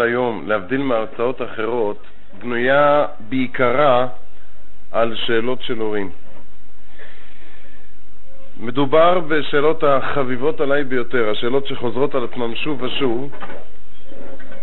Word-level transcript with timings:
היום, 0.00 0.48
להבדיל 0.48 0.82
מהרצאות 0.82 1.42
אחרות, 1.42 2.06
בנויה 2.38 3.06
בעיקרה 3.28 4.06
על 4.92 5.16
שאלות 5.16 5.62
של 5.62 5.78
הורים. 5.78 6.10
מדובר 8.60 9.20
בשאלות 9.20 9.84
החביבות 9.84 10.60
עליי 10.60 10.84
ביותר, 10.84 11.30
השאלות 11.30 11.66
שחוזרות 11.66 12.14
על 12.14 12.24
עצמן 12.24 12.54
שוב 12.54 12.82
ושוב, 12.82 13.30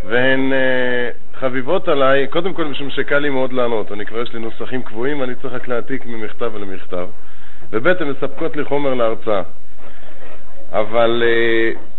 והן 0.08 0.52
uh, 0.52 1.36
חביבות 1.40 1.88
עליי, 1.88 2.28
קודם 2.28 2.54
כל 2.54 2.66
משום 2.66 2.90
שקל 2.90 3.20
לי 3.20 3.30
מאוד 3.30 3.54
לענות, 3.54 3.92
אני 3.92 4.06
כבר 4.06 4.22
יש 4.22 4.34
לי 4.34 4.40
נוסחים 4.40 4.84
קבועים, 4.84 5.24
אני 5.24 5.36
צריך 5.36 5.54
רק 5.54 5.68
להעתיק 5.68 6.06
ממכתב 6.06 6.52
למכתב, 6.56 7.08
וב' 7.70 7.88
הן 7.88 8.10
מספקות 8.10 8.56
לי 8.56 8.64
חומר 8.64 8.94
להרצאה. 8.94 9.42
אבל 10.72 11.24
uh, 11.24 11.93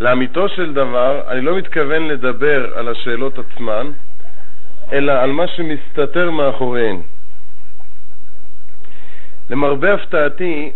לאמיתו 0.00 0.48
של 0.48 0.74
דבר, 0.74 1.22
אני 1.28 1.40
לא 1.40 1.58
מתכוון 1.58 2.08
לדבר 2.08 2.78
על 2.78 2.88
השאלות 2.88 3.38
עצמן, 3.38 3.90
אלא 4.92 5.12
על 5.12 5.32
מה 5.32 5.48
שמסתתר 5.48 6.30
מאחוריהן. 6.30 7.00
למרבה 9.50 9.94
הפתעתי, 9.94 10.72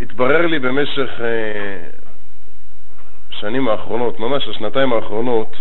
התברר 0.00 0.46
לי 0.46 0.58
במשך 0.58 1.10
אה, 1.20 1.88
שנים 3.30 3.68
האחרונות, 3.68 4.20
ממש 4.20 4.48
השנתיים 4.48 4.92
האחרונות, 4.92 5.56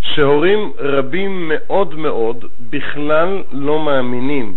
שהורים 0.00 0.72
רבים 0.78 1.48
מאוד 1.48 1.94
מאוד 1.94 2.44
בכלל 2.70 3.42
לא 3.52 3.84
מאמינים, 3.84 4.56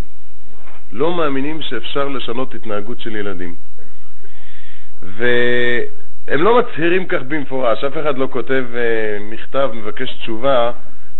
לא 0.91 1.13
מאמינים 1.13 1.61
שאפשר 1.61 2.07
לשנות 2.07 2.55
התנהגות 2.55 2.99
של 2.99 3.15
ילדים. 3.15 3.55
ו... 5.03 5.25
הם 6.27 6.43
לא 6.43 6.59
מצהירים 6.59 7.05
כך 7.05 7.21
במפורש, 7.21 7.83
אף 7.83 7.97
אחד 7.97 8.17
לא 8.17 8.27
כותב 8.31 8.65
uh, 8.73 9.23
מכתב, 9.33 9.69
מבקש 9.73 10.13
תשובה, 10.13 10.71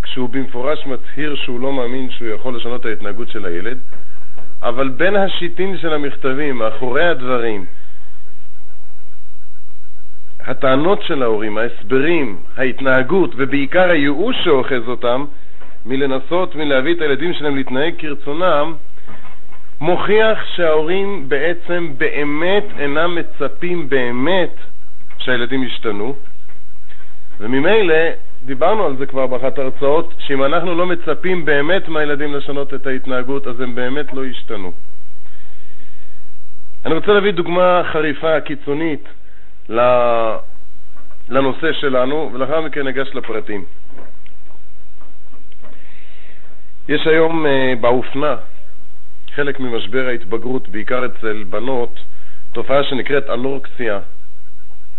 כשהוא 0.04 0.30
במפורש 0.30 0.86
מצהיר 0.86 1.36
שהוא 1.36 1.60
לא 1.60 1.74
מאמין 1.74 2.10
שהוא 2.10 2.28
יכול 2.28 2.56
לשנות 2.56 2.82
את 2.82 2.86
ההתנהגות 2.86 3.30
של 3.30 3.46
הילד, 3.46 3.78
אבל 4.62 4.90
בין 4.90 5.16
השיטין 5.16 5.78
של 5.78 5.94
המכתבים, 5.94 6.58
מאחורי 6.58 7.08
הדברים, 7.08 7.66
הטענות 10.40 11.02
של 11.02 11.24
ההורים, 11.24 11.58
ההסברים, 11.58 12.38
ההתנהגות 12.58 13.32
ובעיקר 13.38 13.90
הייאוש 13.90 14.36
שאוחז 14.44 14.88
אותם 14.88 15.26
מלנסות 15.86 16.56
מלהביא 16.56 16.94
את 16.96 17.02
הילדים 17.02 17.34
שלהם 17.34 17.56
להתנהג 17.56 17.94
כרצונם, 17.98 18.74
מוכיח 19.82 20.46
שההורים 20.56 21.30
בעצם 21.30 21.92
באמת 21.98 22.64
אינם 22.80 23.16
מצפים 23.16 23.90
באמת 23.90 24.56
שהילדים 25.28 25.64
ישתנו, 25.64 26.16
וממילא 27.40 27.96
דיברנו 28.46 28.86
על 28.86 28.96
זה 28.98 29.06
כבר 29.06 29.28
באחת 29.28 29.60
ההרצאות, 29.60 30.14
שאם 30.20 30.44
אנחנו 30.44 30.76
לא 30.76 30.86
מצפים 30.86 31.46
באמת 31.46 31.88
מהילדים 31.88 32.34
לשנות 32.34 32.74
את 32.74 32.88
ההתנהגות, 32.88 33.48
אז 33.48 33.60
הם 33.62 33.76
באמת 33.76 34.14
לא 34.14 34.26
ישתנו. 34.26 34.72
אני 36.86 36.94
רוצה 36.94 37.12
להביא 37.14 37.32
דוגמה 37.32 37.82
חריפה, 37.92 38.42
קיצונית, 38.42 39.04
לנושא 41.30 41.74
שלנו, 41.74 42.30
ולאחר 42.34 42.62
מכן 42.62 42.82
ניגש 42.82 43.08
לפרטים. 43.14 43.66
יש 46.90 47.08
היום 47.08 47.46
uh, 47.46 47.50
באופנה, 47.82 48.36
חלק 49.36 49.60
ממשבר 49.60 50.08
ההתבגרות, 50.08 50.70
בעיקר 50.70 51.06
אצל 51.06 51.44
בנות, 51.50 52.00
תופעה 52.52 52.84
שנקראת 52.84 53.30
אלורקסיה. 53.30 54.00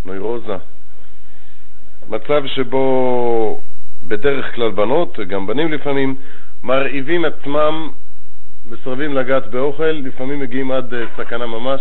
נוירוזה. 0.08 0.56
מצב 2.08 2.46
שבו 2.46 3.60
בדרך 4.08 4.54
כלל 4.54 4.70
בנות, 4.70 5.18
גם 5.28 5.46
בנים 5.46 5.72
לפעמים, 5.72 6.14
מרעיבים 6.64 7.24
עצמם, 7.24 7.90
מסרבים 8.70 9.14
לגעת 9.14 9.46
באוכל, 9.46 9.84
לפעמים 9.84 10.40
מגיעים 10.40 10.72
עד 10.72 10.94
אה, 10.94 11.04
סכנה 11.16 11.46
ממש, 11.46 11.80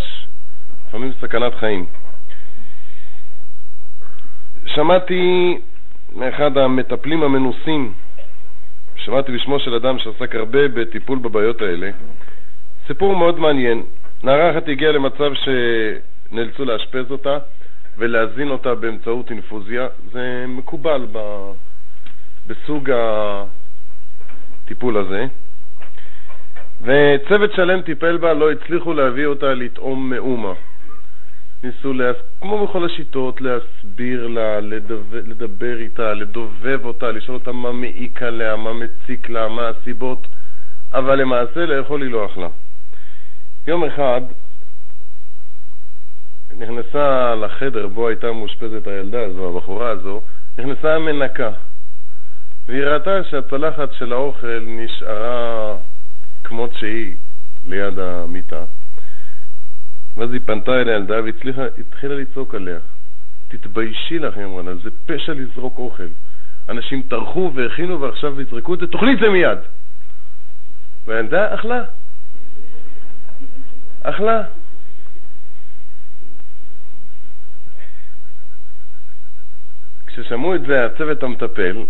לפעמים 0.87 1.11
סכנת 1.21 1.55
חיים. 1.55 1.85
שמעתי 4.65 5.57
מאחד 6.15 6.57
המטפלים 6.57 7.23
המנוסים, 7.23 7.93
שמעתי 8.95 9.31
בשמו 9.31 9.59
של 9.59 9.73
אדם 9.75 9.99
שעסק 9.99 10.35
הרבה 10.35 10.67
בטיפול 10.67 11.19
בבעיות 11.19 11.61
האלה, 11.61 11.89
סיפור 12.87 13.15
מאוד 13.15 13.39
מעניין. 13.39 13.83
נערה 14.23 14.51
אחת 14.51 14.67
הגיעה 14.67 14.91
למצב 14.91 15.31
שנאלצו 15.33 16.65
לאשפז 16.65 17.11
אותה, 17.11 17.37
ולהזין 17.97 18.49
אותה 18.49 18.75
באמצעות 18.75 19.31
אינפוזיה, 19.31 19.87
זה 20.11 20.45
מקובל 20.47 21.07
ב... 21.11 21.19
בסוג 22.47 22.91
הטיפול 24.63 24.97
הזה. 24.97 25.25
וצוות 26.81 27.51
שלם 27.55 27.81
טיפל 27.81 28.17
בה, 28.17 28.33
לא 28.33 28.51
הצליחו 28.51 28.93
להביא 28.93 29.25
אותה 29.25 29.53
לטעום 29.53 30.09
מאומה. 30.09 30.53
ניסו, 31.63 31.93
להס... 31.93 32.15
כמו 32.41 32.67
בכל 32.67 32.85
השיטות, 32.85 33.41
להסביר 33.41 34.27
לה, 34.27 34.59
לדבר, 34.59 35.21
לדבר 35.25 35.77
איתה, 35.79 36.13
לדובב 36.13 36.79
אותה, 36.85 37.11
לשאול 37.11 37.37
אותה 37.37 37.51
מה 37.51 37.71
מעיק 37.71 38.23
עליה, 38.23 38.55
מה 38.55 38.73
מציק 38.73 39.29
לה, 39.29 39.47
מה 39.47 39.67
הסיבות, 39.67 40.27
אבל 40.93 41.21
למעשה 41.21 41.65
לאכול 41.65 42.01
היא 42.01 42.11
לא 42.11 42.25
אכלה. 42.25 42.47
יום 43.67 43.83
אחד 43.83 44.21
נכנסה 46.57 47.35
לחדר 47.35 47.87
בו 47.87 48.07
הייתה 48.07 48.31
מאושפזת 48.31 48.87
הילדה 48.87 49.25
הזו, 49.25 49.57
הבחורה 49.57 49.89
הזו, 49.89 50.21
נכנסה 50.57 50.95
המנקה, 50.95 51.49
והיא 52.67 52.83
ראתה 52.83 53.23
שהצלחת 53.23 53.93
של 53.93 54.13
האוכל 54.13 54.59
נשארה 54.67 55.75
כמות 56.43 56.73
שהיא 56.73 57.15
ליד 57.65 57.99
המיטה, 57.99 58.63
ואז 60.17 60.33
היא 60.33 60.41
פנתה 60.45 60.71
אל 60.71 60.89
הילדה 60.89 61.15
והתחילה 61.23 62.15
לצעוק 62.15 62.55
עליה. 62.55 62.79
תתביישי 63.47 64.19
לך, 64.19 64.37
היא 64.37 64.45
אמרה 64.45 64.61
לה, 64.61 64.75
זה 64.75 64.89
פשע 65.05 65.33
לזרוק 65.33 65.77
אוכל. 65.77 66.07
אנשים 66.69 67.01
טרחו 67.01 67.51
והכינו 67.55 68.01
ועכשיו 68.01 68.41
יזרקו 68.41 68.73
את 68.73 68.79
זה, 68.79 68.87
תאכלי 68.87 69.13
את 69.13 69.19
זה 69.19 69.29
מיד. 69.29 69.59
והילדה 71.05 71.55
אכלה. 71.55 71.83
אכלה. 74.03 74.43
כששמעו 80.17 80.55
את 80.55 80.61
זה 80.61 80.85
הצוות 80.85 81.23
המטפל, 81.23 81.83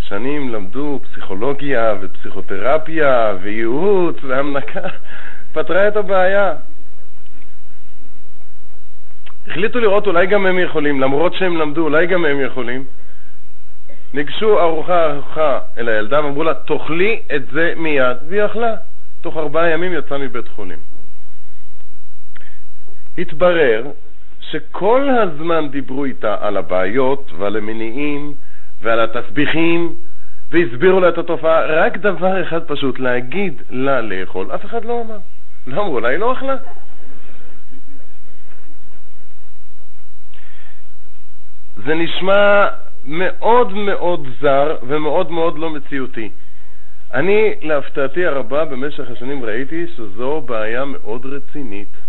שנים 0.00 0.54
למדו 0.54 1.00
פסיכולוגיה 1.02 1.94
ופסיכותרפיה 2.00 3.34
וייעוץ 3.42 4.16
והמנקה, 4.22 4.80
פתרה 5.52 5.88
את 5.88 5.96
הבעיה. 5.96 6.54
החליטו 9.46 9.80
לראות 9.80 10.06
אולי 10.06 10.26
גם 10.26 10.46
הם 10.46 10.58
יכולים, 10.58 11.00
למרות 11.00 11.34
שהם 11.34 11.56
למדו, 11.56 11.80
אולי 11.80 12.06
גם 12.06 12.24
הם 12.24 12.40
יכולים. 12.40 12.84
ניגשו 14.14 14.60
ארוחה 14.60 15.12
ארוחה 15.12 15.60
אל 15.78 15.88
הילדה 15.88 16.24
ואמרו 16.24 16.44
לה, 16.44 16.54
תאכלי 16.54 17.22
את 17.36 17.46
זה 17.52 17.72
מיד, 17.76 18.16
והיא 18.28 18.44
אכלה. 18.44 18.74
תוך 19.20 19.36
ארבעה 19.36 19.70
ימים 19.70 19.92
יצאה 19.92 20.18
מבית 20.18 20.48
חולים. 20.48 20.78
התברר 23.18 23.84
שכל 24.50 25.08
הזמן 25.10 25.68
דיברו 25.68 26.04
איתה 26.04 26.36
על 26.40 26.56
הבעיות 26.56 27.32
ועל 27.38 27.56
המניעים 27.56 28.34
ועל 28.82 29.00
התסביכים 29.00 29.94
והסבירו 30.50 31.00
לה 31.00 31.08
את 31.08 31.18
התופעה, 31.18 31.66
רק 31.66 31.96
דבר 31.96 32.42
אחד 32.42 32.64
פשוט, 32.64 32.98
להגיד 32.98 33.62
לה 33.70 34.00
לאכול, 34.00 34.54
אף 34.54 34.64
אחד 34.64 34.84
לא 34.84 35.02
אמר. 35.06 35.18
לא 35.66 35.82
אמרו 35.82 36.00
לה, 36.00 36.08
היא 36.08 36.18
לא 36.18 36.32
אכלה. 36.32 36.56
זה 41.76 41.94
נשמע 41.94 42.66
מאוד 43.04 43.72
מאוד 43.72 44.28
זר 44.40 44.76
ומאוד 44.86 45.30
מאוד 45.30 45.58
לא 45.58 45.70
מציאותי. 45.70 46.30
אני, 47.14 47.54
להפתעתי 47.62 48.26
הרבה, 48.26 48.64
במשך 48.64 49.10
השנים 49.10 49.44
ראיתי 49.44 49.86
שזו 49.96 50.40
בעיה 50.40 50.84
מאוד 50.84 51.26
רצינית. 51.26 52.03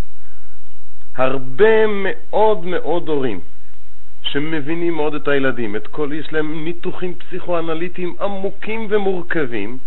הרבה 1.16 1.88
מאוד 1.88 2.66
מאוד 2.66 3.08
הורים 3.08 3.40
שמבינים 4.22 4.94
מאוד 4.96 5.16
את 5.16 5.28
הילדים, 5.28 5.76
את 5.76 5.88
כל, 5.88 6.10
יש 6.14 6.34
להם 6.34 6.66
ניתוחים 6.66 7.16
פסיכואנליטיים 7.16 8.16
עמוקים 8.22 8.88
ומורכבים, 8.90 9.78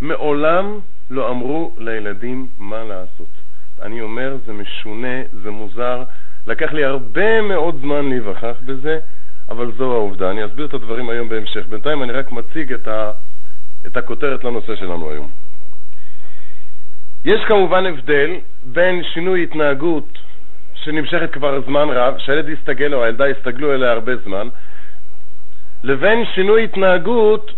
מעולם 0.00 0.80
לא 1.10 1.30
אמרו 1.30 1.74
לילדים 1.78 2.48
מה 2.58 2.84
לעשות. 2.84 3.28
אני 3.82 4.00
אומר, 4.00 4.36
זה 4.46 4.52
משונה, 4.52 5.22
זה 5.42 5.50
מוזר, 5.50 6.02
לקח 6.46 6.72
לי 6.72 6.84
הרבה 6.84 7.42
מאוד 7.42 7.78
זמן 7.80 8.08
להיווכח 8.08 8.56
בזה, 8.66 8.98
אבל 9.48 9.72
זו 9.72 9.92
העובדה. 9.92 10.30
אני 10.30 10.44
אסביר 10.44 10.66
את 10.66 10.74
הדברים 10.74 11.08
היום 11.08 11.28
בהמשך. 11.28 11.66
בינתיים 11.66 12.02
אני 12.02 12.12
רק 12.12 12.32
מציג 12.32 12.72
את, 12.72 12.88
ה, 12.88 13.10
את 13.86 13.96
הכותרת 13.96 14.44
לנושא 14.44 14.76
שלנו 14.76 15.10
היום. 15.10 15.43
יש 17.24 17.44
כמובן 17.44 17.86
הבדל 17.86 18.30
בין 18.64 19.02
שינוי 19.04 19.42
התנהגות 19.42 20.18
שנמשכת 20.74 21.32
כבר 21.32 21.60
זמן 21.60 21.88
רב, 21.88 22.18
שהילד 22.18 22.48
יסתגל 22.48 22.94
או 22.94 23.04
הילדה 23.04 23.28
יסתגלו 23.28 23.74
אליה 23.74 23.92
הרבה 23.92 24.16
זמן, 24.16 24.48
לבין 25.84 26.24
שינוי 26.34 26.64
התנהגות 26.64 27.52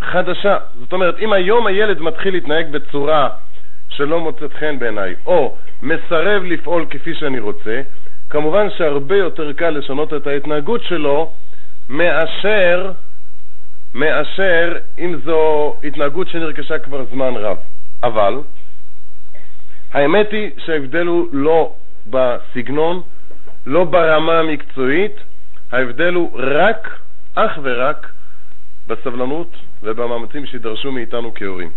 חדשה. 0.00 0.56
זאת 0.78 0.92
אומרת, 0.92 1.18
אם 1.18 1.32
היום 1.32 1.66
הילד 1.66 2.00
מתחיל 2.00 2.34
להתנהג 2.34 2.70
בצורה 2.70 3.28
שלא 3.88 4.20
מוצאת 4.20 4.52
חן 4.52 4.78
בעיניי, 4.78 5.14
או 5.26 5.56
מסרב 5.82 6.42
לפעול 6.44 6.86
כפי 6.90 7.14
שאני 7.14 7.38
רוצה, 7.38 7.80
כמובן 8.30 8.66
שהרבה 8.70 9.16
יותר 9.16 9.52
קל 9.52 9.70
לשנות 9.70 10.14
את 10.14 10.26
ההתנהגות 10.26 10.82
שלו 10.82 11.32
מאשר, 11.88 12.92
מאשר 13.94 14.76
אם 14.98 15.16
זו 15.24 15.74
התנהגות 15.84 16.28
שנרכשה 16.28 16.78
כבר 16.78 17.04
זמן 17.04 17.34
רב. 17.36 17.56
אבל 18.02 18.34
האמת 19.96 20.32
היא 20.32 20.50
שההבדל 20.58 21.06
הוא 21.06 21.28
לא 21.32 21.74
בסגנון, 22.10 23.02
לא 23.66 23.84
ברמה 23.84 24.38
המקצועית, 24.38 25.12
ההבדל 25.72 26.14
הוא 26.14 26.30
רק, 26.34 26.98
אך 27.34 27.58
ורק, 27.62 28.08
בסבלנות 28.86 29.56
ובמאמצים 29.82 30.46
שידרשו 30.46 30.92
מאיתנו 30.92 31.34
כהורים. 31.34 31.70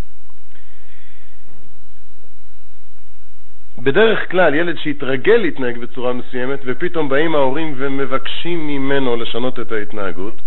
בדרך 3.77 4.31
כלל 4.31 4.55
ילד 4.55 4.77
שהתרגל 4.77 5.37
להתנהג 5.37 5.77
בצורה 5.77 6.13
מסוימת 6.13 6.59
ופתאום 6.65 7.09
באים 7.09 7.35
ההורים 7.35 7.73
ומבקשים 7.77 8.67
ממנו 8.67 9.15
לשנות 9.15 9.59
את 9.59 9.71
ההתנהגות, 9.71 10.41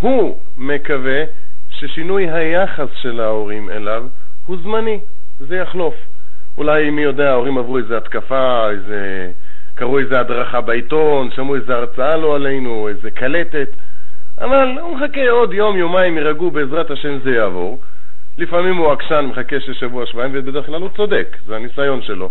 הוא 0.00 0.40
מקווה 0.56 1.24
ששינוי 1.70 2.30
היחס 2.30 2.88
של 3.02 3.20
ההורים 3.20 3.70
אליו 3.70 4.04
הוא 4.46 4.56
זמני, 4.62 5.00
זה 5.38 5.56
יחלוף. 5.56 5.94
אולי 6.58 6.90
מי 6.90 7.02
יודע, 7.02 7.30
ההורים 7.30 7.58
עברו 7.58 7.78
איזו 7.78 7.96
התקפה, 7.96 8.70
איזה... 8.70 9.30
קראו 9.74 9.98
איזו 9.98 10.16
הדרכה 10.16 10.60
בעיתון, 10.60 11.30
שמעו 11.30 11.54
איזו 11.56 11.72
הרצאה 11.72 12.16
לא 12.16 12.34
עלינו, 12.34 12.88
איזו 12.88 13.08
קלטת, 13.14 13.68
אבל 14.40 14.78
הוא 14.80 14.96
מחכה 14.96 15.30
עוד 15.30 15.52
יום, 15.52 15.76
יומיים, 15.76 16.16
יירגעו, 16.16 16.50
בעזרת 16.50 16.90
השם 16.90 17.18
זה 17.18 17.30
יעבור. 17.30 17.80
לפעמים 18.38 18.76
הוא 18.76 18.92
עקשן, 18.92 19.26
מחכה 19.30 19.60
ששבוע, 19.60 20.06
שבועיים, 20.06 20.32
ובדרך 20.34 20.66
כלל 20.66 20.82
הוא 20.82 20.90
צודק, 20.96 21.36
זה 21.46 21.56
הניסיון 21.56 22.02
שלו. 22.02 22.30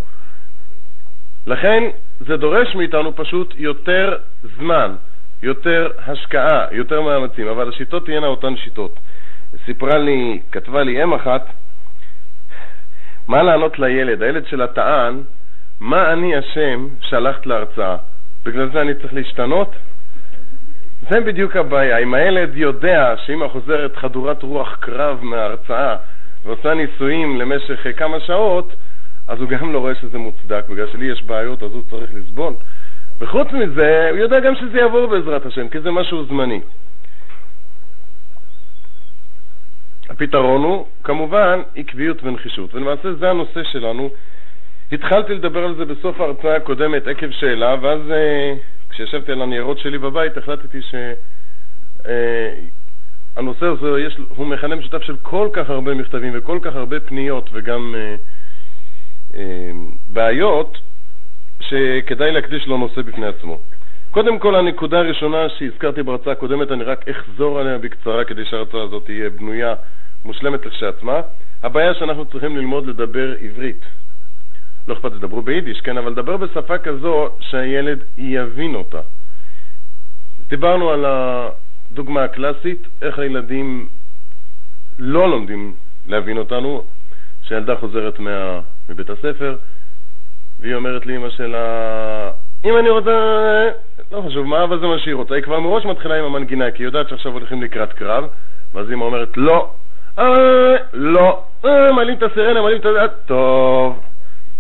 לכן 1.48 1.84
זה 2.20 2.38
דורש 2.38 2.76
מאיתנו 2.76 3.16
פשוט 3.16 3.54
יותר 3.58 4.18
זמן, 4.58 4.96
יותר 5.44 5.90
השקעה, 6.08 6.66
יותר 6.72 7.02
מאמצים, 7.02 7.48
אבל 7.48 7.70
השיטות 7.70 8.06
תהיינה 8.06 8.28
אותן 8.28 8.58
שיטות. 8.58 9.00
סיפרה 9.66 9.98
לי, 9.98 10.42
כתבה 10.52 10.84
לי 10.84 11.04
אם 11.04 11.14
אחת, 11.14 11.48
מה 13.30 13.44
לענות 13.44 13.80
לילד? 13.80 14.22
הילד 14.22 14.48
שלה 14.48 14.68
טען, 14.68 15.22
מה 15.80 16.14
אני 16.14 16.40
אשם 16.40 16.88
שהלכת 17.02 17.46
להרצאה? 17.46 17.98
בגלל 18.46 18.70
זה 18.72 18.82
אני 18.82 18.94
צריך 18.94 19.14
להשתנות? 19.14 19.76
זה 21.10 21.20
בדיוק 21.20 21.56
הבעיה. 21.56 21.98
אם 21.98 22.14
הילד 22.14 22.50
יודע 22.54 23.16
שאמא 23.26 23.48
חוזרת 23.48 23.96
חדורת 23.96 24.44
רוח 24.44 24.76
קרב 24.80 25.20
מההרצאה 25.22 25.96
ועושה 26.46 26.74
ניסויים 26.74 27.40
למשך 27.40 27.88
כמה 27.98 28.20
שעות, 28.20 28.74
אז 29.28 29.42
הוא 29.42 29.50
גם 29.50 29.74
לא 29.74 29.80
רואה 29.80 29.96
שזה 29.96 30.18
מוצדק, 30.18 30.64
בגלל 30.70 30.88
שלי 30.92 31.06
יש 31.06 31.24
בעיות 31.24 31.64
אז 31.64 31.72
הוא 31.72 31.84
צריך 31.90 32.12
לסבול. 32.14 32.54
וחוץ 33.20 33.48
מזה, 33.52 34.08
הוא 34.10 34.18
יודע 34.18 34.40
גם 34.40 34.56
שזה 34.56 34.78
יעבור 34.78 35.06
בעזרת 35.06 35.46
השם, 35.46 35.70
כי 35.70 35.80
זה 35.80 35.92
משהו 35.92 36.26
זמני. 36.26 36.62
הפתרון 40.10 40.64
הוא, 40.64 40.86
כמובן, 41.04 41.62
עקביות 41.76 42.24
ונחישות, 42.24 42.76
ולמעשה 42.76 43.14
זה 43.14 43.30
הנושא 43.30 43.64
שלנו. 43.64 44.10
התחלתי 44.92 45.34
לדבר 45.34 45.66
על 45.66 45.76
זה 45.76 45.86
בסוף 45.86 46.22
ההרצאה 46.22 46.56
הקודמת 46.56 47.08
עקב 47.08 47.32
שאלה, 47.32 47.76
ואז 47.82 48.00
uh, 48.10 48.14
כשישבתי 48.90 49.32
על 49.32 49.42
הניירות 49.42 49.80
שלי 49.80 49.98
בבית 49.98 50.38
החלטתי 50.38 50.80
שהנושא 52.02 53.66
uh, 53.66 53.70
הזה 53.70 54.00
יש, 54.00 54.18
הוא 54.36 54.48
מכנה 54.48 54.76
משותף 54.76 55.04
של 55.04 55.16
כל 55.22 55.50
כך 55.54 55.70
הרבה 55.70 55.94
מכתבים 55.94 56.32
וכל 56.36 56.60
כך 56.62 56.76
הרבה 56.76 57.00
פניות 57.00 57.50
וגם 57.54 57.96
uh, 57.96 58.20
אמ, 59.36 59.92
בעיות 60.10 60.78
שכדאי 61.62 62.32
להקדיש 62.32 62.68
לו 62.68 62.78
נושא 62.78 63.02
בפני 63.02 63.26
עצמו. 63.26 63.60
קודם 64.12 64.40
כל, 64.40 64.56
הנקודה 64.56 65.00
הראשונה 65.00 65.50
שהזכרתי 65.50 66.04
בהרצאה 66.04 66.34
הקודמת, 66.34 66.72
אני 66.72 66.84
רק 66.84 67.10
אחזור 67.10 67.60
עליה 67.60 67.78
בקצרה 67.78 68.26
כדי 68.26 68.46
שההרצאה 68.46 68.84
הזאת 68.84 69.06
תהיה 69.06 69.30
בנויה, 69.30 69.74
מושלמת 70.26 70.66
לכשעצמה. 70.66 71.22
הבעיה 71.64 71.94
שאנחנו 71.94 72.26
צריכים 72.26 72.58
ללמוד 72.58 72.88
לדבר 72.88 73.36
עברית. 73.42 73.86
לא 74.88 74.94
אכפת 74.94 75.12
שתדברו 75.12 75.42
ביידיש, 75.42 75.82
כן, 75.82 75.98
אבל 75.98 76.12
לדבר 76.12 76.38
בשפה 76.38 76.78
כזו 76.78 77.30
שהילד 77.40 78.00
יבין 78.18 78.76
אותה. 78.76 79.00
דיברנו 80.48 80.90
על 80.90 81.06
הדוגמה 81.06 82.24
הקלאסית, 82.24 82.88
איך 83.02 83.20
הילדים 83.20 83.88
לא 85.00 85.30
לומדים 85.30 85.74
להבין 86.08 86.38
אותנו, 86.38 86.84
שילדה 87.44 87.76
חוזרת 87.76 88.20
מה... 88.20 88.60
מבית 88.90 89.10
הספר, 89.10 89.56
והיא 90.60 90.76
אומרת 90.76 91.06
לאמא 91.06 91.30
שלה, 91.30 92.32
אם 92.66 92.78
אני 92.78 92.90
רוצה, 92.90 93.12
לא 94.12 94.24
חשוב 94.28 94.48
מה, 94.48 94.64
אבל 94.64 94.80
זה 94.80 94.88
מה 94.88 95.00
שהיא 95.00 95.16
רוצה. 95.16 95.36
היא 95.36 95.44
כבר 95.44 95.60
מראש 95.60 95.86
מתחילה 95.86 96.20
עם 96.20 96.26
המנגינה, 96.26 96.72
כי 96.72 96.84
היא 96.84 96.88
יודעת 96.88 97.10
שעכשיו 97.10 97.32
הולכים 97.32 97.62
לקראת 97.62 97.94
קרב, 97.94 98.28
ואז 98.74 98.92
אמא 98.92 99.04
אומרת, 99.04 99.38
לא, 99.38 99.72
אה, 100.20 100.76
לא, 100.94 101.44
אה, 101.66 101.92
מעלים 101.92 102.18
את 102.18 102.24
הסירנה, 102.24 102.62
מעלים 102.62 102.80
את 102.80 102.86
ה... 102.86 103.08
טוב. 103.26 104.00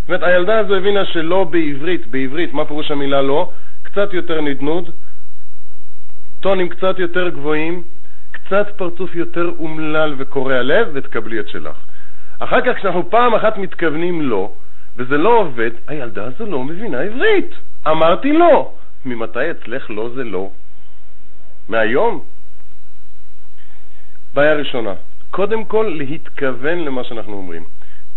זאת 0.02 0.10
אומרת, 0.10 0.24
הילדה 0.24 0.60
הזו 0.60 0.76
הבינה 0.76 1.06
שלא 1.06 1.44
בעברית, 1.44 2.08
בעברית, 2.08 2.54
מה 2.54 2.66
פירוש 2.66 2.92
המילה 2.92 3.22
לא? 3.22 3.52
קצת 3.84 4.14
יותר 4.14 4.42
נדנוד, 4.42 4.90
טונים 6.40 6.70
קצת 6.70 7.00
יותר 7.00 7.30
גבוהים, 7.30 7.84
קצת 8.32 8.68
פרצוף 8.78 9.16
יותר 9.16 9.52
אומלל 9.60 10.16
וקורע 10.18 10.62
לב, 10.62 10.88
ותקבלי 10.94 11.40
את 11.40 11.48
שלך. 11.48 11.78
אחר 12.40 12.62
כך 12.62 12.78
כשאנחנו 12.78 13.10
פעם 13.10 13.36
אחת 13.36 13.58
מתכוונים 13.58 14.22
לא, 14.22 14.52
וזה 14.98 15.18
לא 15.18 15.38
עובד, 15.38 15.72
הילדה 15.88 16.24
הזו 16.26 16.46
לא 16.46 16.64
מבינה 16.64 17.02
עברית. 17.02 17.56
אמרתי 17.88 18.34
לא. 18.34 18.72
ממתי 19.06 19.52
אצלך 19.52 19.90
לא 19.90 20.10
זה 20.16 20.24
לא? 20.24 20.50
מהיום? 21.70 22.24
בעיה 24.34 24.54
ראשונה, 24.54 24.94
קודם 25.32 25.66
כל 25.66 25.96
להתכוון 25.98 26.80
למה 26.80 27.04
שאנחנו 27.04 27.34
אומרים. 27.34 27.64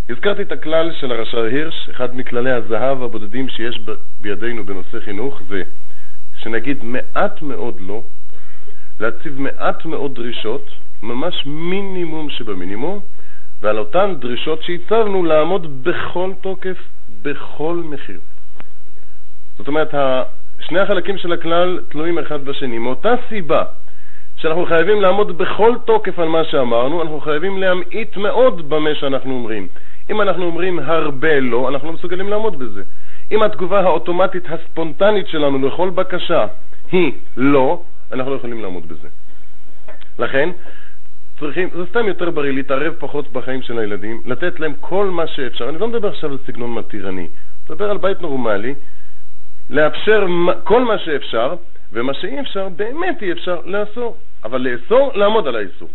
הזכרתי 0.09 0.43
את 0.43 0.53
הכלל 0.53 0.93
של 1.01 1.13
הרש"ר 1.13 1.41
הירש, 1.41 1.89
אחד 1.91 2.17
מכללי 2.17 2.51
הזהב 2.51 3.03
הבודדים 3.03 3.49
שיש 3.49 3.81
בידינו 4.21 4.65
בנושא 4.65 5.01
חינוך, 5.01 5.43
זה 5.49 5.63
שנגיד 6.39 6.85
מעט 6.85 7.43
מאוד 7.43 7.81
לא, 7.81 8.03
להציב 9.01 9.41
מעט 9.41 9.85
מאוד 9.85 10.15
דרישות, 10.15 10.71
ממש 11.03 11.47
מינימום 11.47 12.31
שבמינימום, 12.31 13.01
ועל 13.61 13.79
אותן 13.79 14.15
דרישות 14.19 14.63
שהצבנו 14.63 15.25
לעמוד 15.25 15.85
בכל 15.85 16.33
תוקף, 16.41 16.79
בכל 17.23 17.83
מחיר. 17.85 18.21
זאת 19.59 19.69
אומרת, 19.69 19.95
שני 20.61 20.81
החלקים 20.81 21.19
של 21.19 21.33
הכלל 21.33 21.81
תלויים 21.89 22.19
אחד 22.19 22.45
בשני. 22.45 22.79
מאותה 22.79 23.15
סיבה 23.29 23.65
שאנחנו 24.37 24.67
חייבים 24.67 25.01
לעמוד 25.01 25.39
בכל 25.39 25.75
תוקף 25.85 26.19
על 26.19 26.29
מה 26.29 26.45
שאמרנו, 26.45 27.03
אנחנו 27.03 27.21
חייבים 27.21 27.59
להמעיט 27.59 28.17
מאוד 28.17 28.69
במה 28.69 28.95
שאנחנו 28.95 29.35
אומרים. 29.35 29.69
אם 30.11 30.21
אנחנו 30.21 30.45
אומרים 30.45 30.79
הרבה 30.79 31.41
לא, 31.41 31.69
אנחנו 31.69 31.89
לא 31.89 31.95
מסוגלים 31.95 32.29
לעמוד 32.29 32.59
בזה. 32.59 32.83
אם 33.33 33.43
התגובה 33.43 33.81
האוטומטית 33.81 34.45
הספונטנית 34.49 35.29
שלנו 35.29 35.69
לכל 35.69 35.91
בקשה 35.91 36.47
היא 36.93 37.13
לא, 37.37 37.83
אנחנו 38.13 38.31
לא 38.31 38.37
יכולים 38.37 38.63
לעמוד 38.63 38.89
בזה. 38.89 39.09
לכן, 40.19 40.51
צריכים, 41.41 41.69
זה 41.75 41.87
סתם 41.91 42.07
יותר 42.07 42.31
בריא 42.31 42.53
להתערב 42.53 42.95
פחות 42.99 43.33
בחיים 43.33 43.63
של 43.63 43.79
הילדים, 43.79 44.23
לתת 44.25 44.61
להם 44.61 44.73
כל 44.81 45.07
מה 45.07 45.27
שאפשר. 45.27 45.69
אני 45.69 45.79
לא 45.79 45.89
מדבר 45.89 46.09
עכשיו 46.09 46.31
על 46.31 46.39
סגנון 46.47 46.75
מתירני, 46.75 47.29
מדבר 47.65 47.91
על 47.91 47.97
בית 47.97 48.21
נורמלי, 48.21 48.75
לאפשר 49.71 50.27
כל 50.65 50.85
מה 50.85 50.99
שאפשר, 50.99 51.55
ומה 51.93 52.15
שאי 52.15 52.41
אפשר, 52.41 52.69
באמת 52.69 53.23
אי 53.23 53.33
אפשר, 53.33 53.61
לאסור. 53.65 54.17
אבל 54.45 54.61
לאסור, 54.61 55.13
לעמוד 55.15 55.47
על 55.47 55.57
האיסור. 55.57 55.89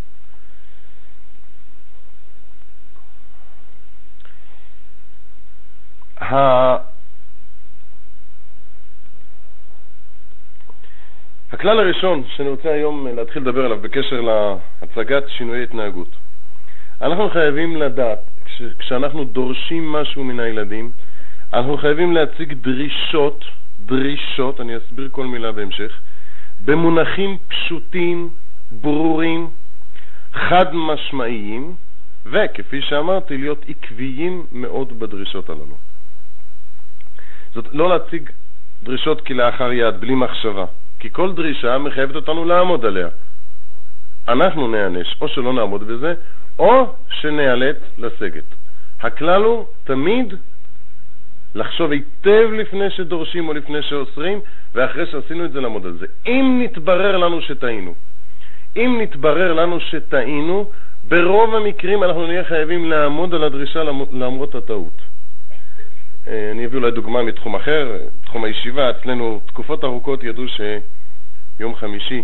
הכלל 11.52 11.80
הראשון 11.80 12.24
שאני 12.36 12.50
רוצה 12.50 12.70
היום 12.70 13.08
להתחיל 13.08 13.42
לדבר 13.42 13.66
עליו 13.66 13.82
בקשר 13.82 14.22
להצגת 14.22 15.24
שינויי 15.30 15.64
התנהגות. 15.64 16.08
אנחנו 17.02 17.30
חייבים 17.30 17.76
לדעת, 17.76 18.20
כש, 18.46 18.62
כשאנחנו 18.80 19.24
דורשים 19.24 19.92
משהו 19.92 20.24
מן 20.24 20.40
הילדים, 20.40 20.92
אנחנו 21.54 21.78
חייבים 21.78 22.14
להציג 22.14 22.54
דרישות, 22.54 23.46
דרישות, 23.86 24.62
אני 24.62 24.78
אסביר 24.78 25.10
כל 25.12 25.26
מילה 25.26 25.52
בהמשך, 25.52 26.00
במונחים 26.66 27.38
פשוטים, 27.48 28.30
ברורים, 28.72 29.50
חד 30.34 30.76
משמעיים, 30.76 31.76
וכפי 32.26 32.82
שאמרתי, 32.82 33.38
להיות 33.38 33.66
עקביים 33.68 34.46
מאוד 34.52 35.00
בדרישות 35.00 35.50
הללו. 35.50 35.78
זאת 37.54 37.66
לא 37.72 37.90
להציג 37.90 38.30
דרישות 38.84 39.22
כלאחר 39.22 39.72
יד, 39.72 40.00
בלי 40.00 40.16
מחשבה. 40.16 40.66
כי 41.00 41.10
כל 41.12 41.34
דרישה 41.34 41.78
מחייבת 41.78 42.16
אותנו 42.16 42.46
לעמוד 42.46 42.86
עליה. 42.86 43.08
אנחנו 44.28 44.68
נענש, 44.68 45.16
או 45.22 45.28
שלא 45.28 45.54
נעמוד 45.54 45.84
בזה, 45.88 46.14
או 46.60 46.94
שניאלץ 47.10 47.78
לסגת. 47.98 48.44
הכלל 49.00 49.44
הוא 49.44 49.66
תמיד 49.84 50.34
לחשוב 51.56 51.92
היטב 51.92 52.50
לפני 52.54 52.90
שדורשים 52.90 53.48
או 53.48 53.54
לפני 53.54 53.82
שאוסרים, 53.82 54.40
ואחרי 54.74 55.06
שעשינו 55.06 55.46
את 55.46 55.52
זה 55.52 55.62
לעמוד 55.62 55.86
על 55.86 55.98
זה. 55.98 56.06
אם 56.28 56.60
נתברר 56.64 57.18
לנו 57.18 57.42
שטעינו, 57.42 57.94
אם 58.76 58.98
נתברר 59.02 59.54
לנו 59.54 59.80
שטעינו, 59.80 60.70
ברוב 61.08 61.56
המקרים 61.56 62.04
אנחנו 62.04 62.28
נהיה 62.28 62.44
חייבים 62.44 62.90
לעמוד 62.90 63.34
על 63.34 63.44
הדרישה 63.44 63.84
למרות 64.12 64.56
הטעות. 64.56 65.02
אה, 66.28 66.52
אני 66.52 66.66
אביא 66.66 66.80
אולי 66.80 66.92
דוגמה 66.92 67.24
מתחום 67.24 67.56
אחר, 67.56 67.98
תחום 68.26 68.44
הישיבה, 68.44 68.90
אצלנו 68.90 69.42
תקופות 69.46 69.84
ארוכות 69.84 70.24
ידעו 70.24 70.44
שיום 70.48 71.76
חמישי, 71.76 72.24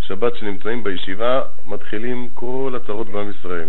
שבת 0.00 0.36
שנמצאים 0.36 0.84
בישיבה, 0.84 1.42
מתחילים 1.66 2.28
כל 2.34 2.72
הצרות 2.76 3.08
בעם 3.08 3.30
ישראל. 3.30 3.68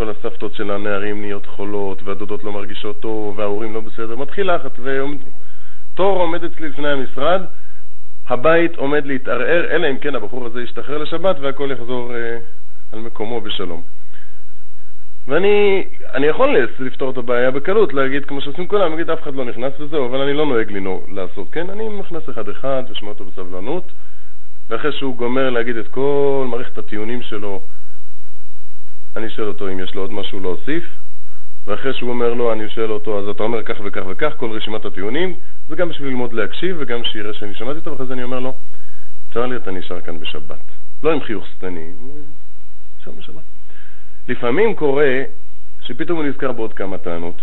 כל 0.00 0.10
הסבתות 0.10 0.54
של 0.54 0.70
הנערים 0.70 1.20
נהיות 1.20 1.46
חולות, 1.46 2.02
והדודות 2.02 2.44
לא 2.44 2.52
מרגישות 2.52 3.00
טוב, 3.00 3.38
וההורים 3.38 3.74
לא 3.74 3.80
בסדר. 3.80 4.16
מתחיל 4.16 4.54
לחץ, 4.54 4.72
ותור 4.78 6.18
עומד 6.20 6.44
אצלי 6.44 6.68
לפני 6.68 6.88
המשרד, 6.88 7.42
הבית 8.28 8.76
עומד 8.76 9.06
להתערער, 9.06 9.70
אלא 9.70 9.90
אם 9.90 9.98
כן 9.98 10.14
הבחור 10.14 10.46
הזה 10.46 10.62
ישתחרר 10.62 10.98
לשבת 10.98 11.36
והכל 11.40 11.70
יחזור 11.72 12.14
אה, 12.14 12.38
על 12.92 12.98
מקומו 12.98 13.40
בשלום. 13.40 13.82
ואני 15.28 15.84
אני 16.14 16.26
יכול 16.26 16.56
לפתור 16.78 17.10
את 17.10 17.16
הבעיה 17.16 17.50
בקלות, 17.50 17.94
להגיד 17.94 18.24
כמו 18.24 18.40
שעושים 18.40 18.68
כולם, 18.68 18.90
להגיד 18.90 19.10
אף 19.10 19.22
אחד 19.22 19.34
לא 19.34 19.44
נכנס 19.44 19.72
וזהו, 19.80 20.06
אבל 20.06 20.20
אני 20.20 20.32
לא 20.32 20.46
נוהג 20.46 20.70
לי 20.70 20.80
לעשות, 21.08 21.50
כן? 21.52 21.70
אני 21.70 21.88
מכנס 21.88 22.28
אחד-אחד 22.30 22.82
ושומע 22.90 23.10
אותו 23.10 23.24
בסבלנות, 23.24 23.84
ואחרי 24.68 24.92
שהוא 24.92 25.16
גומר 25.16 25.50
להגיד 25.50 25.76
את 25.76 25.88
כל 25.88 26.46
מערכת 26.50 26.78
הטיעונים 26.78 27.22
שלו, 27.22 27.62
אני 29.16 29.30
שואל 29.30 29.48
אותו 29.48 29.68
אם 29.68 29.80
יש 29.80 29.94
לו 29.94 30.00
עוד 30.00 30.12
משהו 30.12 30.40
להוסיף, 30.40 30.84
ואחרי 31.64 31.94
שהוא 31.94 32.10
אומר 32.10 32.34
לו, 32.34 32.52
אני 32.52 32.68
שואל 32.68 32.90
אותו, 32.90 33.18
אז 33.18 33.28
אתה 33.28 33.42
אומר 33.42 33.62
כך 33.62 33.76
וכך 33.84 34.02
וכך, 34.08 34.32
כל 34.36 34.50
רשימת 34.50 34.84
הטיעונים, 34.84 35.34
זה 35.68 35.76
גם 35.76 35.88
בשביל 35.88 36.08
ללמוד 36.08 36.32
להקשיב 36.32 36.76
וגם 36.78 37.04
שיראה 37.04 37.34
שאני 37.34 37.54
שמעתי 37.54 37.78
אותו, 37.78 37.90
ואחרי 37.90 38.06
זה 38.06 38.12
אני 38.12 38.22
אומר 38.22 38.40
לו, 38.40 38.54
צר 39.34 39.46
לי 39.46 39.56
אתה 39.56 39.70
נשאר 39.70 40.00
כאן 40.00 40.20
בשבת. 40.20 40.60
לא 41.02 41.12
עם 41.12 41.20
חיוך 41.20 41.46
שטני, 41.46 41.90
נשאר 43.00 43.12
בשבת. 43.12 43.42
לפעמים 44.28 44.74
קורה 44.74 45.22
שפתאום 45.80 46.18
הוא 46.18 46.26
נזכר 46.26 46.52
בעוד 46.52 46.72
כמה 46.72 46.98
טענות, 46.98 47.42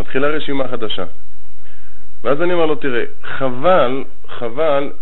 מתחילה 0.00 0.28
רשימה 0.28 0.68
חדשה. 0.68 1.04
ואז 2.24 2.42
אני 2.42 2.52
אומר 2.52 2.66
לו, 2.66 2.74
תראה, 2.74 3.04
חבל, 3.22 4.04
חבל 4.28 4.92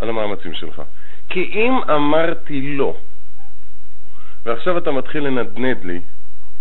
על 0.00 0.08
המאמצים 0.08 0.54
שלך. 0.54 0.82
כי 1.28 1.40
אם 1.40 1.72
אמרתי 1.94 2.76
לא, 2.76 2.96
ועכשיו 4.44 4.78
אתה 4.78 4.90
מתחיל 4.90 5.24
לנדנד 5.24 5.84
לי, 5.84 6.00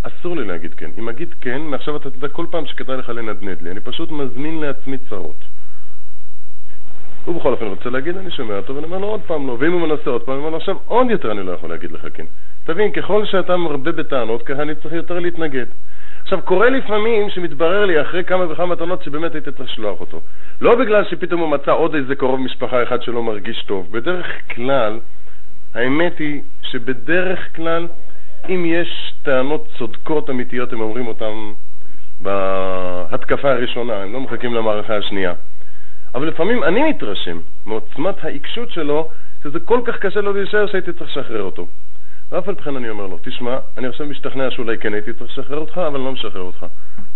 אסור 0.04 0.36
לי 0.36 0.48
להגיד 0.48 0.74
כן. 0.74 0.90
אם 0.98 1.10
אגיד 1.10 1.34
כן, 1.42 1.62
מעכשיו 1.62 1.96
אתה 1.96 2.10
תדע 2.10 2.28
כל 2.28 2.46
פעם 2.50 2.66
שכדאי 2.66 2.98
לך 2.98 3.10
לנדנד 3.10 3.62
לי. 3.62 3.72
אני 3.72 3.80
פשוט 3.80 4.12
מזמין 4.12 4.62
לעצמי 4.62 4.98
צרות. 5.10 5.46
הוא 7.26 7.40
בכל 7.40 7.52
אופן 7.52 7.66
רוצה 7.66 7.90
להגיד, 7.90 8.18
אני 8.18 8.32
שומע 8.32 8.58
אותו 8.58 8.76
ואני 8.76 8.86
אומר 8.86 8.98
לו 8.98 9.08
עוד 9.08 9.22
פעם 9.22 9.48
לא, 9.48 9.58
ואם 9.60 9.72
הוא 9.72 9.88
מנסה 9.88 10.10
עוד 10.10 10.22
פעם, 10.22 10.34
אני 10.34 10.40
אומר 10.40 10.50
לו 10.50 10.58
עכשיו 10.58 10.76
עוד 10.86 11.10
יותר 11.10 11.32
אני 11.32 11.44
לא 11.44 11.52
יכול 11.52 11.70
להגיד 11.70 11.92
לך 11.92 12.08
כן. 12.14 12.26
תבין, 12.66 12.92
ככל 12.92 13.26
שאתה 13.26 13.58
מרבה 13.58 13.92
בטענות, 13.92 14.44
ככה 14.44 14.62
אני 14.62 14.76
צריך 14.76 14.94
יותר 14.94 15.20
להתנגד. 15.20 15.66
עכשיו, 16.24 16.42
קורה 16.42 16.70
לפעמים 16.70 17.30
שמתברר 17.30 17.86
לי 17.86 18.02
אחרי 18.02 18.24
כמה 18.24 18.52
וכמה 18.52 18.76
טענות 18.76 19.04
שבאמת 19.04 19.34
הייתי 19.34 19.52
צריך 19.52 19.70
לשלוח 19.72 20.00
אותו. 20.00 20.22
לא 20.62 20.76
בגלל 20.76 21.04
שפתאום 21.06 21.42
הוא 21.42 21.50
מצא 21.50 21.72
עוד 21.72 21.96
איזה 21.96 22.16
קרוב 22.16 22.40
משפחה 22.40 22.84
אחד 22.84 23.02
שלא 23.02 23.24
מרגיש 23.24 23.64
טוב. 23.64 23.92
בדרך 23.92 24.26
כלל, 24.56 25.00
האמת 25.74 26.20
היא 26.20 26.42
שבדרך 26.62 27.56
כלל, 27.56 27.88
אם 28.50 28.66
יש 28.66 29.14
טענות 29.24 29.68
צודקות 29.78 30.30
אמיתיות, 30.30 30.74
הם 30.74 30.82
אומרים 30.82 31.08
אותן 31.08 31.34
בהתקפה 32.22 33.52
הראשונה, 33.52 34.04
הם 34.04 34.14
לא 34.14 34.20
מחכים 34.20 34.54
למערכה 34.54 34.98
השנייה. 34.98 35.34
אבל 36.16 36.28
לפעמים 36.28 36.64
אני 36.64 36.90
מתרשם 36.90 37.40
מעוצמת 37.66 38.24
העיקשות 38.24 38.72
שלו, 38.72 39.10
שזה 39.44 39.60
כל 39.60 39.82
כך 39.86 39.98
קשה 39.98 40.22
לו 40.22 40.34
להישאר 40.34 40.68
שהייתי 40.68 40.94
צריך 40.94 41.18
לשחרר 41.18 41.42
אותו. 41.42 41.68
ואף 42.32 42.48
על 42.48 42.56
פי 42.56 42.62
כן 42.62 42.76
אני 42.76 42.90
אומר 42.90 43.08
לו, 43.08 43.20
תשמע, 43.22 43.58
אני 43.78 43.88
עכשיו 43.88 44.08
משתכנע 44.08 44.52
שאולי 44.52 44.78
כן 44.78 44.94
הייתי 44.94 45.14
צריך 45.14 45.32
לשחרר 45.32 45.58
אותך, 45.58 45.78
אבל 45.78 45.96
אני 45.96 46.06
לא 46.06 46.12
משחרר 46.12 46.42
אותך. 46.42 46.66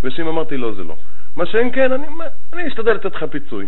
ושאם 0.02 0.28
אמרתי 0.28 0.56
לא, 0.56 0.74
זה 0.74 0.84
לא. 0.84 0.96
מה 1.36 1.46
שאין 1.46 1.72
כן, 1.72 1.92
אני, 1.92 2.06
אני 2.52 2.68
אשתדל 2.68 2.92
לתת 2.92 3.14
לך 3.14 3.24
פיצוי. 3.30 3.66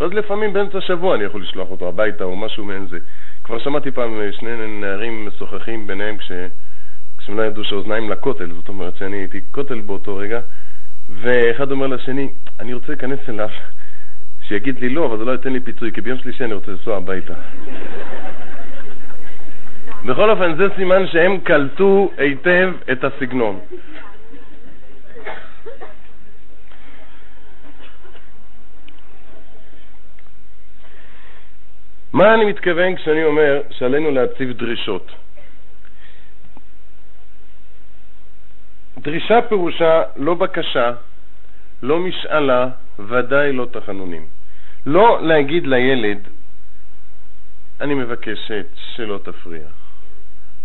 ואז 0.00 0.12
לפעמים 0.12 0.52
באמצע 0.52 0.78
השבוע 0.78 1.14
אני 1.14 1.24
יכול 1.24 1.42
לשלוח 1.42 1.70
אותו 1.70 1.88
הביתה 1.88 2.24
או 2.24 2.36
משהו 2.36 2.64
מעין 2.64 2.86
זה. 2.86 2.98
כבר 3.44 3.58
שמעתי 3.58 3.90
פעם 3.90 4.20
שני 4.32 4.50
נערים 4.80 5.26
משוחחים 5.26 5.86
ביניהם 5.86 6.16
כש... 6.16 6.32
כשהם 7.22 7.36
לא 7.36 7.42
ידעו 7.42 7.64
שאוזניים 7.64 8.10
לכותל, 8.10 8.52
זאת 8.52 8.68
אומרת 8.68 8.96
שאני 8.96 9.16
הייתי 9.16 9.40
כותל 9.50 9.80
באותו 9.80 10.16
רגע, 10.16 10.40
ואחד 11.20 11.70
אומר 11.70 11.86
לשני, 11.86 12.28
אני 12.60 12.74
רוצה 12.74 12.86
להיכנס 12.88 13.18
אליו, 13.28 13.48
שיגיד 14.48 14.80
לי 14.80 14.88
לא, 14.88 15.06
אבל 15.06 15.18
זה 15.18 15.24
לא 15.24 15.32
ייתן 15.32 15.52
לי 15.52 15.60
פיצוי, 15.60 15.92
כי 15.92 16.00
ביום 16.00 16.18
שלישי 16.18 16.44
אני 16.44 16.54
רוצה 16.54 16.70
לנסוע 16.70 16.96
הביתה. 16.96 17.34
בכל 20.06 20.30
אופן, 20.30 20.56
זה 20.56 20.64
סימן 20.76 21.06
שהם 21.06 21.40
קלטו 21.40 22.10
היטב 22.16 22.72
את 22.92 23.04
הסגנון. 23.04 23.58
מה 32.12 32.34
אני 32.34 32.44
מתכוון 32.44 32.96
כשאני 32.96 33.24
אומר 33.24 33.60
שעלינו 33.70 34.10
להציב 34.10 34.52
דרישות? 34.52 35.10
דרישה 38.98 39.38
פירושה 39.48 40.02
לא 40.16 40.34
בקשה, 40.34 40.92
לא 41.82 41.98
משאלה, 41.98 42.68
ודאי 42.98 43.52
לא 43.52 43.66
תחנונים. 43.72 44.26
לא 44.86 45.18
להגיד 45.22 45.66
לילד, 45.66 46.18
אני 47.80 47.94
מבקשת 47.94 48.66
שלא 48.74 49.18
תפריע. 49.24 49.66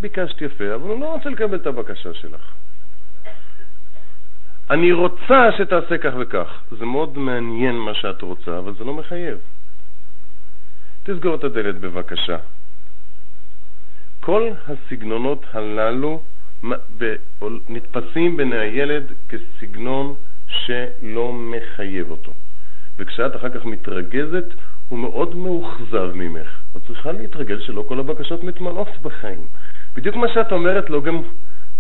ביקשת 0.02 0.42
יפה, 0.42 0.76
אבל 0.76 0.90
הוא 0.90 1.00
לא 1.00 1.14
רוצה 1.14 1.30
לקבל 1.30 1.58
את 1.58 1.68
הבקשה 1.68 2.14
שלך. 2.14 2.54
אני 4.70 4.92
רוצה 4.92 5.50
שתעשה 5.58 5.98
כך 5.98 6.14
וכך. 6.20 6.62
זה 6.72 6.86
מאוד 6.86 7.18
מעניין 7.18 7.76
מה 7.76 7.94
שאת 7.94 8.22
רוצה, 8.22 8.58
אבל 8.58 8.74
זה 8.74 8.84
לא 8.84 8.94
מחייב. 8.94 9.38
תסגור 11.08 11.36
את 11.36 11.44
הדלת 11.44 11.80
בבקשה. 11.80 12.38
כל 14.20 14.50
הסגנונות 14.68 15.46
הללו 15.54 16.22
נתפסים 17.70 18.38
בין 18.38 18.54
הילד 18.54 19.04
כסגנון 19.30 20.14
שלא 20.48 21.34
מחייב 21.34 22.12
אותו. 22.12 22.32
וכשאת 22.98 23.36
אחר 23.36 23.50
כך 23.50 23.66
מתרגזת, 23.66 24.46
הוא 24.90 25.00
מאוד 25.00 25.36
מאוכזב 25.36 26.12
ממך. 26.14 26.48
את 26.78 26.82
צריכה 26.88 27.12
להתרגל 27.12 27.60
שלא 27.62 27.86
כל 27.88 28.00
הבקשות 28.00 28.44
מתמלאות 28.44 28.88
בחיים. 29.02 29.42
בדיוק 29.96 30.16
מה 30.16 30.28
שאת 30.34 30.52
אומרת 30.52 30.90
לו, 30.90 31.02
גם, 31.02 31.22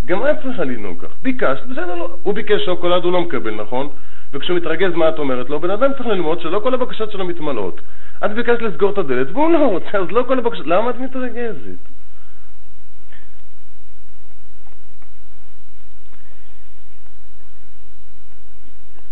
גם 0.06 0.28
את 0.28 0.36
צריכה 0.44 0.64
לנהוג 0.64 1.06
כך. 1.06 1.12
ביקשת, 1.22 1.64
בסדר, 1.66 1.96
לא. 1.96 2.18
הוא 2.24 2.34
ביקש 2.34 2.66
שוקולד, 2.66 3.04
הוא 3.04 3.12
לא 3.12 3.22
מקבל, 3.22 3.62
נכון? 3.62 3.90
וכשהוא 4.34 4.58
מתרגז, 4.58 4.94
מה 4.94 5.10
את 5.10 5.20
אומרת 5.20 5.50
לו? 5.50 5.60
בן 5.60 5.70
אדם 5.70 5.94
צריך 5.94 6.08
ללמוד 6.08 6.42
שלא 6.42 6.60
כל 6.60 6.74
הבקשות 6.74 7.12
שלו 7.12 7.26
מתמלאות. 7.26 7.82
את 8.26 8.32
ביקשת 8.32 8.62
לסגור 8.62 8.92
את 8.92 8.98
הדלת, 8.98 9.28
והוא 9.32 9.52
לא 9.52 9.68
רוצה, 9.68 9.98
אז 9.98 10.12
לא 10.12 10.24
כל 10.28 10.40
הבקשות... 10.40 10.68
למה 10.68 10.90
את 10.90 10.96
מתרגזת? 11.00 11.80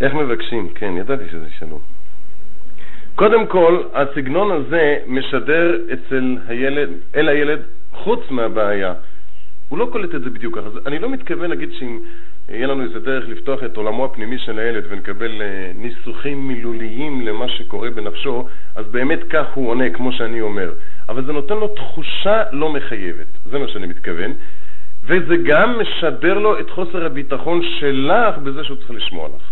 איך 0.01 0.13
מבקשים? 0.13 0.69
כן, 0.75 0.93
ידעתי 0.97 1.23
שזה 1.31 1.45
שלום. 1.59 1.79
קודם 3.15 3.47
כל, 3.47 3.83
הסגנון 3.93 4.51
הזה 4.51 4.97
משדר 5.07 5.77
אצל 5.93 6.37
הילד, 6.47 6.89
אל 7.15 7.29
הילד 7.29 7.61
חוץ 7.91 8.19
מהבעיה. 8.29 8.93
הוא 9.69 9.79
לא 9.79 9.89
קולט 9.91 10.15
את 10.15 10.21
זה 10.21 10.29
בדיוק 10.29 10.57
ככה. 10.57 10.69
אני 10.85 10.99
לא 10.99 11.09
מתכוון 11.09 11.49
להגיד 11.49 11.69
שאם 11.79 11.99
יהיה 12.49 12.67
לנו 12.67 12.83
איזה 12.83 12.99
דרך 12.99 13.27
לפתוח 13.27 13.63
את 13.63 13.77
עולמו 13.77 14.05
הפנימי 14.05 14.37
של 14.37 14.59
הילד 14.59 14.83
ונקבל 14.89 15.41
אה, 15.41 15.71
ניסוחים 15.75 16.47
מילוליים 16.47 17.27
למה 17.27 17.49
שקורה 17.49 17.89
בנפשו, 17.89 18.47
אז 18.75 18.85
באמת 18.87 19.19
כך 19.29 19.45
הוא 19.53 19.69
עונה, 19.69 19.89
כמו 19.89 20.11
שאני 20.11 20.41
אומר. 20.41 20.73
אבל 21.09 21.25
זה 21.25 21.33
נותן 21.33 21.55
לו 21.55 21.67
תחושה 21.67 22.43
לא 22.51 22.73
מחייבת, 22.73 23.25
זה 23.45 23.59
מה 23.59 23.67
שאני 23.67 23.87
מתכוון. 23.87 24.33
וזה 25.05 25.35
גם 25.43 25.79
משדר 25.79 26.33
לו 26.33 26.59
את 26.59 26.69
חוסר 26.69 27.05
הביטחון 27.05 27.61
שלך 27.79 28.37
בזה 28.37 28.63
שהוא 28.63 28.77
צריך 28.77 28.91
לשמוע 28.91 29.27
לך. 29.27 29.43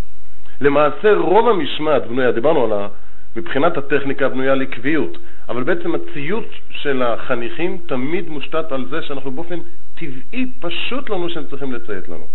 למעשה 0.62 1.14
רוב 1.14 1.50
המשמעת 1.50 2.08
בנויה, 2.08 2.32
דיברנו 2.32 2.64
על 2.64 2.74
ה... 2.74 2.88
מבחינת 3.36 3.78
הטכניקה 3.78 4.30
בנויה 4.30 4.52
על 4.52 4.62
עקביות, 4.62 5.18
אבל 5.50 5.64
בעצם 5.64 5.96
הציות 5.96 6.48
של 6.70 7.02
החניכים 7.02 7.78
תמיד 7.86 8.30
מושתת 8.30 8.72
על 8.72 8.86
זה 8.90 9.02
שאנחנו 9.02 9.32
באופן 9.32 9.60
טבעי 9.96 10.48
פשוט 10.60 11.10
לנו 11.10 11.30
שהם 11.30 11.44
צריכים 11.50 11.74
לציית 11.74 12.10
לנו. 12.10 12.28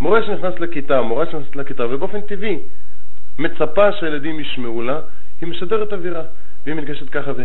מורה 0.00 0.22
שנכנס 0.22 0.60
לכיתה, 0.60 1.02
מורה 1.02 1.26
שנכנס 1.26 1.56
לכיתה, 1.56 1.86
ובאופן 1.86 2.20
טבעי 2.20 2.58
מצפה 3.38 3.92
שהילדים 3.92 4.40
ישמעו 4.40 4.82
לה, 4.82 5.00
היא 5.40 5.48
משדרת 5.48 5.92
אווירה, 5.92 6.22
והיא 6.64 6.74
מנגשת 6.74 7.08
ככה 7.08 7.32
ו... 7.36 7.44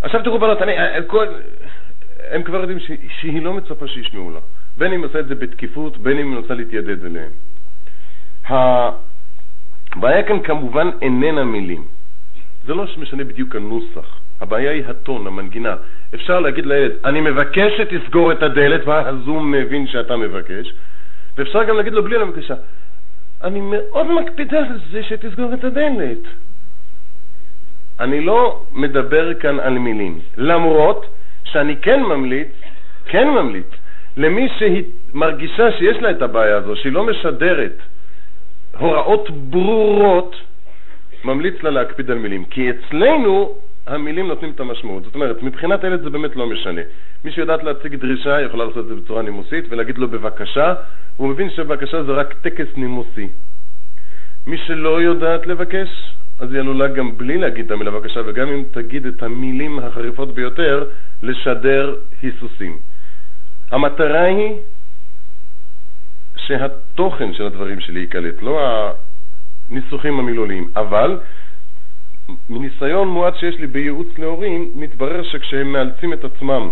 עכשיו 0.00 0.22
תראו 0.22 0.38
בנות, 0.38 0.62
אני, 0.62 0.72
כל, 1.06 1.26
הם 2.30 2.42
כבר 2.42 2.60
יודעים 2.60 2.80
ש, 2.80 2.90
שהיא 3.20 3.42
לא 3.42 3.52
מצפה 3.52 3.86
שישמעו 3.88 4.30
לה, 4.30 4.40
בין 4.78 4.92
אם 4.92 5.04
עושה 5.04 5.20
את 5.20 5.28
זה 5.28 5.34
בתקיפות, 5.34 5.98
בין 5.98 6.18
אם 6.18 6.34
מנסה 6.34 6.54
להתיידד 6.54 7.04
אליהם. 7.04 7.30
הבעיה 8.44 10.22
כאן 10.22 10.42
כמובן 10.42 10.90
איננה 11.02 11.44
מילים. 11.44 11.84
זה 12.66 12.74
לא 12.74 12.84
משנה 12.98 13.24
בדיוק 13.24 13.56
הנוסח, 13.56 14.20
הבעיה 14.40 14.70
היא 14.70 14.84
הטון, 14.86 15.26
המנגינה. 15.26 15.76
אפשר 16.14 16.40
להגיד 16.40 16.66
לילד, 16.66 16.92
אני 17.04 17.20
מבקש 17.20 17.72
שתסגור 17.78 18.32
את 18.32 18.42
הדלת, 18.42 18.86
ואז 18.86 19.16
הוא 19.26 19.42
מבין 19.42 19.86
שאתה 19.86 20.16
מבקש, 20.16 20.72
ואפשר 21.36 21.64
גם 21.64 21.76
להגיד 21.76 21.92
לו 21.92 22.02
בלי 22.02 22.18
לבקשה, 22.18 22.54
אני 23.42 23.60
מאוד 23.60 24.10
מקפידה 24.10 24.58
על 24.58 24.78
זה 24.92 25.02
שתסגור 25.02 25.54
את 25.54 25.64
הדלת. 25.64 26.18
אני 28.00 28.20
לא 28.20 28.62
מדבר 28.72 29.34
כאן 29.34 29.60
על 29.60 29.78
מילים, 29.78 30.20
למרות 30.36 31.06
שאני 31.44 31.76
כן 31.76 32.02
ממליץ, 32.02 32.48
כן 33.06 33.28
ממליץ, 33.28 33.66
למי 34.16 34.48
שהיא 34.58 34.84
מרגישה 35.14 35.72
שיש 35.72 35.96
לה 35.96 36.10
את 36.10 36.22
הבעיה 36.22 36.56
הזו, 36.56 36.76
שהיא 36.76 36.92
לא 36.92 37.04
משדרת 37.04 37.72
הוראות 38.78 39.30
ברורות, 39.30 40.36
ממליץ 41.24 41.62
לה 41.62 41.70
להקפיד 41.70 42.10
על 42.10 42.18
מילים. 42.18 42.44
כי 42.44 42.70
אצלנו 42.70 43.54
המילים 43.86 44.28
נותנים 44.28 44.50
את 44.50 44.60
המשמעות. 44.60 45.04
זאת 45.04 45.14
אומרת, 45.14 45.42
מבחינת 45.42 45.84
הילד 45.84 46.02
זה 46.02 46.10
באמת 46.10 46.36
לא 46.36 46.46
משנה. 46.46 46.80
מי 47.24 47.32
שיודעת 47.32 47.62
להציג 47.62 47.94
דרישה 47.94 48.40
יכולה 48.40 48.64
לעשות 48.64 48.84
את 48.84 48.88
זה 48.88 48.94
בצורה 48.94 49.22
נימוסית 49.22 49.64
ולהגיד 49.68 49.98
לו 49.98 50.08
בבקשה, 50.08 50.74
הוא 51.16 51.28
מבין 51.28 51.50
שבבקשה 51.50 52.02
זה 52.02 52.12
רק 52.12 52.34
טקס 52.42 52.66
נימוסי. 52.76 53.28
מי 54.46 54.58
שלא 54.58 55.02
יודעת 55.02 55.46
לבקש, 55.46 56.14
אז 56.40 56.52
היא 56.52 56.60
עלולה 56.60 56.88
גם 56.88 57.18
בלי 57.18 57.38
להגיד 57.38 57.64
את 57.64 57.70
המילה 57.70 57.90
בבקשה, 57.90 58.20
וגם 58.26 58.48
אם 58.48 58.64
תגיד 58.70 59.06
את 59.06 59.22
המילים 59.22 59.78
החריפות 59.78 60.34
ביותר, 60.34 60.84
לשדר 61.22 61.94
היסוסים. 62.22 62.78
המטרה 63.70 64.22
היא 64.22 64.54
שהתוכן 66.36 67.34
של 67.34 67.46
הדברים 67.46 67.80
שלי 67.80 68.00
ייקלט, 68.00 68.42
לא 68.42 68.60
הניסוחים 69.70 70.18
המילוליים, 70.18 70.68
אבל 70.76 71.18
מניסיון 72.50 73.08
מועט 73.08 73.36
שיש 73.36 73.54
לי 73.54 73.66
בייעוץ 73.66 74.08
להורים, 74.18 74.72
מתברר 74.74 75.22
שכשהם 75.22 75.72
מאלצים 75.72 76.12
את 76.12 76.24
עצמם 76.24 76.70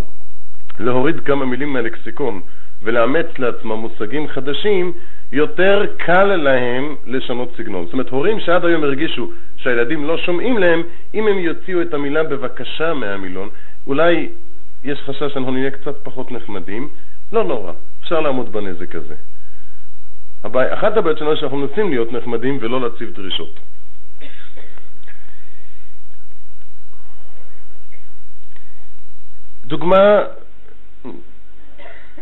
להוריד 0.79 1.21
כמה 1.21 1.47
מילים 1.47 1.73
מהלקסיקון 1.73 2.41
ולאמץ 2.83 3.27
לעצמם 3.39 3.73
מושגים 3.73 4.29
חדשים, 4.29 4.93
יותר 5.33 5.87
קל 5.97 6.25
להם 6.25 6.95
לשנות 7.07 7.55
סגנון. 7.57 7.85
זאת 7.85 7.93
אומרת, 7.93 8.09
הורים 8.09 8.41
שעד 8.41 8.65
היום 8.65 8.85
הרגישו 8.85 9.31
שהילדים 9.57 10.05
לא 10.05 10.19
שומעים 10.19 10.59
להם, 10.59 10.83
אם 11.15 11.29
הם 11.29 11.39
יוציאו 11.39 11.83
את 11.83 11.95
המילה 11.95 12.23
בבקשה 12.23 12.95
מהמילון, 12.95 13.49
אולי 13.87 14.29
יש 14.85 14.99
חשש 15.07 15.33
שאנחנו 15.33 15.53
נהיה 15.53 15.71
קצת 15.71 15.97
פחות 16.03 16.33
נחמדים, 16.33 16.89
לא 17.33 17.45
נורא, 17.45 17.73
אפשר 18.01 18.21
לעמוד 18.21 18.53
בנזק 18.53 18.95
הזה. 18.95 19.15
הבעיה, 20.45 20.75
אחת 20.75 20.97
הבעיות 20.97 21.19
שלנו 21.19 21.37
שאנחנו 21.37 21.57
מנסים 21.57 21.91
להיות 21.91 22.13
נחמדים 22.13 22.59
ולא 22.61 22.81
להציב 22.81 23.11
דרישות. 23.15 23.61
דוגמה 29.67 30.23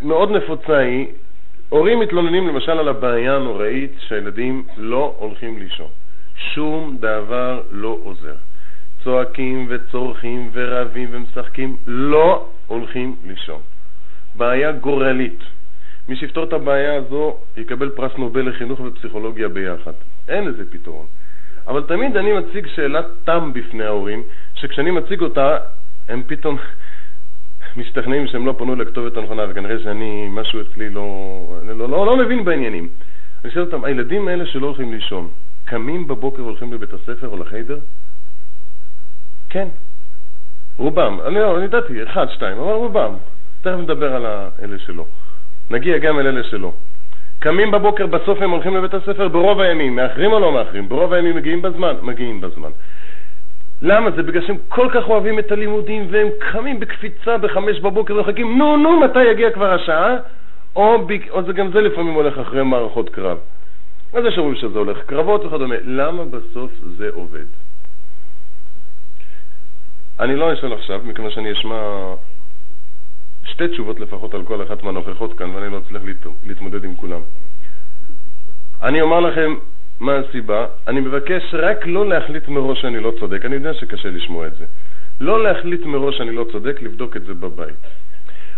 מאוד 0.02 0.30
נפוצה 0.30 0.78
היא, 0.78 1.06
הורים 1.68 2.00
מתלוננים 2.00 2.48
למשל 2.48 2.70
על 2.70 2.88
הבעיה 2.88 3.36
הנוראית 3.36 3.92
שהילדים 3.98 4.66
לא 4.76 5.14
הולכים 5.18 5.58
לישון. 5.58 5.88
שום 6.36 6.96
דבר 7.00 7.62
לא 7.70 7.98
עוזר. 8.02 8.34
צועקים 9.04 9.66
וצורכים 9.68 10.50
ורבים 10.52 11.08
ומשחקים, 11.12 11.76
לא 11.86 12.48
הולכים 12.66 13.16
לישון. 13.26 13.60
בעיה 14.34 14.72
גורלית. 14.72 15.38
מי 16.08 16.16
שיפתור 16.16 16.44
את 16.44 16.52
הבעיה 16.52 16.94
הזו 16.94 17.36
יקבל 17.56 17.90
פרס 17.90 18.12
נובל 18.18 18.48
לחינוך 18.48 18.80
ופסיכולוגיה 18.80 19.48
ביחד. 19.48 19.92
אין 20.28 20.44
לזה 20.44 20.70
פתרון. 20.70 21.06
אבל 21.66 21.82
תמיד 21.82 22.16
אני 22.16 22.32
מציג 22.32 22.66
שאלת 22.66 23.06
תם 23.24 23.50
בפני 23.52 23.84
ההורים, 23.84 24.22
שכשאני 24.54 24.90
מציג 24.90 25.20
אותה, 25.20 25.58
הם 26.08 26.22
פתאום 26.26 26.56
משתכנעים 27.76 28.26
שהם 28.26 28.46
לא 28.46 28.54
פנו 28.58 28.74
לכתובת 28.74 29.16
הנכונה, 29.16 29.42
וכנראה 29.48 29.78
שאני, 29.78 30.28
משהו 30.30 30.60
אצלי 30.60 30.90
לא, 30.90 31.06
לא, 31.66 31.88
לא, 31.88 32.06
לא 32.06 32.16
מבין 32.16 32.44
בעניינים. 32.44 32.88
אני 33.44 33.52
שואל 33.52 33.64
אותם, 33.64 33.84
הילדים 33.84 34.28
האלה 34.28 34.46
שלא 34.46 34.66
הולכים 34.66 34.92
לישון, 34.92 35.28
קמים 35.64 36.06
בבוקר 36.06 36.42
והולכים 36.42 36.72
לבית 36.72 36.92
הספר 36.92 37.28
או 37.28 37.36
לחיידר? 37.36 37.78
כן. 39.50 39.68
רובם. 40.78 41.18
אני 41.26 41.34
לא, 41.34 41.56
אני 41.56 41.64
ידעתי, 41.64 42.02
אחד, 42.02 42.26
שתיים, 42.30 42.58
אבל 42.58 42.72
רובם. 42.72 43.14
תכף 43.62 43.76
נדבר 43.78 44.14
על 44.14 44.26
אלה 44.62 44.78
שלא. 44.78 45.04
נגיע 45.70 45.98
גם 45.98 46.18
אל 46.18 46.26
אלה 46.26 46.44
שלא. 46.44 46.72
קמים 47.38 47.70
בבוקר, 47.70 48.06
בסוף 48.06 48.42
הם 48.42 48.50
הולכים 48.50 48.76
לבית 48.76 48.94
הספר 48.94 49.28
ברוב 49.28 49.60
הימים, 49.60 49.96
מאחרים 49.96 50.32
או 50.32 50.40
לא 50.40 50.52
מאחרים? 50.52 50.88
ברוב 50.88 51.12
הימים 51.12 51.36
מגיעים 51.36 51.62
בזמן? 51.62 51.94
מגיעים 52.02 52.40
בזמן. 52.40 52.70
למה? 53.82 54.10
זה 54.10 54.22
בגלל 54.22 54.46
שהם 54.46 54.56
כל 54.68 54.88
כך 54.94 55.08
אוהבים 55.08 55.38
את 55.38 55.52
הלימודים 55.52 56.06
והם 56.10 56.28
קמים 56.52 56.80
בקפיצה 56.80 57.38
בחמש 57.38 57.80
בבוקר 57.80 58.16
ומחכים, 58.16 58.58
נו, 58.58 58.76
נו, 58.76 59.00
מתי 59.00 59.24
יגיע 59.24 59.50
כבר 59.50 59.72
השעה? 59.72 60.16
או, 60.76 61.06
או 61.30 61.42
זה 61.42 61.52
גם 61.52 61.72
זה 61.72 61.80
לפעמים 61.80 62.14
הולך 62.14 62.38
אחרי 62.38 62.64
מערכות 62.64 63.08
קרב. 63.08 63.38
אז 64.12 64.24
יש 64.24 64.38
אומרים 64.38 64.56
שזה 64.56 64.78
הולך 64.78 64.98
קרבות 65.06 65.44
וכדומה. 65.44 65.74
למה 65.84 66.24
בסוף 66.24 66.70
זה 66.96 67.10
עובד? 67.14 67.44
אני 70.20 70.36
לא 70.36 70.52
אשאל 70.52 70.72
עכשיו, 70.72 71.00
מכיוון 71.04 71.30
שאני 71.30 71.52
אשמע 71.52 72.14
שתי 73.44 73.68
תשובות 73.68 74.00
לפחות 74.00 74.34
על 74.34 74.42
כל 74.42 74.62
אחת 74.62 74.82
מהנוכחות 74.82 75.38
כאן, 75.38 75.50
ואני 75.50 75.72
לא 75.72 75.78
אצליח 75.78 76.02
להתמודד 76.46 76.84
עם 76.84 76.96
כולם. 76.96 77.20
אני 78.82 79.00
אומר 79.00 79.20
לכם 79.20 79.54
מה 80.00 80.16
הסיבה. 80.16 80.66
אני 80.88 81.00
מבקש 81.00 81.54
רק 81.54 81.86
לא 81.86 82.08
להחליט 82.08 82.48
מראש 82.48 82.80
שאני 82.80 83.00
לא 83.00 83.12
צודק. 83.20 83.44
אני 83.44 83.54
יודע 83.54 83.74
שקשה 83.74 84.08
לשמוע 84.08 84.46
את 84.46 84.54
זה. 84.54 84.64
לא 85.20 85.42
להחליט 85.42 85.86
מראש 85.86 86.16
שאני 86.16 86.32
לא 86.32 86.46
צודק, 86.52 86.82
לבדוק 86.82 87.16
את 87.16 87.24
זה 87.24 87.34
בבית. 87.34 87.76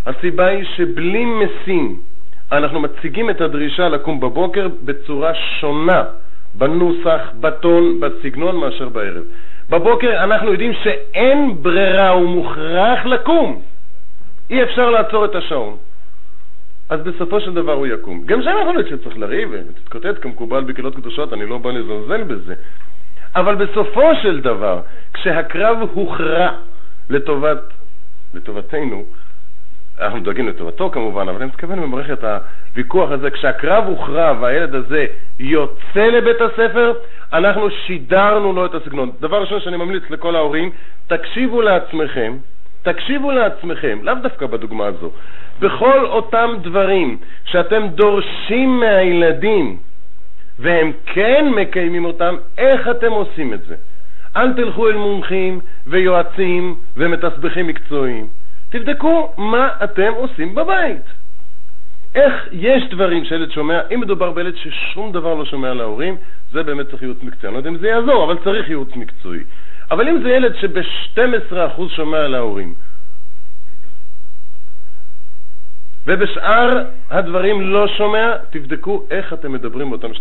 הסיבה 0.05 0.45
היא 0.45 0.65
שבלי 0.75 1.25
משים 1.25 2.01
אנחנו 2.51 2.79
מציגים 2.79 3.29
את 3.29 3.41
הדרישה 3.41 3.89
לקום 3.89 4.19
בבוקר 4.19 4.67
בצורה 4.83 5.31
שונה, 5.59 6.03
בנוסח, 6.55 7.21
בטון, 7.39 7.99
בסגנון, 7.99 8.55
מאשר 8.57 8.89
בערב. 8.89 9.23
בבוקר 9.69 10.23
אנחנו 10.23 10.51
יודעים 10.51 10.73
שאין 10.83 11.55
ברירה, 11.61 12.09
הוא 12.09 12.29
מוכרח 12.29 13.05
לקום. 13.05 13.61
אי 14.49 14.63
אפשר 14.63 14.89
לעצור 14.89 15.25
את 15.25 15.35
השעון. 15.35 15.77
אז 16.89 17.01
בסופו 17.01 17.41
של 17.41 17.53
דבר 17.53 17.73
הוא 17.73 17.87
יקום. 17.87 18.25
גם 18.25 18.41
שם 18.41 18.51
יכול 18.61 18.75
להיות 18.75 18.87
שצריך 18.87 19.17
לריב 19.17 19.49
ולהתקוטט 19.51 20.21
כמקובל 20.21 20.63
בקהילות 20.63 20.95
קדושות, 20.95 21.33
אני 21.33 21.45
לא 21.45 21.57
בא 21.57 21.71
לזלזל 21.71 22.23
בזה. 22.23 22.53
אבל 23.35 23.55
בסופו 23.55 24.15
של 24.21 24.41
דבר, 24.41 24.81
כשהקרב 25.13 25.77
הוכרע 25.93 26.49
לטובת, 27.09 27.57
לטובתנו, 28.33 29.03
אנחנו 29.99 30.19
דואגים 30.19 30.47
לטובתו 30.47 30.89
כמובן, 30.89 31.29
אבל 31.29 31.41
אני 31.41 31.45
מתכוון 31.45 31.81
במערכת 31.81 32.23
הוויכוח 32.23 33.11
הזה, 33.11 33.31
כשהקרב 33.31 33.83
הוכרע 33.87 34.33
והילד 34.41 34.75
הזה 34.75 35.05
יוצא 35.39 36.05
לבית 36.05 36.41
הספר, 36.41 36.93
אנחנו 37.33 37.69
שידרנו 37.71 38.53
לו 38.53 38.65
את 38.65 38.75
הסגנון. 38.75 39.11
דבר 39.19 39.41
ראשון 39.41 39.59
שאני 39.59 39.77
ממליץ 39.77 40.03
לכל 40.09 40.35
ההורים, 40.35 40.71
תקשיבו 41.07 41.61
לעצמכם, 41.61 42.37
תקשיבו 42.83 43.31
לעצמכם, 43.31 43.99
לאו 44.03 44.13
דווקא 44.23 44.45
בדוגמה 44.45 44.85
הזו, 44.85 45.11
בכל 45.59 46.05
אותם 46.05 46.49
דברים 46.61 47.17
שאתם 47.45 47.87
דורשים 47.87 48.79
מהילדים 48.79 49.77
והם 50.59 50.91
כן 51.05 51.45
מקיימים 51.55 52.05
אותם, 52.05 52.35
איך 52.57 52.87
אתם 52.87 53.11
עושים 53.11 53.53
את 53.53 53.63
זה? 53.63 53.75
אל 54.37 54.53
תלכו 54.53 54.89
אל 54.89 54.95
מומחים 54.95 55.59
ויועצים 55.87 56.75
ומתסבכים 56.97 57.67
מקצועיים. 57.67 58.27
תבדקו 58.69 59.33
מה 59.37 59.69
אתם 59.83 60.11
עושים 60.15 60.55
בבית. 60.55 61.01
איך 62.15 62.47
יש 62.51 62.83
דברים 62.89 63.25
שילד 63.25 63.51
שומע, 63.51 63.79
אם 63.93 63.99
מדובר 63.99 64.31
בילד 64.31 64.55
ששום 64.55 65.11
דבר 65.11 65.33
לא 65.33 65.45
שומע 65.45 65.73
להורים, 65.73 66.15
זה 66.51 66.63
באמת 66.63 66.89
צריך 66.89 67.01
ייעוץ 67.01 67.23
מקצועי. 67.23 67.47
אני 67.49 67.53
לא 67.53 67.57
יודע 67.57 67.69
אם 67.69 67.77
זה 67.77 67.87
יעזור, 67.87 68.23
אבל 68.23 68.37
צריך 68.43 68.69
ייעוץ 68.69 68.95
מקצועי. 68.95 69.39
אבל 69.91 70.07
אם 70.07 70.23
זה 70.23 70.29
ילד 70.29 70.55
שב-12% 70.55 71.81
שומע 71.95 72.27
להורים, 72.27 72.73
ובשאר 76.09 76.83
הדברים 77.09 77.61
לא 77.61 77.87
שומע, 77.87 78.37
תבדקו 78.49 79.03
איך 79.11 79.33
אתם 79.33 79.51
מדברים 79.51 79.89
באותם 79.89 80.11
12%. 80.11 80.15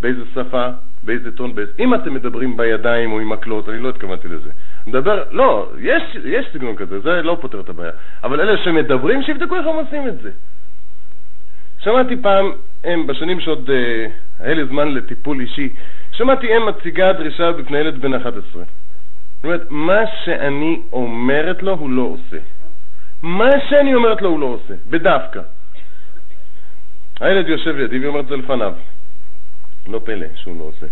באיזה 0.00 0.22
שפה, 0.34 0.68
באיזה 1.02 1.36
טון, 1.36 1.54
באיזה... 1.54 1.72
אם 1.78 1.94
אתם 1.94 2.14
מדברים 2.14 2.56
בידיים 2.56 3.12
או 3.12 3.20
עם 3.20 3.28
מקלות, 3.28 3.68
אני 3.68 3.78
לא 3.78 3.88
התכוונתי 3.88 4.28
לזה. 4.28 4.50
מדבר, 4.86 5.24
לא, 5.30 5.68
יש, 5.78 6.02
יש 6.24 6.46
סגנון 6.52 6.76
כזה, 6.76 7.00
זה 7.00 7.22
לא 7.22 7.38
פותר 7.40 7.60
את 7.60 7.68
הבעיה. 7.68 7.90
אבל 8.24 8.40
אלה 8.40 8.64
שמדברים, 8.64 9.22
שיבדקו 9.22 9.56
איך 9.56 9.66
הם 9.66 9.74
עושים 9.74 10.08
את 10.08 10.20
זה. 10.22 10.30
שמעתי 11.78 12.16
פעם, 12.22 12.52
הם, 12.84 13.06
בשנים 13.06 13.40
שעוד 13.40 13.70
אה, 13.70 14.06
היה 14.40 14.54
לי 14.54 14.64
זמן 14.64 14.88
לטיפול 14.88 15.40
אישי, 15.40 15.68
שמעתי 16.12 16.56
אם 16.56 16.66
מציגה 16.68 17.12
דרישה 17.12 17.52
בפני 17.52 17.78
ילד 17.78 18.00
בן 18.00 18.14
11. 18.14 18.62
זאת 18.62 19.44
אומרת, 19.44 19.66
מה 19.70 20.00
שאני 20.24 20.80
אומרת 20.92 21.62
לו 21.62 21.72
הוא 21.72 21.90
לא 21.90 22.02
עושה. 22.02 22.38
מה 23.22 23.50
שאני 23.68 23.94
אומרת 23.94 24.22
לו 24.22 24.28
הוא 24.28 24.40
לא 24.40 24.46
עושה, 24.46 24.74
בדווקא. 24.90 25.40
הילד 27.20 27.48
יושב 27.48 27.76
לידי 27.76 27.98
ואומר 27.98 28.20
את 28.20 28.26
זה 28.26 28.36
לפניו. 28.36 28.74
לא 29.86 30.00
פלא 30.04 30.26
שהוא 30.34 30.58
לא 30.58 30.64
עושה. 30.64 30.86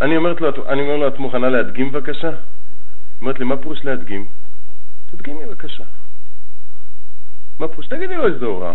ואני 0.00 0.16
אומר 0.16 0.32
לו, 0.96 1.08
את 1.08 1.18
מוכנה 1.18 1.48
להדגים 1.48 1.92
בבקשה? 1.92 2.30
אומרת 3.20 3.38
לי, 3.38 3.44
מה 3.44 3.56
פירוש 3.56 3.84
להדגים? 3.84 4.26
תדגימי 5.10 5.46
בבקשה. 5.46 5.84
מה 7.58 7.68
פירוש? 7.68 7.86
תגידי 7.86 8.16
לו 8.16 8.26
איזה 8.26 8.46
הוראה. 8.46 8.74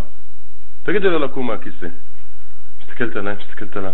תגידי 0.83 1.07
לו 1.07 1.19
לקום 1.19 1.47
מהכיסא. 1.47 1.87
מסתכלת 2.81 3.15
עליי, 3.15 3.35
מסתכלת 3.39 3.77
עליו. 3.77 3.93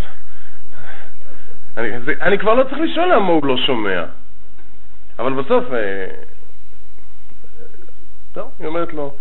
אני, 1.78 1.90
אני 2.22 2.40
כבר 2.40 2.54
לא 2.54 2.64
צריך 2.64 2.82
לשאול 2.82 3.14
למה 3.14 3.28
הוא 3.28 3.46
לא 3.46 3.58
שומע. 3.58 4.06
אבל 5.20 5.34
בסוף, 5.34 5.74
אה, 5.74 6.08
טוב, 8.40 8.52
היא 8.60 8.68
אומרת 8.68 8.94
לו, 8.94 9.16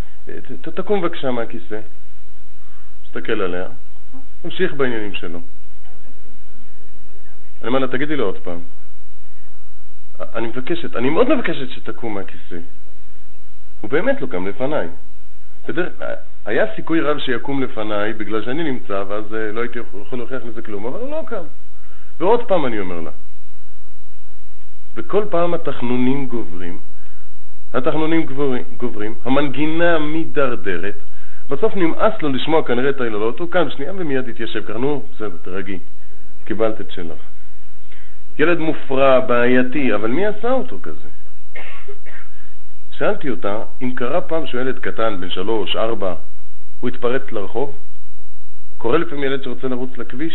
תקום 0.61 1.00
בבקשה 1.00 1.31
מהכיסא. 1.31 1.81
מסתכל 3.04 3.40
עליה, 3.40 3.68
ממשיך 4.44 4.72
בעניינים 4.74 5.14
שלו. 5.14 5.38
אני 7.61 7.68
אומר 7.68 7.78
לה, 7.78 7.88
תגידי 7.88 8.16
לו 8.16 8.24
עוד 8.24 8.38
פעם. 8.38 8.61
אני 10.20 10.46
מבקשת, 10.46 10.96
אני 10.96 11.11
מאוד 11.11 11.35
מבקשת 11.35 11.70
שתקום 11.70 12.14
מהכיסא. 12.14 12.59
הוא 13.81 13.90
באמת 13.90 14.20
לא 14.20 14.26
קם 14.26 14.46
לפניי. 14.46 14.88
היה 16.46 16.74
סיכוי 16.76 17.00
רב 17.00 17.18
שיקום 17.18 17.62
לפניי 17.62 18.12
בגלל 18.12 18.44
שאני 18.44 18.72
נמצא, 18.72 19.04
ואז 19.09 19.35
אה, 19.35 19.52
לא 19.52 19.61
הייתי 19.61 19.78
יכול 19.78 20.18
להוכיח 20.18 20.42
לזה 20.44 20.62
כלום, 20.62 20.87
אבל 20.87 21.00
הוא 21.00 21.11
לא 21.11 21.22
קם. 21.26 21.44
ועוד 22.18 22.48
פעם 22.48 22.66
אני 22.66 22.81
אומר 22.81 23.00
לה, 23.00 23.11
וכל 24.94 25.24
פעם 25.31 25.54
התחנונים 25.54 26.26
גוברים, 26.26 26.78
התחנונים 27.74 28.26
גוברים, 28.76 29.14
המנגינה 29.24 29.98
מידרדרת, 29.98 30.94
בסוף 31.48 31.76
נמאס 31.76 32.22
לו 32.22 32.28
לשמוע 32.28 32.64
כנראה 32.66 32.90
את 32.90 33.00
היללות, 33.00 33.38
הוא 33.38 33.50
קם 33.50 33.70
שנייה 33.70 33.92
ומיד 33.96 34.28
התיישב, 34.28 34.64
ככה, 34.64 34.78
נו, 34.78 35.02
בסדר, 35.14 35.37
תרגי, 35.42 35.78
קיבלת 36.44 36.81
את 36.81 36.90
שלך. 36.90 37.18
ילד 38.38 38.59
מופרע, 38.59 39.20
בעייתי, 39.20 39.94
אבל 39.94 40.11
מי 40.11 40.26
עשה 40.26 40.50
אותו 40.50 40.78
כזה? 40.83 41.09
שאלתי 42.90 43.31
אותה 43.31 43.62
אם 43.83 43.94
קרה 43.94 44.20
פעם 44.20 44.46
שהוא 44.46 44.61
ילד 44.61 44.78
קטן, 44.78 45.20
בן 45.20 45.31
שלוש, 45.31 45.76
ארבע, 45.76 46.14
הוא 46.81 46.88
התפרץ 46.88 47.33
לרחוב? 47.33 47.72
קורה 48.78 48.98
לפעמים 48.98 49.24
ילד 49.24 49.42
שרוצה 49.42 49.68
לרוץ 49.68 49.98
לכביש? 49.98 50.35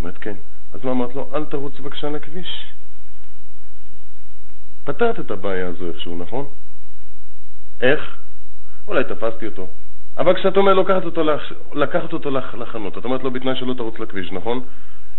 אומרת 0.00 0.18
כן. 0.18 0.34
אז 0.74 0.84
מה 0.84 0.90
אמרת 0.90 1.14
לו? 1.14 1.30
אל 1.34 1.44
תרוץ 1.44 1.80
בבקשה 1.80 2.10
לכביש. 2.10 2.73
פתרת 4.84 5.20
את 5.20 5.30
הבעיה 5.30 5.66
הזו 5.66 5.88
איכשהו, 5.88 6.18
נכון? 6.18 6.44
איך? 7.80 8.16
אולי 8.88 9.04
תפסתי 9.04 9.46
אותו. 9.46 9.66
אבל 10.18 10.34
כשאת 10.34 10.56
אומר 10.56 10.74
לקחת 10.74 11.04
אותו, 11.04 11.22
לקחת 11.74 12.12
אותו 12.12 12.30
לחנות, 12.30 12.98
את 12.98 13.04
אומרת 13.04 13.22
לו 13.22 13.30
בתנאי 13.30 13.56
שלא 13.56 13.74
תרוץ 13.74 13.98
לכביש, 13.98 14.32
נכון? 14.32 14.60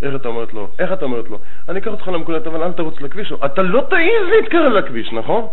איך 0.02 0.16
אתה 0.16 0.28
אומרת 0.28 0.54
לו? 0.54 0.70
איך 0.80 0.94
אתה 0.94 1.06
אומרת 1.06 1.30
לו? 1.30 1.40
אני 1.70 1.80
אקח 1.80 1.92
אותך 1.92 2.08
למקולת, 2.08 2.48
אבל 2.48 2.64
אל 2.64 2.72
תרוץ 2.72 3.02
לכביש. 3.02 3.34
אתה 3.46 3.62
לא 3.62 3.88
תעיז 3.90 4.28
להתקרב 4.36 4.72
לכביש, 4.72 5.14
נכון? 5.14 5.48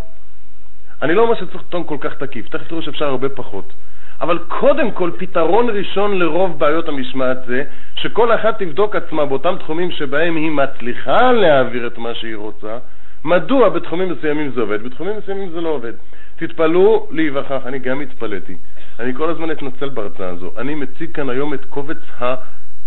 אני 1.02 1.14
לא 1.14 1.22
אומר 1.22 1.34
שצריך 1.34 1.62
טון 1.68 1.84
כל 1.86 1.96
כך 2.00 2.14
תקיף, 2.14 2.48
תכף 2.48 2.68
תראו 2.68 2.82
שאפשר 2.82 3.04
הרבה 3.04 3.28
פחות. 3.28 3.72
אבל 4.20 4.38
קודם 4.48 4.90
כל, 4.90 5.10
פתרון 5.18 5.70
ראשון 5.70 6.18
לרוב 6.18 6.58
בעיות 6.58 6.88
המשמעת 6.88 7.38
זה 7.46 7.64
שכל 7.96 8.34
אחת 8.34 8.62
תבדוק 8.62 8.96
עצמה 8.96 9.26
באותם 9.26 9.56
תחומים 9.58 9.90
שבהם 9.90 10.36
היא 10.36 10.50
מצליחה 10.50 11.32
להעביר 11.32 11.86
את 11.86 11.98
מה 11.98 12.14
שהיא 12.14 12.36
רוצה, 12.36 12.78
מדוע 13.24 13.68
בתחומים 13.68 14.08
מסוימים 14.08 14.52
זה 14.54 14.60
עובד, 14.60 14.82
בתחומים 14.82 15.18
מסוימים 15.18 15.50
זה 15.50 15.60
לא 15.60 15.68
עובד. 15.68 15.92
תתפלאו 16.36 17.08
להיווכח, 17.10 17.62
אני 17.66 17.78
גם 17.78 18.00
התפלאתי. 18.00 18.56
אני 19.00 19.14
כל 19.14 19.30
הזמן 19.30 19.50
אתנצל 19.50 19.88
בהרצאה 19.88 20.28
הזו. 20.28 20.50
אני 20.56 20.74
מציג 20.74 21.14
כאן 21.14 21.30
היום 21.30 21.54
את 21.54 21.64
קובץ 21.64 21.96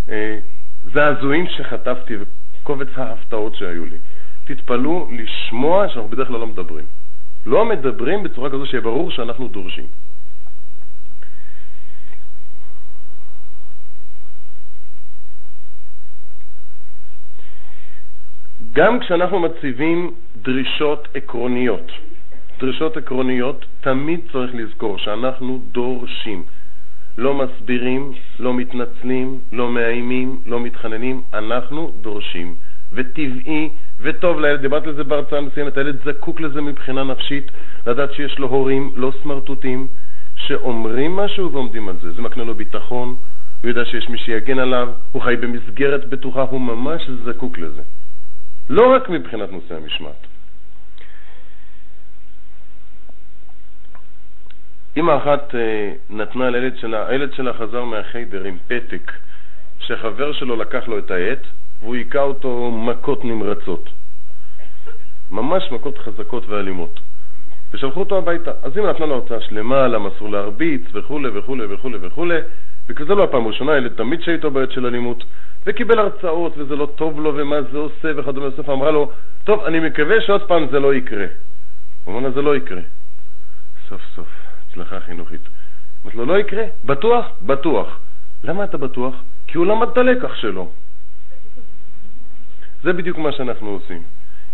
הזעזועים 0.08 1.46
שחטפתי 1.46 2.14
וקובץ 2.20 2.88
ההפתעות 2.96 3.54
שהיו 3.54 3.84
לי. 3.84 3.96
תתפלאו 4.44 5.08
לשמוע 5.12 5.88
שאנחנו 5.88 6.08
בדרך 6.10 6.28
כלל 6.28 6.40
לא 6.40 6.46
מדברים. 6.46 6.84
לא 7.46 7.64
מדברים 7.64 8.22
בצורה 8.22 8.50
כזו 8.50 8.66
שיהיה 8.66 8.80
ברור 8.80 9.10
שאנחנו 9.10 9.48
דורשים. 9.48 9.84
גם 18.76 19.00
כשאנחנו 19.00 19.40
מציבים 19.40 20.10
דרישות 20.42 21.08
עקרוניות, 21.14 21.92
דרישות 22.60 22.96
עקרוניות, 22.96 23.66
תמיד 23.80 24.20
צריך 24.32 24.50
לזכור 24.54 24.98
שאנחנו 24.98 25.60
דורשים. 25.72 26.42
לא 27.18 27.34
מסבירים, 27.34 28.12
לא 28.38 28.54
מתנצלים, 28.54 29.38
לא 29.52 29.70
מאיימים, 29.70 30.40
לא 30.46 30.60
מתחננים, 30.60 31.22
אנחנו 31.34 31.92
דורשים. 32.00 32.54
וטבעי 32.92 33.68
וטוב 34.00 34.40
לילד, 34.40 34.60
דיברתי 34.60 34.88
על 34.88 34.94
זה 34.94 35.04
בהרצאה 35.04 35.40
מסוימת, 35.40 35.76
הילד 35.76 35.98
זקוק 36.04 36.40
לזה 36.40 36.60
מבחינה 36.60 37.04
נפשית, 37.04 37.50
לדעת 37.86 38.12
שיש 38.12 38.38
לו 38.38 38.48
הורים 38.48 38.92
לא 38.96 39.12
סמרטוטים, 39.22 39.86
שאומרים 40.36 41.16
משהו 41.16 41.52
ועומדים 41.52 41.88
על 41.88 41.96
זה. 42.02 42.12
זה 42.12 42.22
מקנה 42.22 42.44
לו 42.44 42.54
ביטחון, 42.54 43.16
הוא 43.62 43.68
יודע 43.68 43.84
שיש 43.84 44.08
מי 44.08 44.18
שיגן 44.18 44.58
עליו, 44.58 44.88
הוא 45.12 45.22
חי 45.22 45.36
במסגרת 45.40 46.08
בטוחה, 46.08 46.42
הוא 46.42 46.60
ממש 46.60 47.10
זקוק 47.24 47.58
לזה. 47.58 47.82
לא 48.70 48.94
רק 48.94 49.08
מבחינת 49.08 49.52
נושא 49.52 49.74
המשמעת. 49.74 50.26
אמא 54.96 55.16
אחת 55.16 55.54
אה, 55.54 55.92
נתנה 56.10 56.50
לילד 56.50 56.76
שלה, 56.76 57.08
הילד 57.08 57.32
שלה 57.32 57.52
חזר 57.52 57.84
מהחיידר 57.84 58.44
עם 58.44 58.56
פתק 58.68 59.12
שחבר 59.80 60.32
שלו 60.32 60.56
לקח 60.56 60.88
לו 60.88 60.98
את 60.98 61.10
העט 61.10 61.38
והוא 61.80 61.94
היכה 61.94 62.20
אותו 62.20 62.70
מכות 62.70 63.24
נמרצות. 63.24 63.88
ממש 65.30 65.72
מכות 65.72 65.98
חזקות 65.98 66.46
ואלימות. 66.48 67.00
ושלחו 67.70 68.00
אותו 68.00 68.18
הביתה. 68.18 68.50
אז 68.62 68.78
אמא 68.78 68.86
נתנה 68.90 69.06
לו 69.06 69.14
הרצאה 69.14 69.40
שלמה 69.40 69.88
למה 69.88 70.08
אסור 70.08 70.28
להרביץ 70.30 70.82
וכולי 70.92 71.28
וכולי 71.38 71.64
וכולי 71.74 71.98
וכולי, 72.00 72.38
וכזה 72.88 73.14
לא 73.14 73.24
הפעם 73.24 73.44
הראשונה, 73.44 73.76
ילד 73.76 73.92
תמיד 73.96 74.22
שהיית 74.22 74.44
בעיות 74.44 74.72
של 74.72 74.86
אלימות, 74.86 75.24
וקיבל 75.66 75.98
הרצאות 75.98 76.58
וזה 76.58 76.76
לא 76.76 76.88
טוב 76.94 77.20
לו 77.20 77.32
ומה 77.36 77.62
זה 77.62 77.78
עושה 77.78 78.08
וכדומה. 78.16 78.50
בסוף 78.50 78.68
אמרה 78.68 78.90
לו, 78.90 79.10
טוב, 79.44 79.64
אני 79.64 79.80
מקווה 79.80 80.20
שעוד 80.20 80.48
פעם 80.48 80.66
זה 80.70 80.80
לא 80.80 80.94
יקרה. 80.94 81.26
הוא 82.04 82.14
אמר 82.14 82.28
לה, 82.28 82.34
זה 82.34 82.42
לא 82.42 82.56
יקרה. 82.56 82.80
סוף 83.88 84.00
סוף, 84.14 84.28
הצלחה 84.70 85.00
חינוכית. 85.00 85.40
אמרת 86.04 86.14
לו, 86.14 86.26
לא 86.26 86.38
יקרה? 86.38 86.64
בטוח? 86.84 87.26
בטוח. 87.42 87.98
למה 88.44 88.64
אתה 88.64 88.78
בטוח? 88.78 89.14
כי 89.46 89.58
הוא 89.58 89.66
למד 89.66 89.88
את 89.88 89.98
הלקח 89.98 90.34
שלו. 90.34 90.70
זה 92.82 92.92
בדיוק 92.92 93.18
מה 93.18 93.32
שאנחנו 93.32 93.68
עושים. 93.70 94.02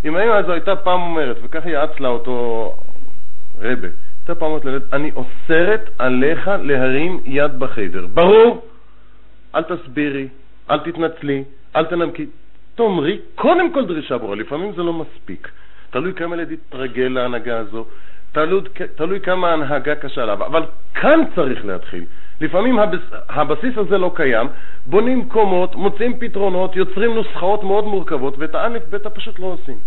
אם 0.04 0.16
האמא 0.16 0.32
הזו 0.32 0.52
הייתה 0.52 0.76
פעם 0.76 1.00
אומרת, 1.00 1.36
וככה 1.42 1.70
יעץ 1.70 2.00
לה 2.00 2.08
אותו 2.08 2.76
רבה, 3.58 3.88
הייתה 4.20 4.34
פעם 4.34 4.48
אומרת 4.48 4.64
לילד, 4.64 4.82
אני 4.92 5.10
אוסרת 5.16 5.90
עליך 5.98 6.50
להרים 6.62 7.20
יד 7.24 7.58
בחדר. 7.58 8.06
ברור? 8.06 8.66
אל 9.54 9.62
תסבירי, 9.62 10.28
אל 10.70 10.78
תתנצלי, 10.78 11.44
אל 11.76 11.84
תנמקי. 11.84 12.26
תאמרי, 12.74 13.18
קודם 13.34 13.72
כל 13.72 13.86
דרישה 13.86 14.18
ברורה, 14.18 14.36
לפעמים 14.36 14.72
זה 14.72 14.82
לא 14.82 14.92
מספיק. 14.92 15.48
תלוי 15.90 16.14
כמה 16.14 16.36
ילד 16.36 16.50
יתרגל 16.50 17.02
להנהגה 17.02 17.58
הזו, 17.58 17.84
תלוי, 18.32 18.60
תלוי 18.94 19.20
כמה 19.20 19.50
ההנהגה 19.50 19.94
קשה 19.94 20.22
עליו, 20.22 20.46
אבל 20.46 20.62
כאן 20.94 21.20
צריך 21.34 21.64
להתחיל. 21.64 22.04
לפעמים 22.40 22.78
הבס, 22.78 23.00
הבסיס 23.28 23.78
הזה 23.78 23.98
לא 23.98 24.12
קיים, 24.14 24.46
בונים 24.86 25.28
קומות, 25.28 25.76
מוצאים 25.76 26.18
פתרונות, 26.18 26.76
יוצרים 26.76 27.14
נוסחאות 27.14 27.64
מאוד 27.64 27.84
מורכבות, 27.84 28.34
ואת 28.38 28.54
האלף 28.54 28.82
בית 28.90 29.06
פשוט 29.06 29.38
לא 29.38 29.46
עושים. 29.46 29.78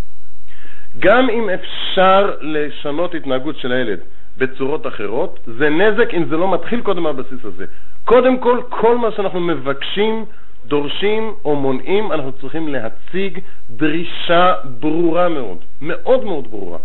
גם 0.98 1.30
אם 1.30 1.50
אפשר 1.50 2.34
לשנות 2.40 3.14
התנהגות 3.14 3.56
של 3.56 3.72
הילד 3.72 4.00
בצורות 4.38 4.86
אחרות, 4.86 5.40
זה 5.46 5.68
נזק 5.68 6.14
אם 6.14 6.24
זה 6.24 6.36
לא 6.36 6.54
מתחיל 6.54 6.80
קודם 6.80 7.02
מהבסיס 7.02 7.44
הזה. 7.44 7.64
קודם 8.04 8.38
כל, 8.38 8.60
כל 8.68 8.98
מה 8.98 9.10
שאנחנו 9.12 9.40
מבקשים, 9.40 10.24
דורשים 10.66 11.34
או 11.44 11.56
מונעים, 11.56 12.12
אנחנו 12.12 12.32
צריכים 12.32 12.68
להציג 12.68 13.40
דרישה 13.70 14.54
ברורה 14.80 15.28
מאוד, 15.28 15.58
מאוד 15.80 16.24
מאוד 16.24 16.50
ברורה. 16.50 16.78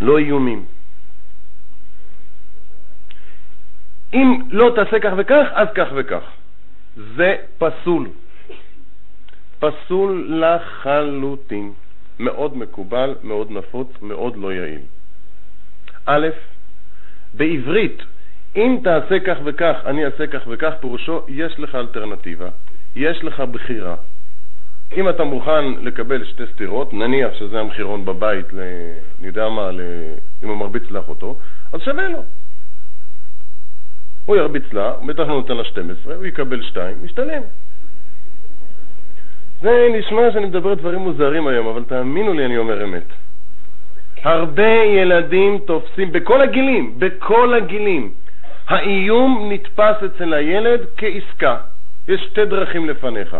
לא 0.00 0.18
איומים. 0.18 0.64
אם 4.14 4.40
לא 4.50 4.72
תעשה 4.74 5.00
כך 5.00 5.12
וכך, 5.16 5.46
אז 5.52 5.68
כך 5.74 5.88
וכך. 5.96 6.22
זה 6.96 7.36
פסול. 7.58 8.08
פסול 9.58 10.40
לחלוטין. 10.44 11.72
מאוד 12.18 12.56
מקובל, 12.56 13.14
מאוד 13.22 13.50
נפוץ, 13.50 13.88
מאוד 14.02 14.36
לא 14.36 14.52
יעיל. 14.52 14.80
א', 16.06 16.28
בעברית, 17.34 18.02
אם 18.56 18.78
תעשה 18.84 19.20
כך 19.20 19.36
וכך, 19.44 19.76
אני 19.86 20.04
אעשה 20.04 20.26
כך 20.26 20.40
וכך, 20.46 20.72
פירושו, 20.80 21.22
יש 21.28 21.60
לך 21.60 21.74
אלטרנטיבה, 21.74 22.48
יש 22.96 23.24
לך 23.24 23.40
בחירה. 23.40 23.94
אם 24.96 25.08
אתה 25.08 25.24
מוכן 25.24 25.64
לקבל 25.82 26.24
שתי 26.24 26.42
סטירות, 26.54 26.94
נניח 26.94 27.34
שזה 27.34 27.60
המחירון 27.60 28.04
בבית, 28.04 28.52
ל... 28.52 28.58
אני 29.18 29.26
יודע 29.26 29.48
מה, 29.48 29.70
ל... 29.70 29.80
אם 30.44 30.48
הוא 30.48 30.56
מרביץ 30.56 30.90
לאחותו, 30.90 31.36
אז 31.72 31.80
שווה 31.80 32.08
לו. 32.08 32.24
הוא 34.26 34.36
ירביץ 34.36 34.72
לה, 34.72 34.92
בטח 35.06 35.20
לא 35.20 35.26
נותן 35.26 35.56
לה 35.56 35.64
12, 35.64 36.14
הוא 36.14 36.26
יקבל 36.26 36.62
2, 36.62 36.96
משתלם. 37.02 37.42
זה 39.60 39.88
נשמע 39.98 40.22
שאני 40.32 40.46
מדבר 40.46 40.74
דברים 40.74 41.00
מוזרים 41.00 41.46
היום, 41.46 41.66
אבל 41.66 41.84
תאמינו 41.84 42.32
לי, 42.32 42.44
אני 42.44 42.58
אומר 42.58 42.84
אמת. 42.84 43.06
הרבה 44.22 44.68
ילדים 44.84 45.58
תופסים, 45.58 46.12
בכל 46.12 46.42
הגילים, 46.42 46.94
בכל 46.98 47.54
הגילים, 47.54 48.12
האיום 48.68 49.48
נתפס 49.52 50.02
אצל 50.06 50.34
הילד 50.34 50.80
כעסקה. 50.96 51.56
יש 52.08 52.20
שתי 52.30 52.44
דרכים 52.44 52.88
לפניך. 52.88 53.36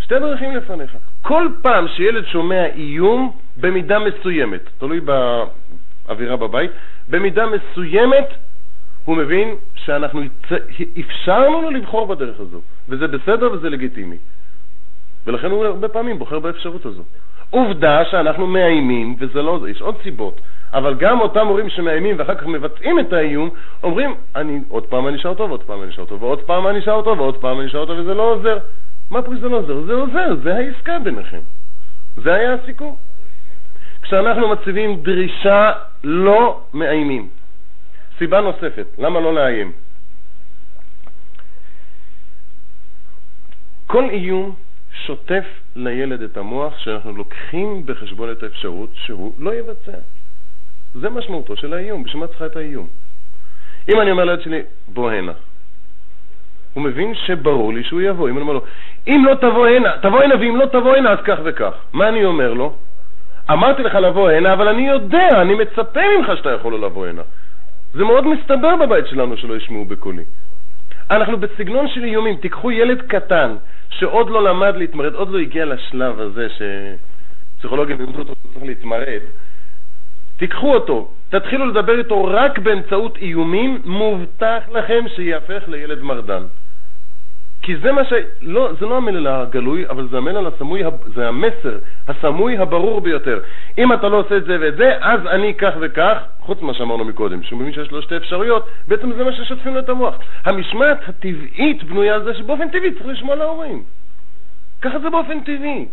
שתי 0.00 0.18
דרכים 0.18 0.56
לפניך. 0.56 0.96
כל 1.22 1.48
פעם 1.62 1.88
שילד 1.88 2.26
שומע 2.26 2.66
איום, 2.66 3.36
במידה 3.56 3.98
מסוימת, 3.98 4.60
תלוי 4.78 5.00
באווירה 5.00 6.36
בבית, 6.36 6.70
במידה 7.08 7.44
מסוימת 7.46 8.28
הוא 9.04 9.16
מבין 9.16 9.54
שאנחנו 9.74 10.20
אפשרנו 11.00 11.62
לו 11.62 11.70
לבחור 11.70 12.06
בדרך 12.06 12.40
הזו, 12.40 12.60
וזה 12.88 13.06
בסדר 13.06 13.52
וזה 13.52 13.68
לגיטימי. 13.68 14.16
ולכן 15.26 15.50
הוא 15.50 15.64
הרבה 15.64 15.88
פעמים 15.88 16.18
בוחר 16.18 16.38
באפשרות 16.38 16.86
הזו. 16.86 17.02
עובדה 17.50 18.04
שאנחנו 18.10 18.46
מאיימים, 18.46 19.16
וזה 19.18 19.42
לא 19.42 19.58
זה, 19.62 19.70
יש 19.70 19.80
עוד 19.80 19.94
סיבות, 20.02 20.40
אבל 20.72 20.94
גם 20.94 21.20
אותם 21.20 21.46
הורים 21.46 21.70
שמאיימים 21.70 22.16
ואחר 22.18 22.34
כך 22.34 22.46
מבצעים 22.46 23.00
את 23.00 23.12
האיום, 23.12 23.50
אומרים, 23.82 24.14
אני 24.36 24.60
עוד 24.68 24.86
פעם 24.86 25.08
אני 25.08 25.16
אשאר 25.16 25.30
אותו 25.30 25.48
ועוד 25.48 25.62
פעם 25.62 25.82
אני 25.82 25.90
אשאר 25.90 26.04
אותו 26.04 26.20
ועוד 26.20 26.40
פעם 26.42 26.66
אני 26.66 26.78
אשאר 26.78 26.92
אותו 26.92 27.18
ועוד 27.18 27.36
פעם 27.36 27.60
אני 27.60 27.66
אשאר 27.66 27.80
אותו 27.80 27.92
וזה 27.92 28.14
לא 28.14 28.22
עוזר. 28.22 28.58
מה 29.10 29.22
פה 29.22 29.32
זה 29.40 29.48
לא 29.48 29.56
עוזר? 29.56 29.80
זה 29.80 29.92
עוזר, 29.92 30.34
זה 30.42 30.56
העסקה 30.56 30.98
ביניכם. 30.98 31.40
זה 32.16 32.34
היה 32.34 32.54
הסיכום. 32.54 32.96
כשאנחנו 34.02 34.48
מציבים 34.48 35.02
דרישה, 35.02 35.72
לא 36.04 36.60
מאיימים. 36.74 37.28
סיבה 38.18 38.40
נוספת, 38.40 38.86
למה 38.98 39.20
לא 39.20 39.34
לאיים? 39.34 39.72
כל 43.86 44.10
איום 44.10 44.54
שוטף 45.06 45.44
לילד 45.76 46.22
את 46.22 46.36
המוח 46.36 46.78
שאנחנו 46.78 47.12
לוקחים 47.12 47.86
בחשבון 47.86 48.32
את 48.32 48.42
האפשרות 48.42 48.90
שהוא 48.94 49.32
לא 49.38 49.54
יבצע. 49.54 49.98
זה 50.94 51.10
משמעותו 51.10 51.56
של 51.56 51.72
האיום, 51.72 52.04
בשביל 52.04 52.20
מה 52.20 52.26
צריכה 52.26 52.46
את 52.46 52.56
האיום? 52.56 52.86
אם 53.88 54.00
אני 54.00 54.10
אומר 54.10 54.24
לילד 54.24 54.40
שלי, 54.40 54.62
בוא 54.88 55.10
הנה, 55.10 55.32
הוא 56.74 56.84
מבין 56.84 57.14
שברור 57.14 57.72
לי 57.72 57.84
שהוא 57.84 58.00
יבוא. 58.00 58.28
אם 58.28 58.34
אני 58.34 58.42
אומר 58.42 58.52
לו, 58.52 58.64
אם 59.08 59.24
לא 59.26 59.34
תבוא 59.34 59.66
הנה, 59.66 59.92
תבוא 60.02 60.22
הנה, 60.22 60.34
ואם 60.36 60.56
לא 60.56 60.66
תבוא 60.66 60.96
הנה, 60.96 61.10
אז 61.10 61.18
כך 61.24 61.38
וכך. 61.44 61.72
מה 61.92 62.08
אני 62.08 62.24
אומר 62.24 62.52
לו? 62.52 62.74
אמרתי 63.50 63.82
לך 63.82 63.94
לבוא 63.94 64.30
הנה, 64.30 64.52
אבל 64.52 64.68
אני 64.68 64.88
יודע, 64.88 65.28
אני 65.42 65.54
מצפה 65.54 66.00
ממך 66.18 66.36
שאתה 66.36 66.50
יכול 66.50 66.72
לא 66.72 66.80
לבוא 66.86 67.06
הנה. 67.06 67.22
זה 67.94 68.04
מאוד 68.04 68.26
מסתבר 68.26 68.76
בבית 68.76 69.06
שלנו 69.06 69.36
שלא 69.36 69.56
ישמעו 69.56 69.84
בקולי. 69.84 70.22
אנחנו 71.10 71.36
בסגנון 71.36 71.88
של 71.88 72.04
איומים. 72.04 72.36
תיקחו 72.36 72.70
ילד 72.70 73.02
קטן 73.02 73.56
שעוד 73.90 74.30
לא 74.30 74.44
למד 74.44 74.76
להתמרד, 74.76 75.14
עוד 75.14 75.28
לא 75.30 75.38
הגיע 75.38 75.64
לשלב 75.64 76.20
הזה 76.20 76.46
שפסיכולוגים 76.48 77.98
לימדו 77.98 78.18
אותו 78.18 78.34
צריך 78.34 78.64
להתמרד, 78.64 79.20
תיקחו 80.40 80.74
אותו, 80.74 81.08
תתחילו 81.28 81.66
לדבר 81.66 81.98
איתו 81.98 82.24
רק 82.24 82.58
באמצעות 82.58 83.16
איומים, 83.16 83.82
מובטח 83.84 84.62
לכם 84.72 85.04
שיהפך 85.16 85.62
לילד 85.68 86.02
מרדן. 86.02 86.42
כי 87.62 87.76
זה 87.76 87.92
מה 87.92 88.04
ש... 88.04 88.12
לא, 88.42 88.70
זה 88.80 88.86
לא 88.86 88.96
המלל 88.96 89.26
הגלוי, 89.26 89.88
אבל 89.88 90.08
זה 90.08 90.16
המלל 90.16 90.46
הסמוי, 90.46 90.82
זה 91.14 91.28
המסר 91.28 91.78
הסמוי 92.08 92.58
הברור 92.58 93.00
ביותר. 93.00 93.40
אם 93.78 93.92
אתה 93.92 94.08
לא 94.08 94.16
עושה 94.16 94.36
את 94.36 94.44
זה 94.44 94.56
ואת 94.60 94.76
זה, 94.76 94.92
אז 95.00 95.20
אני 95.26 95.54
כך 95.54 95.72
וכך, 95.80 96.16
חוץ 96.40 96.62
ממה 96.62 96.74
שאמרנו 96.74 97.04
מקודם, 97.04 97.42
שהוא 97.42 97.58
מבין 97.60 97.72
שיש 97.72 97.90
לו 97.90 98.02
שתי 98.02 98.16
אפשרויות, 98.16 98.68
בעצם 98.88 99.12
זה 99.12 99.24
מה 99.24 99.32
ששוטפים 99.32 99.74
לו 99.74 99.80
את 99.80 99.88
המוח. 99.88 100.14
המשמעת 100.44 101.08
הטבעית 101.08 101.84
בנויה 101.84 102.14
על 102.14 102.24
זה 102.24 102.34
שבאופן 102.34 102.68
טבעי 102.68 102.94
צריך 102.94 103.06
לשמוע 103.06 103.34
להורים. 103.34 103.82
ככה 104.82 104.98
זה 104.98 105.10
באופן 105.10 105.40
טבעי. 105.40 105.86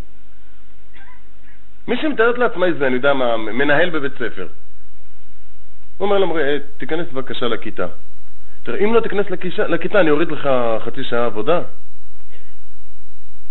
מי 1.88 1.98
שמתארת 2.02 2.38
לעצמה 2.38 2.66
איזה, 2.66 2.88
אני 2.88 2.96
יודע 2.96 3.14
מה, 3.14 3.38
מנהל 3.38 3.90
בבית 3.90 4.14
ספר. 4.14 4.48
הוא 5.98 6.06
אומר 6.06 6.18
למורה, 6.18 6.44
תיכנס 6.78 7.08
בבקשה 7.14 7.48
לכיתה. 7.48 7.86
תראה, 8.64 8.80
אם 8.80 8.94
לא 8.94 9.00
תיכנס 9.00 9.30
לכישה, 9.30 9.68
לכיתה, 9.68 10.00
אני 10.00 10.10
אוריד 10.10 10.32
לך 10.32 10.50
חצי 10.86 11.04
שעה 11.04 11.26
עבודה. 11.26 11.62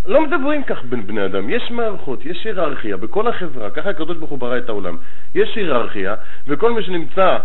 לא 0.05 0.21
מדברים 0.21 0.63
כך 0.63 0.83
בין 0.83 1.07
בני 1.07 1.25
אדם, 1.25 1.49
יש 1.49 1.71
מערכות, 1.71 2.25
יש 2.25 2.45
היררכיה 2.45 2.97
בכל 2.97 3.27
החברה, 3.27 3.69
ככה 3.69 3.89
הקדוש 3.89 4.17
ברוך 4.17 4.29
הוא 4.29 4.39
ברא 4.39 4.57
את 4.57 4.69
העולם. 4.69 4.97
יש 5.35 5.55
היררכיה, 5.55 6.15
וכל 6.47 6.71
מי 6.71 6.83
שנמצא 6.83 7.37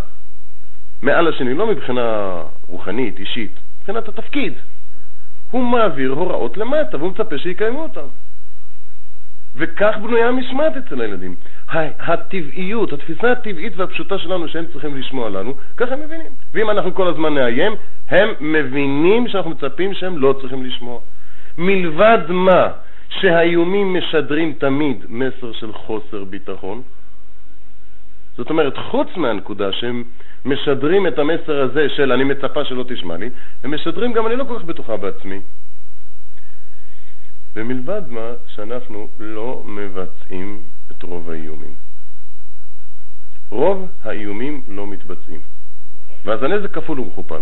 מעל 1.02 1.28
השני, 1.28 1.54
לא 1.54 1.66
מבחינה 1.66 2.36
רוחנית, 2.68 3.18
אישית, 3.18 3.52
מבחינת 3.80 4.08
התפקיד, 4.08 4.54
הוא 5.50 5.64
מעביר 5.64 6.10
הוראות 6.10 6.56
למטה, 6.56 6.96
והוא 6.96 7.10
מצפה 7.10 7.38
שיקיימו 7.38 7.82
אותן. 7.82 8.06
וכך 9.56 9.94
בנויה 10.02 10.28
המשמעת 10.28 10.76
אצל 10.76 11.00
הילדים. 11.00 11.34
הטבעיות, 11.98 12.92
התפיסה 12.92 13.32
הטבעית 13.32 13.72
והפשוטה 13.76 14.18
שלנו 14.18 14.48
שהם 14.48 14.64
צריכים 14.72 14.96
לשמוע 14.96 15.30
לנו, 15.30 15.54
ככה 15.76 15.92
הם 15.92 16.00
מבינים. 16.00 16.32
ואם 16.54 16.70
אנחנו 16.70 16.94
כל 16.94 17.08
הזמן 17.08 17.34
נאיים, 17.34 17.72
הם 18.10 18.28
מבינים 18.40 19.28
שאנחנו 19.28 19.50
מצפים 19.50 19.94
שהם 19.94 20.18
לא 20.18 20.34
צריכים 20.40 20.64
לשמוע. 20.64 21.00
מלבד 21.58 22.18
מה 22.28 22.68
שהאיומים 23.08 23.94
משדרים 23.94 24.52
תמיד 24.58 25.04
מסר 25.08 25.52
של 25.52 25.72
חוסר 25.72 26.24
ביטחון, 26.24 26.82
זאת 28.36 28.50
אומרת, 28.50 28.76
חוץ 28.76 29.08
מהנקודה 29.16 29.72
שהם 29.72 30.04
משדרים 30.44 31.06
את 31.06 31.18
המסר 31.18 31.60
הזה 31.60 31.88
של 31.88 32.12
אני 32.12 32.24
מצפה 32.24 32.64
שלא 32.64 32.84
תשמע 32.88 33.16
לי, 33.16 33.30
הם 33.64 33.74
משדרים 33.74 34.12
גם 34.12 34.26
אני 34.26 34.36
לא 34.36 34.44
כל 34.44 34.58
כך 34.58 34.64
בטוחה 34.64 34.96
בעצמי. 34.96 35.40
ומלבד 37.56 38.02
מה 38.08 38.32
שאנחנו 38.46 39.08
לא 39.18 39.62
מבצעים 39.66 40.62
את 40.90 41.02
רוב 41.02 41.30
האיומים. 41.30 41.74
רוב 43.50 43.88
האיומים 44.04 44.62
לא 44.68 44.86
מתבצעים. 44.86 45.40
ואז 46.24 46.42
הנזק 46.42 46.74
כפול 46.74 47.00
ומכופל. 47.00 47.40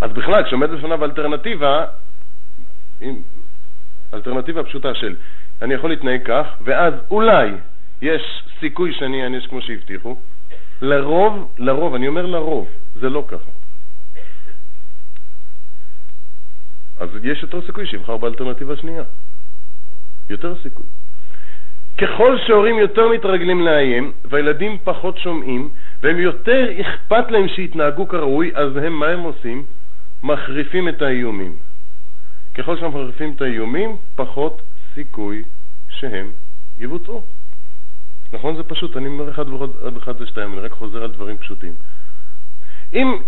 אז 0.00 0.12
בכלל, 0.12 0.44
כשעומד 0.44 0.70
בפניו 0.70 1.04
אלטרנטיבה, 1.04 1.86
אלטרנטיבה 4.14 4.64
פשוטה 4.64 4.94
של 4.94 5.16
אני 5.62 5.74
יכול 5.74 5.90
להתנהג 5.90 6.20
כך, 6.24 6.46
ואז 6.64 6.94
אולי 7.10 7.50
יש 8.02 8.42
סיכוי 8.60 8.94
שאני 8.94 9.22
אענש 9.22 9.46
כמו 9.46 9.62
שהבטיחו, 9.62 10.16
לרוב, 10.82 11.54
לרוב, 11.58 11.94
אני 11.94 12.08
אומר 12.08 12.26
לרוב, 12.26 12.68
זה 12.94 13.10
לא 13.10 13.24
ככה. 13.28 13.50
אז 16.98 17.08
יש 17.22 17.42
יותר 17.42 17.66
סיכוי 17.66 17.86
שיבחר 17.86 18.16
באלטרנטיבה 18.16 18.76
שנייה. 18.76 19.02
יותר 20.30 20.54
סיכוי. 20.62 20.86
ככל 21.98 22.38
שהורים 22.46 22.78
יותר 22.78 23.08
מתרגלים 23.08 23.60
לאיים, 23.60 24.12
והילדים 24.24 24.78
פחות 24.84 25.18
שומעים, 25.18 25.68
והם 26.02 26.18
יותר 26.18 26.80
אכפת 26.80 27.30
להם 27.30 27.48
שיתנהגו 27.48 28.08
כראוי, 28.08 28.50
אז 28.54 28.76
הם, 28.76 28.92
מה 28.92 29.06
הם 29.06 29.20
עושים? 29.20 29.64
מחריפים 30.22 30.88
את 30.88 31.02
האיומים. 31.02 31.56
ככל 32.54 32.76
שהם 32.76 32.88
מחריפים 32.88 33.32
את 33.36 33.42
האיומים, 33.42 33.96
פחות 34.16 34.62
סיכוי 34.94 35.42
שהם 35.88 36.30
יבוצעו. 36.78 37.22
נכון? 38.32 38.56
זה 38.56 38.62
פשוט, 38.62 38.96
אני 38.96 39.06
אומר 39.06 39.30
אחד 39.30 39.48
ועוד 39.48 39.96
אחד 39.96 40.18
זה 40.18 40.44
אני 40.44 40.60
רק 40.60 40.72
חוזר 40.72 41.02
על 41.02 41.10
דברים 41.10 41.38
פשוטים. 41.38 41.72
אם 42.92 43.18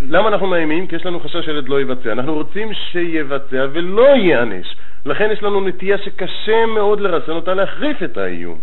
למה 0.00 0.28
אנחנו 0.28 0.46
מאיימים? 0.46 0.86
כי 0.86 0.96
יש 0.96 1.06
לנו 1.06 1.20
חשש 1.20 1.44
שילד 1.44 1.68
לא 1.68 1.80
יבצע. 1.80 2.12
אנחנו 2.12 2.34
רוצים 2.34 2.74
שיבצע 2.74 3.66
ולא 3.72 4.06
ייענש. 4.06 4.76
לכן 5.06 5.30
יש 5.32 5.42
לנו 5.42 5.60
נטייה 5.60 5.98
שקשה 5.98 6.66
מאוד 6.66 7.00
לרסן 7.00 7.32
אותה 7.32 7.54
להחריף 7.54 8.02
את 8.02 8.16
האיום. 8.16 8.58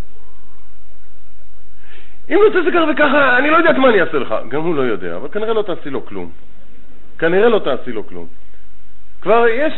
אם 2.29 2.39
לא 2.45 2.49
תעשה 2.49 2.71
ככה 2.71 2.91
וככה, 2.93 3.37
אני 3.37 3.49
לא 3.49 3.57
יודעת 3.57 3.75
מה 3.75 3.89
אני 3.89 4.01
אעשה 4.01 4.17
לך. 4.17 4.35
גם 4.49 4.61
הוא 4.61 4.75
לא 4.75 4.81
יודע, 4.81 5.15
אבל 5.15 5.27
כנראה 5.29 5.53
לא 5.53 5.61
תעשי 5.61 5.89
לו 5.89 6.05
כלום. 6.05 6.29
כנראה 7.19 7.49
לא 7.49 7.59
תעשי 7.59 7.91
לו 7.91 8.07
כלום. 8.07 8.27
כבר 9.21 9.45
יש, 9.47 9.73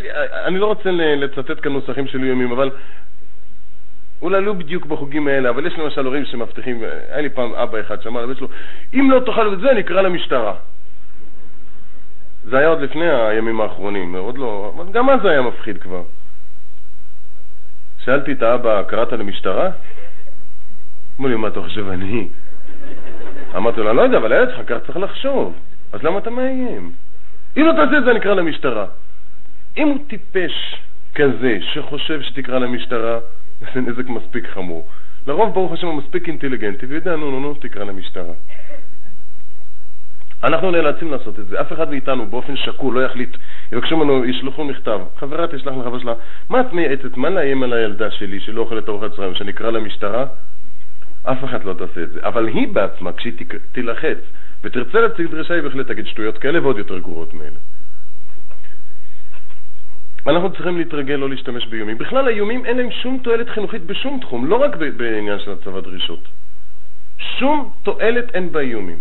אני 0.46 0.60
לא 0.60 0.66
רוצה 0.66 0.92
לצטט 0.92 1.64
כאן 1.64 1.74
נוסחים 1.74 2.08
של 2.08 2.24
איומים, 2.24 2.52
אבל 2.52 2.70
אולי 4.22 4.42
לא 4.42 4.54
בדיוק 4.54 4.86
בחוגים 4.86 5.28
האלה, 5.28 5.50
אבל 5.50 5.66
יש 5.66 5.74
למשל 5.80 6.06
הורים 6.06 6.26
שמבטיחים, 6.26 6.84
היה 7.10 7.22
לי 7.22 7.30
פעם 7.30 7.54
אבא 7.54 7.80
אחד 7.80 8.02
שאמר 8.02 8.26
אם 8.94 9.12
לא 9.12 9.20
תאכל 9.20 9.54
את 9.54 9.60
זה, 9.60 9.72
אני 9.72 9.80
אקרא 9.80 10.02
למשטרה. 10.02 10.54
זה 12.50 12.58
היה 12.58 12.68
עוד 12.68 12.82
לפני 12.82 13.10
הימים 13.10 13.62
האחרונים, 13.62 14.16
עוד 14.16 14.38
לא, 14.38 14.84
גם 14.92 15.10
אז 15.10 15.22
זה 15.22 15.30
היה 15.30 15.42
מפחיד 15.42 15.78
כבר. 15.78 16.04
שאלתי 18.06 18.32
את 18.32 18.42
האבא, 18.42 18.84
קראת 18.84 19.12
למשטרה? 19.12 19.70
אמרו 21.20 21.30
לי, 21.30 21.36
מה 21.36 21.48
אתה 21.48 21.62
חושב, 21.62 21.88
אני? 21.88 22.28
אמרתי 23.56 23.80
לו, 23.80 23.90
אני 23.90 23.98
לא 23.98 24.02
יודע, 24.02 24.18
אבל 24.18 24.32
הילד 24.32 24.50
שלך 24.50 24.82
צריך 24.86 24.98
לחשוב. 24.98 25.54
אז 25.94 26.04
למה 26.04 26.18
אתה 26.18 26.30
מאיים? 26.30 26.92
אם 27.58 27.66
לא 27.66 27.72
תעשה 27.72 27.98
את 27.98 28.04
זה, 28.04 28.12
אני 28.12 28.20
אקרא 28.20 28.34
למשטרה. 28.34 28.86
אם 29.78 29.88
הוא 29.88 29.98
טיפש 30.08 30.82
כזה 31.16 31.58
שחושב 31.62 32.22
שתקרא 32.22 32.60
למשטרה, 32.60 33.20
זה 33.74 33.82
נזק 33.82 34.08
מספיק 34.08 34.48
חמור. 34.48 34.88
לרוב, 35.28 35.54
ברוך 35.54 35.72
השם, 35.72 35.88
הוא 35.88 35.96
מספיק 35.96 36.28
אינטליגנטי, 36.28 36.86
ויודע, 36.86 37.16
נו, 37.16 37.32
נו, 37.32 37.40
נו, 37.40 37.54
תקרא 37.54 37.84
למשטרה. 37.84 38.34
אנחנו 40.44 40.72
נאלצים 40.72 41.12
לעשות 41.12 41.40
את 41.40 41.48
זה. 41.48 41.62
אף 41.62 41.74
אחד 41.74 41.90
מאיתנו 41.90 42.26
באופן 42.26 42.56
שקול 42.56 42.96
לא 42.96 43.06
יחליט, 43.06 43.38
יבקשו 43.72 43.98
ממנו, 43.98 44.26
ישלחו 44.26 44.64
מכתב. 44.64 45.02
חברה 45.18 45.48
תשלח 45.48 45.74
לחבר 45.74 46.00
שלה, 46.00 46.14
מה 46.50 46.62
את 46.62 46.74
מייעצת? 46.74 47.18
מה 47.18 47.30
לאיים 47.30 47.64
על 47.64 47.74
הילדה 47.74 48.12
שלי 48.12 48.40
שלא 48.40 48.62
אוכלת 48.62 48.90
ארוחת 48.90 49.16
צהריים, 49.16 49.36
שאני 49.36 49.52
אקרא 49.52 49.72
למשטרה? 49.72 50.26
אף 51.24 51.44
אחד 51.44 51.64
לא 51.64 51.74
תעשה 51.74 52.04
את 52.04 52.12
זה. 52.12 52.20
אבל 52.24 52.48
היא 52.48 52.68
בעצמה, 52.68 53.14
כשהיא 53.14 53.34
תילחץ 53.72 54.18
ותרצה 54.64 55.00
להציג 55.02 55.32
דרישה, 55.32 55.54
היא 55.54 55.64
בהחלט 55.64 55.88
תגיד 55.88 56.08
שטויות 56.08 56.38
כאלה 56.38 56.62
ועוד 56.62 56.78
יותר 56.78 57.00
גרועות 57.00 57.34
מאלה. 57.34 57.60
אנחנו 60.28 60.54
צריכים 60.54 60.78
להתרגל 60.78 61.16
לא 61.16 61.30
להשתמש 61.30 61.68
באיומים. 61.68 61.98
בכלל, 61.98 62.28
האיומים 62.28 62.66
אין 62.66 62.78
להם 62.78 62.92
שום 62.92 63.20
תועלת 63.24 63.50
חינוכית 63.50 63.82
בשום 63.82 64.20
תחום, 64.22 64.46
לא 64.46 64.56
רק 64.56 64.76
בעניין 64.76 65.40
של 65.40 65.52
הצבת 65.52 65.84
דרישות. 65.84 66.28
שום 67.40 67.72
תועלת 67.84 68.36
אין 68.36 68.52
באיומים. 68.52 68.98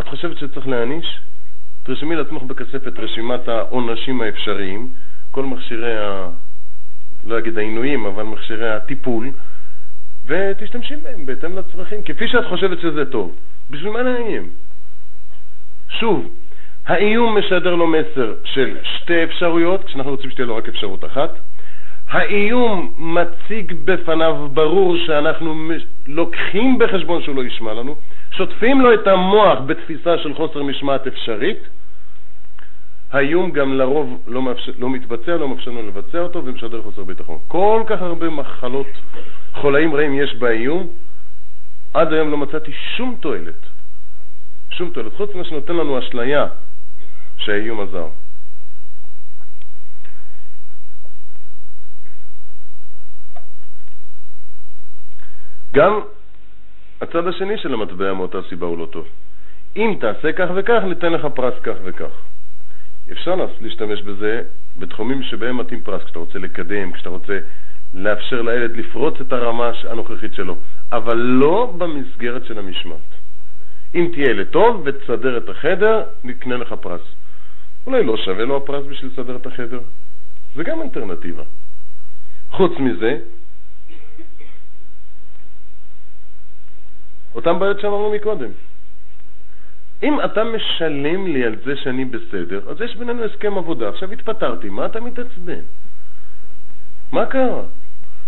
את 0.00 0.08
חושבת 0.08 0.38
שצריך 0.38 0.68
להעניש? 0.68 1.20
תרשמי 1.82 2.16
לעצמך 2.16 2.42
בכספת 2.42 2.98
רשימת 2.98 3.48
העונשים 3.48 4.20
האפשריים, 4.20 4.88
כל 5.30 5.44
מכשירי 5.44 5.98
ה... 5.98 6.28
לא 7.26 7.38
אגיד 7.38 7.58
העינויים, 7.58 8.06
אבל 8.06 8.22
מכשירי 8.22 8.70
הטיפול, 8.70 9.30
ותשתמשי 10.26 10.96
בהם 10.96 11.26
בהתאם 11.26 11.58
לצרכים, 11.58 12.02
כפי 12.02 12.28
שאת 12.28 12.44
חושבת 12.48 12.80
שזה 12.80 13.04
טוב. 13.04 13.36
בשביל 13.70 13.92
מה 13.92 14.02
לאיים? 14.02 14.48
שוב, 15.88 16.30
האיום 16.86 17.38
משדר 17.38 17.74
לו 17.74 17.86
מסר 17.86 18.34
של 18.44 18.76
שתי 18.82 19.24
אפשרויות, 19.24 19.84
כשאנחנו 19.84 20.10
רוצים 20.10 20.30
שתהיה 20.30 20.46
לו 20.46 20.56
רק 20.56 20.68
אפשרות 20.68 21.04
אחת. 21.04 21.30
האיום 22.08 22.92
מציג 22.98 23.72
בפניו 23.84 24.48
ברור 24.52 24.96
שאנחנו 25.06 25.70
לוקחים 26.06 26.78
בחשבון 26.78 27.22
שהוא 27.22 27.36
לא 27.36 27.44
ישמע 27.44 27.74
לנו, 27.74 27.96
שוטפים 28.30 28.80
לו 28.80 28.94
את 28.94 29.06
המוח 29.06 29.58
בתפיסה 29.66 30.18
של 30.18 30.34
חוסר 30.34 30.62
משמעת 30.62 31.06
אפשרית. 31.06 31.58
האיום 33.12 33.50
גם 33.50 33.78
לרוב 33.78 34.22
לא, 34.26 34.42
מאפשר, 34.42 34.72
לא 34.78 34.90
מתבצע, 34.90 35.36
לא 35.36 35.48
מאפשר 35.48 35.70
לנו 35.70 35.88
לבצע 35.88 36.18
אותו 36.18 36.44
ומשדר 36.44 36.82
חוסר 36.82 37.04
ביטחון. 37.04 37.38
כל 37.48 37.82
כך 37.86 38.02
הרבה 38.02 38.30
מחלות, 38.30 38.86
חולאים 39.52 39.94
רעים 39.94 40.14
יש 40.14 40.34
באיום, 40.34 40.86
עד 41.94 42.12
היום 42.12 42.30
לא 42.30 42.36
מצאתי 42.36 42.72
שום 42.96 43.16
תועלת. 43.20 43.66
שום 44.70 44.90
תועלת, 44.90 45.12
חוץ 45.16 45.34
ממה 45.34 45.44
שנותן 45.44 45.76
לנו 45.76 45.98
אשליה 45.98 46.46
שהאיום 47.36 47.80
עזר. 47.80 48.06
גם 55.74 56.00
הצד 57.00 57.26
השני 57.26 57.58
של 57.58 57.74
המטבע 57.74 58.12
מאותה 58.12 58.38
סיבה 58.48 58.66
הוא 58.66 58.78
לא 58.78 58.86
טוב. 58.86 59.06
אם 59.76 59.96
תעשה 60.00 60.32
כך 60.32 60.48
וכך, 60.54 60.82
ניתן 60.88 61.12
לך 61.12 61.26
פרס 61.34 61.54
כך 61.62 61.74
וכך. 61.84 62.10
אפשר 63.12 63.34
להשתמש 63.60 64.02
בזה 64.02 64.42
בתחומים 64.78 65.22
שבהם 65.22 65.56
מתאים 65.56 65.80
פרס, 65.80 66.02
כשאתה 66.02 66.18
רוצה 66.18 66.38
לקדם, 66.38 66.92
כשאתה 66.92 67.08
רוצה 67.08 67.38
לאפשר 67.94 68.42
לילד 68.42 68.76
לפרוץ 68.76 69.14
את 69.20 69.32
הרמה 69.32 69.70
הנוכחית 69.90 70.34
שלו, 70.34 70.56
אבל 70.92 71.16
לא 71.16 71.74
במסגרת 71.78 72.44
של 72.44 72.58
המשמעת. 72.58 72.98
אם 73.94 74.10
תהיה 74.12 74.32
לטוב 74.32 74.82
ותסדר 74.84 75.36
את 75.36 75.48
החדר, 75.48 76.02
נקנה 76.24 76.56
לך 76.56 76.72
פרס. 76.80 77.00
אולי 77.86 78.04
לא 78.04 78.16
שווה 78.16 78.44
לו 78.44 78.56
הפרס 78.56 78.86
בשביל 78.86 79.10
לסדר 79.12 79.36
את 79.36 79.46
החדר. 79.46 79.80
זה 80.56 80.64
גם 80.64 80.82
אלטרנטיבה. 80.82 81.42
חוץ 82.50 82.72
מזה, 82.78 83.18
אותן 87.34 87.58
בעיות 87.58 87.80
שאמרנו 87.80 88.10
מקודם. 88.10 88.50
אם 90.02 90.20
אתה 90.24 90.44
משלם 90.44 91.26
לי 91.26 91.44
על 91.44 91.56
זה 91.64 91.76
שאני 91.76 92.04
בסדר, 92.04 92.60
אז 92.70 92.80
יש 92.80 92.96
בינינו 92.96 93.24
הסכם 93.24 93.58
עבודה. 93.58 93.88
עכשיו 93.88 94.12
התפטרתי, 94.12 94.68
מה 94.68 94.86
אתה 94.86 95.00
מתעצבן? 95.00 95.60
מה 97.12 97.26
קרה? 97.26 97.62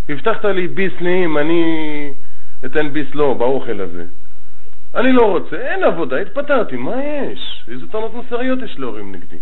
הבטחת 0.09 0.45
לי 0.45 0.69
ביס 0.69 0.93
נעים, 1.01 1.38
אני 1.38 1.62
אתן 2.65 2.93
ביס 2.93 3.15
לא 3.15 3.35
באוכל 3.35 3.81
הזה. 3.81 4.05
אני 4.95 5.12
לא 5.12 5.31
רוצה, 5.31 5.57
אין 5.57 5.85
עבודה, 5.85 6.17
התפטרתי, 6.17 6.77
מה 6.77 7.05
יש? 7.05 7.65
איזה 7.69 7.88
טענות 7.88 8.15
מוסריות 8.15 8.59
יש 8.62 8.79
להורים 8.79 9.12
נגדי? 9.12 9.37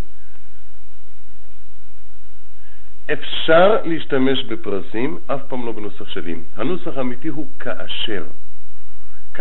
אפשר 3.12 3.76
להשתמש 3.84 4.44
בפרסים, 4.44 5.18
אף 5.26 5.40
פעם 5.48 5.66
לא 5.66 5.72
בנוסח 5.72 6.08
של. 6.08 6.34
הנוסח 6.56 6.96
האמיתי 6.96 7.28
הוא 7.28 7.46
כאשר. 7.60 8.24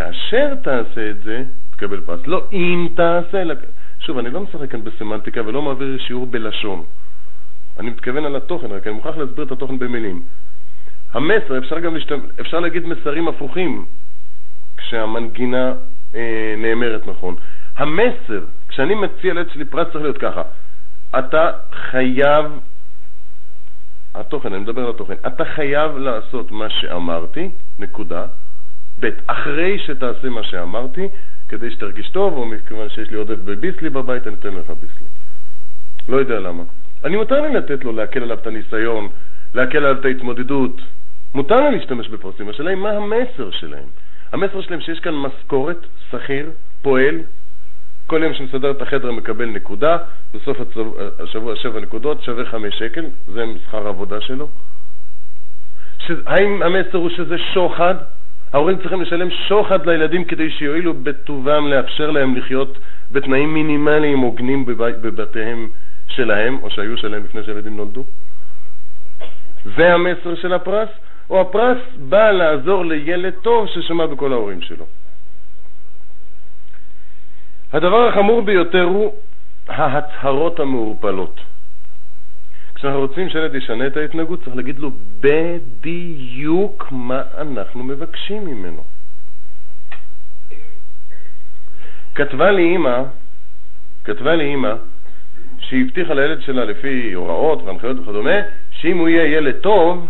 כאשר 0.00 0.54
תעשה 0.54 1.10
את 1.10 1.22
זה, 1.22 1.42
תקבל 1.70 2.00
פרס. 2.00 2.20
לא 2.26 2.44
אם 2.52 2.88
תעשה, 2.94 3.42
אלא... 3.42 3.54
שוב, 4.00 4.18
אני 4.18 4.30
לא 4.30 4.40
משחק 4.40 4.70
כאן 4.70 4.84
בסמנטיקה 4.84 5.40
ולא 5.46 5.62
מעביר 5.62 5.98
שיעור 5.98 6.26
בלשון. 6.26 6.84
אני 7.78 7.90
מתכוון 7.90 8.24
על 8.24 8.36
התוכן, 8.36 8.66
רק 8.72 8.86
אני 8.86 8.94
מוכרח 8.94 9.16
להסביר 9.16 9.44
את 9.44 9.52
התוכן 9.52 9.78
במילים. 9.78 10.22
המסר, 11.12 11.58
אפשר 11.58 11.78
גם 11.78 11.94
להשתמש, 11.94 12.22
אפשר 12.40 12.60
להגיד 12.60 12.86
מסרים 12.86 13.28
הפוכים 13.28 13.84
כשהמנגינה 14.76 15.72
אה, 16.14 16.54
נאמרת 16.58 17.06
נכון. 17.06 17.34
המסר, 17.76 18.44
כשאני 18.68 18.94
מציע 18.94 19.34
לילד 19.34 19.50
שלי 19.50 19.64
פרס 19.64 19.86
צריך 19.92 20.04
להיות 20.04 20.18
ככה, 20.18 20.42
אתה 21.18 21.50
חייב, 21.72 22.44
התוכן, 24.14 24.52
אני 24.52 24.62
מדבר 24.62 24.84
על 24.84 24.90
התוכן, 24.90 25.14
אתה 25.26 25.44
חייב 25.44 25.96
לעשות 25.96 26.50
מה 26.50 26.70
שאמרתי, 26.70 27.50
נקודה, 27.78 28.26
ב', 29.00 29.08
אחרי 29.26 29.78
שתעשה 29.78 30.28
מה 30.28 30.42
שאמרתי, 30.42 31.08
כדי 31.48 31.70
שתרגיש 31.70 32.10
טוב, 32.10 32.34
או 32.36 32.46
מכיוון 32.46 32.88
שיש 32.88 33.10
לי 33.10 33.16
עודף 33.16 33.38
בביסלי 33.44 33.90
בבית, 33.90 34.26
אני 34.26 34.34
אתן 34.34 34.54
לך 34.54 34.70
ביסלי. 34.70 35.06
לא 36.08 36.16
יודע 36.16 36.40
למה. 36.40 36.62
אני 37.04 37.16
מותר 37.16 37.40
לי 37.40 37.54
לתת 37.54 37.84
לו, 37.84 37.92
להקל 37.92 38.22
עליו 38.22 38.38
את 38.38 38.46
הניסיון, 38.46 39.08
להקל 39.54 39.78
עליו 39.78 40.00
את 40.00 40.04
ההתמודדות. 40.04 40.80
מותר 41.34 41.54
לי 41.54 41.76
להשתמש 41.76 42.08
בפרסים. 42.08 42.48
השאלה 42.48 42.70
היא 42.70 42.78
מה 42.78 42.90
המסר 42.90 43.50
שלהם. 43.50 43.88
המסר 44.32 44.60
שלהם 44.60 44.80
שיש 44.80 45.00
כאן 45.00 45.14
משכורת, 45.14 45.86
שכיר, 46.10 46.50
פועל, 46.82 47.18
כל 48.06 48.22
יום 48.22 48.34
שמסדר 48.34 48.70
את 48.70 48.82
החדר 48.82 49.12
מקבל 49.12 49.46
נקודה, 49.46 49.96
בסוף 50.34 50.58
השבוע 51.18 51.56
שבע 51.56 51.80
נקודות, 51.80 52.22
שווה 52.22 52.44
חמש 52.44 52.78
שקל, 52.78 53.04
זה 53.26 53.44
שכר 53.66 53.86
העבודה 53.86 54.20
שלו. 54.20 54.48
ש... 55.98 56.10
האם 56.26 56.62
המסר 56.62 56.98
הוא 56.98 57.10
שזה 57.10 57.38
שוחד? 57.54 57.94
ההורים 58.52 58.78
צריכים 58.78 59.02
לשלם 59.02 59.30
שוחד 59.30 59.86
לילדים 59.86 60.24
כדי 60.24 60.50
שיועילו 60.50 60.94
בטובם 60.94 61.66
לאפשר 61.66 62.10
להם 62.10 62.36
לחיות 62.36 62.78
בתנאים 63.12 63.54
מינימליים 63.54 64.18
הוגנים 64.18 64.66
בבתיהם 64.66 65.68
שלהם, 66.06 66.58
או 66.62 66.70
שהיו 66.70 66.96
שלהם 66.98 67.24
לפני 67.24 67.44
שהילדים 67.44 67.76
נולדו? 67.76 68.04
זה 69.76 69.94
המסר 69.94 70.34
של 70.34 70.52
הפרס? 70.52 70.88
או 71.30 71.40
הפרס 71.40 71.78
בא 71.98 72.30
לעזור 72.30 72.84
לילד 72.84 73.32
טוב 73.42 73.66
ששמע 73.66 74.06
בכל 74.06 74.32
ההורים 74.32 74.62
שלו? 74.62 74.86
הדבר 77.72 78.08
החמור 78.08 78.42
ביותר 78.42 78.82
הוא 78.82 79.14
ההצהרות 79.68 80.60
המעורפלות. 80.60 81.40
כשאנחנו 82.80 83.00
רוצים 83.00 83.28
שילד 83.28 83.54
ישנה 83.54 83.86
את 83.86 83.96
ההתנהגות, 83.96 84.44
צריך 84.44 84.56
להגיד 84.56 84.78
לו 84.78 84.90
בדיוק 85.20 86.88
מה 86.90 87.22
אנחנו 87.38 87.84
מבקשים 87.84 88.44
ממנו. 88.44 88.84
כתבה 92.14 92.50
לי 92.50 92.62
אימא, 92.62 93.02
כתבה 94.04 94.34
לי 94.34 94.44
אימא, 94.44 94.72
שהיא 95.58 95.84
הבטיחה 95.84 96.14
לילד 96.14 96.42
שלה 96.42 96.64
לפי 96.64 97.12
הוראות 97.12 97.62
והנחיות 97.62 97.98
וכדומה, 97.98 98.36
שאם 98.70 98.98
הוא 98.98 99.08
יהיה 99.08 99.36
ילד 99.36 99.54
טוב, 99.56 100.08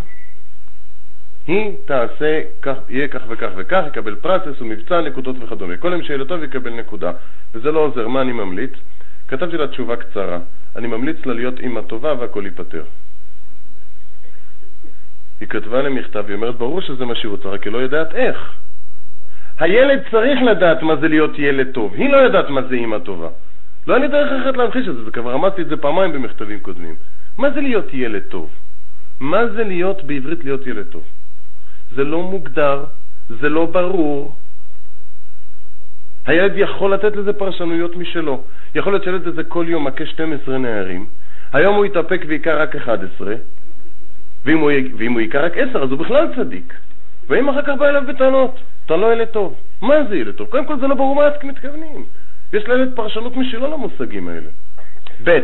היא 1.47 1.73
תעשה, 1.85 2.41
כך, 2.62 2.77
יהיה 2.89 3.09
כך 3.09 3.23
וכך 3.29 3.51
וכך, 3.57 3.83
יקבל 3.89 4.14
פרס, 4.14 4.43
יעשו 4.47 4.64
מבצע, 4.64 5.01
נקודות 5.01 5.37
וכדומה. 5.41 5.77
כל 5.77 5.93
יום 5.93 6.03
שיהיה 6.03 6.25
טוב 6.25 6.43
יקבל 6.43 6.71
נקודה, 6.71 7.12
וזה 7.55 7.71
לא 7.71 7.81
עוזר. 7.81 8.09
מה 8.09 8.21
אני 8.21 8.33
ממליץ? 8.33 8.73
כתבתי 9.31 9.57
לה 9.57 9.68
תשובה 9.68 9.97
קצרה. 9.97 10.39
אני 10.76 10.87
ממליץ 10.87 11.26
לה 11.26 11.35
להיות 11.35 11.61
אימא 11.61 11.81
טובה 11.81 12.14
והכל 12.18 12.43
ייפתר. 12.45 12.83
היא 15.41 15.49
כתבה 15.49 15.83
לי 15.83 15.89
מכתב, 15.89 16.24
היא 16.28 16.35
אומרת, 16.35 16.55
ברור 16.55 16.81
שזה 16.81 17.05
מה 17.05 17.14
שהיא 17.14 17.31
רוצה, 17.31 17.49
רק 17.49 17.64
היא 17.64 17.72
לא 17.72 17.78
יודעת 17.78 18.14
איך. 18.14 18.55
הילד 19.59 20.03
צריך 20.11 20.41
לדעת 20.43 20.83
מה 20.83 20.97
זה 20.97 21.09
להיות 21.09 21.39
ילד 21.39 21.72
טוב, 21.72 21.95
היא 21.95 22.11
לא 22.11 22.16
יודעת 22.16 22.51
מה 22.51 22.62
זה 22.62 22.74
אימא 22.74 22.99
טובה. 22.99 23.28
לא 23.87 23.95
היה 23.95 24.05
לי 24.05 24.09
דרך 24.09 24.41
אחרת 24.41 24.57
להמחיש 24.57 24.89
את 24.89 24.95
זה, 24.95 25.01
וכבר 25.07 25.35
אמרתי 25.35 25.62
את 25.62 25.68
זה 25.68 25.76
פעמיים 25.76 26.12
במכתבים 26.12 26.61
קודמים. 26.61 26.95
מה 27.39 27.51
זה 27.51 27.61
להיות 27.61 27.87
ילד 27.93 28.22
טוב? 28.22 28.51
מה 29.20 29.47
זה 29.47 29.64
להיות 29.64 30.05
בעברית 30.05 30.45
להיות 30.45 30.66
ילד 30.66 30.87
טוב? 30.87 31.05
זה 31.95 32.05
לא 32.05 32.22
מוגדר, 32.22 32.85
זה 33.28 33.49
לא 33.49 33.66
ברור. 33.66 34.35
הילד 36.26 36.53
יכול 36.57 36.95
לתת 36.95 37.16
לזה 37.16 37.33
פרשנויות 37.33 37.97
משלו. 37.97 38.43
יכול 38.75 38.93
להיות 38.93 39.05
שילד 39.05 39.29
הזה 39.29 39.45
כל 39.45 39.64
יום 39.68 39.87
מכה 39.87 40.07
12 40.07 40.59
נערים, 40.59 41.07
היום 41.53 41.77
הוא 41.77 41.87
יתאפק 41.87 42.25
ויקרא 42.27 42.62
רק 42.62 42.77
11, 42.77 43.35
ואם 44.45 44.59
הוא, 44.59 44.71
ואם 44.99 45.12
הוא 45.12 45.21
יקרא 45.21 45.47
רק 45.47 45.53
10 45.57 45.83
אז 45.83 45.91
הוא 45.91 45.99
בכלל 45.99 46.29
צדיק. 46.37 46.75
ואם 47.29 47.49
אחר 47.49 47.62
כך 47.62 47.73
בא 47.79 47.89
אליו 47.89 48.03
בטענות, 48.09 48.61
אתה 48.87 48.97
לא 48.97 49.12
ילד 49.12 49.29
טוב. 49.29 49.55
מה 49.83 49.95
זה 50.09 50.16
ילד 50.16 50.35
טוב? 50.35 50.49
קודם 50.49 50.66
כל 50.66 50.81
זה 50.81 50.87
לא 50.87 50.95
ברור 50.95 51.14
מה 51.14 51.29
אתם 51.29 51.49
מתכוונים. 51.49 52.05
יש 52.53 52.64
לילד 52.66 52.97
פרשנות 52.97 53.37
משלו 53.37 53.71
למושגים 53.71 54.29
האלה. 54.29 54.51
ב', 55.25 55.39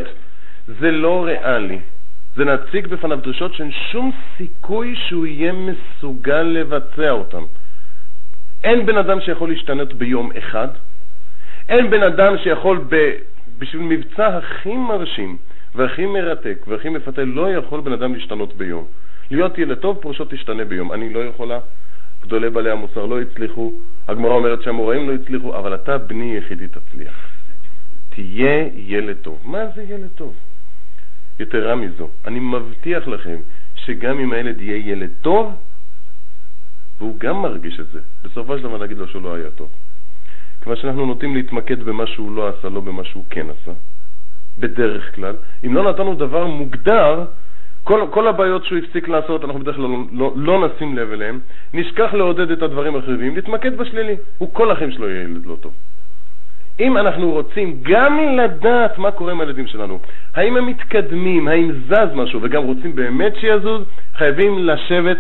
זה 0.80 0.90
לא 0.90 1.24
ריאלי. 1.24 1.78
זה 2.36 2.44
נציג 2.44 2.86
בפניו 2.86 3.18
דרישות 3.22 3.54
שאין 3.54 3.70
שום 3.92 4.12
סיכוי 4.36 4.94
שהוא 4.96 5.26
יהיה 5.26 5.52
מסוגל 5.52 6.42
לבצע 6.42 7.10
אותן. 7.10 7.42
אין 8.64 8.86
בן 8.86 8.96
אדם 8.96 9.20
שיכול 9.20 9.48
להשתנות 9.48 9.94
ביום 9.94 10.30
אחד, 10.38 10.68
אין 11.68 11.90
בן 11.90 12.02
אדם 12.02 12.38
שיכול 12.38 12.84
ב, 12.88 13.12
בשביל 13.58 13.82
מבצע 13.82 14.36
הכי 14.36 14.76
מרשים 14.76 15.36
והכי 15.74 16.06
מרתק 16.06 16.58
והכי 16.66 16.88
מפתה, 16.88 17.24
לא 17.24 17.52
יכול 17.52 17.80
בן 17.80 17.92
אדם 17.92 18.14
להשתנות 18.14 18.56
ביום. 18.56 18.84
להיות 19.30 19.58
ילד 19.58 19.78
טוב 19.78 19.98
פירושו 20.00 20.24
תשתנה 20.24 20.64
ביום. 20.64 20.92
אני 20.92 21.12
לא 21.12 21.18
יכולה, 21.18 21.58
גדולי 22.22 22.50
בעלי 22.50 22.70
המוסר 22.70 23.06
לא 23.06 23.20
הצליחו, 23.20 23.72
הגמרא 24.08 24.32
אומרת 24.32 24.62
שהמוראים 24.62 25.08
לא 25.08 25.14
הצליחו, 25.14 25.56
אבל 25.58 25.74
אתה 25.74 25.98
בני 25.98 26.36
יחידי 26.36 26.68
תצליח. 26.68 27.14
תהיה 28.10 28.68
ילד 28.74 29.16
טוב. 29.22 29.40
מה 29.44 29.66
זה 29.74 29.82
ילד 29.82 30.08
טוב? 30.14 30.34
יתרה 31.40 31.74
מזו, 31.74 32.08
אני 32.24 32.40
מבטיח 32.40 33.08
לכם 33.08 33.36
שגם 33.74 34.18
אם 34.18 34.32
הילד 34.32 34.60
יהיה 34.60 34.92
ילד 34.92 35.10
טוב, 35.20 35.54
והוא 36.98 37.18
גם 37.18 37.42
מרגיש 37.42 37.80
את 37.80 37.86
זה, 37.92 38.00
בסופו 38.22 38.58
של 38.58 38.62
דבר 38.62 38.78
נגיד 38.84 38.98
לו 38.98 39.08
שהוא 39.08 39.22
לא 39.22 39.34
היה 39.34 39.50
טוב. 39.50 39.68
כיוון 40.66 40.82
שאנחנו 40.82 41.06
נוטים 41.06 41.34
להתמקד 41.34 41.82
במה 41.82 42.06
שהוא 42.06 42.36
לא 42.36 42.48
עשה, 42.48 42.68
לא 42.68 42.80
במה 42.80 43.04
שהוא 43.04 43.24
כן 43.30 43.46
עשה, 43.50 43.72
בדרך 44.58 45.14
כלל. 45.14 45.34
אם 45.66 45.74
לא 45.74 45.90
נתנו 45.90 46.14
דבר 46.14 46.46
מוגדר, 46.46 47.24
כל, 47.84 48.06
כל 48.10 48.28
הבעיות 48.28 48.64
שהוא 48.64 48.78
הפסיק 48.78 49.08
לעשות, 49.08 49.44
אנחנו 49.44 49.60
בדרך 49.60 49.76
כלל 49.76 49.84
לא, 49.84 49.98
לא, 50.12 50.32
לא 50.36 50.68
נשים 50.68 50.98
לב 50.98 51.12
אליהן, 51.12 51.38
נשכח 51.74 52.14
לעודד 52.14 52.50
את 52.50 52.62
הדברים 52.62 52.96
החיוביים, 52.96 53.36
להתמקד 53.36 53.76
בשלילי. 53.76 54.16
הוא 54.38 54.54
כל 54.54 54.70
החיים 54.70 54.92
שלו 54.92 55.08
יהיה 55.08 55.22
ילד 55.22 55.46
לא 55.46 55.56
טוב. 55.60 55.72
אם 56.80 56.96
אנחנו 56.96 57.30
רוצים 57.30 57.78
גם 57.82 58.18
לדעת 58.36 58.98
מה 58.98 59.10
קורה 59.10 59.32
עם 59.32 59.40
הילדים 59.40 59.66
שלנו, 59.66 59.98
האם 60.34 60.56
הם 60.56 60.66
מתקדמים, 60.66 61.48
האם 61.48 61.72
זז 61.88 62.14
משהו, 62.14 62.40
וגם 62.42 62.62
רוצים 62.62 62.96
באמת 62.96 63.32
שיזוז, 63.40 63.82
חייבים 64.14 64.58
לשבת, 64.58 65.18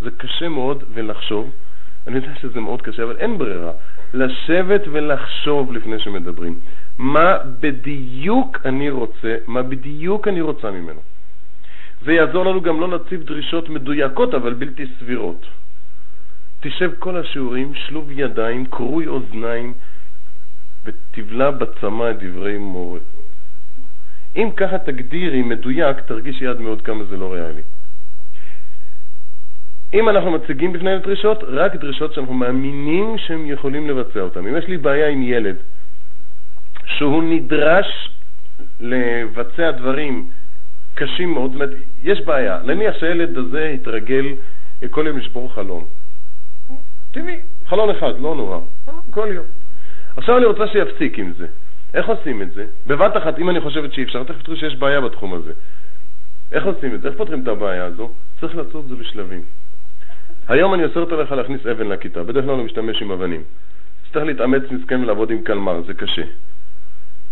זה 0.00 0.10
קשה 0.10 0.48
מאוד, 0.48 0.84
ולחשוב. 0.94 1.50
אני 2.06 2.16
יודע 2.16 2.34
שזה 2.40 2.60
מאוד 2.60 2.82
קשה, 2.82 3.02
אבל 3.02 3.16
אין 3.16 3.38
ברירה. 3.38 3.72
לשבת 4.14 4.82
ולחשוב 4.92 5.72
לפני 5.72 5.98
שמדברים. 5.98 6.60
מה 6.98 7.38
בדיוק 7.60 8.58
אני 8.64 8.90
רוצה, 8.90 9.36
מה 9.46 9.62
בדיוק 9.62 10.28
אני 10.28 10.40
רוצה 10.40 10.70
ממנו. 10.70 11.00
זה 12.04 12.12
יעזור 12.12 12.44
לנו 12.44 12.60
גם 12.60 12.80
לא 12.80 12.88
להציב 12.88 13.22
דרישות 13.22 13.68
מדויקות, 13.68 14.34
אבל 14.34 14.54
בלתי 14.54 14.86
סבירות. 14.98 15.46
תשב 16.60 16.90
כל 16.98 17.16
השיעורים, 17.16 17.74
שלוב 17.74 18.10
ידיים, 18.10 18.66
קרוי 18.66 19.06
אוזניים, 19.06 19.74
ותבלע 20.84 21.50
בצמא 21.50 22.10
את 22.10 22.22
דברי 22.22 22.58
מורה. 22.58 23.00
אם 24.36 24.50
ככה 24.56 24.78
תגדירי 24.78 25.42
מדויק, 25.42 26.00
תרגיש 26.00 26.42
יד 26.42 26.60
מאוד 26.60 26.82
כמה 26.82 27.04
זה 27.04 27.16
לא 27.16 27.32
ריאלי. 27.32 27.62
אם 29.94 30.08
אנחנו 30.08 30.30
מציגים 30.30 30.72
בפני 30.72 30.98
דרישות, 30.98 31.38
רק 31.46 31.76
דרישות 31.76 32.14
שאנחנו 32.14 32.34
מאמינים 32.34 33.18
שהם 33.18 33.46
יכולים 33.46 33.90
לבצע 33.90 34.20
אותן. 34.20 34.46
אם 34.46 34.56
יש 34.56 34.64
לי 34.64 34.76
בעיה 34.76 35.08
עם 35.08 35.22
ילד 35.22 35.56
שהוא 36.84 37.22
נדרש 37.22 38.10
לבצע 38.80 39.70
דברים 39.70 40.30
קשים 40.94 41.32
מאוד, 41.32 41.52
זאת 41.52 41.54
אומרת, 41.54 41.70
יש 42.02 42.20
בעיה. 42.20 42.58
נניח 42.64 42.98
שהילד 42.98 43.38
הזה 43.38 43.64
יתרגל 43.74 44.26
כל 44.90 45.04
יום 45.06 45.18
לשבור 45.18 45.54
חלום. 45.54 45.84
טבעי, 47.12 47.40
חלון 47.66 47.90
אחד, 47.90 48.20
לא 48.20 48.34
נורא, 48.34 48.58
כל 49.10 49.28
יום. 49.32 49.46
עכשיו 50.16 50.38
אני 50.38 50.44
רוצה 50.44 50.66
שיפסיק 50.68 51.18
עם 51.18 51.32
זה. 51.32 51.46
איך 51.94 52.06
עושים 52.08 52.42
את 52.42 52.52
זה? 52.52 52.66
בבת 52.86 53.16
אחת, 53.16 53.38
אם 53.38 53.50
אני 53.50 53.60
חושבת 53.60 53.92
שאי 53.92 54.02
אפשר, 54.02 54.24
תכף 54.24 54.42
תראו 54.42 54.56
שיש 54.56 54.76
בעיה 54.76 55.00
בתחום 55.00 55.34
הזה. 55.34 55.52
איך 56.52 56.64
עושים 56.64 56.94
את 56.94 57.00
זה? 57.00 57.08
איך 57.08 57.16
פותרים 57.16 57.42
את 57.42 57.48
הבעיה 57.48 57.84
הזו? 57.84 58.10
צריך 58.40 58.56
לעשות 58.56 58.84
את 58.84 58.88
זה 58.88 58.96
בשלבים. 58.96 59.42
היום 60.48 60.74
אני 60.74 60.84
אוסרת 60.84 61.12
עליך 61.12 61.32
להכניס 61.32 61.66
אבן 61.66 61.88
לכיתה, 61.88 62.24
בדרך 62.24 62.44
כלל 62.44 62.54
אני 62.54 62.62
משתמש 62.62 63.02
עם 63.02 63.10
אבנים. 63.10 63.42
צריך 64.12 64.24
להתאמץ 64.24 64.62
מסכן 64.70 65.00
ולעבוד 65.00 65.30
עם 65.30 65.42
קלמר, 65.42 65.82
זה 65.86 65.94
קשה. 65.94 66.22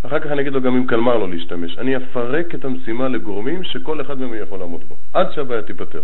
אחר 0.06 0.18
כך 0.18 0.26
אני 0.26 0.40
אגיד 0.40 0.52
לו 0.52 0.60
גם 0.60 0.76
עם 0.76 0.86
קלמר 0.86 1.16
לא 1.16 1.28
להשתמש. 1.28 1.78
אני 1.78 1.96
אפרק 1.96 2.54
את 2.54 2.64
המשימה 2.64 3.08
לגורמים 3.08 3.64
שכל 3.64 4.00
אחד 4.00 4.18
מהם 4.18 4.34
יכול 4.42 4.58
לעמוד 4.58 4.84
בו, 4.88 4.96
עד 5.14 5.32
שהבעיה 5.32 5.62
תיפתר. 5.62 6.02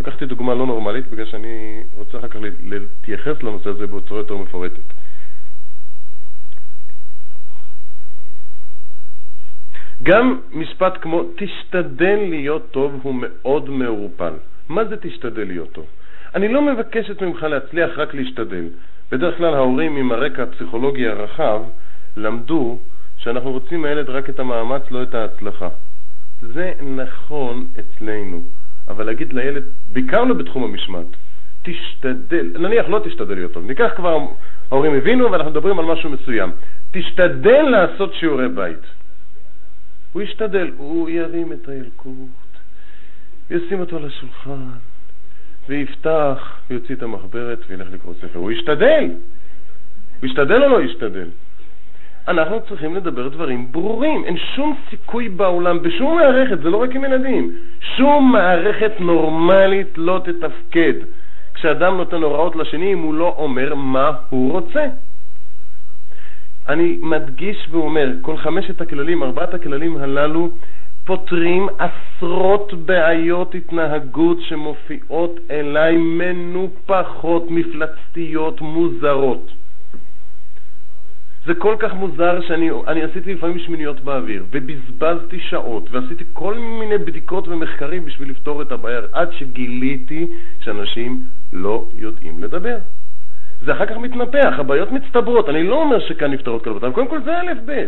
לקחתי 0.00 0.26
דוגמה 0.26 0.54
לא 0.54 0.66
נורמלית 0.66 1.06
בגלל 1.10 1.26
שאני 1.26 1.82
רוצה 1.94 2.18
אחר 2.18 2.28
כך 2.28 2.36
להתייחס 2.62 3.42
לנושא 3.42 3.70
הזה 3.70 3.86
בצורה 3.86 4.20
יותר 4.20 4.36
מפורטת. 4.36 4.82
גם 10.02 10.40
משפט 10.52 10.98
כמו 11.02 11.22
תשתדל 11.36 12.18
להיות 12.28 12.70
טוב 12.70 13.00
הוא 13.02 13.14
מאוד 13.18 13.70
מעורפל. 13.70 14.32
מה 14.68 14.84
זה 14.84 14.96
תשתדל 14.96 15.44
להיות 15.44 15.72
טוב? 15.72 15.86
אני 16.34 16.48
לא 16.48 16.62
מבקשת 16.62 17.22
ממך 17.22 17.42
להצליח 17.42 17.90
רק 17.98 18.14
להשתדל. 18.14 18.64
בדרך 19.12 19.38
כלל 19.38 19.54
ההורים 19.54 19.96
עם 19.96 20.12
הרקע 20.12 20.42
הפסיכולוגי 20.42 21.08
הרחב 21.08 21.62
למדו 22.16 22.78
שאנחנו 23.18 23.52
רוצים 23.52 23.82
מהילד 23.82 24.10
רק 24.10 24.30
את 24.30 24.40
המאמץ, 24.40 24.82
לא 24.90 25.02
את 25.02 25.14
ההצלחה. 25.14 25.68
זה 26.40 26.72
נכון 26.96 27.66
אצלנו, 27.80 28.42
אבל 28.88 29.06
להגיד 29.06 29.32
לילד, 29.32 29.64
בעיקר 29.92 30.24
לא 30.24 30.34
בתחום 30.34 30.64
המשמעת, 30.64 31.06
תשתדל, 31.62 32.46
נניח 32.58 32.88
לא 32.88 33.00
תשתדל 33.04 33.34
להיות 33.34 33.52
טוב, 33.52 33.66
ניקח 33.66 33.90
כבר, 33.96 34.18
ההורים 34.70 34.94
הבינו 34.94 35.32
ואנחנו 35.32 35.50
מדברים 35.50 35.78
על 35.78 35.84
משהו 35.84 36.10
מסוים, 36.10 36.50
תשתדל 36.90 37.62
לעשות 37.62 38.14
שיעורי 38.14 38.48
בית. 38.48 38.84
הוא 40.12 40.22
ישתדל, 40.22 40.70
הוא 40.76 41.10
ירים 41.10 41.52
את 41.52 41.68
הילקוט, 41.68 42.28
ישים 43.50 43.80
אותו 43.80 43.96
על 43.96 44.04
השולחן, 44.04 44.60
ויפתח, 45.68 46.52
ויוציא 46.70 46.94
את 46.94 47.02
המחברת 47.02 47.58
וילך 47.68 47.86
לקרוא 47.92 48.14
ספר. 48.14 48.38
הוא 48.38 48.52
ישתדל. 48.52 49.04
הוא 50.20 50.26
ישתדל 50.26 50.62
או 50.62 50.68
לא 50.68 50.82
ישתדל? 50.82 51.28
אנחנו 52.28 52.60
צריכים 52.68 52.94
לדבר 52.94 53.28
דברים 53.28 53.72
ברורים. 53.72 54.24
אין 54.24 54.36
שום 54.54 54.76
סיכוי 54.90 55.28
בעולם, 55.28 55.82
בשום 55.82 56.16
מערכת, 56.16 56.62
זה 56.62 56.70
לא 56.70 56.76
רק 56.76 56.94
עם 56.94 57.04
ילדים, 57.04 57.56
שום 57.96 58.32
מערכת 58.32 58.92
נורמלית 59.00 59.98
לא 59.98 60.20
תתפקד 60.24 60.92
כשאדם 61.54 61.96
נותן 61.96 62.22
הוראות 62.22 62.56
לשני 62.56 62.92
אם 62.92 62.98
הוא 62.98 63.14
לא 63.14 63.34
אומר 63.38 63.74
מה 63.74 64.10
הוא 64.30 64.52
רוצה. 64.52 64.86
אני 66.68 66.98
מדגיש 67.02 67.68
ואומר, 67.70 68.08
כל 68.20 68.36
חמשת 68.36 68.80
הכללים, 68.80 69.22
ארבעת 69.22 69.54
הכללים 69.54 69.96
הללו, 69.96 70.50
פותרים 71.04 71.66
עשרות 71.78 72.74
בעיות 72.74 73.54
התנהגות 73.54 74.38
שמופיעות 74.40 75.40
אליי 75.50 75.96
מנופחות, 75.96 77.50
מפלצתיות, 77.50 78.60
מוזרות. 78.60 79.52
זה 81.46 81.54
כל 81.54 81.76
כך 81.78 81.94
מוזר 81.94 82.40
שאני 82.40 83.02
עשיתי 83.02 83.34
לפעמים 83.34 83.58
שמיניות 83.58 84.00
באוויר, 84.00 84.44
ובזבזתי 84.50 85.40
שעות, 85.40 85.90
ועשיתי 85.90 86.24
כל 86.32 86.54
מיני 86.54 86.98
בדיקות 86.98 87.48
ומחקרים 87.48 88.04
בשביל 88.04 88.30
לפתור 88.30 88.62
את 88.62 88.72
הבעיה, 88.72 89.00
עד 89.12 89.32
שגיליתי 89.32 90.26
שאנשים 90.60 91.20
לא 91.52 91.84
יודעים 91.94 92.44
לדבר. 92.44 92.76
זה 93.64 93.72
אחר 93.72 93.86
כך 93.86 93.96
מתנפח, 93.96 94.54
הבעיות 94.58 94.92
מצטברות. 94.92 95.48
אני 95.48 95.62
לא 95.62 95.82
אומר 95.82 96.00
שכאן 96.08 96.30
נפתרות 96.30 96.64
כל 96.64 96.70
הבעיות, 96.70 96.94
קודם 96.94 97.08
כל 97.08 97.22
זה 97.24 97.40
א' 97.40 97.52
ב'. 97.66 97.86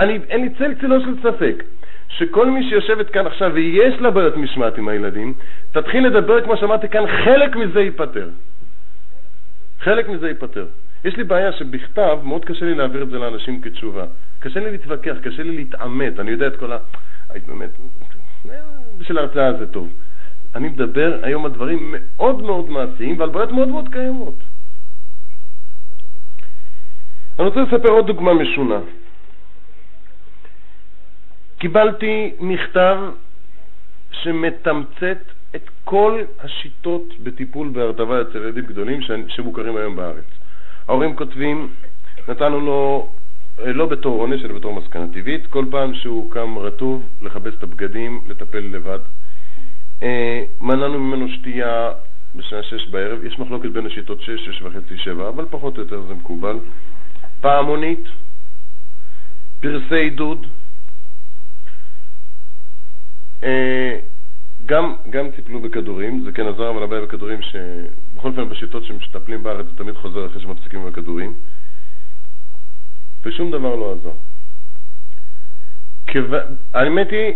אני, 0.00 0.18
אין 0.28 0.40
לי 0.40 0.50
צל 0.58 0.74
צילו 0.80 1.00
של 1.00 1.14
ספק 1.22 1.64
שכל 2.08 2.50
מי 2.50 2.68
שיושבת 2.68 3.10
כאן 3.10 3.26
עכשיו 3.26 3.50
ויש 3.54 3.94
לה 4.00 4.10
בעיות 4.10 4.36
משמעת 4.36 4.78
עם 4.78 4.88
הילדים, 4.88 5.34
תתחיל 5.72 6.06
לדבר, 6.06 6.44
כמו 6.44 6.56
שאמרתי 6.56 6.88
כאן, 6.88 7.04
חלק 7.24 7.56
מזה 7.56 7.80
ייפתר. 7.80 8.28
חלק 9.80 10.08
מזה 10.08 10.28
ייפתר. 10.28 10.66
יש 11.04 11.16
לי 11.16 11.24
בעיה 11.24 11.52
שבכתב 11.52 12.18
מאוד 12.22 12.44
קשה 12.44 12.64
לי 12.64 12.74
להעביר 12.74 13.02
את 13.02 13.10
זה 13.10 13.18
לאנשים 13.18 13.60
כתשובה. 13.60 14.04
קשה 14.40 14.60
לי 14.60 14.70
להתווכח, 14.70 15.16
קשה 15.22 15.42
לי 15.42 15.56
להתעמת, 15.56 16.20
אני 16.20 16.30
יודע 16.30 16.46
את 16.46 16.56
כל 16.56 16.72
ה... 16.72 16.78
היית 17.30 17.46
באמת... 17.46 17.70
בשביל 18.98 19.18
ההרצאה 19.18 19.52
זה 19.52 19.66
טוב. 19.66 19.92
אני 20.54 20.68
מדבר 20.68 21.18
היום 21.22 21.44
על 21.44 21.50
דברים 21.50 21.94
מאוד 21.94 22.42
מאוד 22.42 22.70
מעשיים 22.70 23.20
ועל 23.20 23.28
בעיות 23.28 23.52
מאוד 23.52 23.68
מאוד 23.68 23.88
קיימות. 23.92 24.34
אני 27.38 27.48
רוצה 27.48 27.60
לספר 27.60 27.88
עוד 27.88 28.06
דוגמה 28.06 28.34
משונה. 28.34 28.78
קיבלתי 31.58 32.32
מכתב 32.40 32.96
שמתמצת 34.12 35.18
את 35.56 35.70
כל 35.84 36.22
השיטות 36.40 37.02
בטיפול 37.22 37.68
בהרטבה 37.68 38.22
אצל 38.22 38.38
ילדים 38.38 38.64
גדולים 38.66 39.00
שמוכרים 39.28 39.76
היום 39.76 39.96
בארץ. 39.96 40.24
ההורים 40.88 41.16
כותבים, 41.16 41.68
נתנו 42.28 42.60
לו, 42.60 43.10
אה, 43.58 43.72
לא 43.72 43.86
בתור 43.86 44.20
עונש, 44.20 44.44
אלא 44.44 44.54
בתור 44.54 44.74
מסקנה 44.74 45.06
טבעית, 45.12 45.46
כל 45.46 45.64
פעם 45.70 45.94
שהוא 45.94 46.30
קם 46.30 46.58
רטוב, 46.58 47.02
לכבס 47.22 47.54
את 47.58 47.62
הבגדים, 47.62 48.20
לטפל 48.28 48.58
לבד. 48.58 48.98
אה, 50.02 50.42
מנענו 50.60 50.98
ממנו 51.00 51.28
שתייה 51.28 51.90
בשעה 52.36 52.62
שש 52.62 52.86
בערב, 52.86 53.24
יש 53.24 53.38
מחלוקת 53.38 53.70
בין 53.70 53.86
השיטות 53.86 54.20
שש, 54.20 54.44
שש 54.46 54.62
וחצי, 54.62 54.98
שבע, 54.98 55.28
אבל 55.28 55.44
פחות 55.50 55.76
או 55.76 55.82
יותר 55.82 56.00
זה 56.02 56.14
מקובל. 56.14 56.58
פעמונית, 57.40 58.04
פרסי 59.60 59.94
עידוד, 59.94 60.46
גם, 64.66 64.94
גם 65.10 65.30
טיפלו 65.30 65.60
בכדורים, 65.60 66.22
זה 66.24 66.32
כן 66.32 66.46
עזר, 66.46 66.70
אבל 66.70 66.82
הבעיה 66.82 67.02
בכדורים 67.02 67.42
שבכל 67.42 68.28
אופן 68.28 68.48
בשיטות 68.48 68.84
שמטפלים 68.84 69.42
בארץ 69.42 69.66
זה 69.66 69.76
תמיד 69.76 69.94
חוזר 69.94 70.26
אחרי 70.26 70.42
שמפסיקים 70.42 70.80
עם 70.80 70.86
הכדורים, 70.86 71.34
ושום 73.22 73.50
דבר 73.50 73.76
לא 73.76 73.92
עזר. 73.92 74.12
כו... 76.12 76.36
האמת 76.74 77.10
היא, 77.10 77.34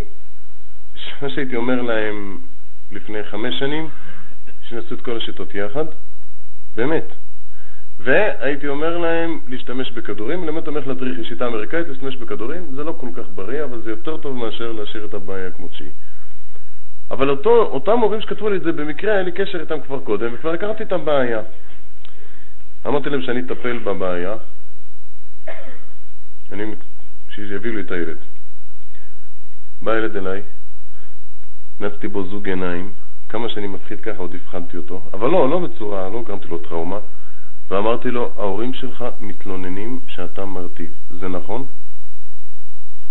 מה 1.23 1.31
שהייתי 1.31 1.57
אומר 1.57 1.83
להם 1.83 2.39
לפני 2.93 3.25
חמש 3.25 3.59
שנים, 3.59 3.89
שנעשו 4.63 4.95
את 4.95 5.01
כל 5.01 5.17
השיטות 5.17 5.55
יחד, 5.55 5.85
באמת. 6.75 7.05
והייתי 8.03 8.69
אומר 8.69 8.99
להם 8.99 9.41
להשתמש 9.49 9.91
בכדורים, 9.91 10.49
למה 10.49 10.59
אתה 10.59 10.71
אומר 10.71 10.81
להדריך 10.87 11.19
היא 11.19 11.27
שיטה 11.27 11.47
אמריקאית, 11.47 11.89
להשתמש 11.89 12.17
בכדורים, 12.17 12.75
זה 12.75 12.85
לא 12.85 12.95
כל 13.01 13.09
כך 13.17 13.29
בריא, 13.35 13.65
אבל 13.65 13.83
זה 13.83 13.91
יותר 13.91 14.17
טוב 14.17 14.37
מאשר 14.37 14.73
להשאיר 14.73 15.05
את 15.05 15.15
הבעיה 15.15 15.51
כמו 15.51 15.69
שהיא. 15.73 15.91
אבל 17.11 17.31
אותו, 17.31 17.51
אותם 17.51 17.93
מורים 17.93 18.21
שכתבו 18.21 18.49
לי 18.49 18.57
את 18.57 18.63
זה, 18.63 18.73
במקרה 18.73 19.13
היה 19.13 19.23
לי 19.23 19.33
קשר 19.33 19.61
איתם 19.61 19.81
כבר 19.81 20.01
קודם, 20.01 20.35
וכבר 20.35 20.51
הכרתי 20.51 20.83
את 20.83 20.93
הבעיה. 20.93 21.41
אמרתי 22.87 23.11
להם 23.11 23.23
שאני 23.23 23.41
אטפל 23.41 23.79
בבעיה, 23.79 24.35
אני, 26.53 26.65
שיביאו 27.35 27.75
לי 27.75 27.81
את 27.81 27.91
הילד. 27.91 28.19
בא 29.83 29.97
ילד 29.97 30.17
אליי, 30.17 30.43
נצתי 31.81 32.09
בו 32.09 32.25
זוג 32.25 32.49
עיניים, 32.49 32.93
כמה 33.29 33.49
שאני 33.49 33.67
מתחיל 33.67 33.97
ככה 33.97 34.19
עוד 34.19 34.35
הבחנתי 34.35 34.77
אותו, 34.77 35.03
אבל 35.13 35.29
לא, 35.29 35.51
לא 35.51 35.59
בצורה, 35.59 36.09
לא 36.09 36.23
גרמתי 36.27 36.49
לו 36.49 36.59
טראומה, 36.59 36.99
ואמרתי 37.71 38.11
לו, 38.11 38.33
ההורים 38.37 38.75
שלך 38.75 39.05
מתלוננים 39.21 40.01
שאתה 40.07 40.45
מרטיב, 40.45 40.91
זה 41.11 41.29
נכון? 41.29 41.67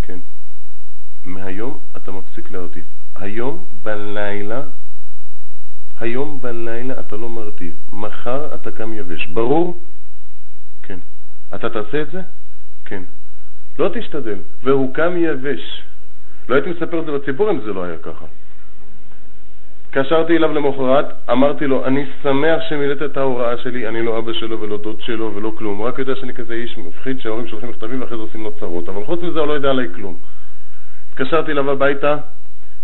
כן. 0.01 0.19
מהיום 1.25 1.79
אתה 1.97 2.11
מפסיק 2.11 2.51
להרטיב. 2.51 2.85
היום 3.15 3.65
בלילה, 3.83 4.61
היום 5.99 6.41
בלילה 6.41 6.99
אתה 6.99 7.15
לא 7.15 7.29
מרטיב, 7.29 7.75
מחר 7.91 8.55
אתה 8.55 8.71
קם 8.71 8.93
יבש. 8.93 9.25
ברור? 9.25 9.79
כן. 10.83 10.99
אתה 11.55 11.69
תעשה 11.69 12.01
את 12.01 12.11
זה? 12.11 12.21
כן. 12.85 13.03
לא 13.79 13.89
תשתדל. 13.93 14.39
והוא 14.63 14.93
קם 14.93 15.13
יבש. 15.17 15.83
לא 16.49 16.55
הייתי 16.55 16.69
מספר 16.69 16.99
את 16.99 17.05
זה 17.05 17.11
בציבור 17.11 17.51
אם 17.51 17.61
זה 17.61 17.73
לא 17.73 17.83
היה 17.83 17.97
ככה. 17.97 18.25
התקשרתי 19.89 20.37
אליו 20.37 20.53
למחרת, 20.53 21.05
אמרתי 21.31 21.67
לו, 21.67 21.85
אני 21.85 22.05
שמח 22.23 22.61
שמילאת 22.69 23.01
את 23.01 23.17
ההוראה 23.17 23.57
שלי, 23.57 23.87
אני 23.87 24.05
לא 24.05 24.19
אבא 24.19 24.33
שלו 24.33 24.61
ולא 24.61 24.77
דוד 24.77 25.01
שלו 25.01 25.35
ולא 25.35 25.51
כלום, 25.57 25.81
רק 25.81 25.99
יודע 25.99 26.15
שאני 26.15 26.33
כזה 26.33 26.53
איש 26.53 26.77
מפחיד 26.77 27.19
שההורים 27.19 27.47
שולחים 27.47 27.69
מכתבים 27.69 28.01
ואחרי 28.01 28.17
זה 28.17 28.23
עושים 28.23 28.43
לו 28.43 28.51
צרות, 28.59 28.89
אבל 28.89 29.05
חוץ 29.05 29.21
מזה 29.21 29.39
הוא 29.39 29.47
לא 29.47 29.53
יודע 29.53 29.69
עליי 29.69 29.87
כלום. 29.95 30.15
התקשרתי 31.11 31.51
אליו 31.51 31.71
הביתה, 31.71 32.17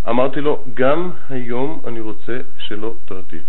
אמרתי 0.09 0.41
לו, 0.41 0.63
גם 0.73 1.11
היום 1.29 1.81
אני 1.87 1.99
רוצה 1.99 2.37
שלא 2.57 2.93
תרטיב. 3.05 3.43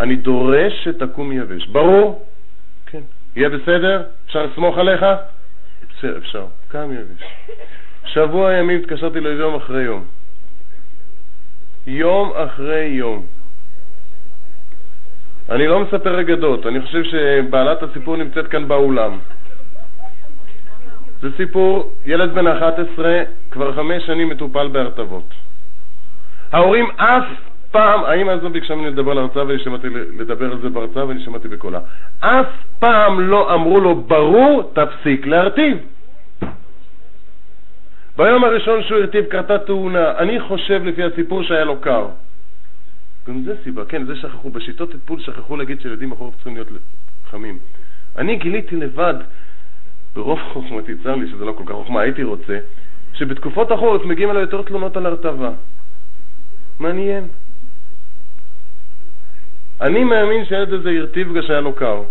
אני 0.00 0.16
דורש 0.16 0.84
שתקום 0.84 1.32
יבש. 1.32 1.66
ברור? 1.66 2.26
כן. 2.86 3.02
יהיה 3.36 3.48
בסדר? 3.48 4.02
אפשר 4.26 4.46
לסמוך 4.46 4.78
עליך? 4.78 5.06
בסדר, 5.98 6.18
אפשר. 6.18 6.46
קם 6.68 6.88
יבש. 6.92 7.24
שבוע 8.04 8.52
ימים 8.52 8.78
התקשרתי 8.80 9.20
לו 9.20 9.30
יום 9.30 9.54
אחרי 9.54 9.82
יום. 9.82 10.04
יום 11.88 12.32
אחרי 12.36 12.84
יום. 12.84 13.22
אני 15.50 15.66
לא 15.66 15.80
מספר 15.80 16.20
אגדות, 16.20 16.66
אני 16.66 16.80
חושב 16.80 17.04
שבעלת 17.04 17.82
הסיפור 17.82 18.16
נמצאת 18.16 18.48
כאן 18.48 18.68
באולם. 18.68 19.18
זה 21.20 21.28
סיפור, 21.36 21.92
ילד 22.06 22.34
בן 22.34 22.46
11, 22.46 23.22
כבר 23.50 23.72
חמש 23.72 24.06
שנים 24.06 24.28
מטופל 24.28 24.68
בהרטבות. 24.68 25.34
ההורים 26.52 26.86
אף 26.96 27.24
פעם, 27.70 28.04
האמא 28.04 28.30
הזו 28.30 28.50
ביקשה 28.50 28.74
ממני 28.74 28.90
לדבר 28.90 29.10
על 29.10 29.18
הרצאה 29.18 29.46
ואני 29.46 29.58
שמעתי 29.58 29.86
לדבר 30.18 30.52
על 30.52 30.58
זה 30.60 30.68
בהרצאה 30.68 31.06
ואני 31.06 31.24
שמעתי 31.24 31.48
בקולה. 31.48 31.80
אף 32.20 32.46
פעם 32.78 33.20
לא 33.20 33.54
אמרו 33.54 33.80
לו, 33.80 33.94
ברור, 33.94 34.72
תפסיק 34.74 35.26
להרטיב. 35.26 35.78
ביום 38.18 38.44
הראשון 38.44 38.82
שהוא 38.82 38.98
הרטיב 38.98 39.24
קרתה 39.24 39.58
תאונה. 39.58 40.18
אני 40.18 40.40
חושב 40.40 40.84
לפי 40.84 41.02
הסיפור 41.02 41.42
שהיה 41.42 41.64
לו 41.64 41.80
קר. 41.80 42.06
גם 43.28 43.42
זה 43.42 43.54
סיבה, 43.64 43.84
כן, 43.84 44.04
זה 44.04 44.16
שכחו. 44.16 44.50
בשיטות 44.50 44.92
טיפול 44.92 45.20
שכחו 45.20 45.56
להגיד 45.56 45.80
שילדים 45.80 46.10
בחורף 46.10 46.34
צריכים 46.34 46.54
להיות 46.54 46.68
חמים. 47.30 47.58
אני 48.16 48.36
גיליתי 48.36 48.76
לבד, 48.76 49.14
ברוב 50.14 50.38
חוכמתי, 50.52 50.92
צר 51.02 51.14
לי 51.14 51.30
שזה 51.30 51.44
לא 51.44 51.52
כל 51.52 51.62
כך 51.66 51.72
חוכמה, 51.72 52.00
הייתי 52.00 52.22
רוצה, 52.22 52.58
שבתקופות 53.14 53.70
החורף 53.70 54.04
מגיעים 54.04 54.30
אליי 54.30 54.42
יותר 54.42 54.62
תלונות 54.62 54.96
על 54.96 55.06
הרטבה. 55.06 55.50
מעניין. 56.80 57.24
אני 59.80 60.04
מאמין 60.04 60.44
שהילד 60.44 60.72
הזה 60.72 60.90
הרטיב 60.90 61.28
בגלל 61.28 61.42
שהיה 61.42 61.60
לו 61.60 61.72
קר. 61.72 62.02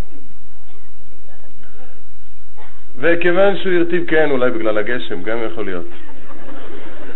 וכיוון 3.00 3.58
שהוא 3.58 3.74
הרטיב 3.74 4.04
כן, 4.08 4.32
אולי 4.32 4.52
בגלל 4.52 4.78
הגשם, 4.78 5.24
גם 5.24 5.38
יכול 5.52 5.66
להיות. 5.66 5.86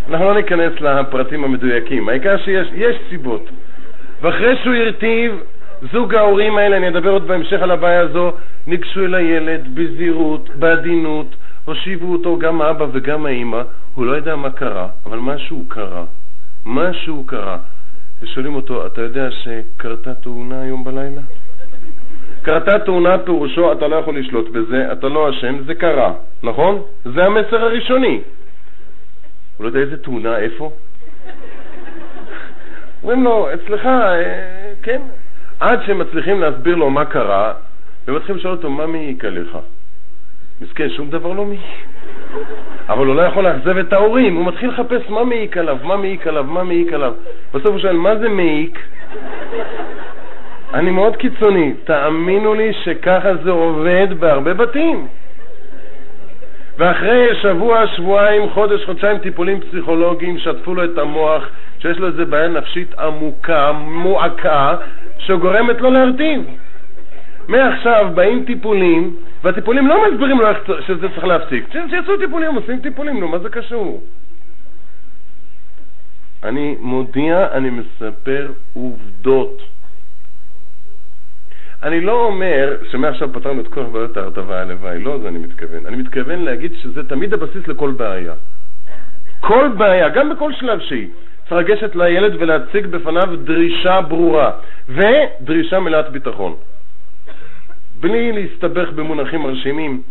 אנחנו 0.10 0.26
לא 0.26 0.36
ניכנס 0.36 0.82
לפרטים 0.82 1.44
המדויקים, 1.44 2.10
העיקר 2.10 2.38
שיש 2.38 2.98
סיבות. 3.10 3.50
ואחרי 4.22 4.56
שהוא 4.64 4.76
הרטיב, 4.76 5.32
זוג 5.92 6.16
ההורים 6.16 6.58
האלה, 6.58 6.78
אני 6.78 6.88
אדבר 6.88 7.10
עוד 7.10 7.28
בהמשך 7.28 7.62
על 7.62 7.72
הבעיה 7.72 8.00
הזו, 8.00 8.32
ניגשו 8.68 9.06
אל 9.06 9.16
הילד 9.16 9.76
בזהירות, 9.76 10.50
בעדינות, 10.50 11.36
הושיבו 11.66 12.12
אותו 12.12 12.40
גם 12.40 12.62
האבא 12.62 12.86
וגם 12.94 13.26
האימא, 13.26 13.62
הוא 13.96 14.06
לא 14.06 14.12
יודע 14.12 14.36
מה 14.36 14.50
קרה, 14.50 14.88
אבל 15.06 15.18
משהו 15.18 15.66
קרה. 15.68 16.04
משהו 16.66 17.24
קרה. 17.28 17.58
ושואלים 18.22 18.56
אותו, 18.56 18.86
אתה 18.86 19.02
יודע 19.02 19.32
שקרתה 19.32 20.14
תאונה 20.14 20.62
היום 20.62 20.84
בלילה? 20.84 21.22
קרתה 22.42 22.80
תאונה 22.80 23.18
פירושו, 23.18 23.72
אתה 23.72 23.88
לא 23.88 23.96
יכול 23.96 24.18
לשלוט 24.20 24.50
בזה, 24.50 24.92
אתה 24.92 25.08
לא 25.08 25.30
אשם, 25.30 25.64
זה 25.64 25.76
קרה, 25.76 26.14
נכון? 26.44 26.82
זה 27.06 27.26
המסר 27.26 27.64
הראשוני. 27.64 28.22
הוא 29.58 29.64
לא 29.64 29.70
יודע 29.70 29.80
איזה 29.80 29.98
תאונה, 29.98 30.38
איפה? 30.38 30.72
אומרים 33.04 33.24
לו, 33.24 33.48
אצלך, 33.54 33.86
אה, 33.86 34.74
כן. 34.84 35.02
עד 35.60 35.80
שהם 35.86 36.00
מצליחים 36.00 36.42
להסביר 36.42 36.76
לו 36.76 36.90
מה 36.90 37.06
קרה, 37.06 37.54
ומתחילים 38.08 38.38
לשאול 38.38 38.54
אותו, 38.54 38.70
מה 38.70 38.86
מעיק 38.88 39.26
עליך? 39.26 39.58
מסכן, 40.62 40.90
שום 40.90 41.10
דבר 41.10 41.34
לא 41.34 41.46
מעיק. 41.46 41.62
אבל 42.90 43.06
הוא 43.06 43.16
לא 43.16 43.22
יכול 43.22 43.44
לאכזב 43.44 43.78
את 43.78 43.94
ההורים, 43.94 44.36
הוא 44.36 44.46
מתחיל 44.46 44.70
לחפש 44.70 45.10
מה 45.10 45.24
מעיק 45.24 45.58
עליו, 45.58 45.78
מה 45.84 45.98
מעיק 45.98 46.28
עליו, 46.28 46.44
מה 46.44 46.64
מעיק 46.64 46.94
עליו. 46.94 47.14
בסוף 47.54 47.68
הוא 47.68 47.80
שואל, 47.80 47.96
מה 47.96 48.16
זה 48.16 48.30
מעיק? 48.30 48.80
אני 50.74 50.92
מאוד 50.92 51.16
קיצוני, 51.16 51.74
תאמינו 51.84 52.54
לי 52.54 52.74
שככה 52.84 53.36
זה 53.44 53.52
עובד 53.52 54.08
בהרבה 54.20 54.54
בתים. 54.54 55.08
ואחרי 56.78 57.28
שבוע, 57.42 57.88
שבועיים, 57.88 58.50
חודש, 58.50 58.86
חודשיים 58.86 59.18
טיפולים 59.18 59.60
פסיכולוגיים 59.62 60.38
שטפו 60.38 60.76
לו 60.76 60.84
את 60.84 60.98
המוח, 60.98 61.50
שיש 61.80 61.98
לו 61.98 62.08
איזה 62.08 62.26
בעיה 62.26 62.48
נפשית 62.48 63.00
עמוקה, 63.00 63.72
מועקה, 63.72 64.76
שגורמת 65.18 65.82
לו 65.82 65.92
להרטיב. 65.92 66.42
מעכשיו 67.48 68.10
באים 68.16 68.44
טיפולים, 68.46 69.16
והטיפולים 69.44 69.88
לא 69.88 70.12
מסבירים 70.12 70.40
לו 70.40 70.48
שזה 70.88 71.10
צריך 71.10 71.24
להפסיק. 71.24 71.66
שיעשו 71.90 72.18
טיפולים, 72.18 72.56
עושים 72.56 72.80
טיפולים, 72.80 73.20
נו, 73.20 73.28
מה 73.28 73.40
זה 73.40 73.50
קשור? 73.50 74.02
אני 76.44 76.76
מודיע, 76.80 77.48
אני 77.52 77.70
מספר 77.70 78.52
עובדות. 78.74 79.71
אני 81.84 82.02
לא 82.02 82.26
אומר 82.26 82.78
שמעכשיו 82.92 83.34
פתרנו 83.34 83.62
את 83.62 83.68
כל 83.68 83.84
בעיות 83.84 84.18
ההרטבה 84.18 84.62
הלוואי, 84.62 85.00
לא 85.00 85.20
זה 85.20 85.28
אני 85.28 85.38
מתכוון. 85.38 85.86
אני 85.86 85.96
מתכוון 85.96 86.40
להגיד 86.42 86.74
שזה 86.76 87.10
תמיד 87.10 87.34
הבסיס 87.34 87.68
לכל 87.68 87.92
בעיה. 87.92 88.34
כל 89.40 89.70
בעיה, 89.78 90.10
גם 90.10 90.30
בכל 90.30 90.54
שלב 90.54 90.80
שהיא, 90.80 91.08
צריך 91.50 91.52
לגשת 91.62 91.96
לילד 91.96 92.36
ולהציג 92.40 92.86
בפניו 92.88 93.36
דרישה 93.44 94.02
ברורה, 94.02 94.52
ודרישה 94.90 95.80
מלאת 95.80 96.10
ביטחון. 96.12 96.56
בלי 98.00 98.32
להסתבך 98.32 98.90
במונחים 98.90 99.42
מרשימים. 99.42 100.02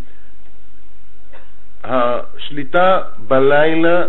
השליטה 1.85 3.01
בלילה, 3.29 4.05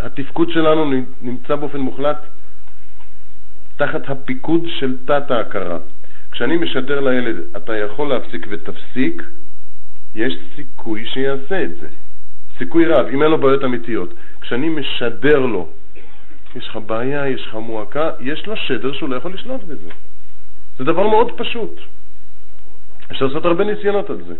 התפקוד 0.00 0.50
שלנו 0.50 1.02
נמצא 1.22 1.56
באופן 1.56 1.78
מוחלט 1.80 2.18
תחת 3.76 4.10
הפיקוד 4.10 4.62
של 4.78 4.96
תת-ההכרה. 5.04 5.78
כשאני 6.34 6.56
משדר 6.56 7.00
לילד, 7.00 7.36
אתה 7.56 7.76
יכול 7.76 8.08
להפסיק 8.08 8.46
ותפסיק, 8.50 9.22
יש 10.14 10.34
סיכוי 10.56 11.06
שיעשה 11.06 11.64
את 11.64 11.76
זה. 11.80 11.88
סיכוי 12.58 12.86
רב, 12.86 13.06
אם 13.06 13.22
אין 13.22 13.30
לו 13.30 13.38
בעיות 13.38 13.64
אמיתיות. 13.64 14.14
כשאני 14.40 14.68
משדר 14.68 15.38
לו, 15.38 15.68
יש 16.56 16.68
לך 16.68 16.78
בעיה, 16.86 17.28
יש 17.28 17.46
לך 17.46 17.54
מועקה, 17.54 18.10
יש 18.20 18.46
לו 18.46 18.56
שדר 18.56 18.92
שהוא 18.92 19.08
לא 19.08 19.16
יכול 19.16 19.34
לשלוט 19.34 19.62
בזה. 19.62 19.90
זה 20.78 20.84
דבר 20.84 21.08
מאוד 21.08 21.38
פשוט. 21.38 21.80
אפשר 23.10 23.26
לעשות 23.26 23.44
הרבה 23.44 23.64
ניסיונות 23.64 24.10
על 24.10 24.22
זה. 24.26 24.34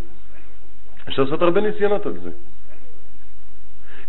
אפשר 1.09 1.23
לעשות 1.23 1.43
הרבה 1.43 1.61
ניסיונות 1.61 2.07
על 2.07 2.19
זה. 2.23 2.31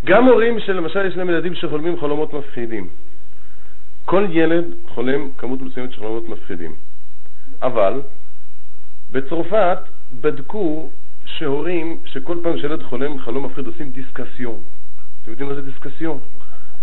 גם 0.05 0.25
הורים 0.25 0.59
שלמשל 0.59 1.05
יש 1.05 1.17
להם 1.17 1.29
ילדים 1.29 1.55
שחולמים 1.55 1.99
חלומות 1.99 2.33
מפחידים. 2.33 2.87
כל 4.05 4.25
ילד 4.29 4.65
חולם 4.87 5.29
כמות 5.37 5.61
מסוימת 5.61 5.91
של 5.91 5.99
חלומות 5.99 6.29
מפחידים. 6.29 6.75
אבל 7.61 8.01
בצרפת 9.11 9.77
בדקו 10.21 10.89
שהורים, 11.25 11.97
שכל 12.05 12.37
פעם 12.43 12.57
שילד 12.57 12.83
חולם 12.83 13.19
חלום 13.19 13.45
מפחיד 13.45 13.67
עושים 13.67 13.89
דיסקסיון. 13.89 14.59
אתם 15.21 15.31
יודעים 15.31 15.49
מה 15.49 15.55
זה 15.55 15.61
דיסקסיון? 15.61 16.19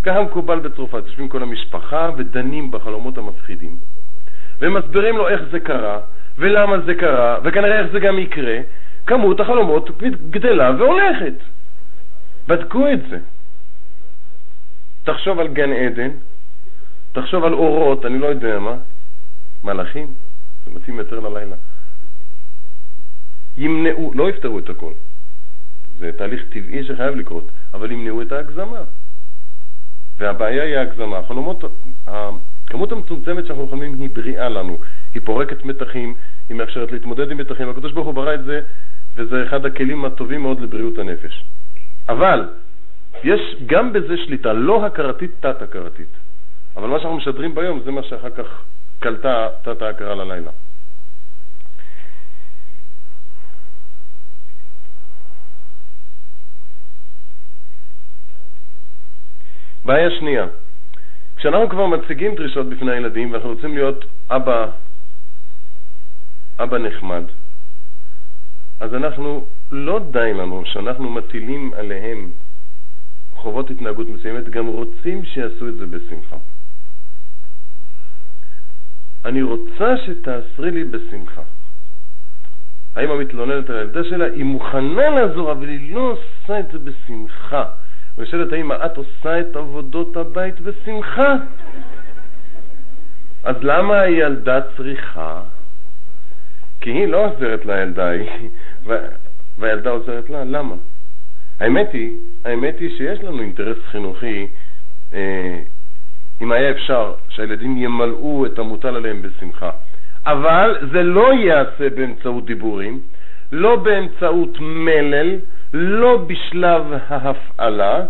ככה 0.03 0.23
מקובל 0.23 0.59
בצרפת, 0.59 1.03
יושבים 1.07 1.29
כל 1.29 1.43
המשפחה 1.43 2.11
ודנים 2.17 2.71
בחלומות 2.71 3.19
המפחידים. 3.19 3.77
ומסבירים 4.61 5.17
לו 5.17 5.29
איך 5.29 5.41
זה 5.51 5.61
קרה, 5.61 6.01
ולמה 6.39 6.81
זה 6.81 6.95
קרה, 6.95 7.39
וכנראה 7.45 7.79
איך 7.79 7.93
זה 7.93 8.01
גם 8.01 8.19
יקרה. 8.19 8.59
כמות 9.07 9.41
החלומות 9.41 9.91
גדלה 10.31 10.71
והולכת. 10.79 11.35
בדקו 12.49 12.93
את 12.93 13.01
זה. 13.11 13.19
תחשוב 15.05 15.39
על 15.41 15.49
גן 15.49 15.73
עדן, 15.73 16.11
תחשוב 17.13 17.45
על 17.45 17.53
אורות, 17.53 18.07
אני 18.07 18.19
לא 18.19 18.27
יודע 18.27 18.59
מה, 18.59 18.75
מלאכים, 19.65 20.07
זה 20.65 20.71
מתאים 20.71 20.99
יותר 20.99 21.21
ללילה. 21.21 21.57
ימנעו, 23.57 24.13
לא 24.15 24.31
יפתרו 24.31 24.59
את 24.59 24.71
הכל, 24.71 24.93
זה 25.99 26.11
תהליך 26.17 26.43
טבעי 26.49 26.85
שחייב 26.85 27.15
לקרות, 27.15 27.51
אבל 27.75 27.91
ימנעו 27.91 28.23
את 28.23 28.33
ההגזמה. 28.33 28.81
והבעיה 30.19 30.63
היא 30.63 30.77
ההגזמה. 30.77 31.19
החלומות, 31.19 31.65
הכמות 32.07 32.93
המצומצמת 32.93 33.47
שאנחנו 33.47 33.69
חולמים 33.69 34.01
היא 34.01 34.11
בריאה 34.13 34.49
לנו, 34.49 34.79
היא 35.15 35.23
פורקת 35.25 35.65
מתחים, 35.65 36.15
היא 36.49 36.57
מאפשרת 36.57 36.93
להתמודד 36.93 37.31
עם 37.31 37.39
מתחים. 37.39 37.69
הקדוש 37.69 37.93
ברוך 37.93 38.07
הוא 38.07 38.15
ברא 38.15 38.35
את 38.35 38.45
זה, 38.45 38.61
וזה 39.17 39.45
אחד 39.47 39.67
הכלים 39.67 40.05
הטובים 40.05 40.43
מאוד 40.43 40.61
לבריאות 40.61 40.99
הנפש. 40.99 41.45
אבל 42.09 42.49
יש 43.25 43.57
גם 43.67 43.93
בזה 43.93 44.17
שליטה, 44.17 44.53
לא 44.53 44.87
הכרתית, 44.87 45.31
תת-הכרתית. 45.41 46.09
אבל 46.77 46.89
מה 46.89 46.99
שאנחנו 46.99 47.17
משדרים 47.17 47.55
ביום 47.55 47.81
זה 47.85 47.91
מה 47.91 48.03
שאחר 48.03 48.31
כך 48.31 48.63
קלטה 49.03 49.49
תת-ההכרה 49.63 50.15
ללילה. 50.15 50.51
בעיה 59.85 60.11
שנייה, 60.19 60.47
כשאנחנו 61.37 61.69
כבר 61.69 61.87
מציגים 61.87 62.35
דרישות 62.35 62.69
בפני 62.69 62.93
הילדים 62.93 63.33
ואנחנו 63.33 63.51
רוצים 63.51 63.75
להיות 63.75 64.05
אבא, 64.31 64.67
אבא 66.59 66.79
נחמד, 66.79 67.23
אז 68.81 68.95
אנחנו, 68.95 69.47
לא 69.73 70.01
די 70.11 70.33
לנו 70.35 70.63
שאנחנו 70.65 71.11
מטילים 71.11 71.75
עליהם 71.77 72.31
חובות 73.35 73.71
התנהגות 73.71 74.09
מסוימת, 74.09 74.49
גם 74.49 74.67
רוצים 74.67 75.25
שיעשו 75.25 75.69
את 75.69 75.75
זה 75.77 75.87
בשמחה. 75.87 76.37
אני 79.25 79.43
רוצה 79.43 79.97
שתעשרי 80.07 80.71
לי 80.71 80.85
בשמחה. 80.85 81.43
האמא 82.97 83.19
מתלוננת 83.21 83.71
על 83.71 83.77
הילדה 83.77 84.05
שלה, 84.05 84.25
היא 84.25 84.45
מוכנה 84.45 85.11
לעזור, 85.11 85.53
אבל 85.53 85.69
היא 85.69 85.95
לא 85.95 86.01
עושה 86.01 86.61
את 86.61 86.73
זה 86.73 86.79
בשמחה. 86.79 87.65
ושואלת 88.19 88.53
האמא, 88.53 88.75
את 88.87 88.97
עושה 88.97 89.41
את 89.41 89.57
עבודות 89.57 90.17
הבית 90.17 90.61
בשמחה? 90.61 91.35
אז 93.45 93.57
למה 93.63 94.01
הילדה 94.01 94.61
צריכה? 94.77 95.43
כי 96.81 96.91
היא 96.91 97.07
לא 97.07 97.27
עוזרת 97.27 97.67
לילדה, 97.67 98.11
והילדה 99.59 99.91
עוזרת 99.91 100.31
לה, 100.31 100.45
למה? 100.45 100.75
האמת 101.61 101.93
היא, 101.93 102.17
האמת 102.45 102.79
היא 102.79 102.97
שיש 102.97 103.21
לנו 103.21 103.41
אינטרס 103.41 103.79
חינוכי, 103.91 104.47
אה, 105.13 105.61
אם 106.43 106.53
היה 106.53 106.71
אפשר, 106.71 107.13
שהילדים 107.29 107.77
ימלאו 107.77 108.47
את 108.47 108.59
המוטל 108.59 108.97
עליהם 108.97 109.23
בשמחה. 109.23 109.71
אבל 110.27 110.89
זה 110.93 111.03
לא 111.03 111.35
ייעשה 111.35 111.91
באמצעות 111.91 112.47
דיבורים, 112.47 113.01
לא 113.53 113.77
באמצעות 113.77 114.61
מלל, 114.61 115.39
לא 115.73 116.25
בשלב 116.27 116.83
ההפעלה, 117.09 118.01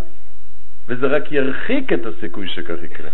וזה 0.89 1.07
רק 1.07 1.33
ירחיק 1.33 1.93
את 1.93 2.07
הסיכוי 2.07 2.49
שכך 2.49 2.83
יקרה. 2.85 3.11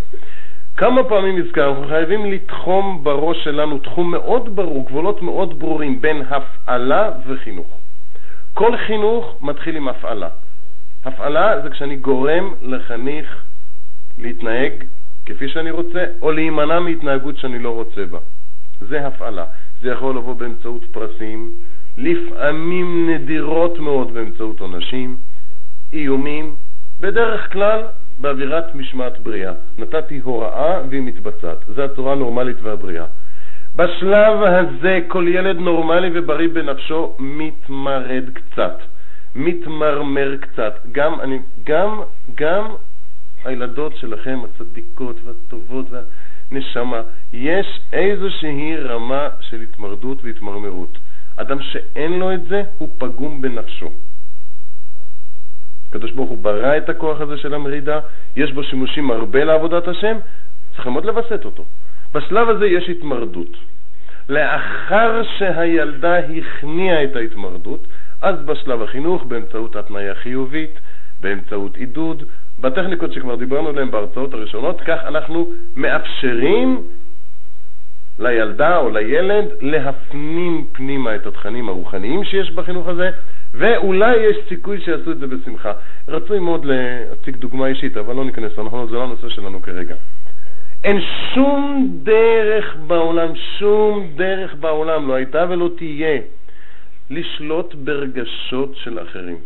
כמה 0.77 1.05
פעמים 1.05 1.43
הזכרנו, 1.43 1.71
אנחנו 1.71 1.89
חייבים 1.89 2.33
לתחום 2.33 3.01
בראש 3.05 3.45
שלנו 3.45 3.79
תחום 3.79 4.11
מאוד 4.11 4.57
ברור, 4.57 4.87
גבולות 4.87 5.23
מאוד 5.23 5.59
ברורים 5.59 6.01
בין 6.01 6.23
הפעלה 6.31 7.11
וחינוך. 7.27 7.79
כל 8.55 8.77
חינוך 8.77 9.39
מתחיל 9.43 9.77
עם 9.77 9.89
הפעלה. 9.89 10.29
הפעלה 11.05 11.61
זה 11.63 11.71
כשאני 11.71 11.97
גורם 11.97 12.55
לחניך 12.63 13.43
להתנהג 14.19 14.73
כפי 15.29 15.49
שאני 15.49 15.71
רוצה, 15.71 16.05
או 16.23 16.33
להימנע 16.33 16.81
מהתנהגות 16.81 17.37
שאני 17.37 17.59
לא 17.59 17.71
רוצה 17.71 18.07
בה. 18.07 18.19
זה 18.81 19.07
הפעלה. 19.07 19.45
זה 19.83 19.89
יכול 19.89 20.17
לבוא 20.17 20.35
באמצעות 20.35 20.85
פרסים, 20.93 21.51
לפעמים 21.99 23.11
נדירות 23.11 23.79
מאוד 23.79 24.15
באמצעות 24.15 24.61
עונשים, 24.61 25.17
איומים, 25.93 26.55
בדרך 27.01 27.53
כלל 27.53 27.83
באווירת 28.21 28.75
משמעת 28.75 29.19
בריאה. 29.19 29.53
נתתי 29.79 30.19
הוראה 30.19 30.81
והיא 30.91 31.03
מתבצעת. 31.03 31.59
זו 31.69 31.83
הצורה 31.83 32.13
הנורמלית 32.13 32.57
והבריאה. 32.63 33.05
בשלב 33.77 34.43
הזה 34.43 35.01
כל 35.09 35.27
ילד 35.29 35.57
נורמלי 35.59 36.11
ובריא 36.15 36.49
בנפשו 36.49 37.17
מתמרד 37.19 38.25
קצת, 38.35 38.79
מתמרמר 39.35 40.37
קצת. 40.41 40.75
גם, 40.93 41.21
אני, 41.21 41.39
גם, 41.65 42.01
גם 42.35 42.65
הילדות 43.45 43.97
שלכם, 43.97 44.39
הצדיקות 44.45 45.17
והטובות 45.25 45.87
והנשמה, 45.91 47.03
יש 47.33 47.81
איזושהי 47.93 48.77
רמה 48.77 49.29
של 49.41 49.61
התמרדות 49.61 50.25
והתמרמרות. 50.25 50.99
אדם 51.37 51.63
שאין 51.63 52.19
לו 52.19 52.35
את 52.35 52.45
זה, 52.45 52.63
הוא 52.79 52.89
פגום 52.99 53.41
בנפשו. 53.41 53.91
הקדוש 55.89 56.13
ברוך 56.13 56.31
הוא 56.31 56.39
ברא 56.39 56.77
את 56.77 56.89
הכוח 56.89 57.21
הזה 57.21 57.37
של 57.37 57.55
המרידה, 57.55 58.01
יש 58.37 58.53
בו 58.53 58.65
שימושים 58.65 59.11
הרבה 59.11 59.45
לעבודת 59.45 59.89
השם, 59.89 60.17
צריכים 60.75 60.93
עוד 60.93 61.05
לווסת 61.05 61.45
אותו. 61.45 61.65
בשלב 62.15 62.49
הזה 62.49 62.67
יש 62.67 62.89
התמרדות. 62.89 63.57
לאחר 64.29 65.23
שהילדה 65.39 66.19
הכניעה 66.19 67.05
את 67.05 67.17
ההתמרדות, 67.17 67.87
אז 68.23 68.37
בשלב 68.45 68.83
החינוך, 68.83 69.25
באמצעות 69.25 69.77
התניה 69.77 70.15
חיובית, 70.15 70.81
באמצעות 71.21 71.77
עידוד, 71.77 72.23
בטכניקות 72.61 73.13
שכבר 73.13 73.35
דיברנו 73.35 73.69
עליהן 73.69 73.91
בהרצאות 73.91 74.35
הראשונות, 74.35 74.81
כך 74.81 74.99
אנחנו 75.07 75.51
מאפשרים 75.77 76.83
לילדה 78.19 78.77
או 78.77 78.91
לילד 78.91 79.45
להפנים 79.61 80.67
פנימה 80.73 81.15
את 81.15 81.27
התכנים 81.27 81.69
הרוחניים 81.69 82.25
שיש 82.25 82.51
בחינוך 82.51 82.89
הזה, 82.89 83.11
ואולי 83.55 84.17
יש 84.17 84.37
סיכוי 84.49 84.81
שיעשו 84.81 85.13
את 85.13 85.19
זה 85.19 85.27
בשמחה. 85.27 85.73
רצוי 86.09 86.39
מאוד 86.39 86.65
להציג 86.65 87.37
דוגמה 87.37 87.67
אישית, 87.67 87.97
אבל 87.97 88.15
לא 88.15 88.25
ניכנס 88.25 88.59
לנכונות, 88.59 88.89
זה 88.89 88.95
לא 88.95 89.03
הנושא 89.03 89.29
שלנו 89.29 89.63
כרגע. 89.63 89.95
אין 90.85 91.01
שום 91.35 91.91
דרך 92.03 92.77
בעולם, 92.87 93.29
שום 93.59 94.09
דרך 94.17 94.55
בעולם 94.55 95.09
לא 95.09 95.15
הייתה 95.15 95.47
ולא 95.49 95.71
תהיה 95.77 96.21
לשלוט 97.11 97.75
ברגשות 97.75 98.77
של 98.77 98.99
אחרים. 99.03 99.37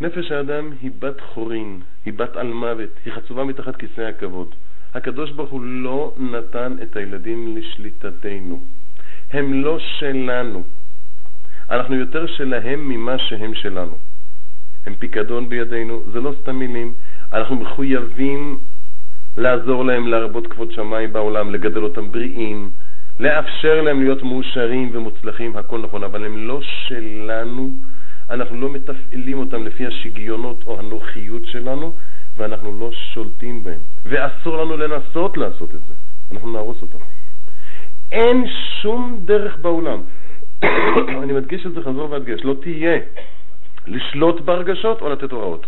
נפש 0.00 0.32
האדם 0.32 0.70
היא 0.82 0.90
בת 0.98 1.20
חורין, 1.20 1.80
היא 2.04 2.12
בת 2.12 2.36
על 2.36 2.52
מוות, 2.52 2.90
היא 3.04 3.12
חצובה 3.12 3.44
מתחת 3.44 3.76
כיסא 3.76 4.00
הכבוד. 4.00 4.54
הקדוש 4.94 5.30
ברוך 5.30 5.50
הוא 5.50 5.62
לא 5.64 6.14
נתן 6.18 6.76
את 6.82 6.96
הילדים 6.96 7.56
לשליטתנו. 7.56 8.60
הם 9.32 9.62
לא 9.62 9.78
שלנו. 9.78 10.62
אנחנו 11.70 11.94
יותר 11.94 12.26
שלהם 12.26 12.88
ממה 12.88 13.18
שהם 13.18 13.54
שלנו. 13.54 13.98
הם 14.86 14.94
פיקדון 14.94 15.48
בידינו, 15.48 16.02
זה 16.12 16.20
לא 16.20 16.32
סתם 16.42 16.56
מילים. 16.56 16.94
אנחנו 17.32 17.56
מחויבים 17.56 18.58
לעזור 19.36 19.84
להם 19.84 20.06
להרבות 20.06 20.46
כבוד 20.46 20.72
שמיים 20.72 21.12
בעולם, 21.12 21.50
לגדל 21.50 21.82
אותם 21.84 22.12
בריאים, 22.12 22.70
לאפשר 23.20 23.82
להם 23.82 24.00
להיות 24.00 24.22
מאושרים 24.22 24.90
ומוצלחים, 24.92 25.56
הכל 25.56 25.80
נכון, 25.80 26.04
אבל 26.04 26.24
הם 26.24 26.48
לא 26.48 26.60
שלנו, 26.62 27.70
אנחנו 28.30 28.60
לא 28.60 28.70
מתפעלים 28.70 29.38
אותם 29.38 29.66
לפי 29.66 29.86
השגיונות 29.86 30.64
או 30.66 30.78
הנוחיות 30.78 31.46
שלנו, 31.46 31.94
ואנחנו 32.36 32.80
לא 32.80 32.90
שולטים 32.92 33.64
בהם. 33.64 33.80
ואסור 34.04 34.56
לנו 34.56 34.76
לנסות 34.76 35.36
לעשות 35.36 35.74
את 35.74 35.80
זה, 35.80 35.94
אנחנו 36.32 36.52
נהרוס 36.52 36.82
אותם. 36.82 36.98
אין 38.12 38.46
שום 38.82 39.20
דרך 39.24 39.58
בעולם 39.58 40.02
אני 41.22 41.32
מדגיש 41.32 41.66
את 41.66 41.72
זה 41.72 41.80
חזור 41.82 42.10
והדגש, 42.10 42.40
לא 42.44 42.54
תהיה 42.62 42.98
לשלוט 43.86 44.40
בהרגשות 44.40 45.02
או 45.02 45.08
לתת 45.08 45.32
הוראות. 45.32 45.66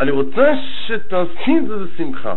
אני 0.00 0.10
רוצה 0.10 0.52
שתעשי 0.86 1.58
את 1.58 1.68
זה 1.68 1.74
בשמחה. 1.76 2.34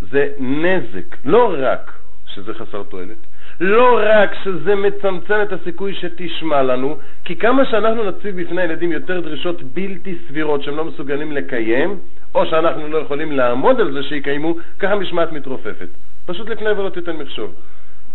זה 0.00 0.32
נזק, 0.38 1.16
לא 1.24 1.54
רק 1.58 1.92
שזה 2.26 2.54
חסר 2.54 2.82
תועלת, 2.82 3.16
לא 3.60 4.00
רק 4.02 4.34
שזה 4.44 4.74
מצמצם 4.74 5.42
את 5.42 5.52
הסיכוי 5.52 5.94
שתשמע 5.94 6.62
לנו, 6.62 6.96
כי 7.24 7.36
כמה 7.36 7.64
שאנחנו 7.64 8.04
נציב 8.04 8.40
בפני 8.40 8.62
הילדים 8.62 8.92
יותר 8.92 9.20
דרישות 9.20 9.62
בלתי 9.62 10.14
סבירות 10.28 10.62
שהם 10.62 10.76
לא 10.76 10.84
מסוגלים 10.84 11.32
לקיים, 11.32 11.98
או 12.34 12.46
שאנחנו 12.46 12.88
לא 12.88 12.98
יכולים 12.98 13.32
לעמוד 13.32 13.80
על 13.80 13.92
זה 13.92 14.02
שיקיימו, 14.02 14.54
ככה 14.78 14.94
משמעת 14.94 15.32
מתרופפת. 15.32 15.88
פשוט 16.26 16.48
לפני 16.48 16.70
ולא 16.70 16.88
תיתן 16.88 17.16
מחשוב. 17.16 17.54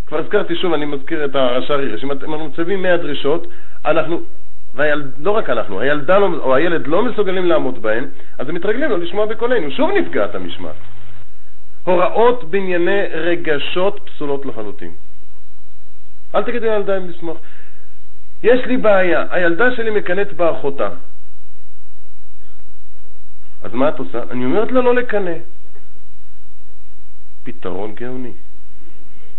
כבר 0.06 0.18
הזכרתי 0.18 0.56
שוב, 0.56 0.72
אני 0.72 0.84
מזכיר 0.84 1.24
את 1.24 1.34
הרש"ר 1.34 1.78
הירש, 1.78 2.04
אם 2.04 2.10
אנחנו 2.10 2.46
מצווים 2.46 2.82
100 2.82 2.96
דרישות, 2.96 3.46
אנחנו, 3.84 4.20
והיל, 4.74 5.02
לא 5.18 5.30
רק 5.30 5.50
אנחנו, 5.50 5.80
הילדה 5.80 6.18
לא, 6.18 6.28
או 6.38 6.54
הילד 6.54 6.86
לא 6.86 7.02
מסוגלים 7.02 7.46
לעמוד 7.46 7.82
בהן, 7.82 8.04
אז 8.38 8.48
הם 8.48 8.54
מתרגלים 8.54 8.90
לא 8.90 8.98
לשמוע 8.98 9.26
בקולנו, 9.26 9.70
שוב 9.70 9.90
נפגעת 9.90 10.34
המשמעת. 10.34 10.74
הוראות 11.84 12.50
בענייני 12.50 13.02
רגשות 13.12 14.00
פסולות 14.04 14.46
לחלוטין. 14.46 14.90
אל 16.36 16.42
תגידי 16.42 16.68
לילדה 16.68 16.96
אם 16.96 17.08
לשמוח. 17.08 17.36
יש 18.42 18.60
לי 18.66 18.76
בעיה, 18.76 19.24
הילדה 19.30 19.76
שלי 19.76 19.90
מקנאת 19.90 20.32
באחותה. 20.32 20.88
אז 23.62 23.74
מה 23.74 23.88
את 23.88 23.98
עושה? 23.98 24.22
אני 24.30 24.44
אומרת 24.44 24.72
לה 24.72 24.80
לא 24.80 24.94
לקנא. 24.94 25.32
פתרון 27.44 27.94
גאוני. 27.94 28.32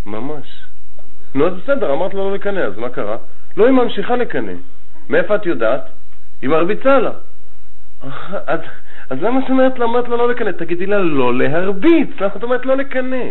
ממש. 0.06 0.64
נו, 1.34 1.46
אז 1.46 1.54
בסדר, 1.54 1.92
אמרת 1.92 2.14
לה 2.14 2.20
לא 2.20 2.34
לקנא, 2.34 2.60
אז 2.60 2.78
מה 2.78 2.88
קרה? 2.88 3.16
לא, 3.56 3.64
היא 3.64 3.72
ממשיכה 3.72 4.16
לקנא. 4.16 4.52
מאיפה 5.08 5.34
את 5.36 5.46
יודעת? 5.46 5.82
היא 6.42 6.50
מרביצה 6.50 6.98
לה. 6.98 7.10
אז, 8.46 8.60
אז 9.10 9.22
למה 9.22 9.40
את 9.44 9.50
אומרת 9.50 9.78
לה, 9.78 9.84
אומרת 9.84 10.08
לה 10.08 10.16
לא 10.16 10.30
לקנא? 10.30 10.50
תגידי 10.50 10.86
לה 10.86 10.98
לא 10.98 11.38
להרביץ, 11.38 12.10
למה 12.20 12.36
את 12.36 12.42
אומרת 12.42 12.66
לא 12.66 12.76
לקנא? 12.76 13.24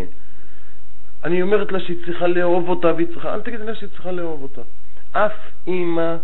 אני 1.28 1.42
אומרת 1.42 1.72
לה 1.72 1.80
שהיא 1.80 1.98
צריכה 2.06 2.28
לאהוב 2.28 2.70
אותה 2.70 2.94
והיא 2.94 3.08
צריכה, 3.08 3.34
אל 3.34 3.42
תגידי 3.42 3.66
לה 3.66 3.76
שהיא 3.76 3.90
צריכה 3.90 4.12
לאהוב 4.12 4.42
אותה. 4.42 4.62
אף 5.12 5.32
אימא 5.68 6.16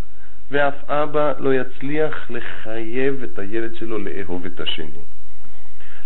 ואף 0.52 0.90
אבא 0.90 1.34
לא 1.40 1.54
יצליח 1.54 2.32
לחייב 2.32 3.24
את 3.24 3.40
הילד 3.40 3.76
שלו 3.76 3.98
לאהוב 3.98 4.46
את 4.46 4.60
השני. 4.60 5.04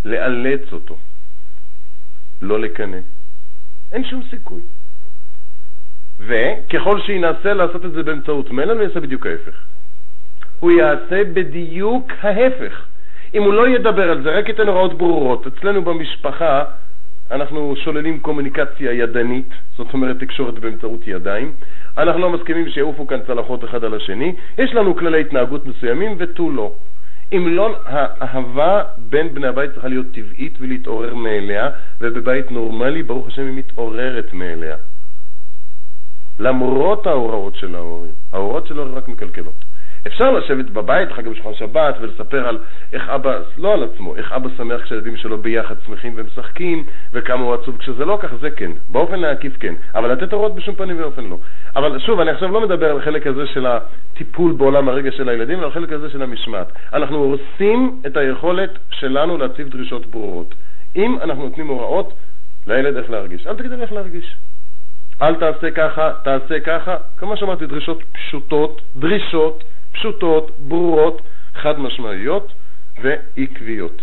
לאלץ 0.05 0.61
אותו. 0.71 0.97
לא 2.41 2.59
לקנא. 2.59 2.97
אין 3.91 4.03
שום 4.03 4.23
סיכוי. 4.29 4.61
וככל 6.19 7.01
שינסה 7.01 7.53
לעשות 7.53 7.85
את 7.85 7.91
זה 7.91 8.03
באמצעות 8.03 8.51
מלל, 8.51 8.77
הוא 8.77 8.83
יעשה 8.83 8.99
בדיוק 8.99 9.25
ההפך. 9.25 9.63
הוא 10.59 10.71
יעשה 10.71 11.23
בדיוק 11.33 12.11
ההפך. 12.21 12.85
אם 13.33 13.43
הוא 13.43 13.53
לא 13.53 13.67
ידבר 13.67 14.11
על 14.11 14.23
זה, 14.23 14.29
רק 14.29 14.49
ייתן 14.49 14.67
הוראות 14.67 14.97
ברורות. 14.97 15.47
אצלנו 15.47 15.81
במשפחה 15.81 16.63
אנחנו 17.31 17.75
שוללים 17.83 18.19
קומוניקציה 18.19 18.91
ידנית, 18.91 19.49
זאת 19.77 19.93
אומרת 19.93 20.19
תקשורת 20.19 20.59
באמצעות 20.59 21.07
ידיים. 21.07 21.51
אנחנו 21.97 22.21
לא 22.21 22.29
מסכימים 22.29 22.69
שיעופו 22.69 23.07
כאן 23.07 23.19
צלחות 23.27 23.63
אחד 23.63 23.83
על 23.83 23.93
השני. 23.93 24.35
יש 24.57 24.73
לנו 24.73 24.95
כללי 24.95 25.21
התנהגות 25.21 25.65
מסוימים 25.65 26.15
ותו 26.17 26.51
לא. 26.51 26.71
אם 27.33 27.47
לא, 27.47 27.75
האהבה 27.85 28.83
בין 28.97 29.33
בני 29.33 29.47
הבית 29.47 29.71
צריכה 29.71 29.87
להיות 29.87 30.05
טבעית 30.13 30.57
ולהתעורר 30.59 31.15
מאליה, 31.15 31.69
ובבית 32.01 32.51
נורמלי, 32.51 33.03
ברוך 33.03 33.27
השם, 33.27 33.45
היא 33.45 33.53
מתעוררת 33.53 34.33
מאליה. 34.33 34.75
למרות 36.39 37.07
ההוראות 37.07 37.55
של 37.55 37.75
ההורים. 37.75 38.11
ההוראות 38.33 38.67
של 38.67 38.79
ההורים 38.79 38.95
רק 38.95 39.07
מקלקלות. 39.07 39.66
אפשר 40.07 40.31
לשבת 40.31 40.69
בבית, 40.69 41.11
חג 41.11 41.27
בשולחן 41.27 41.53
שבת, 41.53 41.95
ולספר 42.01 42.47
על 42.47 42.57
איך 42.93 43.09
אבא, 43.09 43.39
לא 43.57 43.73
על 43.73 43.83
עצמו, 43.83 44.15
איך 44.15 44.31
אבא 44.31 44.49
שמח 44.57 44.81
כשהילדים 44.83 45.17
שלו 45.17 45.37
ביחד 45.37 45.75
שמחים 45.85 46.13
ומשחקים, 46.15 46.83
וכמה 47.13 47.43
הוא 47.43 47.53
עצוב 47.53 47.77
כשזה 47.77 48.05
לא 48.05 48.17
כך, 48.21 48.35
זה 48.41 48.49
כן. 48.51 48.71
באופן 48.89 49.23
העקיף 49.23 49.57
כן. 49.59 49.73
אבל 49.95 50.11
לתת 50.11 50.33
הוראות 50.33 50.55
בשום 50.55 50.75
פנים 50.75 50.99
ואופן 50.99 51.23
לא. 51.23 51.37
אבל 51.75 51.99
שוב, 51.99 52.19
אני 52.19 52.31
עכשיו 52.31 52.51
לא 52.51 52.61
מדבר 52.61 52.91
על 52.91 52.97
החלק 52.97 53.27
הזה 53.27 53.47
של 53.47 53.65
הטיפול 53.65 54.51
בעולם 54.51 54.89
הרגע 54.89 55.11
של 55.11 55.29
הילדים, 55.29 55.59
אלא 55.59 55.65
על 55.65 55.71
החלק 55.71 55.91
הזה 55.91 56.09
של 56.09 56.21
המשמעת. 56.21 56.71
אנחנו 56.93 57.17
הורסים 57.17 58.01
את 58.07 58.17
היכולת 58.17 58.69
שלנו 58.91 59.37
להציב 59.37 59.69
דרישות 59.69 60.05
ברורות. 60.05 60.55
אם 60.95 61.17
אנחנו 61.21 61.43
נותנים 61.43 61.67
הוראות 61.67 62.13
לילד 62.67 62.97
איך 62.97 63.09
להרגיש. 63.09 63.47
אל 63.47 63.55
תגיד 63.55 63.71
איך 63.71 63.93
להרגיש. 63.93 64.35
אל 65.21 65.35
תעשה 65.35 65.71
ככה, 65.71 66.11
תעשה 66.23 66.59
ככה. 66.59 66.95
כמו 67.17 67.37
שאמרתי, 67.37 67.65
דרישות 67.65 68.03
פשוטות, 68.13 68.81
דרישות 68.95 69.63
פשוטות, 69.97 70.51
ברורות, 70.59 71.21
חד 71.53 71.79
משמעיות 71.79 72.53
ועקביות. 73.01 74.01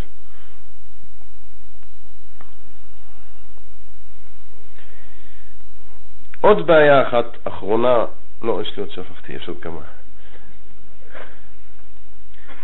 עוד 6.41 6.67
בעיה 6.67 7.09
אחת 7.09 7.25
אחרונה, 7.45 8.05
לא, 8.43 8.63
יש 8.63 8.77
לי 8.77 8.83
עוד 8.83 8.91
שכחתי, 8.91 9.33
יש 9.33 9.49
עוד 9.49 9.57
כמה. 9.61 9.81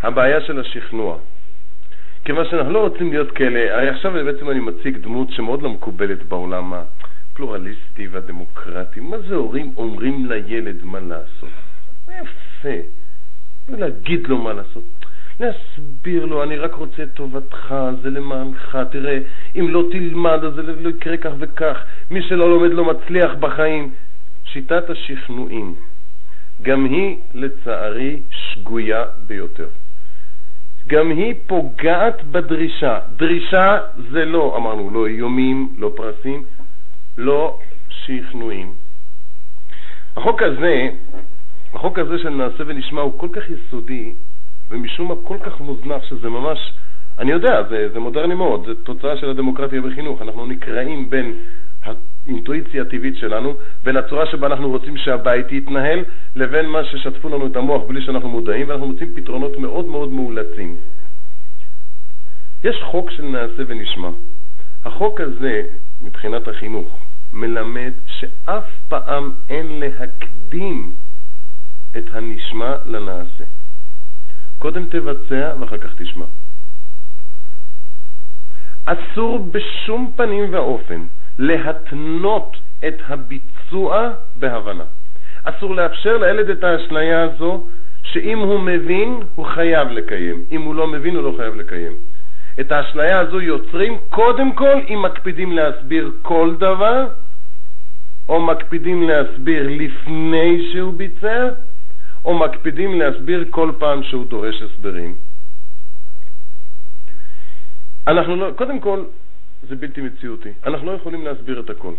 הבעיה 0.03 0.41
של 0.41 0.59
השכנוע. 0.59 1.17
כיוון 2.25 2.45
שאנחנו 2.49 2.71
לא 2.73 2.79
רוצים 2.79 3.11
להיות 3.11 3.31
כאלה, 3.31 3.91
עכשיו 3.91 4.11
בעצם 4.11 4.49
אני 4.49 4.59
מציג 4.59 4.97
דמות 4.97 5.31
שמאוד 5.31 5.61
לא 5.61 5.69
מקובלת 5.69 6.23
בעולם 6.23 6.73
הפלורליסטי 6.73 8.07
והדמוקרטי. 8.07 8.99
מה 8.99 9.19
זה 9.19 9.35
הורים 9.35 9.73
אומרים 9.77 10.25
לילד 10.25 10.83
מה 10.83 10.99
לעשות? 10.99 11.49
יפה. 12.07 13.00
לא 13.69 13.77
להגיד 13.77 14.27
לו 14.27 14.37
מה 14.37 14.53
לעשות, 14.53 14.83
להסביר 15.39 16.25
לו, 16.25 16.43
אני 16.43 16.57
רק 16.57 16.73
רוצה 16.73 17.03
את 17.03 17.13
טובתך, 17.13 17.75
זה 18.01 18.09
למענך, 18.09 18.77
תראה, 18.91 19.19
אם 19.55 19.67
לא 19.69 19.83
תלמד 19.91 20.43
אז 20.43 20.53
זה 20.53 20.61
לא 20.61 20.89
יקרה 20.89 21.17
כך 21.17 21.31
וכך, 21.39 21.77
מי 22.11 22.21
שלא 22.21 22.49
לומד 22.49 22.71
לא 22.71 22.85
מצליח 22.85 23.31
בחיים. 23.39 23.91
שיטת 24.45 24.89
השכנועים, 24.89 25.75
גם 26.61 26.85
היא 26.85 27.17
לצערי 27.33 28.19
שגויה 28.29 29.03
ביותר. 29.27 29.67
גם 30.87 31.09
היא 31.09 31.33
פוגעת 31.47 32.23
בדרישה. 32.23 32.99
דרישה 33.15 33.77
זה 34.11 34.25
לא, 34.25 34.57
אמרנו, 34.57 34.89
לא 34.89 35.07
איומים, 35.07 35.75
לא 35.77 35.91
פרסים, 35.95 36.43
לא 37.17 37.59
שכנועים. 37.89 38.73
החוק 40.17 40.41
הזה 40.41 40.89
החוק 41.73 41.99
הזה 41.99 42.17
של 42.17 42.29
נעשה 42.29 42.63
ונשמע 42.67 43.01
הוא 43.01 43.19
כל 43.19 43.27
כך 43.33 43.43
יסודי, 43.49 44.13
ומשום 44.69 45.07
מה 45.07 45.15
כל 45.23 45.37
כך 45.43 45.61
מוזנח, 45.61 46.03
שזה 46.03 46.29
ממש, 46.29 46.73
אני 47.19 47.31
יודע, 47.31 47.63
זה, 47.69 47.89
זה 47.93 47.99
מודרני 47.99 48.35
מאוד, 48.35 48.65
זה 48.65 48.75
תוצאה 48.83 49.17
של 49.17 49.29
הדמוקרטיה 49.29 49.81
בחינוך. 49.81 50.21
אנחנו 50.21 50.45
נקרעים 50.45 51.09
בין 51.09 51.33
האינטואיציה 51.83 52.81
הטבעית 52.81 53.17
שלנו, 53.17 53.53
בין 53.83 53.97
הצורה 53.97 54.25
שבה 54.25 54.47
אנחנו 54.47 54.69
רוצים 54.69 54.97
שהבית 54.97 55.51
יתנהל, 55.51 55.99
לבין 56.35 56.65
מה 56.65 56.83
ששטפו 56.83 57.29
לנו 57.29 57.47
את 57.47 57.55
המוח 57.55 57.81
בלי 57.87 58.01
שאנחנו 58.01 58.29
מודעים, 58.29 58.69
ואנחנו 58.69 58.87
מוצאים 58.87 59.13
פתרונות 59.15 59.57
מאוד 59.57 59.85
מאוד 59.85 60.09
מאולצים. 60.09 60.75
יש 62.63 62.75
חוק 62.83 63.11
של 63.11 63.23
נעשה 63.23 63.63
ונשמע. 63.67 64.09
החוק 64.85 65.21
הזה, 65.21 65.61
מבחינת 66.01 66.47
החינוך, 66.47 66.99
מלמד 67.33 67.91
שאף 68.05 68.63
פעם 68.89 69.31
אין 69.49 69.79
להקדים 69.79 70.91
את 71.97 72.03
הנשמע 72.11 72.75
לנעשה. 72.85 73.43
קודם 74.59 74.85
תבצע 74.85 75.53
ואחר 75.59 75.77
כך 75.77 75.95
תשמע. 75.97 76.25
אסור 78.85 79.49
בשום 79.51 80.11
פנים 80.15 80.53
ואופן 80.53 81.01
להתנות 81.39 82.57
את 82.87 82.95
הביצוע 83.07 84.11
בהבנה. 84.35 84.83
אסור 85.43 85.75
לאפשר 85.75 86.17
לילד 86.17 86.49
את 86.49 86.63
האשליה 86.63 87.23
הזו 87.23 87.67
שאם 88.03 88.39
הוא 88.39 88.59
מבין, 88.59 89.19
הוא 89.35 89.45
חייב 89.45 89.87
לקיים. 89.87 90.45
אם 90.51 90.61
הוא 90.61 90.75
לא 90.75 90.87
מבין, 90.87 91.15
הוא 91.15 91.23
לא 91.23 91.33
חייב 91.37 91.55
לקיים. 91.55 91.93
את 92.59 92.71
האשליה 92.71 93.19
הזו 93.19 93.41
יוצרים 93.41 93.97
קודם 94.09 94.55
כל 94.55 94.79
אם 94.89 95.01
מקפידים 95.01 95.51
להסביר 95.51 96.11
כל 96.21 96.55
דבר, 96.59 97.07
או 98.29 98.41
מקפידים 98.41 99.03
להסביר 99.09 99.67
לפני 99.69 100.69
שהוא 100.71 100.93
ביצע, 100.93 101.49
או 102.25 102.39
מקפידים 102.39 102.99
להסביר 102.99 103.45
כל 103.49 103.71
פעם 103.79 104.03
שהוא 104.03 104.25
דורש 104.25 104.61
הסברים. 104.61 105.15
אנחנו 108.07 108.35
לא, 108.35 108.51
קודם 108.55 108.79
כל, 108.79 109.03
זה 109.69 109.75
בלתי 109.75 110.01
מציאותי. 110.01 110.49
אנחנו 110.65 110.87
לא 110.87 110.91
יכולים 110.91 111.25
להסביר 111.25 111.59
את 111.59 111.69
הכל. 111.69 111.93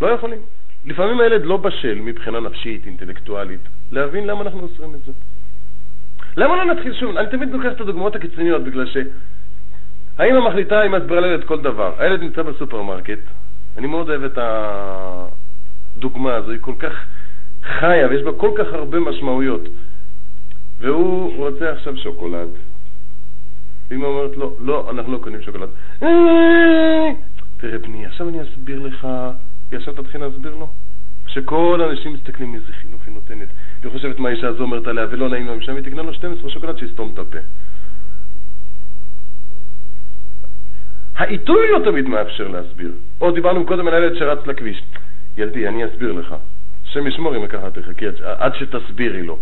לא 0.00 0.06
יכולים. 0.06 0.40
לפעמים 0.84 1.20
הילד 1.20 1.44
לא 1.44 1.56
בשל 1.56 1.94
מבחינה 1.94 2.40
נפשית, 2.40 2.86
אינטלקטואלית, 2.86 3.60
להבין 3.92 4.26
למה 4.26 4.42
אנחנו 4.42 4.60
אוסרים 4.60 4.94
את 4.94 5.04
זה. 5.04 5.12
למה 6.36 6.64
לא 6.64 6.74
נתחיל 6.74 6.94
שוב? 6.94 7.16
אני 7.16 7.30
תמיד 7.30 7.48
לוקח 7.50 7.72
את 7.72 7.80
הדוגמאות 7.80 8.16
הקיצוניות, 8.16 8.64
בגלל 8.64 8.86
ש... 8.86 8.96
האמא 10.18 10.48
מחליטה, 10.48 10.80
היא 10.80 10.90
מסבירה 10.90 11.20
לילד 11.20 11.44
כל 11.44 11.60
דבר. 11.60 11.94
הילד 11.98 12.20
נמצא 12.20 12.42
בסופרמרקט, 12.42 13.18
אני 13.76 13.86
מאוד 13.86 14.08
אוהב 14.10 14.24
את 14.24 14.38
הדוגמה 15.96 16.34
הזו, 16.34 16.50
היא 16.50 16.60
כל 16.60 16.74
כך 16.78 16.92
חיה 17.62 18.08
ויש 18.08 18.22
בה 18.22 18.32
כל 18.32 18.50
כך 18.58 18.66
הרבה 18.72 19.00
משמעויות. 19.00 19.62
והוא 20.80 21.36
רוצה 21.36 21.72
עכשיו 21.72 21.96
שוקולד. 21.96 22.48
ואמא 23.90 24.06
אומרת 24.06 24.36
לו, 24.36 24.56
לא, 24.60 24.90
אנחנו 24.90 25.12
לא 25.12 25.18
קונים 25.18 25.42
שוקולד. 25.42 25.68
תראה 27.56 27.78
בני, 27.78 28.06
עכשיו 28.06 28.28
אני 28.28 28.42
אסביר 28.42 28.80
לך, 28.80 29.08
ישר 29.72 29.92
תתחיל 29.92 30.20
להסביר 30.20 30.54
לו. 30.54 30.68
שכל 31.26 31.80
האנשים 31.84 32.12
מסתכלים 32.12 32.54
איזה 32.54 32.72
חינוך 32.72 33.02
היא 33.06 33.14
נותנת, 33.14 33.48
והיא 33.80 33.92
חושבת 33.92 34.18
מה 34.18 34.28
האישה 34.28 34.48
הזו 34.48 34.62
אומרת 34.62 34.86
עליה, 34.86 35.06
ולא 35.10 35.28
נעים 35.28 35.46
להם 35.46 35.60
שם, 35.60 35.76
היא 35.76 35.84
תקנה 35.84 36.02
לו 36.02 36.14
12 36.14 36.50
שוקולד 36.50 36.78
שיסתום 36.78 37.10
את 37.14 37.18
הפה. 37.18 37.38
העיתוי 41.16 41.70
לא 41.70 41.84
תמיד 41.84 42.08
מאפשר 42.08 42.48
להסביר. 42.48 42.92
או 43.20 43.30
דיברנו 43.30 43.66
קודם 43.66 43.88
על 43.88 43.94
הילד 43.94 44.18
שרץ 44.18 44.46
לכביש. 44.46 44.82
ילדי, 45.36 45.68
אני 45.68 45.84
אסביר 45.84 46.12
לך. 46.12 46.34
השם 46.90 47.06
ישמור 47.06 47.36
אם 47.36 47.46
ככה 47.46 47.70
תחכי 47.70 48.04
עד 48.22 48.52
שתסבירי 48.54 49.22
לו. 49.22 49.38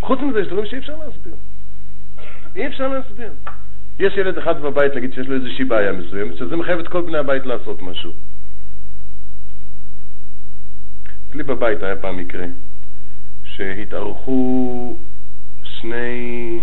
חוץ 0.00 0.20
מזה, 0.20 0.40
יש 0.40 0.46
דברים 0.46 0.66
שאי 0.66 0.78
אפשר 0.78 0.96
להסביר. 0.96 1.34
אי 2.56 2.66
אפשר 2.66 2.88
להסביר. 2.88 3.32
יש 3.98 4.16
ילד 4.16 4.38
אחד 4.38 4.60
בבית, 4.60 4.94
נגיד, 4.94 5.14
שיש 5.14 5.26
לו 5.26 5.34
איזושהי 5.34 5.64
בעיה 5.64 5.92
מסוימת, 5.92 6.36
שזה 6.36 6.56
מחייב 6.56 6.78
את 6.78 6.88
כל 6.88 7.00
בני 7.00 7.18
הבית 7.18 7.46
לעשות 7.46 7.82
משהו. 7.82 8.12
אצלי 11.30 11.42
בבית 11.42 11.82
היה 11.82 11.96
פעם 11.96 12.16
מקרה 12.16 12.44
שהתארחו 13.44 14.96
שני... 15.62 16.60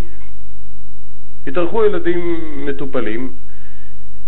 התארחו 1.47 1.85
ילדים 1.85 2.39
מטופלים 2.65 3.33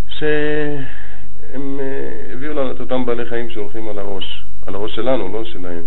שהם 0.08 1.07
אה, 1.54 2.32
הביאו 2.32 2.54
לנו 2.54 2.70
את 2.70 2.80
אותם 2.80 3.06
בעלי 3.06 3.26
חיים 3.26 3.50
שהולכים 3.50 3.88
על 3.88 3.98
הראש, 3.98 4.44
על 4.66 4.74
הראש 4.74 4.94
שלנו, 4.94 5.32
לא 5.32 5.44
שלהם. 5.44 5.82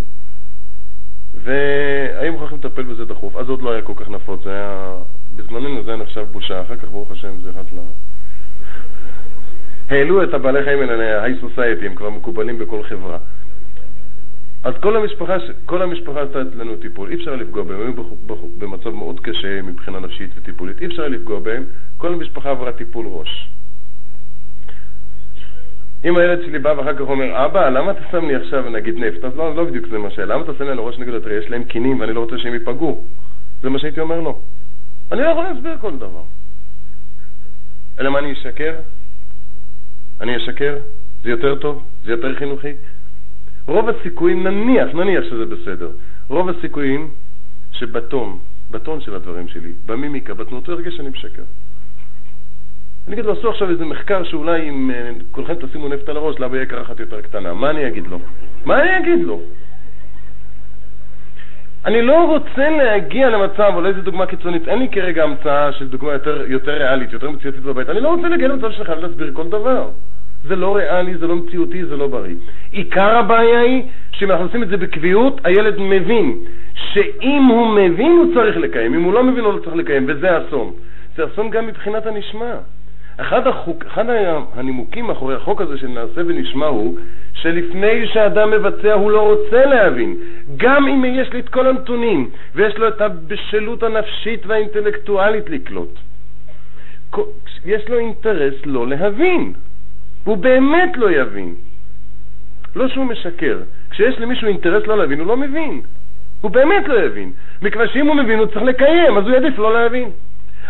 והיו 1.34 2.34
מוכרחים 2.34 2.58
לטפל 2.58 2.84
בזה 2.84 3.06
דחוף. 3.06 3.36
אז 3.36 3.50
עוד 3.50 3.62
לא 3.62 3.72
היה 3.72 3.82
כל 3.82 3.94
כך 3.96 4.10
נפוץ, 4.10 4.44
זה 4.44 4.52
היה... 4.52 4.96
בזמננו 5.36 5.84
זה 5.84 5.92
היה 5.92 6.02
נחשב 6.02 6.26
בושה, 6.32 6.62
אחר 6.62 6.76
כך 6.76 6.90
ברוך 6.90 7.12
השם 7.12 7.42
זה 7.42 7.50
רק 7.50 7.66
ל... 7.74 7.78
העלו 9.90 10.24
את 10.24 10.34
הבעלי 10.34 10.64
חיים 10.64 10.80
האלה 10.80 10.96
ל-high 10.96 11.44
society, 11.44 11.86
הם 11.86 11.96
כבר 11.96 12.10
מקובלים 12.10 12.60
בכל 12.60 12.84
חברה. 12.84 13.18
אז 14.64 14.74
כל 14.82 14.96
המשפחה, 14.96 15.36
כל 15.66 15.82
המשפחה 15.82 16.22
עשתה 16.22 16.42
אצלנו 16.42 16.76
טיפול, 16.76 17.10
אי 17.10 17.16
אפשר 17.16 17.36
לפגוע 17.36 17.64
בהם, 17.64 17.82
הם 17.82 17.94
היו 17.98 18.36
במצב 18.58 18.90
מאוד 18.90 19.20
קשה 19.20 19.62
מבחינה 19.62 20.00
נפשית 20.00 20.30
וטיפולית, 20.38 20.82
אי 20.82 20.86
אפשר 20.86 21.08
לפגוע 21.08 21.40
בהם, 21.40 21.64
כל 21.98 22.14
המשפחה 22.14 22.50
עברה 22.50 22.72
טיפול 22.72 23.06
ראש. 23.10 23.50
אם 26.06 26.18
הילד 26.18 26.42
שלי 26.46 26.60
בא 26.60 26.70
ואחר 26.78 26.94
כך 26.94 27.02
אומר, 27.02 27.46
אבא, 27.46 27.70
למה 27.70 27.92
אתה 27.92 28.02
שם 28.12 28.28
לי 28.28 28.36
עכשיו 28.36 28.70
נגיד 28.70 28.98
נפט? 28.98 29.24
אז 29.24 29.36
לא, 29.36 29.56
לא 29.56 29.64
בדיוק 29.64 29.88
זה 29.88 29.98
מה 29.98 30.12
ש... 30.12 30.20
למה 30.20 30.44
אתה 30.44 30.52
שם 30.58 30.64
לי 30.64 30.70
על 30.70 30.80
הראש 30.80 31.00
נגד 31.00 31.14
יש 31.32 31.50
להם 31.50 31.64
קינים 31.64 32.00
ואני 32.00 32.14
לא 32.14 32.20
רוצה 32.20 32.38
שהם 32.38 32.54
ייפגעו. 32.54 33.04
זה 33.62 33.70
מה 33.70 33.80
שהייתי 33.80 34.00
אומר 34.00 34.20
לו. 34.20 34.40
אני 35.12 35.22
לא 35.22 35.28
יכול 35.28 35.44
להסביר 35.44 35.78
כל 35.82 35.98
דבר. 35.98 36.24
אלא 38.00 38.10
מה 38.10 38.20
אני 38.20 38.34
אשקר? 38.34 38.76
אני 40.22 40.38
אשקר? 40.38 40.78
זה 41.24 41.30
יותר 41.30 41.56
טוב? 41.56 41.84
זה 42.06 42.12
יותר 42.12 42.36
חינוכי? 42.36 42.74
רוב 43.68 43.90
הסיכויים, 43.90 44.48
נניח, 44.48 44.94
נניח 44.94 45.24
שזה 45.24 45.46
בסדר, 45.46 45.92
רוב 46.28 46.50
הסיכויים 46.50 47.10
שבטון, 47.72 48.40
בטון 48.72 49.02
של 49.02 49.16
הדברים 49.16 49.48
שלי, 49.48 49.72
במימיקה, 49.86 50.34
בתנועות, 50.34 50.68
הוא 50.68 50.76
ירגיש 50.76 50.96
שאני 50.96 51.10
משקר. 51.10 51.44
אני 53.08 53.14
אגיד 53.14 53.26
לו, 53.26 53.32
עשו 53.32 53.50
עכשיו 53.50 53.70
איזה 53.70 53.86
מחקר 53.86 54.24
שאולי 54.24 54.70
אם 54.70 54.92
אה, 54.92 55.12
כולכם 55.32 55.54
תשימו 55.54 55.88
נפט 55.88 56.10
על 56.10 56.18
הראש, 56.18 56.40
למה 56.40 56.56
יהיה 56.56 56.66
קרחת 56.66 57.00
יותר 57.00 57.22
קטנה? 57.22 57.54
מה 57.54 57.70
אני 57.70 57.88
אגיד 57.88 58.08
לו? 58.08 58.20
מה 58.66 58.82
אני 58.82 58.98
אגיד 58.98 59.24
לו? 59.26 59.42
אני 61.86 62.02
לא 62.02 62.26
רוצה 62.28 62.70
להגיע 62.70 63.30
למצב, 63.30 63.72
אולי 63.76 63.94
זו 63.94 64.02
דוגמה 64.02 64.26
קיצונית, 64.26 64.68
אין 64.68 64.80
לי 64.80 64.90
כרגע 64.90 65.24
המצאה 65.24 65.72
של 65.72 65.88
דוגמה 65.88 66.14
יותר, 66.14 66.44
יותר 66.48 66.72
ריאלית, 66.72 67.14
יותר 67.14 67.30
מציאותית 67.30 67.62
בבית, 67.62 67.90
אני 67.90 68.00
לא 68.00 68.10
רוצה 68.16 68.28
להגיע 68.28 68.48
למצב 68.48 68.72
שאני 68.72 68.86
חייב 68.86 69.00
להסביר 69.00 69.32
כל 69.34 69.48
דבר. 69.48 69.90
זה 70.48 70.56
לא 70.56 70.76
ריאלי, 70.76 71.18
זה 71.18 71.28
לא 71.28 71.36
מציאותי, 71.36 71.86
זה 71.86 71.98
לא 71.98 72.08
בריא. 72.08 72.36
עיקר 72.72 73.18
הבעיה 73.18 73.60
היא 73.60 73.84
שאם 74.12 74.32
אנחנו 74.32 74.46
עושים 74.46 74.64
את 74.64 74.68
זה 74.68 74.78
בקביעות, 74.78 75.42
הילד 75.44 75.76
מבין 75.80 76.38
שאם 76.76 77.44
הוא 77.44 77.68
מבין 77.68 78.12
הוא 78.12 78.34
צריך 78.34 78.58
לקיים, 78.58 78.94
אם 78.94 79.04
הוא 79.04 79.14
לא 79.14 79.24
מבין 79.24 79.44
הוא 79.44 79.54
לא 79.54 79.60
צריך 79.60 79.76
לקיים, 79.76 80.06
וזה 80.08 80.38
אסון. 80.38 80.74
זה 81.16 81.26
אסון 81.26 81.50
גם 81.50 81.68
מבחינת 81.68 82.06
הנשמע. 82.06 82.56
אחד, 83.22 83.48
החוק, 83.48 83.86
אחד 83.86 84.06
הנימוקים 84.54 85.06
מאחורי 85.06 85.36
החוק 85.36 85.62
הזה 85.62 85.78
של 85.78 85.88
נעשה 85.88 86.22
ונשמע 86.28 86.66
הוא 86.66 86.98
שלפני 87.34 88.08
שאדם 88.08 88.52
מבצע 88.52 88.94
הוא 88.94 89.12
לא 89.12 89.22
רוצה 89.34 89.66
להבין. 89.66 90.18
גם 90.58 90.88
אם 90.88 91.06
יש 91.06 91.34
לי 91.34 91.40
את 91.40 91.50
כל 91.50 91.68
הנתונים 91.68 92.30
ויש 92.56 92.78
לו 92.78 92.88
את 92.88 93.02
הבשלות 93.02 93.84
הנפשית 93.84 94.46
והאינטלקטואלית 94.46 95.50
לקלוט. 95.50 96.00
יש 97.66 97.90
לו 97.90 98.00
אינטרס 98.00 98.54
לא 98.66 98.88
להבין. 98.88 99.54
הוא 100.24 100.38
באמת 100.38 100.98
לא 100.98 101.12
יבין. 101.12 101.56
לא 102.76 102.88
שהוא 102.88 103.06
משקר. 103.06 103.60
כשיש 103.90 104.20
למישהו 104.20 104.48
אינטרס 104.48 104.88
לא 104.88 104.98
להבין, 104.98 105.20
הוא 105.20 105.28
לא 105.28 105.38
מבין. 105.38 105.82
הוא 106.42 106.52
באמת 106.52 106.88
לא 106.88 107.00
יבין. 107.06 107.32
מכיוון 107.62 107.88
שאם 107.88 108.08
הוא 108.08 108.16
מבין, 108.16 108.40
הוא 108.40 108.48
צריך 108.48 108.64
לקיים, 108.64 109.18
אז 109.18 109.24
הוא 109.24 109.34
יעדיף 109.34 109.58
לא 109.60 109.74
להבין. 109.74 110.10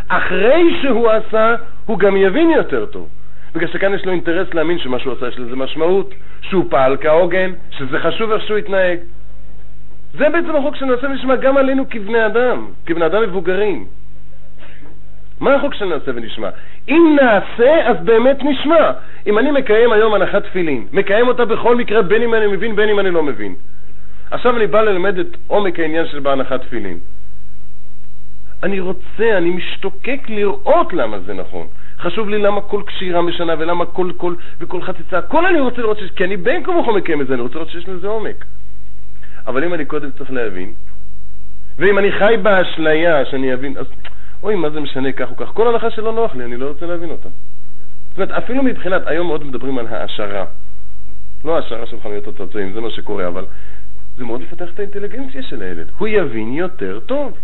אחרי 0.07 0.79
שהוא 0.81 1.09
עשה, 1.09 1.55
הוא 1.85 1.99
גם 1.99 2.17
יבין 2.17 2.49
יותר 2.49 2.85
טוב. 2.85 3.09
בגלל 3.55 3.67
שכאן 3.67 3.93
יש 3.93 4.05
לו 4.05 4.11
אינטרס 4.11 4.53
להאמין 4.53 4.79
שמה 4.79 4.99
שהוא 4.99 5.13
עשה 5.13 5.27
יש 5.27 5.39
לזה 5.39 5.55
משמעות, 5.55 6.13
שהוא 6.41 6.65
פעל 6.69 6.97
כהוגן, 7.01 7.51
שזה 7.69 7.99
חשוב 7.99 8.31
איך 8.31 8.43
שהוא 8.47 8.57
התנהג. 8.57 8.99
זה 10.13 10.29
בעצם 10.29 10.55
החוק 10.55 10.75
שנעשה 10.75 11.07
ונשמע 11.07 11.35
גם 11.35 11.57
עלינו 11.57 11.89
כבני 11.89 12.25
אדם, 12.25 12.67
כבני 12.85 13.05
אדם 13.05 13.23
מבוגרים. 13.23 13.85
מה 15.39 15.55
החוק 15.55 15.73
של 15.73 15.85
נעשה 15.85 16.11
ונשמע? 16.15 16.49
אם 16.89 17.17
נעשה, 17.21 17.87
אז 17.87 17.97
באמת 18.03 18.37
נשמע. 18.43 18.91
אם 19.27 19.39
אני 19.39 19.51
מקיים 19.51 19.91
היום 19.91 20.13
הנחת 20.13 20.43
תפילין, 20.43 20.87
מקיים 20.91 21.27
אותה 21.27 21.45
בכל 21.45 21.75
מקרה, 21.75 22.01
בין 22.01 22.21
אם 22.21 22.33
אני 22.33 22.47
מבין, 22.47 22.75
בין 22.75 22.89
אם 22.89 22.99
אני 22.99 23.11
לא 23.11 23.23
מבין. 23.23 23.55
עכשיו 24.31 24.57
אני 24.57 24.67
בא 24.67 24.81
ללמד 24.81 25.19
את 25.19 25.37
עומק 25.47 25.79
העניין 25.79 26.05
של 26.07 26.19
בהנחת 26.19 26.61
תפילין. 26.61 26.97
אני 28.63 28.79
רוצה, 28.79 29.37
אני 29.37 29.49
משתוקק 29.49 30.21
לראות 30.29 30.93
למה 30.93 31.19
זה 31.19 31.33
נכון. 31.33 31.67
חשוב 31.99 32.29
לי 32.29 32.37
למה 32.37 32.61
כל 32.61 32.81
קשירה 32.85 33.21
משנה 33.21 33.55
ולמה 33.59 33.85
כל 33.85 34.11
קול 34.17 34.35
וכל 34.59 34.81
חציצה, 34.81 35.17
הכל 35.17 35.45
אני 35.45 35.59
רוצה 35.59 35.81
לראות, 35.81 35.97
שיש, 35.99 36.11
כי 36.11 36.23
אני 36.23 36.37
בין 36.37 36.69
וכה 36.69 36.91
מקיים 36.91 37.21
את 37.21 37.27
זה, 37.27 37.33
אני 37.33 37.41
רוצה 37.41 37.55
לראות 37.55 37.69
שיש 37.69 37.89
לזה 37.89 38.07
עומק. 38.07 38.45
אבל 39.47 39.63
אם 39.63 39.73
אני 39.73 39.85
קודם 39.85 40.11
צריך 40.11 40.31
להבין, 40.31 40.73
ואם 41.77 41.97
אני 41.97 42.11
חי 42.11 42.35
באשליה 42.41 43.25
שאני 43.25 43.53
אבין, 43.53 43.77
אז 43.77 43.85
אוי, 44.43 44.55
מה 44.55 44.69
זה 44.69 44.79
משנה 44.79 45.11
כך 45.11 45.29
או 45.29 45.35
כך? 45.35 45.47
כל 45.53 45.67
הלכה 45.67 45.91
שלא 45.91 46.13
נוח 46.13 46.35
לי, 46.35 46.43
אני 46.43 46.57
לא 46.57 46.67
רוצה 46.67 46.85
להבין 46.85 47.09
אותה. 47.09 47.29
זאת 48.09 48.17
אומרת, 48.17 48.31
אפילו 48.31 48.63
מבחינת, 48.63 49.01
היום 49.05 49.27
מאוד 49.27 49.43
מדברים 49.43 49.77
על 49.77 49.87
העשרה. 49.87 50.45
לא 51.45 51.55
העשרה 51.55 51.85
של 51.85 51.99
חנויות 52.03 52.27
הצעצועים, 52.27 52.73
זה 52.73 52.81
מה 52.81 52.89
שקורה, 52.89 53.27
אבל 53.27 53.45
זה 54.17 54.23
מאוד 54.23 54.41
יפתח 54.41 54.69
את 54.73 54.79
האינטליגנציה 54.79 55.43
של 55.43 55.61
הילד. 55.61 55.87
הוא 55.97 56.07
יבין 56.07 56.53
יותר 56.53 56.99
טוב. 56.99 57.37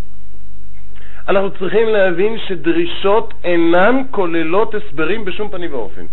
אנחנו 1.27 1.51
צריכים 1.51 1.87
להבין 1.87 2.37
שדרישות 2.47 3.33
אינן 3.43 4.01
כוללות 4.11 4.75
הסברים 4.75 5.25
בשום 5.25 5.49
פנים 5.49 5.73
ואופן. 5.73 6.05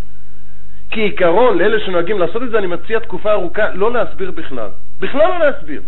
כעיקרון, 0.90 1.58
לאלה 1.58 1.80
שנוהגים 1.80 2.18
לעשות 2.18 2.42
את 2.42 2.50
זה, 2.50 2.58
אני 2.58 2.66
מציע 2.66 2.98
תקופה 2.98 3.32
ארוכה 3.32 3.74
לא 3.74 3.92
להסביר 3.92 4.30
בכלל. 4.30 4.68
בכלל 5.00 5.28
לא 5.28 5.38
להסביר. 5.38 5.82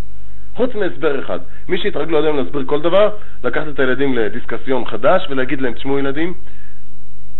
חוץ 0.55 0.75
מהסבר 0.75 1.21
אחד. 1.21 1.39
מי 1.69 1.79
שהתרגלו 1.79 2.19
עד 2.19 2.25
היום 2.25 2.37
להסביר 2.37 2.63
כל 2.67 2.81
דבר, 2.81 3.11
לקחת 3.45 3.69
את 3.69 3.79
הילדים 3.79 4.15
לדיסקסיון 4.19 4.85
חדש 4.85 5.27
ולהגיד 5.31 5.61
להם, 5.61 5.73
תשמעו 5.73 5.99
ילדים, 5.99 6.35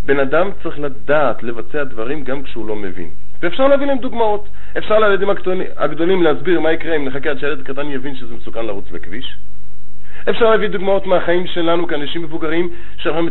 בן 0.05 0.21
אדם 0.21 0.51
צריך 0.63 0.79
לדעת 0.79 1.43
לבצע 1.43 1.85
דברים 1.85 2.25
גם 2.25 2.43
כשהוא 2.43 2.69
לא 2.69 2.77
מבין. 2.77 3.11
ואפשר 3.43 3.69
להביא 3.69 3.87
להם 3.87 3.99
דוגמאות. 3.99 4.49
אפשר 4.79 4.99
לילדים 4.99 5.29
הגדולים 5.77 6.23
להסביר 6.23 6.61
מה 6.61 6.73
יקרה 6.73 6.97
אם 6.97 7.05
נחכה 7.05 7.31
עד 7.31 7.39
שהילד 7.39 7.61
הקטן 7.61 7.91
יבין 7.91 8.17
שזה 8.17 8.35
מסוכן 8.35 8.67
לרוץ 8.67 8.91
בכביש. 8.91 9.37
אפשר 10.31 10.51
להביא 10.51 10.69
דוגמאות 10.69 11.07
מהחיים 11.07 11.47
שלנו 11.47 11.87
כאנשים 11.87 12.23
מבוגרים, 12.23 12.69
שאנחנו 12.97 13.29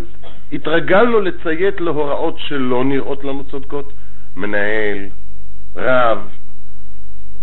התרגלנו 0.51 1.19
לציית 1.19 1.81
להוראות 1.81 2.35
שלא 2.39 2.83
נראות 2.83 3.23
לנו 3.23 3.43
צודקות. 3.43 3.93
מנהל, 4.35 4.97
רב, 5.75 6.19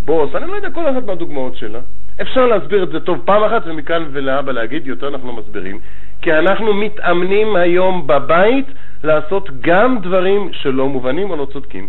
בוס, 0.04 0.34
אני 0.34 0.46
לא 0.46 0.56
יודע 0.56 0.70
כל 0.70 0.90
אחת 0.90 1.04
מהדוגמאות 1.06 1.56
שלה. 1.56 1.80
אפשר 2.20 2.46
להסביר 2.46 2.82
את 2.82 2.88
זה 2.88 3.00
טוב 3.00 3.18
פעם 3.24 3.44
אחת 3.44 3.62
ומכאן 3.66 4.04
ולהבא 4.12 4.52
להגיד, 4.52 4.86
יותר 4.86 5.08
אנחנו 5.08 5.28
לא 5.28 5.32
מסבירים, 5.32 5.78
כי 6.22 6.32
אנחנו 6.32 6.74
מתאמנים 6.74 7.56
היום 7.56 8.06
בבית 8.06 8.66
לעשות 9.04 9.48
גם 9.60 9.98
דברים 10.02 10.48
שלא 10.52 10.88
מובנים 10.88 11.30
או 11.30 11.36
לא 11.36 11.46
צודקים. 11.52 11.88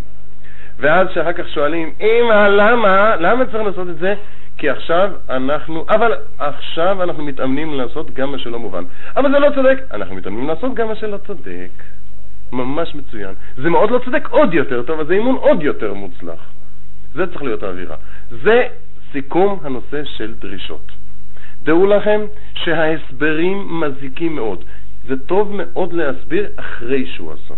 ואז 0.80 1.08
שאחר 1.14 1.34
כך 1.34 1.50
שואלים, 1.50 1.94
אמא, 2.02 2.48
למה? 2.48 3.16
למה 3.16 3.46
צריך 3.46 3.64
לעשות 3.64 3.90
את 3.90 4.00
זה? 4.00 4.14
כי 4.58 4.70
עכשיו 4.70 5.12
אנחנו, 5.30 5.86
אבל 5.90 6.14
עכשיו 6.38 7.04
אנחנו 7.04 7.24
מתאמנים 7.24 7.74
לעשות 7.74 8.14
גם 8.14 8.32
מה 8.32 8.38
שלא 8.40 8.60
מובן. 8.60 8.84
אבל 9.18 9.32
זה 9.32 9.40
לא 9.40 9.50
צודק, 9.56 9.78
אנחנו 9.92 10.16
מתאמנים 10.16 10.48
לעשות 10.48 10.74
גם 10.74 10.88
מה 10.88 10.96
שלא 10.96 11.18
צודק. 11.18 11.70
ממש 12.52 12.96
מצוין. 12.96 13.34
זה 13.58 13.70
מאוד 13.70 13.92
לא 13.92 14.00
צודק, 14.06 14.28
עוד 14.30 14.54
יותר 14.54 14.84
טוב, 14.84 15.00
אז 15.00 15.08
זה 15.08 15.14
אימון 15.14 15.36
עוד 15.36 15.64
יותר 15.64 15.94
מוצלח. 15.94 16.40
זה 17.14 17.28
צריך 17.28 17.44
להיות 17.44 17.64
האווירה. 17.64 17.96
זה 18.44 18.64
סיכום 19.12 19.60
הנושא 19.64 20.04
של 20.04 20.34
דרישות. 20.34 20.92
דעו 21.64 21.88
לכם 21.88 22.22
שההסברים 22.56 23.80
מזיקים 23.82 24.36
מאוד. 24.36 24.64
זה 25.08 25.20
טוב 25.26 25.52
מאוד 25.54 25.94
להסביר 25.94 26.48
אחרי 26.56 27.06
שהוא 27.06 27.34
עשה. 27.34 27.54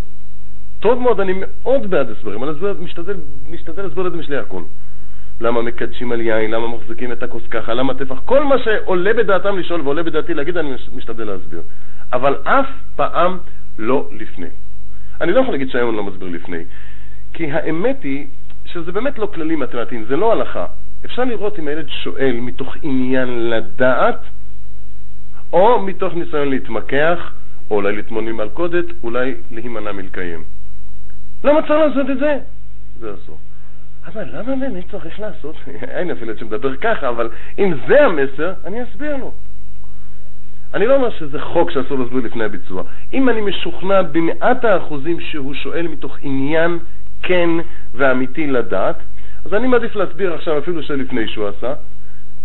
טוב 0.79 0.99
מאוד, 0.99 1.19
אני 1.19 1.33
מאוד 1.39 1.89
בעד 1.89 2.09
הסברים, 2.09 2.43
אני 2.43 2.51
משתדל, 2.79 3.15
משתדל 3.49 3.83
להסביר 3.83 4.07
את 4.07 4.11
זה 4.11 4.17
משלי 4.17 4.37
הכל. 4.37 4.61
למה 5.41 5.61
מקדשים 5.61 6.11
על 6.11 6.21
יין, 6.21 6.51
למה 6.51 6.67
מחזיקים 6.67 7.11
את 7.11 7.23
הכוס 7.23 7.43
ככה, 7.51 7.73
למה 7.73 7.93
טפח, 7.93 8.19
כל 8.25 8.43
מה 8.43 8.55
שעולה 8.59 9.13
בדעתם 9.13 9.57
לשאול 9.57 9.81
ועולה 9.81 10.03
בדעתי 10.03 10.33
להגיד, 10.33 10.57
אני 10.57 10.71
משתדל 10.95 11.23
להסביר. 11.23 11.61
אבל 12.13 12.35
אף 12.43 12.67
פעם 12.95 13.37
לא 13.77 14.09
לפני. 14.11 14.47
אני 15.21 15.31
לא 15.31 15.39
יכול 15.39 15.53
להגיד 15.53 15.69
שהיום 15.69 15.89
אני 15.89 15.97
לא 15.97 16.03
מסביר 16.03 16.29
לפני, 16.29 16.63
כי 17.33 17.51
האמת 17.51 18.03
היא 18.03 18.27
שזה 18.65 18.91
באמת 18.91 19.19
לא 19.19 19.25
כללים 19.25 19.59
מתמטיים, 19.59 20.05
זה 20.05 20.15
לא 20.15 20.31
הלכה. 20.31 20.65
אפשר 21.05 21.23
לראות 21.23 21.59
אם 21.59 21.67
הילד 21.67 21.89
שואל 21.89 22.35
מתוך 22.41 22.75
עניין 22.81 23.49
לדעת, 23.49 24.19
או 25.53 25.81
מתוך 25.81 26.13
ניסיון 26.13 26.49
להתמקח, 26.49 27.33
או 27.69 27.75
אולי 27.75 27.95
לטמון 27.95 28.25
ממלכודת, 28.25 28.85
אולי 29.03 29.35
להימנע 29.51 29.91
מלקיים. 29.91 30.43
למה 31.43 31.61
צריך 31.61 31.71
לעשות 31.71 32.09
את 32.09 32.17
זה? 32.17 32.37
זה 32.99 33.13
אסור. 33.13 33.39
אבל 34.07 34.23
למה 34.33 34.55
באמת 34.55 34.91
צריך 34.91 35.19
לעשות? 35.19 35.55
אין 35.97 36.11
אפילו 36.11 36.37
שמדבר 36.37 36.75
ככה, 36.75 37.09
אבל 37.09 37.29
אם 37.59 37.73
זה 37.87 38.05
המסר, 38.05 38.53
אני 38.65 38.83
אסביר 38.83 39.15
לו. 39.15 39.33
אני 40.73 40.85
לא 40.85 40.95
אומר 40.95 41.09
שזה 41.09 41.41
חוק 41.41 41.71
שאסור 41.71 41.99
להסביר 41.99 42.21
לפני 42.25 42.43
הביצוע. 42.43 42.83
אם 43.13 43.29
אני 43.29 43.41
משוכנע 43.41 44.01
במאת 44.01 44.65
האחוזים 44.65 45.19
שהוא 45.19 45.53
שואל 45.53 45.87
מתוך 45.87 46.17
עניין 46.21 46.79
כן 47.21 47.49
ואמיתי 47.93 48.47
לדעת, 48.47 48.95
אז 49.45 49.53
אני 49.53 49.67
מעדיף 49.67 49.95
להסביר 49.95 50.33
עכשיו 50.33 50.57
אפילו 50.57 50.83
שלפני 50.83 51.27
שהוא 51.27 51.47
עשה, 51.47 51.73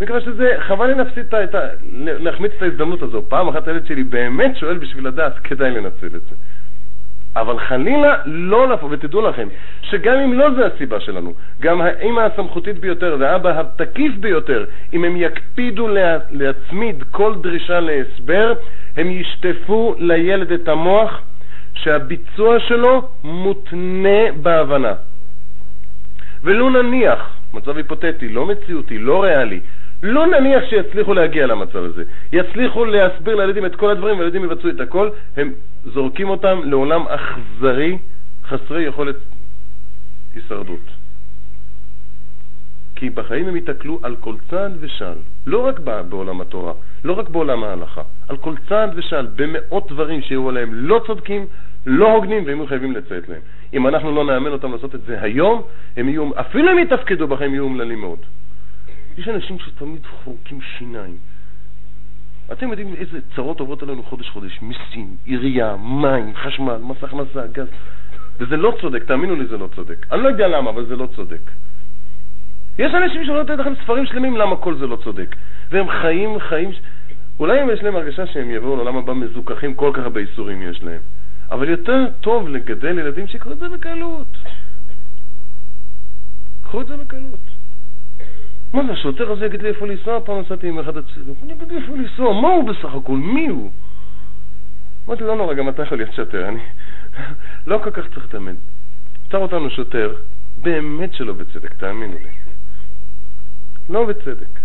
מכיוון 0.01 0.21
שזה, 0.21 0.55
חבל 0.59 0.87
לי 0.87 0.95
להפסיד 0.95 1.35
את 1.35 1.55
ה... 1.55 1.61
להחמיץ 1.95 2.53
את 2.57 2.63
ההזדמנות 2.63 3.03
הזו. 3.03 3.23
פעם 3.29 3.49
אחת 3.49 3.69
הילד 3.69 3.87
שלי 3.87 4.05
באמת 4.05 4.57
שואל 4.57 4.79
בשביל 4.79 5.07
לדעת, 5.07 5.39
כדאי 5.39 5.71
לנצל 5.71 6.07
את 6.07 6.13
זה. 6.13 6.35
אבל 7.37 7.59
חלילה 7.59 8.17
לא 8.27 8.69
לבוא, 8.69 8.89
ותדעו 8.93 9.21
לכם, 9.21 9.49
שגם 9.83 10.19
אם 10.19 10.33
לא 10.33 10.55
זה 10.55 10.67
הסיבה 10.67 11.01
שלנו, 11.01 11.33
גם 11.61 11.81
האמא 11.81 12.21
הסמכותית 12.21 12.79
ביותר 12.79 13.17
והאבא 13.19 13.61
התקיף 13.61 14.13
ביותר, 14.21 14.65
אם 14.93 15.05
הם 15.05 15.17
יקפידו 15.17 15.89
לה, 15.89 16.19
להצמיד 16.31 17.05
כל 17.11 17.35
דרישה 17.43 17.81
להסבר, 17.81 18.53
הם 18.97 19.11
ישטפו 19.11 19.95
לילד 19.99 20.53
את 20.53 20.69
המוח 20.69 21.21
שהביצוע 21.75 22.61
שלו 22.61 23.09
מותנה 23.25 24.33
בהבנה. 24.43 24.93
ולו 26.45 26.71
נניח, 26.71 27.37
מצב 27.55 27.77
היפותטי, 27.77 28.29
לא 28.29 28.47
מציאותי, 28.47 28.99
לא 28.99 29.23
ריאלי, 29.23 29.61
לא 30.03 30.27
נניח 30.27 30.65
שיצליחו 30.71 31.15
להגיע 31.15 31.47
למצב 31.47 31.85
הזה, 31.85 32.05
יצליחו 32.33 32.85
להסביר 32.85 33.37
לילדים 33.37 33.67
את 33.67 33.77
כל 33.77 33.91
הדברים 33.91 34.19
והילדים 34.19 34.45
יבצעו 34.45 34.71
את 34.71 34.81
הכל, 34.81 35.11
הם 35.37 35.53
זורקים 35.85 36.29
אותם 36.29 36.61
לעולם 36.65 37.03
אכזרי, 37.09 37.99
חסרי 38.45 38.83
יכולת 38.83 39.17
הישרדות. 40.35 40.91
כי 42.97 43.11
בחיים 43.11 43.49
הם 43.49 43.57
ייתקלו 43.57 44.01
על 44.03 44.17
כל 44.17 44.35
צעד 44.51 44.73
ושעל, 44.81 45.19
לא 45.47 45.67
רק 45.67 45.79
בעולם 45.81 46.41
התורה, 46.41 46.73
לא 47.05 47.13
רק 47.13 47.29
בעולם 47.29 47.65
ההלכה, 47.65 48.03
על 48.29 48.37
כל 48.37 48.55
צעד 48.69 48.91
ושעל, 48.97 49.29
במאות 49.37 49.93
דברים 49.93 50.23
שיהיו 50.23 50.49
עליהם 50.49 50.75
לא 50.75 51.01
צודקים, 51.07 51.47
לא 51.87 52.13
הוגנים, 52.13 52.45
והם 52.47 52.57
יהיו 52.59 52.67
חייבים 52.67 52.93
לציית 52.93 53.29
להם. 53.29 53.41
אם 53.73 53.89
אנחנו 53.89 54.13
לא 54.13 54.25
נאמן 54.25 54.51
אותם 54.51 54.73
לעשות 54.73 54.95
את 54.95 55.01
זה 55.07 55.23
היום, 55.23 55.63
הם 55.97 56.09
יהיו, 56.09 56.31
אפילו 56.41 56.73
אם 56.73 56.79
יתפקדו 56.79 57.27
בחיים, 57.29 57.55
יהיו 57.55 57.65
אומללים 57.65 58.01
מאוד. 58.01 58.19
יש 59.19 59.29
אנשים 59.29 59.59
שתמיד 59.59 60.07
חורקים 60.25 60.61
שיניים. 60.61 61.17
אתם 62.53 62.69
יודעים 62.71 62.95
איזה 62.95 63.19
צרות 63.37 63.61
עוברות 63.61 63.83
עלינו 63.83 64.03
חודש-חודש, 64.03 64.63
מיסים, 64.63 65.17
עירייה, 65.25 65.77
מים, 65.77 66.35
חשמל, 66.37 66.77
מס 66.77 67.05
הכנסה, 67.05 67.47
גז. 67.53 67.67
וזה 68.39 68.57
לא 68.57 68.77
צודק, 68.81 69.05
תאמינו 69.05 69.37
לי 69.37 69.47
זה 69.47 69.59
לא 69.59 69.69
צודק. 69.75 70.07
אני 70.13 70.23
לא 70.23 70.29
יודע 70.29 70.49
למה, 70.49 70.71
אבל 70.71 70.87
זה 70.87 70.97
לא 70.97 71.07
צודק. 71.17 71.41
יש 72.79 72.95
אנשים 72.95 73.25
שלא 73.25 73.41
לתת 73.41 73.59
לכם 73.59 73.73
ספרים 73.83 74.07
שלמים 74.07 74.37
למה 74.37 74.57
כל 74.57 74.75
זה 74.75 74.87
לא 74.87 74.97
צודק. 74.97 75.37
והם 75.71 75.89
חיים 75.89 76.39
חיים... 76.39 76.71
אולי 77.39 77.63
אם 77.63 77.71
יש 77.71 77.83
להם 77.83 77.97
הרגשה 77.97 78.27
שהם 78.27 78.51
יבואו 78.51 78.77
לעולם 78.77 78.97
הבא 78.97 79.15
מזוכחים, 79.15 79.75
כל 79.75 79.91
כך 79.95 80.03
הרבה 80.03 80.21
איסורים 80.21 80.63
יש 80.63 80.83
להם. 80.83 81.01
אבל 81.51 81.69
יותר 81.69 82.07
טוב 82.21 82.49
לגדל 82.49 82.99
ילדים 82.99 83.27
שיקחו 83.27 83.53
את 83.53 83.59
זה 83.59 83.69
בקלות. 83.69 84.27
קחו 86.63 86.81
את 86.81 86.87
זה 86.87 86.97
בקלות. 86.97 87.50
מה 88.75 88.87
זה, 88.87 88.93
השוטר 88.93 89.33
הזה 89.33 89.47
יגיד 89.47 89.63
לי 89.63 89.69
איפה 89.69 89.87
לנסוע? 89.87 90.21
פעם 90.25 90.41
נסעתי 90.41 90.69
עם 90.69 90.79
אחד 90.79 90.97
הצעירים, 90.97 91.35
אני 91.43 91.53
אגיד 91.53 91.69
לי 91.69 91.77
איפה 91.77 91.97
לנסוע, 91.97 92.41
מה 92.41 92.49
הוא 92.49 92.71
בסך 92.71 92.95
הכל? 92.95 93.17
מי 93.17 93.49
הוא? 93.49 93.71
אמרתי, 95.09 95.25
לא 95.25 95.37
נורא, 95.37 95.55
גם 95.55 95.69
אתה 95.69 95.83
יכול 95.83 95.99
להיות 95.99 96.15
שוטר, 96.15 96.49
אני 96.49 96.61
לא 97.67 97.81
כל 97.85 97.91
כך 97.91 98.09
צריך 98.15 98.25
להתאמן. 98.25 98.55
עצר 99.29 99.39
אותנו 99.39 99.71
שוטר, 99.71 100.15
באמת 100.63 101.15
שלא 101.15 101.33
בצדק, 101.33 101.75
תאמינו 101.75 102.15
לי. 102.15 102.31
לא 103.91 104.07
בצדק. 104.07 104.61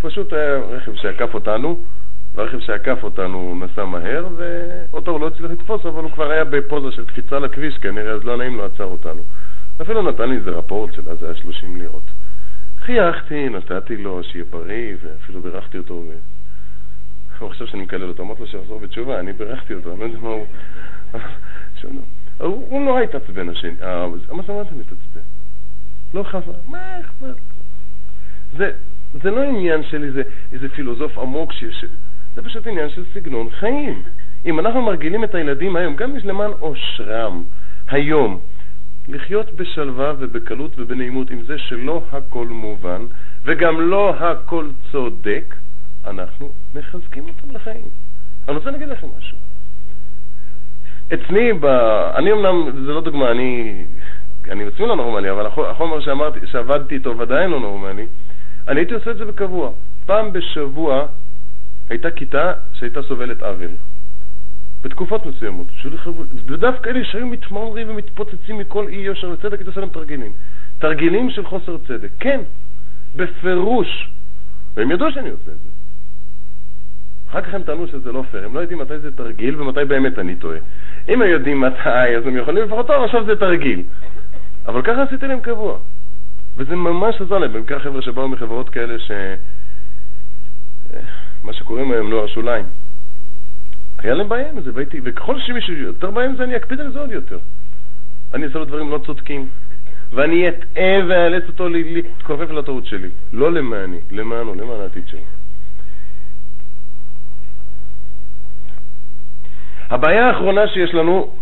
פשוט 0.00 0.32
היה 0.32 0.58
רכב 0.58 0.94
שעקף 0.94 1.34
אותנו, 1.34 1.80
והרכב 2.34 2.60
שעקף 2.60 2.98
אותנו 3.02 3.60
נסע 3.60 3.84
מהר, 3.84 4.28
ואותו 4.36 5.10
הוא 5.10 5.20
לא 5.20 5.26
הצליח 5.26 5.50
לתפוס, 5.50 5.86
אבל 5.86 6.02
הוא 6.02 6.10
כבר 6.10 6.30
היה 6.30 6.44
בפוזה 6.44 6.92
של 6.92 7.04
קפיצה 7.04 7.38
לכביש 7.38 7.78
כנראה, 7.78 8.12
אז 8.12 8.24
לא 8.24 8.36
נעים 8.36 8.56
לו 8.56 8.64
עצר 8.64 8.84
אותנו. 8.84 9.22
אפילו 9.82 10.02
נתן 10.02 10.28
לי 10.28 10.36
איזה 10.36 10.50
רפורט 10.50 10.94
של 10.94 11.10
אז 11.10 11.22
היה 11.22 11.34
30 11.34 11.76
לירות. 11.76 12.02
חייכתי, 12.86 13.48
נתתי 13.48 13.96
לו 13.96 14.24
שיהיה 14.24 14.44
בריא, 14.50 14.96
ואפילו 15.02 15.42
בירכתי 15.42 15.78
אותו. 15.78 16.04
הוא 17.38 17.48
חושב 17.48 17.66
שאני 17.66 17.82
מקלל 17.82 18.08
אותו, 18.08 18.22
אמרתי 18.22 18.40
לו 18.40 18.46
שיחזור 18.46 18.80
בתשובה, 18.80 19.20
אני 19.20 19.32
בירכתי 19.32 19.74
אותו, 19.74 19.92
אני 19.92 20.00
לא 20.00 20.04
יודע 20.04 20.18
מה 20.18 20.28
הוא... 20.28 20.46
הוא 22.68 22.84
נורא 22.84 23.00
התעצבן 23.00 23.48
השני, 23.48 23.70
אה, 23.82 24.06
מה 24.08 24.42
זאת 24.42 24.48
אומרת 24.48 24.72
מתעצבן? 24.72 25.20
לא 26.14 26.22
חבל, 26.22 26.52
מה 26.66 27.00
אכפת? 27.00 27.36
זה, 28.56 28.72
זה 29.22 29.30
לא 29.30 29.42
עניין 29.42 29.82
של 29.82 30.04
איזה, 30.04 30.22
איזה 30.52 30.68
פילוסוף 30.68 31.18
עמוק, 31.18 31.52
ש, 31.52 31.64
ש, 31.64 31.84
זה 32.34 32.42
פשוט 32.42 32.66
עניין 32.66 32.90
של 32.90 33.04
סגנון 33.14 33.50
חיים. 33.50 34.02
אם 34.44 34.58
אנחנו 34.60 34.82
מרגילים 34.82 35.24
את 35.24 35.34
הילדים 35.34 35.76
היום, 35.76 35.96
גם 35.96 36.16
למען 36.24 36.50
אושרם, 36.60 37.44
היום, 37.88 38.40
לחיות 39.08 39.52
בשלווה 39.52 40.12
ובקלות 40.18 40.78
ובנעימות 40.78 41.30
עם 41.30 41.42
זה 41.42 41.58
שלא 41.58 42.04
הכל 42.12 42.46
מובן 42.46 43.02
וגם 43.44 43.80
לא 43.80 44.14
הכל 44.14 44.68
צודק, 44.92 45.54
אנחנו 46.06 46.52
מחזקים 46.74 47.24
אותם 47.24 47.50
לחיים. 47.54 47.88
אני 48.48 48.56
רוצה 48.56 48.70
להגיד 48.70 48.88
לכם 48.88 49.06
משהו. 49.18 49.38
אצלי, 51.14 51.52
ב... 51.52 51.64
אני 52.16 52.32
אמנם, 52.32 52.70
זה 52.86 52.92
לא 52.92 53.00
דוגמה, 53.00 53.30
אני, 53.30 53.84
אני 54.48 54.64
עצמי 54.64 54.86
לא 54.86 54.96
נורמלי, 54.96 55.30
אבל 55.30 55.46
החומר 55.46 56.00
שאמרתי, 56.00 56.46
שעבדתי 56.46 56.94
איתו 56.94 57.18
ודאי 57.18 57.48
לא 57.48 57.60
נורמלי, 57.60 58.06
אני 58.68 58.80
הייתי 58.80 58.94
עושה 58.94 59.10
את 59.10 59.16
זה 59.16 59.24
בקבוע. 59.24 59.70
פעם 60.06 60.32
בשבוע 60.32 61.06
הייתה 61.90 62.10
כיתה 62.10 62.52
שהייתה 62.72 63.02
סובלת 63.02 63.42
עוול. 63.42 63.70
בתקופות 64.84 65.26
מסוימות, 65.26 65.66
ודווקא 66.46 66.90
אלה 66.90 67.04
שהיו 67.04 67.26
מתמרמרים 67.26 67.90
ומתפוצצים 67.90 68.58
מכל 68.58 68.88
אי 68.88 68.96
יושר 68.96 69.30
וצדק, 69.30 69.52
הייתי 69.52 69.64
עושה 69.64 69.80
להם 69.80 69.88
תרגילים. 69.88 70.32
תרגילים 70.78 71.30
של 71.30 71.44
חוסר 71.44 71.78
צדק. 71.78 72.08
כן, 72.20 72.40
בפירוש. 73.16 74.10
והם 74.74 74.90
ידעו 74.90 75.12
שאני 75.12 75.30
עושה 75.30 75.52
את 75.52 75.58
זה. 75.58 75.68
אחר 77.30 77.40
כך 77.40 77.54
הם 77.54 77.62
טענו 77.62 77.86
שזה 77.86 78.12
לא 78.12 78.24
פייר, 78.30 78.44
הם 78.44 78.54
לא 78.54 78.60
יודעים 78.60 78.78
מתי 78.78 78.98
זה 78.98 79.16
תרגיל 79.16 79.60
ומתי 79.60 79.84
באמת 79.84 80.18
אני 80.18 80.36
טועה. 80.36 80.58
אם 81.08 81.22
הם 81.22 81.28
יודעים 81.28 81.60
מתי, 81.60 82.16
אז 82.16 82.26
הם 82.26 82.36
יכולים 82.36 82.64
לפחות, 82.64 82.86
טוב, 82.86 83.04
עכשיו 83.04 83.24
זה 83.24 83.36
תרגיל. 83.36 83.82
אבל 84.66 84.82
ככה 84.82 85.02
עשיתי 85.02 85.26
להם 85.26 85.40
קבוע. 85.40 85.78
וזה 86.56 86.76
ממש 86.76 87.20
עזר 87.20 87.38
להם, 87.38 87.52
בעיקר 87.52 87.78
חבר'ה 87.78 88.02
שבאו 88.02 88.28
מחברות 88.28 88.68
כאלה 88.68 88.98
ש... 88.98 89.10
מה 91.44 91.52
שקוראים 91.52 91.92
היום 91.92 92.10
נוער 92.10 92.26
שוליים. 92.26 92.64
היה 94.06 94.14
להם 94.14 94.28
בעיה 94.28 94.50
עם 94.50 94.60
זה, 94.60 94.70
והייתי, 94.74 95.00
וככל 95.04 95.40
שמישהו 95.40 95.74
יותר 95.74 96.10
בעיה 96.10 96.28
עם 96.28 96.36
זה, 96.36 96.44
אני 96.44 96.56
אקפיד 96.56 96.80
על 96.80 96.92
זה 96.92 97.00
עוד 97.00 97.10
יותר. 97.10 97.38
אני 98.34 98.44
אעשה 98.46 98.58
לו 98.58 98.64
דברים 98.64 98.90
לא 98.90 98.98
צודקים, 99.06 99.48
ואני 100.12 100.48
אטעה 100.48 101.06
ואאלץ 101.08 101.44
אותו 101.48 101.68
להתכופף 101.68 102.50
לטעות 102.50 102.86
שלי. 102.86 103.08
לא 103.32 103.52
למעני, 103.52 103.98
למענו, 104.10 104.54
למען 104.54 104.80
העתיד 104.80 105.08
שלי. 105.08 105.20
הבעיה 109.90 110.26
האחרונה 110.26 110.68
שיש 110.68 110.94
לנו, 110.94 111.34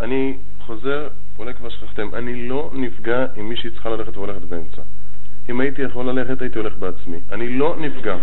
אני 0.00 0.36
חוזר, 0.60 1.08
אולי 1.38 1.54
כבר 1.54 1.68
שכחתם, 1.68 2.08
אני 2.14 2.48
לא 2.48 2.70
נפגע 2.74 3.26
עם 3.36 3.48
מי 3.48 3.56
שהיא 3.56 3.72
צריכה 3.72 3.90
ללכת 3.90 4.16
והולכת 4.16 4.42
באמצע. 4.42 4.82
אם 5.48 5.60
הייתי 5.60 5.82
יכול 5.82 6.10
ללכת, 6.10 6.42
הייתי 6.42 6.58
הולך 6.58 6.76
בעצמי. 6.76 7.18
אני 7.32 7.48
לא 7.48 7.76
נפגע. 7.80 8.16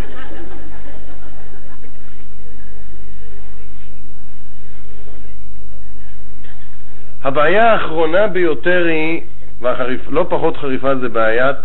הבעיה 7.24 7.72
האחרונה 7.72 8.28
ביותר 8.28 8.86
היא, 8.86 9.22
ולא 9.62 10.26
פחות 10.30 10.58
חריפה, 10.58 10.96
זה 10.96 11.10
בעיית 11.10 11.58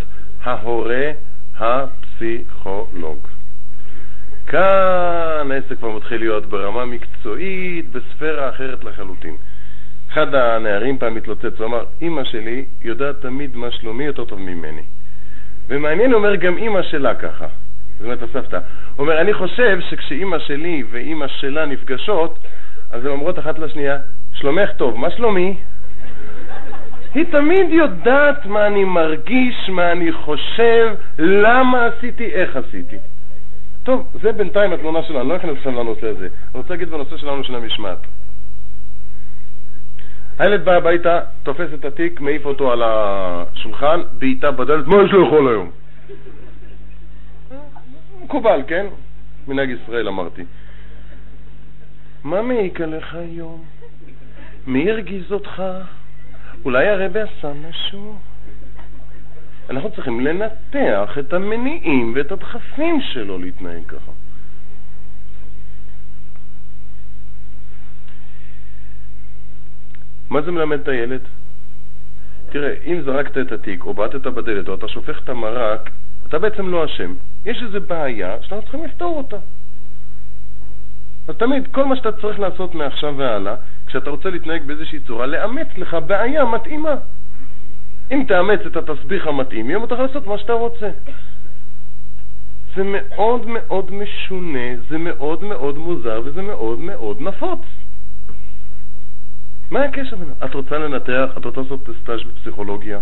ההורה 0.44 1.11
הפסיכולוג. 1.59 3.18
כאן 4.46 5.50
העסק 5.50 5.78
כבר 5.78 5.90
מתחיל 5.90 6.20
להיות 6.20 6.46
ברמה 6.46 6.84
מקצועית, 6.84 7.92
בספירה 7.92 8.48
אחרת 8.48 8.84
לחלוטין. 8.84 9.36
אחד 10.12 10.34
הנערים 10.34 10.98
פעם 10.98 11.16
התלוצץ 11.16 11.61
ואמר, 11.61 11.84
אמא 12.02 12.24
שלי 12.24 12.64
יודעת 12.82 13.20
תמיד 13.20 13.57
מה 13.57 13.70
שלומי 13.70 14.05
יותר 14.05 14.24
טוב 14.24 14.38
ממני. 14.38 14.82
ומעניין, 15.68 16.14
אומר, 16.14 16.34
גם 16.34 16.59
אמא 16.59 16.82
שלה 16.82 17.14
ככה. 17.14 17.46
זאת 17.98 18.05
אומרת, 18.05 18.22
הסבתא. 18.22 18.57
הוא 18.57 19.07
אומר, 19.07 19.20
אני 19.20 19.34
חושב 19.34 19.78
שכשאימא 19.80 20.38
שלי 20.38 20.82
ואימא 20.90 21.28
שלה 21.28 21.66
נפגשות, 21.66 22.38
אז 22.90 23.05
הן 23.05 23.11
אומרות 23.11 23.38
אחת 23.38 23.59
לשנייה, 23.59 23.98
שלומך 24.35 24.70
טוב, 24.76 24.97
מה 24.99 25.11
שלומי? 25.11 25.57
היא 27.14 27.24
תמיד 27.30 27.70
יודעת 27.70 28.47
מה 28.47 28.66
אני 28.66 28.85
מרגיש, 28.85 29.68
מה 29.68 29.93
אני 29.93 30.12
חושב, 30.12 30.95
למה 31.18 31.87
עשיתי, 31.87 32.24
איך 32.24 32.57
עשיתי. 32.57 32.97
טוב, 33.82 34.09
זה 34.22 34.32
בינתיים 34.32 34.72
התמונה 34.72 35.03
שלנו, 35.03 35.20
אני 35.20 35.28
לא 35.28 35.37
אכנס 35.37 35.57
עכשיו 35.57 35.72
לנושא 35.72 36.09
הזה. 36.09 36.26
אני 36.26 36.61
רוצה 36.62 36.74
להגיד 36.74 36.89
בנושא 36.91 37.16
שלנו 37.16 37.45
של 37.45 37.55
המשמעת. 37.55 37.99
הילד 40.39 40.64
בא 40.64 40.72
הביתה, 40.72 41.20
תופס 41.43 41.68
את 41.74 41.85
התיק, 41.85 42.20
מעיף 42.20 42.47
אותו 42.47 42.72
על 42.72 42.82
השולחן, 42.85 44.01
בעיטה 44.18 44.51
בדלת, 44.51 44.87
מה 44.87 45.03
יש 45.03 45.12
לאכול 45.12 45.49
היום? 45.49 45.70
מקובל, 48.24 48.62
כן? 48.66 48.87
מנהג 49.49 49.70
ישראל 49.70 50.09
אמרתי. 50.09 50.43
מה 52.24 52.43
מעיק 52.43 52.80
עליך 52.80 53.14
היום? 53.14 53.74
מי 54.66 54.90
הרגיז 54.90 55.32
אותך? 55.32 55.62
אולי 56.64 56.88
הרבי 56.88 57.20
עשה 57.20 57.52
משהו? 57.68 58.18
אנחנו 59.70 59.90
צריכים 59.90 60.20
לנתח 60.20 61.18
את 61.18 61.32
המניעים 61.32 62.12
ואת 62.16 62.32
הדחפים 62.32 63.00
שלו 63.00 63.38
להתנהג 63.38 63.86
ככה. 63.86 64.12
מה 70.30 70.42
זה 70.42 70.50
מלמד 70.50 70.80
את 70.80 70.88
הילד? 70.88 71.20
תראה, 72.50 72.74
אם 72.84 73.02
זרקת 73.04 73.38
את 73.38 73.52
התיק, 73.52 73.84
או 73.84 73.94
בעטת 73.94 74.26
בדלת, 74.26 74.68
או 74.68 74.74
אתה 74.74 74.88
שופך 74.88 75.22
את 75.24 75.28
המרק, 75.28 75.90
אתה 76.28 76.38
בעצם 76.38 76.68
לא 76.68 76.84
אשם. 76.84 77.14
יש 77.44 77.62
איזו 77.62 77.80
בעיה 77.80 78.42
שאנחנו 78.42 78.62
צריכים 78.62 78.84
לפתור 78.84 79.16
אותה. 79.16 79.36
אז 81.29 81.37
תמיד, 81.37 81.66
כל 81.72 81.85
מה 81.85 81.97
שאתה 81.97 82.12
צריך 82.12 82.41
לעשות 82.41 82.75
מעכשיו 82.75 83.14
והלאה, 83.16 83.55
כשאתה 83.87 84.11
רוצה 84.11 84.31
להתנהג 84.31 84.62
באיזושהי 84.62 85.01
צורה, 85.01 85.27
לאמץ 85.27 85.68
לך 85.77 85.97
בעיה 86.07 86.45
מתאימה. 86.45 86.95
אם 88.11 88.25
תאמץ 88.29 88.61
את 88.66 88.77
התסביך 88.77 89.27
המתאים, 89.27 89.70
יהיה 89.70 89.79
מותר 89.79 90.03
לעשות 90.03 90.27
מה 90.27 90.39
שאתה 90.39 90.53
רוצה. 90.53 90.91
זה 92.77 92.83
מאוד 92.85 93.47
מאוד 93.47 93.91
משונה, 93.91 94.77
זה 94.89 94.99
מאוד 94.99 95.45
מאוד 95.45 95.79
מוזר 95.79 96.20
וזה 96.25 96.43
מאוד 96.43 96.79
מאוד 96.79 97.20
נפוץ. 97.20 97.61
מה 99.70 99.83
הקשר 99.83 100.16
ביניהם? 100.16 100.37
את 100.45 100.55
רוצה 100.55 100.79
לנתח, 100.79 101.31
את 101.39 101.45
רוצה 101.45 101.61
לעשות 101.61 101.89
סטאז' 102.03 102.20
בפסיכולוגיה, 102.22 102.99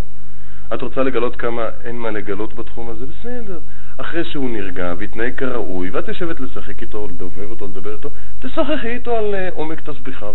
את 0.75 0.83
רוצה 0.83 1.03
לגלות 1.03 1.37
כמה 1.37 1.68
אין 1.85 1.97
מה 1.97 2.11
לגלות 2.11 2.55
בתחום 2.55 2.91
הזה, 2.91 3.07
בסדר. 3.07 3.59
אחרי 3.97 4.24
שהוא 4.24 4.51
נרגע 4.51 4.95
והתנהג 4.99 5.34
כראוי, 5.36 5.90
ואת 5.90 6.09
יושבת 6.09 6.40
לשחק 6.40 6.82
איתו, 6.82 7.09
לדובב 7.09 7.51
אותו, 7.51 7.66
לדבר 7.66 7.95
איתו, 7.95 8.11
תשוחחי 8.40 8.88
איתו 8.88 9.16
על 9.16 9.34
uh, 9.34 9.55
עומק 9.55 9.80
תסביכיו. 9.80 10.34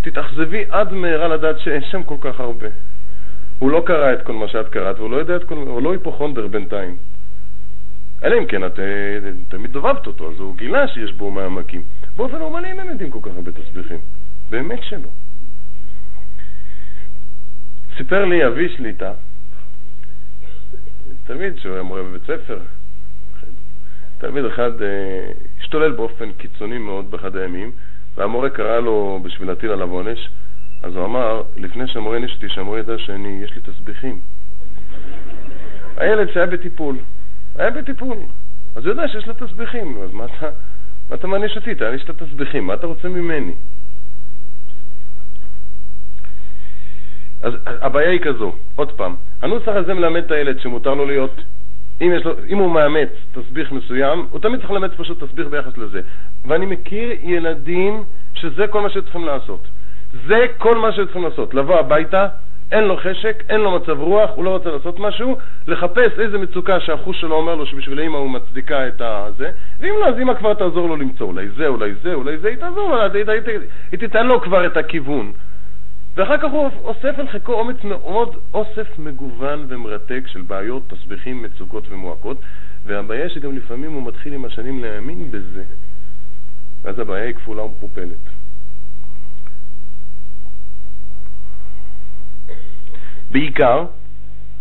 תתאכזבי 0.00 0.64
עד 0.70 0.92
מהרה 0.92 1.28
לדעת 1.28 1.58
שאין 1.58 1.82
שם 1.90 2.02
כל 2.02 2.16
כך 2.20 2.40
הרבה. 2.40 2.66
הוא 3.58 3.70
לא 3.70 3.82
קרא 3.86 4.12
את 4.12 4.22
כל 4.22 4.32
מה 4.32 4.48
שאת 4.48 4.68
קראת, 4.68 4.98
והוא 4.98 5.10
לא 5.10 5.16
יודע 5.16 5.36
את 5.36 5.44
כל... 5.44 5.54
הוא 5.54 5.82
לא 5.82 5.92
היפוכונדר 5.92 6.46
בינתיים. 6.46 6.96
אלא 8.24 8.38
אם 8.38 8.46
כן 8.46 8.66
את 8.66 8.78
אה, 8.78 8.84
תמיד 9.48 9.72
דובבת 9.72 10.06
אותו, 10.06 10.30
אז 10.30 10.40
הוא 10.40 10.56
גילה 10.56 10.88
שיש 10.88 11.12
בו 11.12 11.30
מעמקים. 11.30 11.82
באופן 12.16 12.38
נורמלי 12.38 12.68
אין 12.68 12.86
יודעים 12.86 13.10
כל 13.10 13.18
כך 13.22 13.36
הרבה 13.36 13.52
תסביכים. 13.52 13.98
באמת 14.50 14.82
שלא. 14.82 15.08
סיפר 17.96 18.24
לי 18.24 18.46
אבי 18.46 18.68
שליטה, 18.76 19.12
תמיד 21.26 21.56
כשהוא 21.56 21.74
היה 21.74 21.82
מורה 21.82 22.02
בבית 22.02 22.22
ספר, 22.22 22.58
תלמיד 24.18 24.44
אחד 24.44 24.82
אה, 24.82 25.30
השתולל 25.60 25.92
באופן 25.92 26.32
קיצוני 26.32 26.78
מאוד 26.78 27.10
באחד 27.10 27.36
הימים, 27.36 27.70
והמורה 28.14 28.50
קרא 28.50 28.80
לו 28.80 29.20
בשביל 29.22 29.48
להטיל 29.48 29.70
עליו 29.70 29.90
עונש, 29.90 30.28
אז 30.82 30.96
הוא 30.96 31.04
אמר, 31.04 31.42
לפני 31.56 31.88
שהמורה 31.88 32.16
העניש 32.16 32.34
אותי, 32.34 32.48
שהמורה 32.48 32.78
ידע 32.78 32.98
שאני, 32.98 33.40
יש 33.44 33.54
לי 33.54 33.60
תסביכים. 33.60 34.20
הילד 35.96 36.28
שהיה 36.32 36.46
בטיפול, 36.46 36.96
היה 37.56 37.70
בטיפול, 37.70 38.16
אז 38.76 38.84
הוא 38.84 38.90
יודע 38.90 39.08
שיש 39.08 39.26
לו 39.26 39.34
תסביכים, 39.34 39.98
אז 40.02 40.12
מה 40.12 40.24
אתה, 40.24 40.48
מה 41.10 41.16
אתה 41.16 41.26
מעניש 41.26 41.56
אותי? 41.56 41.74
תעניש 41.74 42.04
את 42.04 42.10
התסביכים, 42.10 42.66
מה 42.66 42.74
אתה 42.74 42.86
רוצה 42.86 43.08
ממני? 43.08 43.52
אז 47.48 47.54
הבעיה 47.66 48.10
היא 48.10 48.20
כזו, 48.20 48.52
עוד 48.76 48.92
פעם, 48.92 49.14
הנוסח 49.42 49.68
הזה 49.68 49.94
מלמד 49.94 50.24
את 50.24 50.30
הילד 50.30 50.60
שמותר 50.60 50.94
לו 50.94 51.06
להיות, 51.06 51.40
אם, 52.00 52.12
לו, 52.24 52.32
אם 52.48 52.58
הוא 52.58 52.70
מאמץ 52.70 53.08
תסביך 53.32 53.72
מסוים, 53.72 54.26
הוא 54.30 54.40
תמיד 54.40 54.60
צריך 54.60 54.70
לאמץ 54.70 54.90
פשוט 54.96 55.24
תסביך 55.24 55.48
ביחס 55.48 55.78
לזה. 55.78 56.00
ואני 56.46 56.66
מכיר 56.66 57.10
ילדים 57.22 58.04
שזה 58.34 58.66
כל 58.66 58.80
מה 58.80 58.90
שצריכים 58.90 59.24
לעשות. 59.24 59.66
זה 60.26 60.46
כל 60.58 60.76
מה 60.76 60.92
שצריכים 60.92 61.24
לעשות, 61.24 61.54
לבוא 61.54 61.78
הביתה, 61.78 62.28
אין 62.72 62.84
לו 62.84 62.96
חשק, 62.96 63.42
אין 63.48 63.60
לו 63.60 63.70
מצב 63.70 64.00
רוח, 64.00 64.30
הוא 64.34 64.44
לא 64.44 64.50
רוצה 64.50 64.70
לעשות 64.70 64.98
משהו, 64.98 65.36
לחפש 65.66 66.18
איזה 66.18 66.38
מצוקה 66.38 66.80
שהחוש 66.80 67.20
שלו 67.20 67.36
אומר 67.36 67.54
לו 67.54 67.66
שבשביל 67.66 68.00
אימא 68.00 68.16
הוא 68.16 68.30
מצדיקה 68.30 68.88
את 68.88 69.00
הזה, 69.04 69.50
ואם 69.80 69.94
לא, 70.00 70.08
אז 70.08 70.18
אימא 70.18 70.34
כבר 70.34 70.54
תעזור 70.54 70.88
לו 70.88 70.96
למצוא, 70.96 71.26
אולי 71.26 71.48
זה, 71.48 71.66
אולי 71.66 71.94
זה, 72.02 72.14
אולי 72.14 72.38
זה, 72.38 72.48
היא 72.48 72.56
תעזור 72.56 72.90
לו, 72.90 73.20
היא 73.92 73.98
תיתן 73.98 74.26
לו 74.26 74.40
כבר 74.40 74.66
את 74.66 74.76
הכיוון. 74.76 75.32
ואחר 76.18 76.38
כך 76.38 76.50
הוא 76.50 76.70
אוסף 76.84 77.18
על 77.18 77.28
חיקו 77.28 77.52
אומץ 77.52 77.84
מאוד, 77.84 78.36
אוסף 78.54 78.98
מגוון 78.98 79.66
ומרתק 79.68 80.22
של 80.26 80.42
בעיות, 80.42 80.82
תסביכים, 80.88 81.42
מצוקות 81.42 81.84
ומועקות, 81.90 82.40
והבעיה 82.84 83.28
שגם 83.28 83.56
לפעמים 83.56 83.92
הוא 83.92 84.06
מתחיל 84.06 84.32
עם 84.32 84.44
השנים 84.44 84.84
להאמין 84.84 85.30
בזה, 85.30 85.64
ואז 86.82 86.98
הבעיה 86.98 87.24
היא 87.24 87.34
כפולה 87.34 87.62
ומכופלת. 87.62 88.18
בעיקר, 93.30 93.84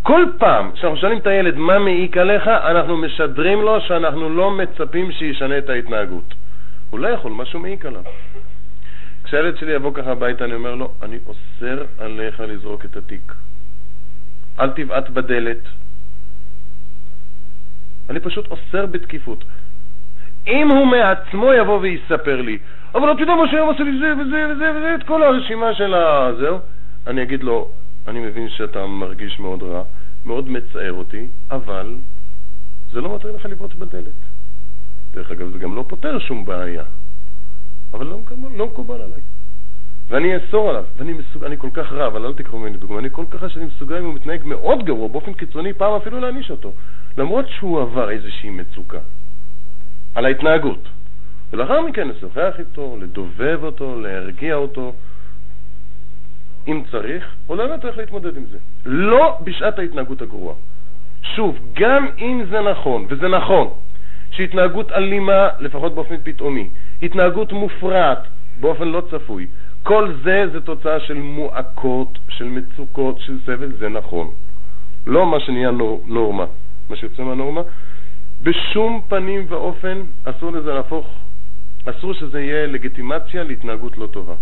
כל 0.04 0.26
פעם 0.38 0.72
שאנחנו 0.76 0.98
שואלים 0.98 1.18
את 1.18 1.28
הילד 1.28 1.56
מה 1.56 1.80
מעיק 1.80 2.18
עליך, 2.18 2.48
אנחנו 2.48 2.98
משדרים 2.98 3.62
לו 3.62 3.82
שאנחנו 3.82 4.30
לא 4.30 4.52
מצפים 4.52 5.12
שישנה 5.12 5.58
את 5.58 5.70
ההתנהגות. 5.70 6.34
הוא 6.90 7.00
לא 7.00 7.08
יכול, 7.08 7.32
משהו 7.32 7.60
מעיק 7.60 7.86
עליו. 7.86 8.04
כשהילד 9.28 9.58
שלי 9.58 9.72
יבוא 9.72 9.92
ככה 9.94 10.12
הביתה, 10.12 10.46
אני 10.46 10.54
אומר 10.54 10.76
לו, 10.76 10.94
אני 11.02 11.18
אוסר 11.26 11.84
עליך 12.00 12.40
לזרוק 12.40 12.86
את 12.86 12.98
התיק. 12.98 13.34
אל 14.60 14.70
תבעט 14.70 15.10
בדלת. 15.10 15.58
אני 18.10 18.20
פשוט 18.20 18.48
אוסר 18.48 18.86
בתקיפות. 18.86 19.44
אם 20.48 20.68
הוא 20.70 20.86
מעצמו 20.88 21.54
יבוא 21.54 21.80
ויספר 21.80 22.42
לי, 22.42 22.58
אבל 22.96 23.12
אתה 23.12 23.22
יודע 23.22 23.36
מה 23.36 23.52
שהיום 23.52 23.68
עושה 23.68 23.84
לי 23.84 24.00
זה 24.00 24.14
וזה 24.14 24.46
וזה 24.52 24.72
וזה, 24.78 24.96
את 24.96 25.04
כל 25.08 25.24
הרשימה 25.24 25.74
של 25.74 25.94
ה... 25.94 26.30
זהו, 26.40 26.60
אני 27.08 27.24
אגיד 27.24 27.44
לו, 27.44 27.72
אני 28.08 28.20
מבין 28.20 28.50
שאתה 28.50 28.86
מרגיש 28.86 29.40
מאוד 29.40 29.64
רע, 29.64 29.84
מאוד 30.26 30.50
מצער 30.50 30.94
אותי, 30.94 31.28
אבל 31.52 31.96
זה 32.92 33.02
לא 33.02 33.16
מטריד 33.16 33.36
לך 33.36 33.46
לבעוט 33.46 33.76
בדלת. 33.76 34.20
דרך 35.14 35.32
אגב, 35.32 35.52
זה 35.52 35.60
גם 35.60 35.76
לא 35.76 35.86
פותר 35.88 36.20
שום 36.20 36.46
בעיה. 36.46 36.84
אבל 37.94 38.06
לא, 38.06 38.20
לא 38.56 38.66
מקובל 38.66 39.02
עליי. 39.02 39.22
ואני 40.10 40.36
אאסור 40.36 40.70
עליו, 40.70 40.84
ואני 40.98 41.14
מסוג... 41.14 41.44
אני 41.44 41.58
כל 41.58 41.70
כך 41.74 41.92
רע, 41.92 42.08
אבל 42.08 42.26
אל 42.26 42.34
תקחו 42.34 42.60
ממני 42.60 42.78
דוגמה, 42.78 43.00
אני 43.00 43.10
כל 43.12 43.26
כך 43.30 43.44
רע 43.44 43.50
שאני 43.50 43.66
מסוגל 43.66 43.98
אם 43.98 44.06
הוא 44.06 44.14
מתנהג 44.14 44.42
מאוד 44.46 44.86
גרוע, 44.86 45.08
באופן 45.08 45.34
קיצוני, 45.34 45.74
פעם 45.74 45.94
אפילו 45.94 46.20
להעניש 46.20 46.52
אותו, 46.52 46.74
למרות 47.18 47.46
שהוא 47.50 47.82
עבר 47.82 48.10
איזושהי 48.10 48.50
מצוקה, 48.50 49.00
על 50.16 50.26
ההתנהגות. 50.26 50.90
ולאחר 51.54 51.82
מכן 51.82 52.08
לשוחח 52.08 52.54
איתו, 52.60 52.98
לדובב 53.02 53.60
אותו, 53.64 54.00
להרגיע 54.02 54.56
אותו, 54.56 54.94
אם 56.68 56.84
צריך, 56.92 57.36
או 57.50 57.58
באמת 57.58 57.86
איך 57.86 57.98
להתמודד 57.98 58.38
עם 58.38 58.46
זה. 58.52 58.58
לא 58.86 59.38
בשעת 59.44 59.80
ההתנהגות 59.80 60.22
הגרועה. 60.22 60.56
שוב, 61.36 61.60
גם 61.74 62.08
אם 62.18 62.44
זה 62.50 62.62
נכון, 62.62 63.06
וזה 63.10 63.28
נכון, 63.28 63.70
שהתנהגות 64.32 64.92
אלימה, 64.92 65.48
לפחות 65.60 65.96
באופן 65.96 66.16
פתאומי, 66.24 66.70
התנהגות 67.04 67.52
מופרעת 67.52 68.24
באופן 68.60 68.88
לא 68.88 69.02
צפוי. 69.12 69.48
כל 69.84 70.14
זה 70.24 70.46
זה 70.52 70.62
תוצאה 70.62 71.00
של 71.00 71.14
מועקות, 71.14 72.20
של 72.30 72.46
מצוקות, 72.46 73.20
של 73.20 73.38
סבל, 73.46 73.72
זה 73.80 73.90
נכון. 73.90 74.32
לא 75.08 75.26
מה 75.26 75.40
שנהיה 75.40 75.72
נור, 75.72 76.04
נורמה, 76.08 76.46
מה 76.90 76.96
שיוצא 76.96 77.24
מהנורמה. 77.24 77.62
בשום 78.44 79.02
פנים 79.08 79.46
ואופן 79.50 80.02
אסור 80.24 80.52
לזה 80.52 80.74
להפוך, 80.74 81.08
אסור 81.86 82.14
שזה 82.14 82.42
יהיה 82.42 82.68
לגיטימציה 82.68 83.44
להתנהגות 83.44 83.98
לא 83.98 84.08
טובה. 84.08 84.34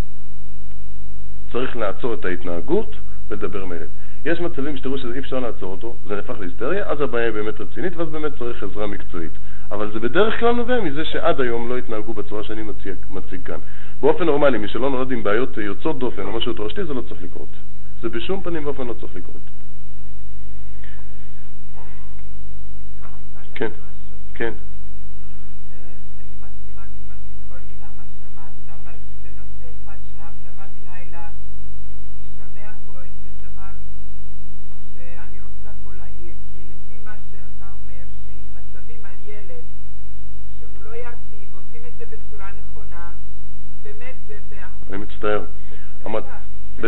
צריך 1.52 1.76
לעצור 1.76 2.14
את 2.14 2.24
ההתנהגות 2.24 2.96
ולדבר 3.28 3.62
הילד. 3.62 3.88
יש 4.24 4.40
מצבים 4.40 4.76
שתראו 4.76 4.98
שאי 4.98 5.18
אפשר 5.18 5.38
לעצור 5.38 5.70
אותו, 5.72 5.96
זה 6.06 6.16
נהפך 6.16 6.34
להיסטריה, 6.40 6.86
אז 6.86 7.00
הבעיה 7.00 7.24
היא 7.24 7.34
באמת 7.34 7.60
רצינית, 7.60 7.96
ואז 7.96 8.08
באמת 8.08 8.32
צריך 8.38 8.62
עזרה 8.62 8.86
מקצועית. 8.86 9.32
אבל 9.70 9.92
זה 9.92 10.00
בדרך 10.00 10.40
כלל 10.40 10.52
נובע 10.52 10.80
מזה 10.80 11.04
שעד 11.04 11.40
היום 11.40 11.68
לא 11.68 11.78
התנהגו 11.78 12.14
בצורה 12.14 12.44
שאני 12.44 12.62
מציג, 12.62 12.94
מציג 13.10 13.42
כאן. 13.44 13.58
באופן 14.00 14.24
נורמלי, 14.24 14.58
מי 14.58 14.68
שלא 14.68 14.90
נולד 14.90 15.10
עם 15.10 15.22
בעיות 15.22 15.56
יוצאות 15.56 15.98
דופן 15.98 16.22
או 16.22 16.32
משהו 16.32 16.52
תורשתי, 16.52 16.84
זה 16.84 16.94
לא 16.94 17.00
צריך 17.08 17.22
לקרות. 17.22 17.48
זה 18.00 18.08
בשום 18.08 18.42
פנים 18.42 18.64
ואופן 18.64 18.86
לא 18.86 18.92
צריך 18.92 19.16
לקרות. 19.16 19.42
כן, 23.54 23.70
כן. 24.34 24.52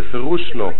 בפירוש 0.09 0.51
לא. 0.55 0.71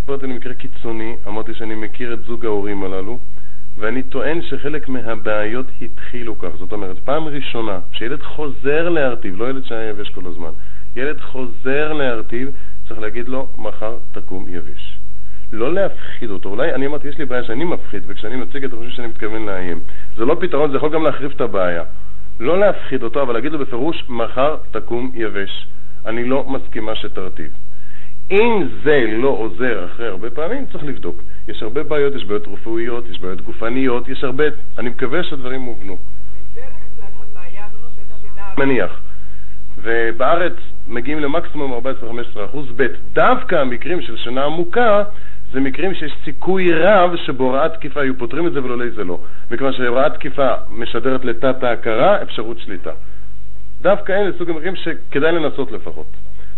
סיפרתי 0.00 0.26
לי 0.26 0.32
מקרה 0.32 0.54
קיצוני, 0.54 1.16
אמרתי 1.26 1.54
שאני 1.54 1.74
מכיר 1.74 2.14
את 2.14 2.24
זוג 2.24 2.46
ההורים 2.46 2.84
הללו, 2.84 3.18
ואני 3.78 4.02
טוען 4.02 4.42
שחלק 4.42 4.88
מהבעיות 4.88 5.66
התחילו 5.82 6.38
כך. 6.38 6.48
זאת 6.58 6.72
אומרת, 6.72 6.98
פעם 6.98 7.28
ראשונה 7.28 7.80
שילד 7.92 8.22
חוזר 8.22 8.88
להרטיב, 8.88 9.36
לא 9.36 9.50
ילד 9.50 9.64
שהיה 9.64 9.88
יבש 9.88 10.10
כל 10.10 10.26
הזמן, 10.26 10.50
ילד 10.96 11.20
חוזר 11.20 11.92
להרטיב, 11.92 12.50
צריך 12.88 13.00
להגיד 13.00 13.28
לו, 13.28 13.48
מחר 13.58 13.96
תקום 14.12 14.46
יבש. 14.48 14.98
לא 15.52 15.74
להפחיד 15.74 16.30
אותו. 16.30 16.48
אולי, 16.48 16.74
אני 16.74 16.86
אמרתי, 16.86 17.08
יש 17.08 17.18
לי 17.18 17.24
בעיה 17.24 17.44
שאני 17.44 17.64
מפחיד, 17.64 18.02
וכשאני 18.06 18.36
מציג 18.36 18.64
את 18.64 18.70
חושב 18.72 18.90
שאני 18.90 19.06
מתכוון 19.06 19.46
לאיים. 19.46 19.80
זה 20.16 20.24
לא 20.24 20.36
פתרון, 20.40 20.70
זה 20.70 20.76
יכול 20.76 20.90
גם 20.90 21.04
להחריף 21.04 21.36
את 21.36 21.40
הבעיה. 21.40 21.82
לא 22.40 22.60
להפחיד 22.60 23.02
אותו, 23.02 23.22
אבל 23.22 23.34
להגיד 23.34 23.52
לו 23.52 23.58
בפירוש, 23.58 24.04
מחר 24.08 24.56
תקום 24.70 25.12
יבש. 25.14 25.66
אני 26.06 26.24
לא 26.24 26.44
מסכימה 26.48 26.94
שתרטיב. 26.94 27.50
אם 28.30 28.68
זה 28.84 29.04
לא 29.08 29.28
עוזר 29.28 29.84
אחרי 29.84 30.06
הרבה 30.06 30.30
פעמים, 30.30 30.66
צריך 30.72 30.84
לבדוק. 30.84 31.16
יש 31.48 31.62
הרבה 31.62 31.82
בעיות, 31.82 32.14
יש 32.14 32.24
בעיות 32.24 32.48
רפואיות, 32.48 33.08
יש 33.08 33.20
בעיות 33.20 33.40
גופניות, 33.40 34.08
יש 34.08 34.24
הרבה... 34.24 34.44
אני 34.78 34.88
מקווה 34.88 35.24
שהדברים 35.24 35.60
מובנו. 35.60 35.96
מניח. 38.58 39.00
ובארץ 39.82 40.52
מגיעים 40.88 41.20
למקסימום 41.20 41.80
14-15 42.36 42.44
אחוז 42.44 42.66
ב'. 42.76 42.86
דווקא 43.12 43.54
המקרים 43.54 44.02
של 44.02 44.16
שינה 44.16 44.44
עמוקה 44.44 45.02
זה 45.52 45.60
מקרים 45.60 45.94
שיש 45.94 46.12
סיכוי 46.24 46.72
רב 46.72 47.16
שבהוראת 47.16 47.72
תקיפה 47.74 48.00
היו 48.00 48.18
פותרים 48.18 48.46
את 48.46 48.52
זה 48.52 48.64
ולולא 48.64 48.90
זה 48.90 49.04
לא. 49.04 49.18
מכיוון 49.50 49.72
שהוראת 49.72 50.14
תקיפה 50.14 50.48
משדרת 50.70 51.24
לתת 51.24 51.62
ההכרה 51.62 52.22
אפשרות 52.22 52.58
שליטה. 52.58 52.90
דווקא 53.82 54.12
אלה 54.12 54.30
סוג 54.38 54.50
המקרים 54.50 54.76
שכדאי 54.76 55.32
לנסות 55.32 55.72
לפחות. 55.72 56.06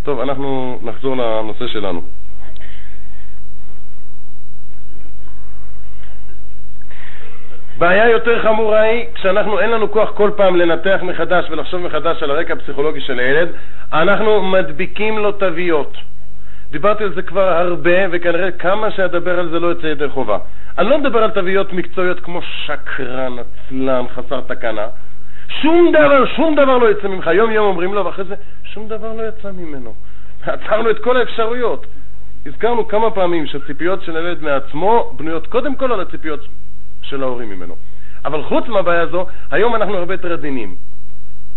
טוב, 0.03 0.21
אנחנו 0.21 0.79
נחזור 0.83 1.17
לנושא 1.17 1.67
שלנו. 1.67 2.03
בעיה 7.79 8.09
יותר 8.09 8.43
חמורה 8.43 8.81
היא 8.81 9.05
כשאנחנו 9.15 9.61
אין 9.61 9.71
לנו 9.71 9.91
כוח 9.91 10.11
כל 10.11 10.31
פעם 10.37 10.57
לנתח 10.57 10.99
מחדש 11.03 11.51
ולחשוב 11.51 11.81
מחדש 11.81 12.23
על 12.23 12.31
הרקע 12.31 12.53
הפסיכולוגי 12.53 13.01
של 13.01 13.19
הילד, 13.19 13.49
אנחנו 13.93 14.43
מדביקים 14.43 15.19
לו 15.19 15.33
תוויות. 15.33 15.97
דיברתי 16.71 17.05
על 17.05 17.15
זה 17.15 17.23
כבר 17.23 17.49
הרבה, 17.49 18.07
וכנראה 18.13 18.51
כמה 18.51 18.91
שאדבר 18.91 19.39
על 19.39 19.49
זה 19.49 19.59
לא 19.59 19.67
יוצא 19.67 19.87
ידי 19.87 20.09
חובה. 20.09 20.39
אני 20.79 20.91
לא 20.91 20.99
מדבר 20.99 21.25
על 21.25 21.31
תוויות 21.31 21.73
מקצועיות 21.73 22.21
כמו 22.21 22.41
שקרן, 22.43 23.37
עצלן, 23.39 24.05
חסר 24.15 24.41
תקנה. 24.41 24.87
שום 25.49 25.93
דבר, 25.93 26.27
שום 26.27 26.55
דבר 26.55 26.79
לא 26.79 26.91
יצא 26.91 27.09
ממך. 27.09 27.27
יום 27.27 27.51
יום 27.51 27.67
אומרים 27.67 27.95
לו, 27.95 28.05
ואחרי 28.05 28.25
זה 28.25 28.35
שום 28.65 28.89
דבר 28.89 29.13
לא 29.13 29.23
יצא 29.29 29.51
ממנו. 29.53 29.95
עצרנו 30.47 30.91
את 30.91 30.99
כל 30.99 31.17
האפשרויות. 31.17 31.87
הזכרנו 32.47 32.89
כמה 32.89 33.11
פעמים 33.11 33.47
שהציפיות 33.47 34.03
של 34.03 34.17
הילד 34.17 34.43
מעצמו 34.43 35.13
בנויות 35.17 35.47
קודם 35.47 35.75
כל 35.75 35.93
על 35.93 36.01
הציפיות 36.01 36.41
של 37.03 37.23
ההורים 37.23 37.51
ממנו. 37.51 37.77
אבל 38.25 38.43
חוץ 38.43 38.69
מהבעיה 38.69 39.01
הזו, 39.01 39.27
היום 39.51 39.75
אנחנו 39.75 39.97
הרבה 39.97 40.15
יותר 40.15 40.33
עדינים. 40.33 40.75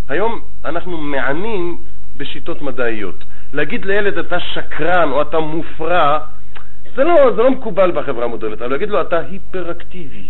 היום 0.09 0.41
אנחנו 0.65 0.97
מענים 0.97 1.77
בשיטות 2.17 2.61
מדעיות. 2.61 3.23
להגיד 3.53 3.85
לילד 3.85 4.17
אתה 4.17 4.39
שקרן 4.39 5.11
או 5.11 5.21
אתה 5.21 5.39
מופרע, 5.39 6.19
זה 6.95 7.03
לא, 7.03 7.15
זה 7.35 7.43
לא 7.43 7.51
מקובל 7.51 7.91
בחברה 7.91 8.25
המודרנית, 8.25 8.61
אבל 8.61 8.71
להגיד 8.71 8.89
לו 8.89 9.01
אתה 9.01 9.19
היפראקטיבי. 9.19 10.27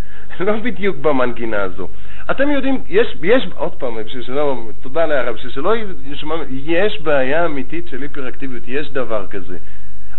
לא 0.40 0.56
בדיוק 0.56 0.96
במנגינה 0.96 1.62
הזו. 1.62 1.88
אתם 2.30 2.50
יודעים, 2.50 2.82
יש, 2.88 3.16
יש, 3.22 3.46
עוד 3.56 3.72
פעם, 3.74 4.04
בשביל 4.04 4.22
שלא, 4.22 4.62
תודה 4.82 5.02
על 5.02 5.12
ההערה, 5.12 5.32
בשביל 5.32 5.52
שלא 5.52 5.74
ישמע, 6.04 6.34
יש 6.50 7.00
בעיה 7.00 7.44
אמיתית 7.44 7.88
של 7.88 8.02
היפראקטיביות, 8.02 8.62
יש 8.66 8.90
דבר 8.90 9.26
כזה. 9.26 9.58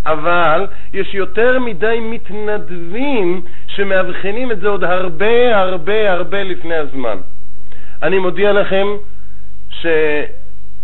אבל 0.05 0.67
יש 0.93 1.13
יותר 1.13 1.59
מדי 1.59 1.97
מתנדבים 2.01 3.41
שמאבחנים 3.67 4.51
את 4.51 4.59
זה 4.59 4.67
עוד 4.67 4.83
הרבה 4.83 5.57
הרבה 5.57 6.11
הרבה 6.11 6.43
לפני 6.43 6.75
הזמן. 6.75 7.17
אני 8.03 8.19
מודיע 8.19 8.53
לכם 8.53 8.87
ש... 9.69 9.85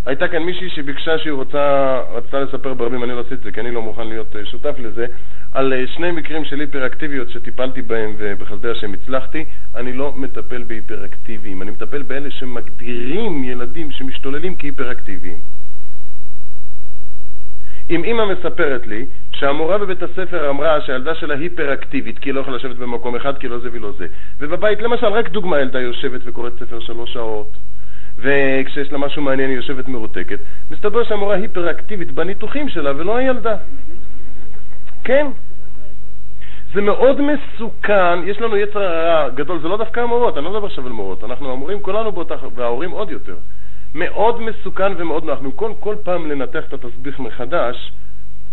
הייתה 0.07 0.27
כאן 0.27 0.43
מישהי 0.43 0.69
שביקשה 0.69 1.17
שהיא 1.17 1.33
רוצה, 1.33 1.97
רצתה 2.11 2.39
לספר 2.39 2.73
ברבים, 2.73 3.03
אני 3.03 3.11
לא 3.13 3.19
עשיתי 3.19 3.35
את 3.35 3.41
זה 3.41 3.51
כי 3.51 3.59
אני 3.59 3.71
לא 3.71 3.81
מוכן 3.81 4.07
להיות 4.07 4.35
אה, 4.35 4.45
שותף 4.45 4.75
לזה, 4.79 5.05
על 5.53 5.73
אה, 5.73 5.87
שני 5.87 6.11
מקרים 6.11 6.45
של 6.45 6.59
היפראקטיביות 6.59 7.29
שטיפלתי 7.29 7.81
בהם 7.81 8.15
ובחסדי 8.17 8.69
השם 8.69 8.93
הצלחתי. 8.93 9.45
אני 9.75 9.93
לא 9.93 10.13
מטפל 10.15 10.63
בהיפראקטיביים, 10.63 11.61
אני 11.61 11.71
מטפל 11.71 12.01
באלה 12.03 12.31
שמגדירים 12.31 13.43
ילדים 13.43 13.91
שמשתוללים 13.91 14.55
כהיפראקטיביים. 14.59 15.39
אם 17.89 18.03
אימא 18.03 18.25
מספרת 18.25 18.87
לי 18.87 19.05
שהמורה 19.31 19.77
בבית 19.77 20.03
הספר 20.03 20.49
אמרה 20.49 20.81
שהילדה 20.81 21.15
שלה 21.15 21.35
היפראקטיבית 21.35 22.19
כי 22.19 22.29
היא 22.29 22.33
לא 22.33 22.39
יכולה 22.39 22.57
לשבת 22.57 22.75
במקום 22.75 23.15
אחד 23.15 23.37
כי 23.37 23.47
לא 23.47 23.59
זה 23.59 23.69
ולא 23.71 23.91
זה, 23.97 24.07
ובבית 24.39 24.81
למשל, 24.81 25.07
רק 25.07 25.29
דוגמה, 25.29 25.59
ילדה 25.59 25.79
יושבת 25.79 26.21
וקוראת 26.25 26.53
ספר 26.59 26.79
שלוש 26.79 27.13
שעות, 27.13 27.57
וכשיש 28.17 28.91
לה 28.91 28.97
משהו 28.97 29.21
מעניין 29.21 29.49
היא 29.49 29.57
יושבת 29.57 29.87
מרותקת, 29.87 30.39
מסתבר 30.71 31.03
שהמורה 31.03 31.35
היפראקטיבית 31.35 32.11
בניתוחים 32.11 32.69
שלה 32.69 32.91
ולא 32.95 33.17
הילדה. 33.17 33.55
כן. 35.03 35.27
זה 36.73 36.81
מאוד 36.81 37.21
מסוכן, 37.21 38.27
יש 38.27 38.41
לנו 38.41 38.57
יצר 38.57 38.83
הרע 38.83 39.29
גדול, 39.29 39.61
זה 39.61 39.67
לא 39.67 39.77
דווקא 39.77 39.99
המורות, 39.99 40.37
אני 40.37 40.45
לא 40.45 40.51
מדבר 40.51 40.65
עכשיו 40.65 40.85
על 40.85 40.91
מורות, 40.91 41.23
אנחנו 41.23 41.51
המורים 41.51 41.79
כולנו 41.81 42.11
באותה, 42.11 42.35
וההורים 42.55 42.91
עוד 42.91 43.11
יותר. 43.11 43.35
מאוד 43.95 44.41
מסוכן 44.41 44.91
ומאוד 44.97 45.23
נוח, 45.23 45.39
במקום 45.39 45.73
כל 45.79 45.95
פעם 46.03 46.31
לנתח 46.31 46.63
את 46.67 46.73
התסביך 46.73 47.19
מחדש, 47.19 47.91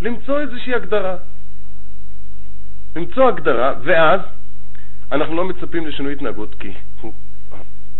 למצוא 0.01 0.41
איזושהי 0.41 0.75
הגדרה. 0.75 1.17
למצוא 2.97 3.29
הגדרה, 3.29 3.75
ואז 3.83 4.21
אנחנו 5.13 5.37
לא 5.37 5.45
מצפים 5.45 5.87
לשינוי 5.87 6.13
התנהגות, 6.13 6.55
כי 6.55 6.73
הוא, 7.01 7.13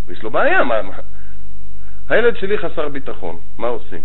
יש 0.09 0.23
לו 0.23 0.31
בעיה, 0.31 0.65
מה, 0.65 0.83
מה, 0.83 0.95
הילד 2.09 2.37
שלי 2.37 2.59
חסר 2.59 2.89
ביטחון, 2.89 3.37
מה 3.59 3.69
עושים? 3.69 4.01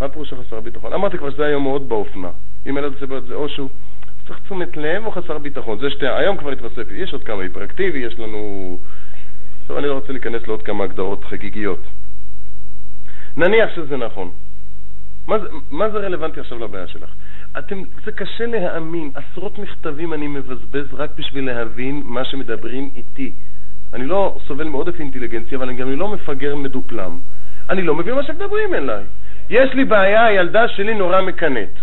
מה 0.00 0.08
פירוש 0.08 0.34
חסר 0.34 0.60
ביטחון? 0.60 0.92
אמרתי 0.92 1.18
כבר 1.18 1.30
שזה 1.30 1.46
היום 1.46 1.62
מאוד 1.62 1.88
באופנה. 1.88 2.30
אם 2.68 2.78
ילד 2.78 2.92
עושה 2.92 3.16
את 3.16 3.26
זה, 3.26 3.34
או 3.34 3.48
שהוא 3.48 3.68
צריך 4.26 4.40
תשומת 4.44 4.76
לב 4.76 5.06
או 5.06 5.10
חסר 5.10 5.38
ביטחון. 5.38 5.78
זה 5.78 5.90
שתי, 5.90 6.08
היום 6.08 6.36
כבר 6.36 6.50
התווסף, 6.50 6.86
יש 6.92 7.12
עוד 7.12 7.24
כמה 7.24 7.42
היפראקטיבי, 7.42 7.98
יש 7.98 8.18
לנו... 8.18 8.78
טוב, 9.66 9.76
אני 9.76 9.86
לא 9.86 9.94
רוצה 9.94 10.12
להיכנס 10.12 10.46
לעוד 10.46 10.62
כמה 10.62 10.84
הגדרות 10.84 11.24
חגיגיות. 11.24 11.80
נניח 13.36 13.70
שזה 13.76 13.96
נכון. 13.96 14.30
מה 15.26 15.38
זה, 15.38 15.48
מה 15.70 15.90
זה 15.90 15.98
רלוונטי 15.98 16.40
עכשיו 16.40 16.58
לבעיה 16.58 16.86
שלך? 16.86 17.10
אתם, 17.58 17.82
זה 18.04 18.12
קשה 18.12 18.46
להאמין, 18.46 19.10
עשרות 19.14 19.58
מכתבים 19.58 20.14
אני 20.14 20.28
מבזבז 20.28 20.94
רק 20.94 21.10
בשביל 21.18 21.46
להבין 21.46 22.02
מה 22.04 22.24
שמדברים 22.24 22.90
איתי. 22.96 23.32
אני 23.94 24.06
לא 24.06 24.38
סובל 24.46 24.68
מעודף 24.68 25.00
אינטליגנציה, 25.00 25.58
אבל 25.58 25.68
אני 25.68 25.76
גם 25.76 25.90
לא 25.90 26.08
מפגר 26.08 26.56
מדופלם. 26.56 27.18
אני 27.70 27.82
לא 27.82 27.94
מבין 27.94 28.14
מה 28.14 28.22
שמדברים 28.22 28.74
אליי. 28.74 29.04
יש 29.50 29.74
לי 29.74 29.84
בעיה, 29.84 30.24
הילדה 30.24 30.68
שלי 30.68 30.94
נורא 30.94 31.20
מקנאת. 31.22 31.74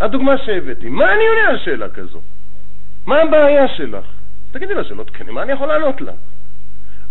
הדוגמה 0.00 0.38
שהבאתי, 0.38 0.88
מה 0.88 1.12
אני 1.12 1.26
עונה 1.26 1.48
על 1.48 1.58
שאלה 1.58 1.88
כזו? 1.88 2.20
מה 3.06 3.16
הבעיה 3.16 3.68
שלך? 3.68 4.04
תגידי 4.50 4.74
לה 4.74 4.84
שאלות 4.84 5.10
כן, 5.10 5.30
מה 5.30 5.42
אני 5.42 5.52
יכול 5.52 5.68
לענות 5.68 6.00
לה? 6.00 6.12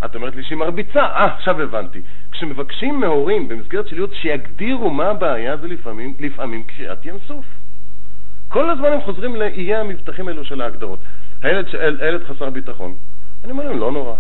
את 0.06 0.16
אומרת 0.16 0.36
לי 0.36 0.44
שהיא 0.44 0.58
מרביצה, 0.58 1.00
אה, 1.00 1.26
עכשיו 1.26 1.62
הבנתי. 1.62 2.02
כשמבקשים 2.32 3.00
מהורים 3.00 3.48
במסגרת 3.48 3.88
של 3.88 3.96
ייעוץ 3.96 4.14
שיגדירו 4.14 4.90
מה 4.90 5.06
הבעיה, 5.06 5.58
זה 5.58 5.68
לפעמים, 5.68 6.14
לפעמים 6.20 6.64
קריאת 6.64 7.06
ים 7.06 7.16
סוף. 7.28 7.46
כל 8.48 8.70
הזמן 8.70 8.88
הם 8.88 9.02
חוזרים 9.02 9.36
לאיי 9.36 9.76
המבטחים 9.76 10.28
האלו 10.28 10.46
של 10.46 10.62
ההגדרות. 10.62 11.00
הילד, 11.42 11.66
הילד 12.00 12.24
חסר 12.24 12.50
ביטחון, 12.50 12.96
אני 13.44 13.52
אומר 13.52 13.64
להם, 13.64 13.80
לא 13.80 13.92
נורא. 13.92 14.16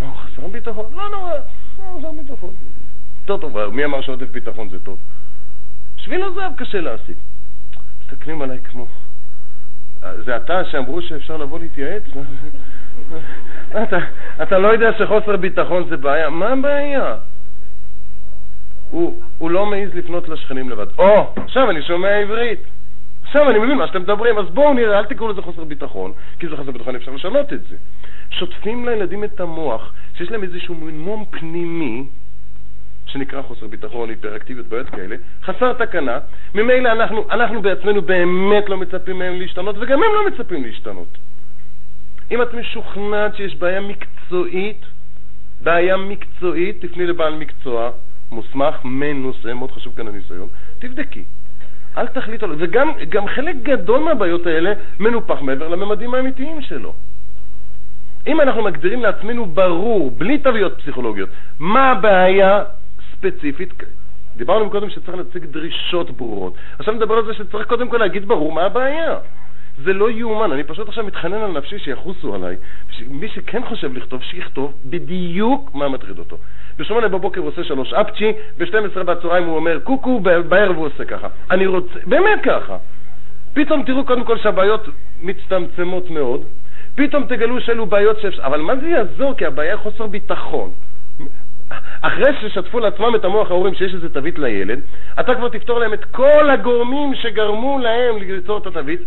מה, 0.00 0.06
הוא 0.06 0.16
חסר 0.16 0.46
ביטחון? 0.46 0.94
לא 0.94 1.10
נורא, 1.10 1.32
לא 1.78 1.98
חסר 1.98 2.12
ביטחון. 2.22 2.54
יותר 3.20 3.36
טוב, 3.36 3.68
מי 3.68 3.84
אמר 3.84 4.00
שעודף 4.00 4.30
ביטחון 4.30 4.68
זה 4.68 4.80
טוב? 4.80 4.98
שביל 5.96 6.22
הזהב 6.22 6.52
קשה 6.56 6.80
להשיג. 6.80 7.16
מסתכלים 8.00 8.42
עליי 8.42 8.58
כמו... 8.62 8.86
זה 10.24 10.36
אתה 10.36 10.64
שאמרו 10.64 11.02
שאפשר 11.02 11.36
לבוא 11.36 11.58
להתייעץ? 11.58 12.02
אתה, 13.82 13.98
אתה 14.42 14.58
לא 14.58 14.68
יודע 14.68 14.90
שחוסר 14.98 15.36
ביטחון 15.36 15.88
זה 15.88 15.96
בעיה? 15.96 16.30
מה 16.30 16.48
הבעיה? 16.48 17.16
הוא, 18.90 19.22
הוא 19.38 19.50
לא 19.50 19.66
מעז 19.66 19.94
לפנות 19.94 20.28
לשכנים 20.28 20.70
לבד. 20.70 20.86
או, 20.98 21.32
עכשיו 21.36 21.70
אני 21.70 21.82
שומע 21.82 22.08
עברית. 22.08 22.60
עכשיו 23.22 23.50
אני 23.50 23.58
מבין 23.58 23.78
מה 23.78 23.86
שאתם 23.86 24.02
מדברים, 24.02 24.38
אז 24.38 24.50
בואו 24.50 24.74
נראה, 24.74 24.98
אל 24.98 25.04
תקראו 25.04 25.28
לזה 25.28 25.42
חוסר 25.42 25.64
ביטחון, 25.64 26.12
כי 26.38 26.48
זה 26.48 26.56
חוסר 26.56 26.70
ביטחון, 26.70 26.96
אפשר 26.96 27.10
לשנות 27.10 27.52
את 27.52 27.60
זה. 27.68 27.76
שוטפים 28.38 28.88
לילדים 28.88 29.24
את 29.24 29.40
המוח, 29.40 29.92
שיש 30.16 30.30
להם 30.30 30.42
איזשהו 30.42 30.74
מום 30.74 31.24
פנימי, 31.30 32.04
שנקרא 33.06 33.42
חוסר 33.42 33.66
ביטחון, 33.66 34.10
היפראקטיביות, 34.10 34.66
בעיות 34.66 34.88
כאלה, 34.88 35.16
חסר 35.42 35.72
תקנה, 35.72 36.18
ממילא 36.54 36.92
אנחנו, 36.92 37.30
אנחנו 37.30 37.62
בעצמנו 37.62 38.02
באמת 38.02 38.68
לא 38.68 38.76
מצפים 38.76 39.18
מהם 39.18 39.40
להשתנות, 39.40 39.76
וגם 39.78 40.02
הם 40.02 40.10
לא 40.14 40.26
מצפים 40.30 40.64
להשתנות. 40.64 41.18
אם 42.30 42.42
את 42.42 42.54
משוכנעת 42.54 43.36
שיש 43.36 43.56
בעיה 43.56 43.80
מקצועית, 43.80 44.86
בעיה 45.60 45.96
מקצועית, 45.96 46.84
תפני 46.84 47.06
לבעל 47.06 47.34
מקצוע 47.34 47.90
מוסמך, 48.30 48.74
מנוסה, 48.84 49.54
מאוד 49.54 49.70
חשוב 49.70 49.94
כאן 49.96 50.08
הניסיון, 50.08 50.48
תבדקי. 50.78 51.24
אל 51.96 52.06
תחליט 52.06 52.42
עליו. 52.42 52.56
וגם 52.58 53.28
חלק 53.28 53.56
גדול 53.62 54.00
מהבעיות 54.00 54.46
האלה 54.46 54.72
מנופח 55.00 55.40
מעבר 55.40 55.68
לממדים 55.68 56.14
האמיתיים 56.14 56.62
שלו. 56.62 56.94
אם 58.26 58.40
אנחנו 58.40 58.62
מגדירים 58.62 59.02
לעצמנו 59.02 59.46
ברור, 59.46 60.10
בלי 60.10 60.38
תוויות 60.38 60.78
פסיכולוגיות, 60.78 61.28
מה 61.58 61.90
הבעיה 61.90 62.64
ספציפית, 63.12 63.72
דיברנו 64.36 64.70
קודם 64.70 64.90
שצריך 64.90 65.16
להציג 65.16 65.44
דרישות 65.44 66.10
ברורות. 66.10 66.54
עכשיו 66.78 66.94
נדבר 66.94 67.14
על 67.14 67.24
זה 67.24 67.34
שצריך 67.34 67.66
קודם 67.66 67.88
כל 67.88 67.96
להגיד 67.96 68.28
ברור 68.28 68.52
מה 68.52 68.62
הבעיה. 68.62 69.16
זה 69.84 69.92
לא 69.92 70.10
יאומן, 70.10 70.52
אני 70.52 70.64
פשוט 70.64 70.88
עכשיו 70.88 71.04
מתחנן 71.04 71.42
על 71.42 71.50
נפשי 71.50 71.78
שיחוסו 71.78 72.34
עליי. 72.34 72.56
מי 73.08 73.28
שכן 73.28 73.62
חושב 73.68 73.94
לכתוב, 73.94 74.22
שיכתוב 74.22 74.72
בדיוק 74.84 75.74
מה 75.74 75.88
מטריד 75.88 76.18
אותו. 76.18 76.38
בשמונה 76.78 77.08
בבוקר 77.08 77.40
הוא 77.40 77.48
עושה 77.48 77.64
שלוש 77.64 77.92
אפצ'י, 77.92 78.32
ב-12 78.58 79.02
בצהריים 79.02 79.46
הוא 79.46 79.56
אומר 79.56 79.78
קוקו, 79.80 80.20
בערב 80.20 80.76
הוא 80.76 80.86
עושה 80.86 81.04
ככה. 81.04 81.28
אני 81.50 81.66
רוצה, 81.66 81.98
באמת 82.06 82.40
ככה. 82.42 82.76
פתאום 83.54 83.82
תראו 83.82 84.04
קודם 84.04 84.24
כל 84.24 84.38
שהבעיות 84.38 84.88
מצטמצמות 85.22 86.10
מאוד, 86.10 86.44
פתאום 86.94 87.26
תגלו 87.26 87.60
שאלו 87.60 87.86
בעיות 87.86 88.20
שאפשר, 88.20 88.46
אבל 88.46 88.60
מה 88.60 88.76
זה 88.76 88.88
יעזור? 88.88 89.34
כי 89.34 89.46
הבעיה 89.46 89.76
חוסר 89.76 90.06
ביטחון. 90.06 90.70
אחרי 92.00 92.32
ששטפו 92.40 92.80
לעצמם 92.80 93.14
את 93.16 93.24
המוח 93.24 93.50
ההורים 93.50 93.74
שיש 93.74 93.94
איזה 93.94 94.08
תווית 94.08 94.38
לילד, 94.38 94.80
אתה 95.20 95.34
כבר 95.34 95.48
תפתור 95.48 95.78
להם 95.78 95.94
את 95.94 96.04
כל 96.04 96.50
הגורמים 96.50 97.14
שגרמו 97.14 97.78
להם 97.78 98.18
ליצור 98.18 98.58
את 98.58 98.66
התווית, 98.66 99.00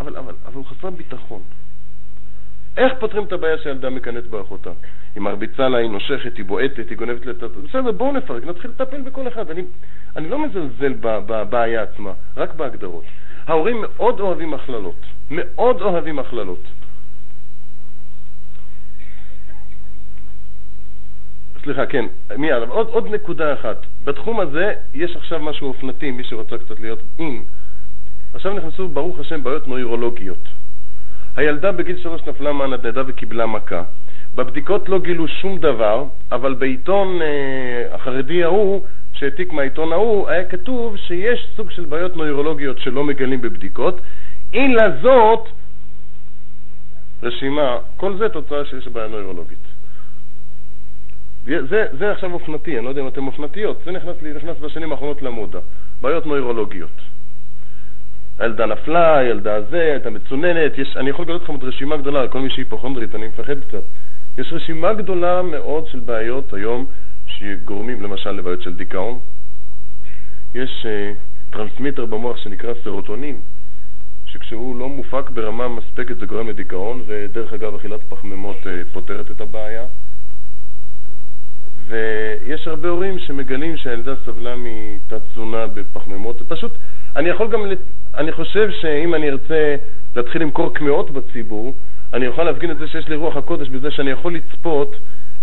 אבל, 0.00 0.16
אבל, 0.16 0.32
אבל 0.46 0.54
הוא 0.54 0.64
חסר 0.64 0.90
ביטחון. 0.90 1.42
איך 2.76 2.92
פותרים 2.98 3.24
את 3.24 3.32
הבעיה 3.32 3.58
שהילדה 3.58 3.90
מקנאת 3.90 4.26
באחותה? 4.26 4.70
היא 5.14 5.22
מרביצה 5.22 5.68
לה, 5.68 5.78
היא 5.78 5.90
נושכת, 5.90 6.36
היא 6.36 6.44
בועטת, 6.44 6.90
היא 6.90 6.98
גונבת 6.98 7.26
לת... 7.26 7.42
בסדר, 7.42 7.92
בואו 7.92 8.12
נפרק, 8.12 8.44
נתחיל 8.44 8.70
לטפל 8.70 9.00
בכל 9.00 9.28
אחד. 9.28 9.50
אני, 9.50 9.62
אני 10.16 10.28
לא 10.28 10.38
מזלזל 10.38 10.92
בבעיה 11.00 11.82
עצמה, 11.82 12.12
רק 12.36 12.54
בהגדרות. 12.54 13.04
ההורים 13.46 13.80
מאוד 13.80 14.20
אוהבים 14.20 14.54
הכללות, 14.54 15.06
מאוד 15.30 15.82
אוהבים 15.82 16.18
הכללות. 16.18 16.62
סליחה, 21.62 21.86
כן, 21.86 22.04
מיד, 22.36 22.62
עוד, 22.68 22.86
עוד 22.86 23.06
נקודה 23.14 23.52
אחת. 23.52 23.86
בתחום 24.04 24.40
הזה 24.40 24.72
יש 24.94 25.16
עכשיו 25.16 25.40
משהו 25.40 25.68
אופנתי, 25.68 26.10
מי 26.10 26.24
שרוצה 26.24 26.58
קצת 26.58 26.80
להיות 26.80 27.02
אין. 27.18 27.44
עכשיו 28.34 28.54
נכנסו, 28.54 28.88
ברוך 28.88 29.18
השם, 29.18 29.42
בעיות 29.42 29.68
נוירולוגיות. 29.68 30.48
הילדה 31.36 31.72
בגיל 31.72 31.98
שלוש 32.02 32.20
נפלה 32.26 32.52
מהנדנדה 32.52 33.02
וקיבלה 33.06 33.46
מכה. 33.46 33.82
בבדיקות 34.34 34.88
לא 34.88 34.98
גילו 34.98 35.28
שום 35.28 35.58
דבר, 35.58 36.04
אבל 36.32 36.54
בעיתון 36.54 37.22
אה, 37.22 37.94
החרדי 37.94 38.44
ההוא, 38.44 38.84
שהעתיק 39.12 39.52
מהעיתון 39.52 39.92
ההוא, 39.92 40.28
היה 40.28 40.44
כתוב 40.44 40.96
שיש 40.96 41.48
סוג 41.56 41.70
של 41.70 41.84
בעיות 41.84 42.16
נוירולוגיות 42.16 42.78
שלא 42.78 43.04
מגלים 43.04 43.40
בבדיקות. 43.40 44.00
אין 44.52 44.74
לזאת 44.74 45.48
רשימה, 47.22 47.76
כל 47.96 48.16
זה 48.18 48.28
תוצאה 48.28 48.64
שיש 48.64 48.88
בעיה 48.88 49.08
נוירולוגית. 49.08 49.67
זה, 51.48 51.86
זה 51.98 52.12
עכשיו 52.12 52.32
אופנתי, 52.32 52.76
אני 52.76 52.84
לא 52.84 52.90
יודע 52.90 53.02
אם 53.02 53.08
אתם 53.08 53.26
אופנתיות, 53.26 53.82
זה 53.84 53.90
נכנס, 53.90 54.16
נכנס 54.36 54.58
בשנים 54.58 54.92
האחרונות 54.92 55.22
למודה, 55.22 55.58
בעיות 56.00 56.26
נוירולוגיות. 56.26 56.90
הילדה 58.38 58.66
נפלה, 58.66 59.18
הילדה 59.18 59.62
זה, 59.62 59.80
הייתה 59.80 60.10
מצוננת, 60.10 60.78
יש, 60.78 60.96
אני 60.96 61.10
יכול 61.10 61.24
לגלות 61.24 61.42
לכם 61.42 61.52
עוד 61.52 61.64
רשימה 61.64 61.96
גדולה, 61.96 62.28
כל 62.28 62.40
מי 62.40 62.50
שהיפוכונדרית, 62.50 63.14
אני 63.14 63.26
מפחד 63.26 63.60
קצת. 63.60 63.82
יש 64.38 64.52
רשימה 64.52 64.92
גדולה 64.92 65.42
מאוד 65.42 65.86
של 65.86 66.00
בעיות 66.00 66.52
היום 66.52 66.86
שגורמים 67.26 68.02
למשל 68.02 68.30
לבעיות 68.30 68.62
של 68.62 68.74
דיכאון. 68.74 69.18
יש 70.54 70.86
אה, 70.86 71.52
transmitter 71.52 72.06
במוח 72.06 72.36
שנקרא 72.36 72.72
סרוטונין, 72.84 73.36
שכשהוא 74.26 74.78
לא 74.78 74.88
מופק 74.88 75.30
ברמה 75.30 75.68
מספקת 75.68 76.16
זה 76.18 76.26
גורם 76.26 76.48
לדיכאון, 76.48 77.02
ודרך 77.06 77.52
אגב 77.52 77.74
אכילת 77.74 78.00
פחמימות 78.08 78.56
אה, 78.62 78.92
פותרת 78.92 79.30
את 79.30 79.40
הבעיה. 79.40 79.84
ויש 81.88 82.68
הרבה 82.68 82.88
הורים 82.88 83.18
שמגלים 83.18 83.76
שהילדה 83.76 84.14
סבלה 84.24 84.54
מתת 84.56 85.20
תזונה 85.32 85.66
בפחמימות, 85.66 86.42
פשוט, 86.48 86.72
אני 87.16 87.28
יכול 87.28 87.48
גם, 87.48 87.60
אני 88.14 88.32
חושב 88.32 88.70
שאם 88.80 89.14
אני 89.14 89.30
ארצה 89.30 89.76
להתחיל 90.16 90.42
למכור 90.42 90.74
קמעות 90.74 91.10
בציבור, 91.10 91.74
אני 92.12 92.26
אוכל 92.26 92.44
להפגין 92.44 92.70
את 92.70 92.78
זה 92.78 92.88
שיש 92.88 93.08
לי 93.08 93.16
רוח 93.16 93.36
הקודש 93.36 93.68
בזה 93.68 93.90
שאני 93.90 94.10
יכול 94.10 94.34
לצפות 94.34 94.96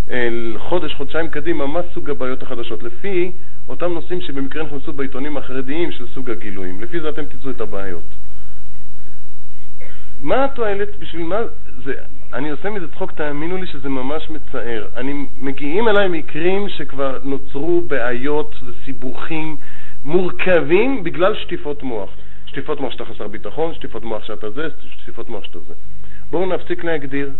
אל 0.09 0.55
חודש, 0.57 0.93
חודשיים 0.93 1.29
קדימה, 1.29 1.67
מה 1.67 1.81
סוג 1.93 2.09
הבעיות 2.09 2.43
החדשות, 2.43 2.83
לפי 2.83 3.31
אותם 3.67 3.93
נושאים 3.93 4.21
שבמקרה 4.21 4.63
נכנסו 4.63 4.93
בעיתונים 4.93 5.37
החרדיים 5.37 5.91
של 5.91 6.07
סוג 6.07 6.29
הגילויים. 6.29 6.81
לפי 6.83 6.99
זה 6.99 7.09
אתם 7.09 7.25
תצאו 7.25 7.49
את 7.51 7.61
הבעיות. 7.61 8.03
מה 10.21 10.45
התועלת, 10.45 10.99
בשביל 10.99 11.23
מה, 11.23 11.39
זה, 11.83 11.93
אני 12.35 12.49
עושה 12.49 12.69
מזה 12.69 12.87
צחוק, 12.87 13.11
תאמינו 13.11 13.57
לי 13.57 13.67
שזה 13.67 13.89
ממש 13.89 14.29
מצער. 14.29 14.87
אני, 14.95 15.25
מגיעים 15.39 15.87
אליי 15.87 16.07
מקרים 16.07 16.69
שכבר 16.69 17.19
נוצרו 17.23 17.81
בעיות 17.81 18.55
וסיבוכים 18.65 19.57
מורכבים 20.05 21.03
בגלל 21.03 21.35
שטיפות 21.35 21.83
מוח. 21.83 22.09
שטיפות 22.45 22.79
מוח 22.79 22.91
שאתה 22.91 23.05
חסר 23.05 23.27
ביטחון, 23.27 23.73
שטיפות 23.73 24.03
מוח 24.03 24.23
שאתה 24.23 24.49
זה, 24.49 24.67
שטיפות 25.01 25.29
מוח 25.29 25.43
שאתה 25.43 25.59
זה. 25.59 25.73
בואו 26.31 26.45
נפסיק 26.45 26.83
להגדיר. 26.83 27.31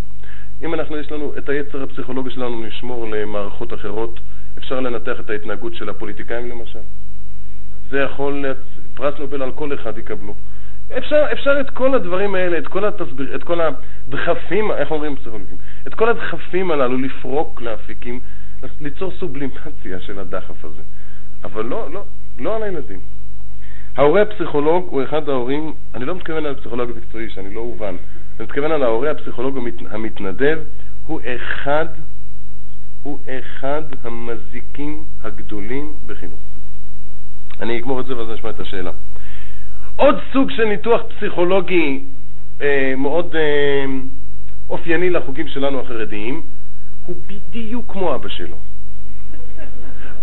אם 0.61 0.73
אנחנו, 0.73 0.97
יש 0.97 1.11
לנו 1.11 1.33
את 1.37 1.49
היצר 1.49 1.83
הפסיכולוגי 1.83 2.31
שלנו 2.31 2.63
נשמור 2.63 3.07
למערכות 3.07 3.73
אחרות, 3.73 4.19
אפשר 4.57 4.79
לנתח 4.79 5.19
את 5.19 5.29
ההתנהגות 5.29 5.75
של 5.75 5.89
הפוליטיקאים 5.89 6.49
למשל. 6.49 6.79
זה 7.89 7.99
יכול, 7.99 8.45
פרס 8.93 9.19
נובל 9.19 9.41
על 9.41 9.51
כל 9.51 9.73
אחד 9.73 9.97
יקבלו. 9.97 10.35
אפשר, 10.97 11.25
אפשר 11.33 11.59
את 11.61 11.69
כל 11.69 11.95
הדברים 11.95 12.35
האלה, 12.35 12.57
את 12.57 12.67
כל, 12.67 12.85
התסביר, 12.85 13.35
את 13.35 13.43
כל 13.43 13.61
הדחפים, 13.61 14.71
איך 14.71 14.91
אומרים 14.91 15.15
פסיכולוגים? 15.15 15.57
את 15.87 15.93
כל 15.93 16.09
הדחפים 16.09 16.71
הללו 16.71 16.97
לפרוק 16.97 17.61
לאפיקים, 17.61 18.19
ליצור 18.81 19.11
סובלימציה 19.19 19.99
של 19.99 20.19
הדחף 20.19 20.65
הזה. 20.65 20.81
אבל 21.43 21.65
לא, 21.65 21.87
לא, 21.91 22.03
לא 22.39 22.55
על 22.55 22.63
הילדים. 22.63 22.99
ההורה 23.97 24.21
הפסיכולוג 24.21 24.87
הוא 24.89 25.03
אחד 25.03 25.29
ההורים, 25.29 25.73
אני 25.93 26.05
לא 26.05 26.15
מתכוון 26.15 26.45
על 26.45 26.55
פסיכולוג 26.55 26.89
מקצועי, 26.97 27.29
שאני 27.29 27.53
לא 27.53 27.59
אובן, 27.59 27.95
אני 28.39 28.45
מתכוון 28.45 28.71
על 28.71 28.83
ההורה 28.83 29.11
הפסיכולוג 29.11 29.59
המתנדב, 29.89 30.59
הוא 31.07 31.21
אחד, 31.35 31.85
הוא 33.03 33.19
אחד 33.29 33.81
המזיקים 34.03 35.03
הגדולים 35.23 35.93
בחינוך. 36.07 36.39
אני 37.61 37.79
אגמור 37.79 38.01
את 38.01 38.05
זה 38.05 38.17
ואז 38.17 38.29
נשמע 38.29 38.49
את 38.49 38.59
השאלה. 38.59 38.91
עוד 39.95 40.19
סוג 40.33 40.51
של 40.51 40.65
ניתוח 40.65 41.01
פסיכולוגי 41.01 42.03
אה, 42.61 42.93
מאוד 42.97 43.35
אה, 43.35 43.85
אופייני 44.69 45.09
לחוגים 45.09 45.47
שלנו 45.47 45.79
החרדיים, 45.79 46.41
הוא 47.05 47.15
בדיוק 47.27 47.91
כמו 47.91 48.15
אבא 48.15 48.29
שלו. 48.29 48.55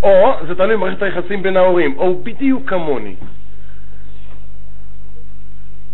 או, 0.03 0.35
זה 0.47 0.55
תלוי 0.55 0.77
במערכת 0.77 1.03
היחסים 1.03 1.43
בין 1.43 1.57
ההורים, 1.57 1.97
או 1.97 2.07
הוא 2.07 2.25
בדיוק 2.25 2.71
כמוני. 2.71 3.15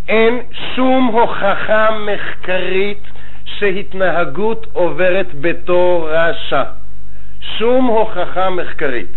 אין 0.08 0.38
שום 0.74 1.06
הוכחה 1.06 1.88
מחקרית 2.06 3.02
שהתנהגות 3.44 4.66
עוברת 4.72 5.26
בתור 5.40 6.10
רשע. 6.10 6.62
שום 7.40 7.86
הוכחה 7.86 8.50
מחקרית. 8.50 9.12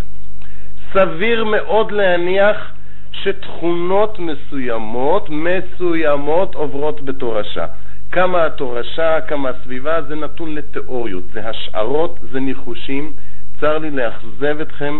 סביר 0.93 1.45
מאוד 1.45 1.91
להניח 1.91 2.71
שתכונות 3.11 4.19
מסוימות, 4.19 5.29
מסוימות 5.29 6.55
עוברות 6.55 7.01
בתורשה. 7.05 7.65
כמה 8.11 8.45
התורשה, 8.45 9.21
כמה 9.21 9.49
הסביבה, 9.49 10.01
זה 10.01 10.15
נתון 10.15 10.55
לתיאוריות, 10.55 11.23
זה 11.33 11.49
השערות, 11.49 12.19
זה 12.31 12.39
ניחושים. 12.39 13.11
צר 13.59 13.77
לי 13.77 13.91
לאכזב 13.91 14.59
אתכם, 14.61 14.99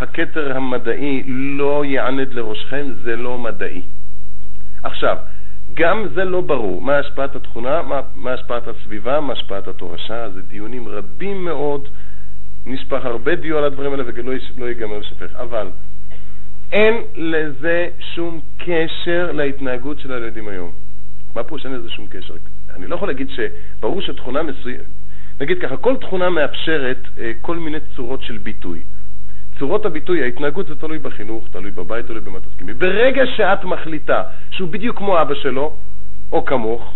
הכתר 0.00 0.56
המדעי 0.56 1.22
לא 1.26 1.84
יענד 1.84 2.34
לראשכם, 2.34 2.86
זה 3.02 3.16
לא 3.16 3.38
מדעי. 3.38 3.82
עכשיו, 4.82 5.16
גם 5.74 6.06
זה 6.14 6.24
לא 6.24 6.40
ברור, 6.40 6.82
מה 6.82 6.98
השפעת 6.98 7.36
התכונה, 7.36 7.82
מה, 7.82 8.00
מה 8.14 8.32
השפעת 8.32 8.68
הסביבה, 8.68 9.20
מה 9.20 9.32
השפעת 9.32 9.68
התורשה, 9.68 10.30
זה 10.30 10.42
דיונים 10.42 10.88
רבים 10.88 11.44
מאוד, 11.44 11.88
נשפך 12.66 13.04
הרבה 13.04 13.34
דיו 13.34 13.58
על 13.58 13.64
הדברים 13.64 13.92
האלה 13.92 14.04
ולא 14.06 14.32
לא 14.58 14.64
ייגמר 14.66 14.98
לשפך, 14.98 15.34
אבל 15.34 15.66
אין 16.72 17.02
לזה 17.14 17.88
שום 18.14 18.40
קשר 18.58 19.32
להתנהגות 19.32 19.98
של 19.98 20.12
הילדים 20.12 20.48
היום. 20.48 20.72
מה 21.36 21.44
פירוש 21.44 21.66
אין 21.66 21.74
לזה 21.74 21.90
שום 21.90 22.06
קשר? 22.10 22.34
אני 22.76 22.86
לא 22.86 22.94
יכול 22.94 23.08
להגיד 23.08 23.28
שברור 23.30 24.02
שתכונה 24.02 24.42
מסוימת, 24.42 24.84
נגיד 25.40 25.58
ככה, 25.62 25.76
כל 25.76 25.96
תכונה 25.96 26.30
מאפשרת 26.30 26.98
אה, 27.18 27.32
כל 27.40 27.56
מיני 27.56 27.78
צורות 27.96 28.22
של 28.22 28.38
ביטוי. 28.38 28.82
צורות 29.58 29.86
הביטוי, 29.86 30.22
ההתנהגות 30.22 30.66
זה 30.66 30.76
תלוי 30.76 30.98
בחינוך, 30.98 31.48
תלוי 31.52 31.70
בבית, 31.70 32.06
תלוי 32.06 32.20
במה 32.20 32.40
תסכימי. 32.40 32.74
ברגע 32.74 33.22
שאת 33.36 33.64
מחליטה 33.64 34.22
שהוא 34.50 34.68
בדיוק 34.68 34.98
כמו 34.98 35.22
אבא 35.22 35.34
שלו, 35.34 35.76
או 36.32 36.44
כמוך, 36.44 36.94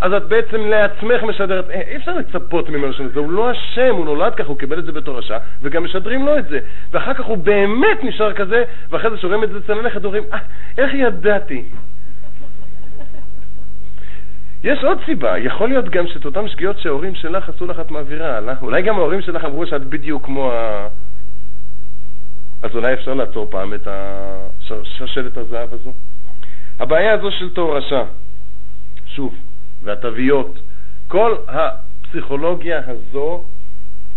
אז 0.00 0.12
את 0.12 0.28
בעצם 0.28 0.66
לעצמך 0.66 1.22
משדרת, 1.22 1.70
אה, 1.70 1.80
אי 1.80 1.96
אפשר 1.96 2.14
לצפות 2.14 2.68
ממנו 2.68 2.92
שזה, 2.92 3.20
הוא 3.20 3.32
לא 3.32 3.52
אשם, 3.52 3.94
הוא 3.94 4.04
נולד 4.04 4.34
ככה, 4.34 4.48
הוא 4.48 4.58
קיבל 4.58 4.78
את 4.78 4.84
זה 4.84 4.92
בתור 4.92 5.18
רשע, 5.18 5.38
וגם 5.62 5.84
משדרים 5.84 6.26
לו 6.26 6.38
את 6.38 6.48
זה. 6.48 6.58
ואחר 6.90 7.14
כך 7.14 7.24
הוא 7.24 7.36
באמת 7.36 7.98
נשאר 8.02 8.32
כזה, 8.32 8.64
ואחרי 8.90 9.10
זה 9.10 9.16
שרואים 9.16 9.44
את 9.44 9.50
זה 9.50 9.58
אצל 9.58 9.78
הנכד, 9.78 10.04
אומרים, 10.04 10.22
אה, 10.32 10.38
איך 10.78 10.94
ידעתי? 10.94 11.64
יש 14.64 14.84
עוד 14.84 14.98
סיבה, 15.06 15.38
יכול 15.38 15.68
להיות 15.68 15.88
גם 15.88 16.06
שאת 16.06 16.24
אותן 16.24 16.48
שגיאות 16.48 16.78
שההורים 16.78 17.14
שלך 17.14 17.48
עשו 17.48 17.66
לך 17.66 17.80
את 17.80 17.90
מעבירה 17.90 18.36
הלאה. 18.36 18.54
אולי 18.62 18.82
גם 18.82 18.98
ההורים 18.98 19.22
שלך 19.22 19.44
אמרו 19.44 19.66
שאת 19.66 19.84
בדיוק 19.84 20.24
כמו 20.24 20.52
ה... 20.52 20.88
אז 22.62 22.70
אולי 22.74 22.94
אפשר 22.94 23.14
לעצור 23.14 23.46
פעם 23.50 23.74
את 23.74 23.88
השרשרת 23.90 25.36
הזהב 25.36 25.74
הזו. 25.74 25.92
הבעיה 26.78 27.12
הזו 27.12 27.30
של 27.30 27.50
תור 27.50 27.76
רשע, 27.76 28.02
שוב, 29.06 29.34
והתוויות, 29.82 30.58
כל 31.08 31.34
הפסיכולוגיה 31.48 32.80
הזו 32.86 33.44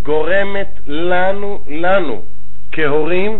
גורמת 0.03 0.79
לנו, 0.87 1.61
לנו, 1.67 2.23
כהורים, 2.71 3.39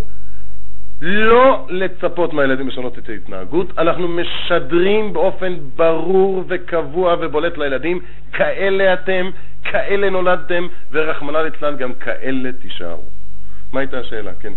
לא 1.02 1.68
לצפות 1.69 2.34
מהילדים 2.34 2.68
לשנות 2.68 2.98
את 2.98 3.10
ההתנהגות, 3.10 3.77
אנחנו 3.77 4.07
משדרים 4.07 5.14
באופן 5.14 5.53
ברור 5.76 6.43
וקבוע 6.48 7.15
ובולט 7.19 7.57
לילדים, 7.57 7.99
כאלה 8.34 8.93
אתם, 8.93 9.30
כאלה 9.64 10.10
נולדתם, 10.10 10.68
ורחמנא 10.91 11.38
ליצלן 11.38 11.77
גם 11.77 11.93
כאלה 11.93 12.52
תישארו. 12.52 13.03
מה 13.73 13.80
הייתה 13.80 13.99
השאלה? 13.99 14.31
כן. 14.39 14.53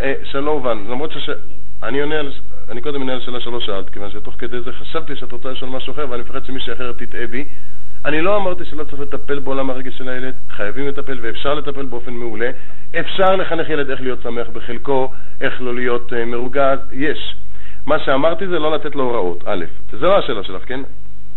אה, 0.00 0.14
שלא 0.24 0.50
הובן, 0.50 0.84
למרות 0.90 1.12
ש... 1.12 1.30
אני 1.82 2.00
עונה 2.00 2.18
על... 2.18 2.32
אני 2.68 2.80
קודם 2.80 3.00
עונה 3.00 3.12
על 3.12 3.20
שאלה 3.20 3.40
שלא 3.40 3.60
שאלת, 3.60 3.90
כיוון 3.90 4.10
שתוך 4.10 4.34
כדי 4.38 4.60
זה 4.60 4.72
חשבתי 4.72 5.16
שאת 5.16 5.32
רוצה 5.32 5.50
לשאול 5.50 5.70
משהו 5.70 5.92
אחר, 5.92 6.06
ואני 6.10 6.22
מפחד 6.22 6.44
שמישהי 6.44 6.72
אחרת 6.72 7.02
תטעה 7.02 7.26
בי. 7.26 7.44
אני 8.04 8.20
לא 8.20 8.36
אמרתי 8.36 8.64
שלא 8.64 8.84
צריך 8.84 9.00
לטפל 9.00 9.38
בעולם 9.38 9.70
הרגש 9.70 9.98
של 9.98 10.08
הילד, 10.08 10.34
חייבים 10.50 10.88
לטפל 10.88 11.18
ואפשר 11.22 11.54
לטפל 11.54 11.84
באופן 11.84 12.12
מעולה. 12.12 12.50
אפשר 13.00 13.36
לחנך 13.36 13.68
ילד 13.68 13.90
איך 13.90 14.00
להיות 14.00 14.22
שמח 14.22 14.46
בחלקו, 14.52 15.10
איך 15.40 15.62
לא 15.62 15.74
להיות 15.74 16.12
uh, 16.12 16.24
מרוגז, 16.26 16.78
יש. 16.92 17.36
מה 17.86 17.98
שאמרתי 17.98 18.46
זה 18.46 18.58
לא 18.58 18.74
לתת 18.74 18.94
לו 18.94 19.04
הוראות, 19.04 19.42
א', 19.46 19.64
זה 19.92 20.06
לא 20.06 20.18
השאלה 20.18 20.44
שלך, 20.44 20.62
כן? 20.66 20.80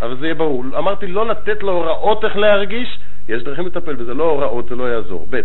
אבל 0.01 0.17
זה 0.19 0.25
יהיה 0.25 0.35
ברור. 0.35 0.63
אמרתי 0.77 1.07
לא 1.07 1.27
לתת 1.27 1.63
לו 1.63 1.71
הוראות 1.71 2.25
איך 2.25 2.37
להרגיש, 2.37 2.99
יש 3.29 3.43
דרכים 3.43 3.65
לטפל 3.65 3.95
בזה, 3.95 4.13
לא 4.13 4.23
הוראות, 4.23 4.69
זה 4.69 4.75
לא 4.75 4.83
יעזור. 4.83 5.27
ב', 5.29 5.41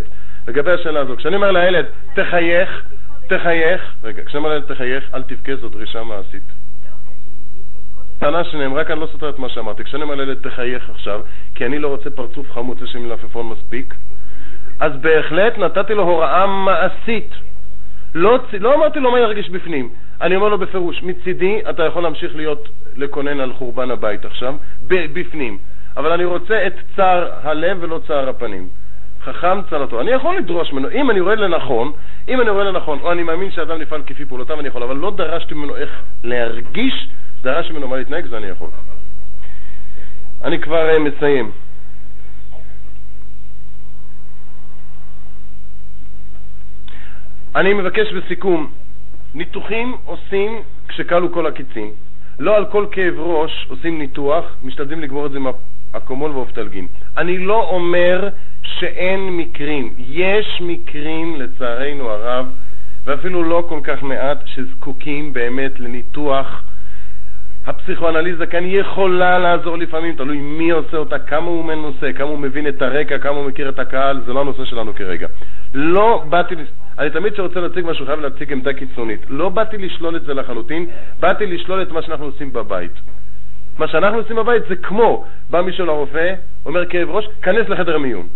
לגבי 0.48 0.73
השאלה 0.73 1.01
הזו, 1.01 1.16
כשאני 1.16 1.36
אומר 1.36 1.51
לילד, 1.51 1.85
תחייך, 2.15 2.85
תחייך, 3.26 3.94
רגע, 4.02 4.24
כשאני 4.24 4.38
אומר 4.38 4.51
לילד 4.51 4.74
תחייך, 4.74 5.05
אל 5.14 5.22
תבכה, 5.22 5.56
זו 5.56 5.68
דרישה 5.68 6.02
מעשית. 6.02 6.42
טענה 8.18 8.44
שנאמרה 8.44 8.84
כאן 8.84 8.98
לא 8.98 9.09
סותר 9.12 9.28
את 9.28 9.38
מה 9.38 9.48
שאמרתי. 9.48 9.84
כשאני 9.84 10.02
אומר 10.02 10.14
לילד 10.14 10.48
תחייך 10.48 10.90
עכשיו, 10.90 11.20
כי 11.55 11.66
אני 11.66 11.78
לא 11.78 11.88
רוצה 11.88 12.10
פרצוף 12.10 12.52
חמוץ, 12.52 12.78
יש 12.82 12.94
לי 12.94 13.01
מלפפון 13.01 13.48
מספיק, 13.48 13.94
אז 14.80 14.92
בהחלט 15.01 15.59
נתתי 15.59 15.94
לו 15.94 16.02
הוראה 16.02 16.46
מעשית. 16.46 17.30
לא, 18.14 18.38
לא 18.60 18.74
אמרתי 18.74 19.01
לו 19.01 19.10
מה 19.10 19.20
ירגיש 19.20 19.51
בפנים, 19.51 19.90
אני 20.20 20.36
אומר 20.36 20.48
לו 20.48 20.59
בפירוש, 20.59 21.02
מצידי 21.02 21.60
אתה 21.70 21.84
יכול 21.84 22.02
להמשיך 22.02 22.36
להיות, 22.36 22.68
לקונן 22.96 23.40
על 23.40 23.52
חורבן 23.52 23.90
הבית 23.90 24.24
עכשיו, 24.24 24.55
בפנים, 24.88 25.59
אבל 25.96 26.12
אני 26.12 26.24
רוצה 26.24 26.66
את 26.66 26.74
צער 26.96 27.30
הלב 27.42 27.78
ולא 27.80 28.01
צער 28.06 28.28
הפנים. 28.28 28.68
חכם 29.24 29.62
צלתו. 29.70 30.01
אני 30.01 30.10
יכול 30.10 30.36
לדרוש 30.36 30.72
ממנו, 30.72 30.90
אם 30.90 31.10
אני 31.10 31.20
רואה 31.20 31.34
לנכון, 31.34 31.92
אם 32.28 32.40
אני 32.40 32.51
רואה 32.51 32.64
לנכון, 32.64 32.98
או 33.02 33.12
אני 33.12 33.22
מאמין 33.22 33.51
שאדם 33.51 33.78
נפעל 33.78 34.02
כפי 34.06 34.24
פעולותיו, 34.24 34.60
אני 34.60 34.68
יכול, 34.68 34.82
אבל 34.82 34.96
לא 34.96 35.10
דרשתי 35.10 35.55
ממנו 35.55 35.76
איך 35.76 35.90
להרגיש, 36.24 37.09
דרשתי 37.42 37.72
ממנו 37.72 37.88
מה 37.88 37.96
להתנהג, 37.96 38.26
זה 38.26 38.36
אני 38.36 38.46
יכול. 38.46 38.68
אני 40.44 40.60
כבר 40.60 40.90
uh, 40.96 40.98
מסיים. 40.98 41.51
אני 47.55 47.74
מבקש 47.74 48.12
בסיכום, 48.12 48.70
ניתוחים 49.34 49.96
עושים 50.05 50.62
כשכלו 50.88 51.32
כל 51.32 51.46
הקיצים. 51.46 51.90
לא 52.39 52.56
על 52.56 52.65
כל 52.65 52.86
כאב 52.90 53.15
ראש 53.19 53.66
עושים 53.69 53.98
ניתוח, 53.98 54.44
משתדלים 54.62 55.01
לגמור 55.01 55.27
את 55.27 55.31
זה 55.31 55.39
עם 55.39 55.47
אקומול 55.93 56.31
ואופטלגין. 56.31 56.86
אני 57.16 57.39
לא 57.39 57.69
אומר 57.70 58.28
שאין 58.62 59.36
מקרים. 59.36 59.94
יש 59.98 60.61
מקרים, 60.61 61.36
לצערנו 61.40 62.11
הרב, 62.11 62.47
ואפילו 63.05 63.43
לא 63.44 63.66
כל 63.69 63.81
כך 63.85 64.02
מעט, 64.02 64.39
שזקוקים 64.47 65.32
באמת 65.32 65.81
לניתוח. 65.81 66.65
הפסיכואנליזה 67.66 68.46
כאן 68.46 68.64
יכולה 68.66 69.38
לעזור 69.38 69.78
לפעמים, 69.78 70.16
תלוי 70.16 70.38
מי 70.38 70.70
עושה 70.70 70.96
אותה, 70.96 71.18
כמה 71.18 71.46
הוא 71.46 71.64
מנוסה, 71.64 72.12
כמה 72.12 72.28
הוא 72.28 72.38
מבין 72.38 72.68
את 72.68 72.82
הרקע, 72.82 73.18
כמה 73.18 73.36
הוא 73.36 73.46
מכיר 73.46 73.68
את 73.68 73.78
הקהל, 73.78 74.20
זה 74.26 74.32
לא 74.32 74.40
הנושא 74.40 74.64
שלנו 74.64 74.94
כרגע. 74.94 75.28
לא 75.74 76.24
באתי, 76.28 76.54
אני 76.98 77.10
תמיד 77.10 77.32
כשרוצה 77.32 77.60
להציג 77.60 77.86
משהו 77.86 78.06
חייב 78.06 78.20
להציג 78.20 78.52
עמדה 78.52 78.72
קיצונית. 78.72 79.20
לא 79.28 79.48
באתי 79.48 79.78
לשלול 79.78 80.16
את 80.16 80.22
זה 80.22 80.34
לחלוטין, 80.34 80.86
באתי 81.20 81.46
לשלול 81.46 81.82
את 81.82 81.92
מה 81.92 82.02
שאנחנו 82.02 82.24
עושים 82.24 82.52
בבית. 82.52 82.92
מה 83.78 83.88
שאנחנו 83.88 84.18
עושים 84.18 84.36
בבית 84.36 84.62
זה 84.68 84.76
כמו, 84.76 85.24
בא 85.50 85.60
מישהו 85.60 85.86
לרופא, 85.86 86.34
אומר 86.66 86.86
כאב 86.86 87.10
ראש, 87.10 87.28
כנס 87.42 87.68
לחדר 87.68 87.98
מיון. 87.98 88.26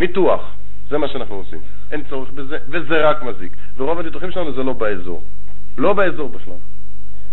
ניתוח, 0.00 0.54
זה 0.90 0.98
מה 0.98 1.08
שאנחנו 1.08 1.34
עושים. 1.34 1.58
אין 1.92 2.02
צורך 2.10 2.30
בזה, 2.30 2.58
וזה 2.68 3.08
רק 3.08 3.22
מזיק. 3.22 3.52
ורוב 3.76 3.98
הניתוחים 3.98 4.30
שלנו 4.30 4.52
זה 4.52 4.62
לא 4.62 4.72
באזור. 4.72 5.22
לא 5.78 5.92
באזור 5.92 6.28
בכלל. 6.28 6.54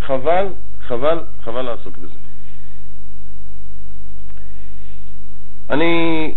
חבל, 0.01 0.45
חבל, 0.87 1.19
חבל 1.43 1.61
לעסוק 1.61 1.97
בזה. 1.97 2.15
אני... 5.69 6.33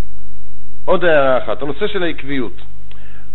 עוד 0.87 1.05
הערה 1.05 1.45
אחת, 1.45 1.63
הנושא 1.63 1.87
של 1.87 2.03
העקביות. 2.03 2.63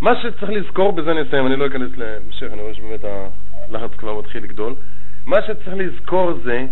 מה 0.01 0.11
שצריך 0.21 0.51
לזכור, 0.51 0.91
בזה 0.91 1.11
אני 1.11 1.21
אסיים, 1.21 1.47
אני 1.47 1.55
לא 1.55 1.67
אכנס 1.67 1.97
להמשך, 1.97 2.47
אני 2.53 2.61
רואה 2.61 2.73
שבאמת 2.73 2.99
הלחץ 3.69 3.91
כבר 3.97 4.19
מתחיל 4.19 4.43
לגדול. 4.43 4.75
מה 5.25 5.38
שצריך 5.41 5.75
לזכור 5.77 6.33
זה 6.43 6.65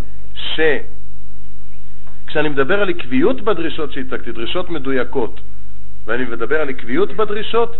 שכשאני 2.26 2.50
מדבר 2.50 2.82
על 2.82 2.90
עקביות 2.90 3.42
בדרישות 3.42 3.92
שהצגתי, 3.92 4.32
דרישות 4.32 4.70
מדויקות, 4.70 5.42
ואני 6.06 6.26
מדבר 6.26 6.62
על 6.62 6.70
עקביות 6.70 7.12
בדרישות, 7.12 7.76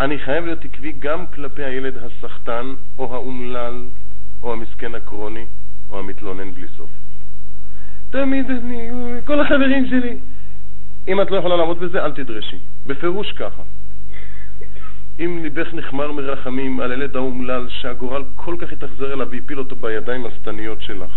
אני 0.00 0.18
חייב 0.18 0.44
להיות 0.44 0.64
עקבי 0.64 0.92
גם 0.98 1.26
כלפי 1.26 1.64
הילד 1.64 1.98
הסחטן, 1.98 2.74
או 2.98 3.14
האומלל, 3.14 3.84
או 4.42 4.52
המסכן 4.52 4.94
הקרוני, 4.94 5.46
או 5.90 5.98
המתלונן 5.98 6.50
בלי 6.50 6.66
סוף. 6.76 6.90
תמיד 8.10 8.50
אני, 8.50 8.88
כל 9.24 9.40
החברים 9.40 9.86
שלי. 9.86 10.16
אם 11.08 11.20
את 11.20 11.30
לא 11.30 11.36
יכולה 11.36 11.56
לעמוד 11.56 11.78
בזה, 11.80 12.04
אל 12.04 12.12
תדרשי. 12.12 12.58
בפירוש 12.86 13.32
ככה. 13.32 13.62
אם 15.20 15.40
ליבך 15.42 15.74
נחמר 15.74 16.12
מרחמים 16.12 16.80
על 16.80 16.92
ילד 16.92 17.16
האומלל 17.16 17.66
שהגורל 17.68 18.22
כל 18.34 18.56
כך 18.58 18.72
התאכזר 18.72 19.12
אליו 19.12 19.30
והפיל 19.30 19.58
אותו 19.58 19.76
בידיים 19.76 20.26
השטניות 20.26 20.82
שלך, 20.82 21.10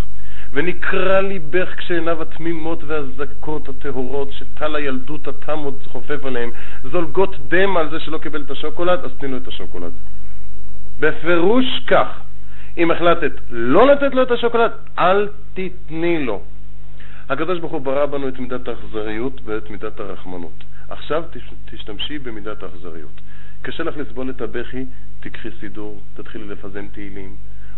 ונקרע 0.54 1.22
ליבך 1.22 1.70
כשעיניו 1.78 2.22
התמימות 2.22 2.84
והזכות 2.84 3.70
הטהורות 3.70 4.32
שטל 4.32 4.76
הילדות 4.76 5.28
התם 5.28 5.60
עוד 5.60 5.80
חופף 5.86 6.26
עליהם 6.26 6.50
זולגות 6.84 7.36
דם 7.48 7.78
על 7.78 7.90
זה 7.90 8.00
שלא 8.00 8.18
קיבל 8.18 8.42
את 8.42 8.52
השוקולד, 8.52 9.00
אז 9.04 9.12
תני 9.20 9.32
לו 9.32 9.38
את 9.38 9.48
השוקולד. 9.48 9.92
בפירוש 11.00 11.66
כך, 11.88 12.08
אם 12.78 12.92
החלטת 12.92 13.32
לא 13.50 13.88
לתת 13.88 14.14
לו 14.14 14.24
את 14.24 14.32
השוקולד, 14.32 14.72
אל 15.00 15.28
תתני 15.54 16.26
לו. 16.26 16.42
הקדוש 17.30 17.60
ברוך 17.60 17.72
הוא 17.72 17.82
ברא 17.82 18.06
בנו 18.06 18.28
את 18.28 18.40
מידת 18.40 18.68
האכזריות 18.68 19.42
ואת 19.46 19.70
מידת 19.70 20.00
הרחמנות. 20.00 20.64
עכשיו 20.90 21.24
תשתמשי 21.66 22.20
במידת 22.20 22.64
האכזריות. 22.64 23.22
קשה 23.62 23.84
לך 23.84 23.98
לסבול 23.98 24.30
את 24.30 24.42
הבכי, 24.42 24.86
תקחי 25.20 25.50
סידור, 25.60 26.02
תתחילי 26.16 26.48
לפזם 26.48 26.88
תהילים, 26.94 27.36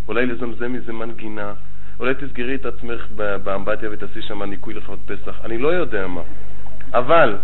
אולי 0.08 0.26
לזמזם 0.26 0.74
מזה 0.74 0.94
מנגינה, 0.94 1.54
אולי 2.00 2.14
תסגרי 2.14 2.56
את 2.56 2.66
עצמך 2.66 3.08
באמבטיה 3.44 3.90
ותעשי 3.92 4.22
שם 4.22 4.44
ניקוי 4.44 4.74
לכבוד 4.74 5.00
פסח, 5.06 5.40
אני 5.44 5.58
לא 5.58 5.68
יודע 5.68 6.08
מה. 6.08 6.22
אבל 6.94 7.36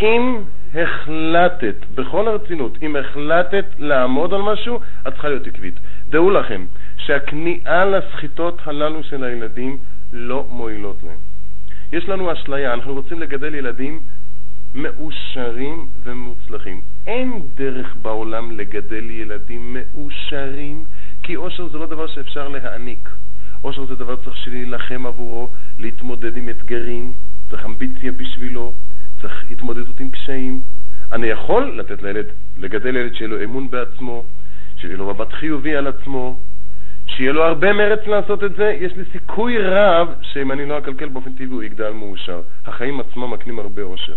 אם 0.00 0.38
החלטת, 0.74 1.74
בכל 1.94 2.28
הרצינות, 2.28 2.78
אם 2.82 2.96
החלטת 2.96 3.64
לעמוד 3.78 4.34
על 4.34 4.42
משהו, 4.42 4.80
את 5.08 5.12
צריכה 5.12 5.28
להיות 5.28 5.46
עקבית. 5.46 5.74
דעו 6.08 6.30
לכם 6.30 6.64
שהכניעה 7.06 7.84
לסחיטות 7.84 8.60
הללו 8.64 9.04
של 9.04 9.24
הילדים 9.24 9.78
לא 10.12 10.46
מועילות 10.50 10.96
להם. 11.02 11.18
יש 11.92 12.08
לנו 12.08 12.32
אשליה, 12.32 12.74
אנחנו 12.74 12.94
רוצים 12.94 13.20
לגדל 13.20 13.54
ילדים 13.54 14.00
מאושרים 14.74 15.86
ומוצלחים. 16.02 16.80
אין 17.06 17.42
דרך 17.54 17.94
בעולם 18.02 18.50
לגדל 18.50 19.10
ילדים 19.10 19.76
מאושרים, 19.76 20.84
כי 21.22 21.36
אושר 21.36 21.68
זה 21.68 21.78
לא 21.78 21.86
דבר 21.86 22.06
שאפשר 22.06 22.48
להעניק. 22.48 23.08
אושר 23.64 23.84
זה 23.84 23.94
דבר 23.94 24.16
שצריך 24.22 24.48
להילחם 24.48 25.06
עבורו, 25.06 25.48
להתמודד 25.78 26.36
עם 26.36 26.48
אתגרים, 26.48 27.12
צריך 27.50 27.64
אמביציה 27.64 28.12
בשבילו, 28.12 28.74
צריך 29.22 29.44
התמודדות 29.50 30.00
עם 30.00 30.10
קשיים. 30.10 30.60
אני 31.12 31.26
יכול 31.26 31.78
לתת 31.78 32.02
לילד, 32.02 32.26
לגדל 32.58 32.96
ילד 32.96 33.14
שיהיה 33.14 33.28
לו 33.28 33.44
אמון 33.44 33.70
בעצמו, 33.70 34.24
שיהיה 34.76 34.96
לו 34.96 35.14
מבט 35.14 35.32
חיובי 35.32 35.76
על 35.76 35.86
עצמו, 35.86 36.38
שיהיה 37.16 37.32
לו 37.32 37.44
הרבה 37.44 37.72
מרץ 37.72 38.06
לעשות 38.06 38.44
את 38.44 38.56
זה, 38.56 38.76
יש 38.80 38.92
לי 38.96 39.02
סיכוי 39.12 39.58
רב 39.58 40.14
שאם 40.22 40.52
אני 40.52 40.66
לא 40.66 40.78
אקלקל 40.78 41.08
באופן 41.08 41.32
טבעי 41.32 41.46
הוא 41.46 41.62
יגדל 41.62 41.90
מאושר. 41.90 42.40
החיים 42.66 43.00
עצמם 43.00 43.30
מקנים 43.30 43.58
הרבה 43.58 43.82
אושר. 43.82 44.14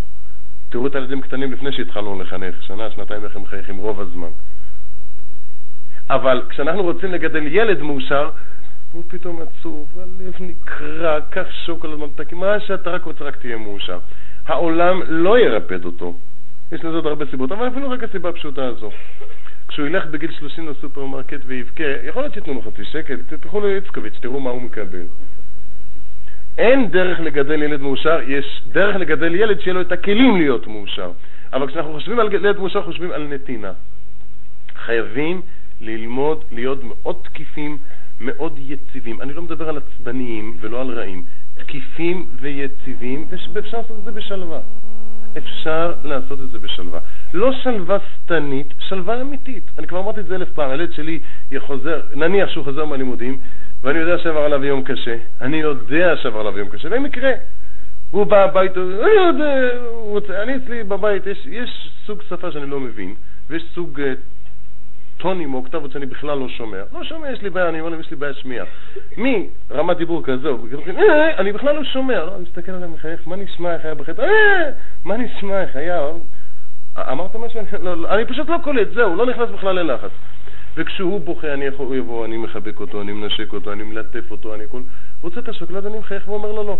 תראו 0.68 0.86
את 0.86 0.94
הילדים 0.94 1.20
קטנים 1.20 1.52
לפני 1.52 1.72
שהתחלנו 1.72 2.20
לחנך, 2.20 2.62
שנה, 2.62 2.90
שנתיים 2.90 3.24
איך 3.24 3.36
הם 3.36 3.42
מחייכים 3.42 3.76
רוב 3.76 4.00
הזמן. 4.00 4.28
אבל 6.10 6.42
כשאנחנו 6.48 6.82
רוצים 6.82 7.12
לגדל 7.12 7.46
ילד 7.46 7.82
מאושר, 7.82 8.30
הוא 8.92 9.02
פתאום 9.08 9.42
עצוב, 9.42 9.86
הלב 9.96 10.34
נקרע, 10.40 11.20
קח 11.30 11.46
שוקולד 11.66 11.98
ממתקים, 11.98 12.38
מה 12.38 12.60
שאתה 12.60 12.90
רק 12.90 13.04
רוצה, 13.04 13.24
רק 13.24 13.36
תהיה 13.36 13.56
מאושר. 13.56 13.98
העולם 14.46 15.00
לא 15.08 15.38
ירפד 15.38 15.84
אותו. 15.84 16.14
יש 16.72 16.84
לזה 16.84 16.96
עוד 16.96 17.06
הרבה 17.06 17.24
סיבות, 17.30 17.52
אבל 17.52 17.68
אפילו 17.68 17.90
רק 17.90 18.02
הסיבה 18.02 18.28
הפשוטה 18.28 18.66
הזו. 18.66 18.90
כשהוא 19.68 19.86
ילך 19.86 20.06
בגיל 20.06 20.32
30 20.32 20.68
לסופרמרקט 20.68 21.40
ויבכה, 21.46 21.84
יכול 22.04 22.22
להיות 22.22 22.34
שייתנו 22.34 22.54
לו 22.54 22.62
חצי 22.62 22.84
שקל, 22.84 23.16
תלכו 23.28 23.60
לאיצקוביץ', 23.60 24.14
תראו 24.20 24.40
מה 24.40 24.50
הוא 24.50 24.62
מקבל. 24.62 25.02
אין 26.58 26.90
דרך 26.90 27.20
לגדל 27.20 27.62
ילד 27.62 27.80
מאושר, 27.80 28.18
יש 28.26 28.62
דרך 28.72 28.96
לגדל 28.96 29.34
ילד 29.34 29.60
שיהיה 29.60 29.74
לו 29.74 29.80
את 29.80 29.92
הכלים 29.92 30.36
להיות 30.36 30.66
מאושר. 30.66 31.10
אבל 31.52 31.68
כשאנחנו 31.68 31.92
חושבים 31.92 32.20
על 32.20 32.32
ילד 32.32 32.58
מאושר, 32.58 32.82
חושבים 32.82 33.12
על 33.12 33.26
נתינה. 33.26 33.72
חייבים 34.76 35.42
ללמוד 35.80 36.44
להיות 36.52 36.78
מאוד 36.84 37.16
תקיפים, 37.22 37.78
מאוד 38.20 38.58
יציבים. 38.58 39.22
אני 39.22 39.32
לא 39.32 39.42
מדבר 39.42 39.68
על 39.68 39.76
עצבניים 39.76 40.56
ולא 40.60 40.80
על 40.80 40.90
רעים. 40.90 41.22
תקיפים 41.58 42.26
ויציבים, 42.40 43.26
ואפשר 43.52 43.78
לעשות 43.78 43.98
את 43.98 44.04
זה 44.04 44.10
בשלווה. 44.10 44.60
אפשר 45.38 45.94
לעשות 46.04 46.40
את 46.40 46.50
זה 46.50 46.58
בשלווה. 46.58 47.00
לא 47.34 47.52
שלווה 47.52 47.98
שטנית, 48.14 48.74
שלווה 48.78 49.20
אמיתית. 49.20 49.62
אני 49.78 49.86
כבר 49.86 50.00
אמרתי 50.00 50.20
את 50.20 50.26
זה 50.26 50.34
אלף 50.34 50.48
פעם, 50.54 50.70
הילד 50.70 50.92
שלי 50.92 51.18
יחוזר, 51.50 52.00
נניח 52.14 52.48
שהוא 52.50 52.64
חוזר 52.64 52.84
מהלימודים, 52.84 53.38
ואני 53.82 53.98
יודע 53.98 54.18
שעבר 54.18 54.40
עליו 54.40 54.64
יום 54.64 54.82
קשה, 54.82 55.16
אני 55.40 55.56
יודע 55.56 56.16
שעבר 56.16 56.40
עליו 56.40 56.58
יום 56.58 56.68
קשה, 56.68 56.88
במקרה. 56.88 57.30
הוא 58.10 58.24
בא 58.24 58.44
הביתה, 58.44 58.80
אני 58.80 59.26
יודע, 59.26 59.68
רוצה, 59.90 60.42
אני 60.42 60.56
אצלי 60.56 60.84
בבית, 60.84 61.26
יש, 61.26 61.46
יש 61.46 61.90
סוג 62.06 62.22
שפה 62.28 62.52
שאני 62.52 62.70
לא 62.70 62.80
מבין, 62.80 63.14
ויש 63.50 63.64
סוג 63.74 64.00
uh, 64.00 64.02
טונים 65.16 65.54
או 65.54 65.58
אוקטבות 65.58 65.92
שאני 65.92 66.06
בכלל 66.06 66.38
לא 66.38 66.48
שומע. 66.48 66.82
לא 66.92 67.04
שומע, 67.04 67.30
יש 67.30 67.42
לי 67.42 67.50
בעיה, 67.50 67.68
אני 67.68 67.80
אומר 67.80 67.90
להם, 67.90 68.00
יש 68.00 68.10
לי 68.10 68.16
בעיה 68.16 68.34
שמיעה. 68.34 68.66
מי 69.16 69.48
רמת 69.70 69.96
דיבור 69.96 70.22
כזו, 70.24 70.58
אה, 70.88 71.36
אני 71.38 71.52
בכלל 71.52 71.74
לא 71.74 71.84
שומע, 71.84 72.24
לא, 72.24 72.34
אני 72.36 72.42
מסתכל 72.42 72.72
עליהם 72.72 72.92
מחייך, 72.92 73.28
מה 73.28 73.36
נשמע, 73.36 73.74
איך 73.74 73.84
היה 73.84 73.94
בחטא, 73.94 74.20
אה, 74.20 74.70
מה 75.04 75.16
נשמע, 75.16 75.62
איך 75.62 75.76
היה, 75.76 76.02
אמרת 76.98 77.36
משהו, 77.36 77.60
לא, 77.80 77.96
לא, 77.96 78.14
אני 78.14 78.24
פשוט 78.24 78.48
לא 78.48 78.56
קולט, 78.64 78.88
זהו, 78.94 79.16
לא 79.16 79.26
נכנס 79.26 79.50
בכלל 79.50 79.78
ללחץ. 79.80 80.10
וכשהוא 80.76 81.20
בוכה, 81.20 81.54
אני 81.54 81.64
יכול, 81.64 81.86
הוא 81.86 81.94
יבוא, 81.94 82.24
אני 82.24 82.36
מחבק 82.36 82.80
אותו, 82.80 83.00
אני 83.00 83.12
מנשק 83.12 83.52
אותו, 83.52 83.72
אני 83.72 83.82
מלטף 83.82 84.30
אותו, 84.30 84.54
אני. 84.54 84.64
הוא 84.70 84.80
רוצה 85.22 85.40
את 85.40 85.48
השוקולד, 85.48 85.86
אני 85.86 85.98
מחייך 85.98 86.28
ואומר 86.28 86.52
לו 86.52 86.62
לא. 86.62 86.78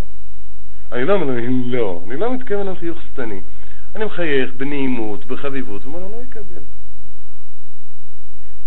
אני 0.93 1.05
לא 1.05 1.13
אומר 1.13 1.27
לו 1.27 1.33
לא, 1.67 2.03
אני 2.07 2.17
לא 2.17 2.35
מתכוון 2.35 2.69
לחיוך 2.69 2.99
שטני. 3.03 3.41
אני 3.95 4.05
מחייך 4.05 4.51
בנעימות, 4.57 5.27
בחביבות, 5.27 5.85
ואומר 5.85 5.99
לו 5.99 6.09
לא 6.09 6.23
יקבל. 6.23 6.63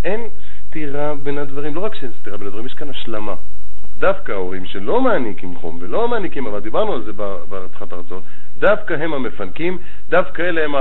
אין 0.04 0.20
סתירה 0.68 1.14
בין 1.22 1.38
הדברים, 1.38 1.74
לא 1.74 1.80
רק 1.80 1.94
שאין 1.94 2.10
סתירה 2.20 2.36
בין 2.36 2.46
הדברים, 2.46 2.66
יש 2.66 2.74
כאן 2.74 2.90
השלמה. 2.90 3.34
דווקא 3.98 4.32
ההורים 4.32 4.64
שלא 4.66 5.00
מעניקים 5.00 5.56
חום 5.56 5.78
ולא 5.80 6.08
מעניקים, 6.08 6.46
אבל 6.46 6.60
דיברנו 6.60 6.92
על 6.92 7.02
זה 7.04 7.12
בפתחת 7.16 7.92
הרצון, 7.92 8.20
דווקא 8.58 8.94
הם 8.94 9.14
המפנקים, 9.14 9.78
דווקא 10.08 10.42
אלה 10.42 10.64
הם 10.64 10.74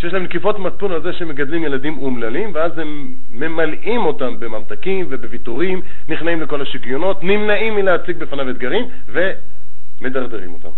שיש 0.00 0.12
להם 0.12 0.22
נקיפות 0.22 0.58
מצפון 0.58 0.92
על 0.92 1.02
זה 1.02 1.12
שהם 1.12 1.28
מגדלים 1.28 1.64
ילדים 1.64 1.98
אומללים, 1.98 2.50
ואז 2.54 2.78
הם 2.78 3.14
ממלאים 3.32 4.00
אותם 4.00 4.40
בממתקים 4.40 5.06
ובוויתורים, 5.10 5.80
נכנעים 6.08 6.40
לכל 6.40 6.62
השגיונות, 6.62 7.24
נמנעים 7.24 7.74
מלהציג 7.74 8.16
בפניו 8.16 8.50
אתגרים, 8.50 8.84
ומדרדרים 9.08 10.52
אותם. 10.52 10.68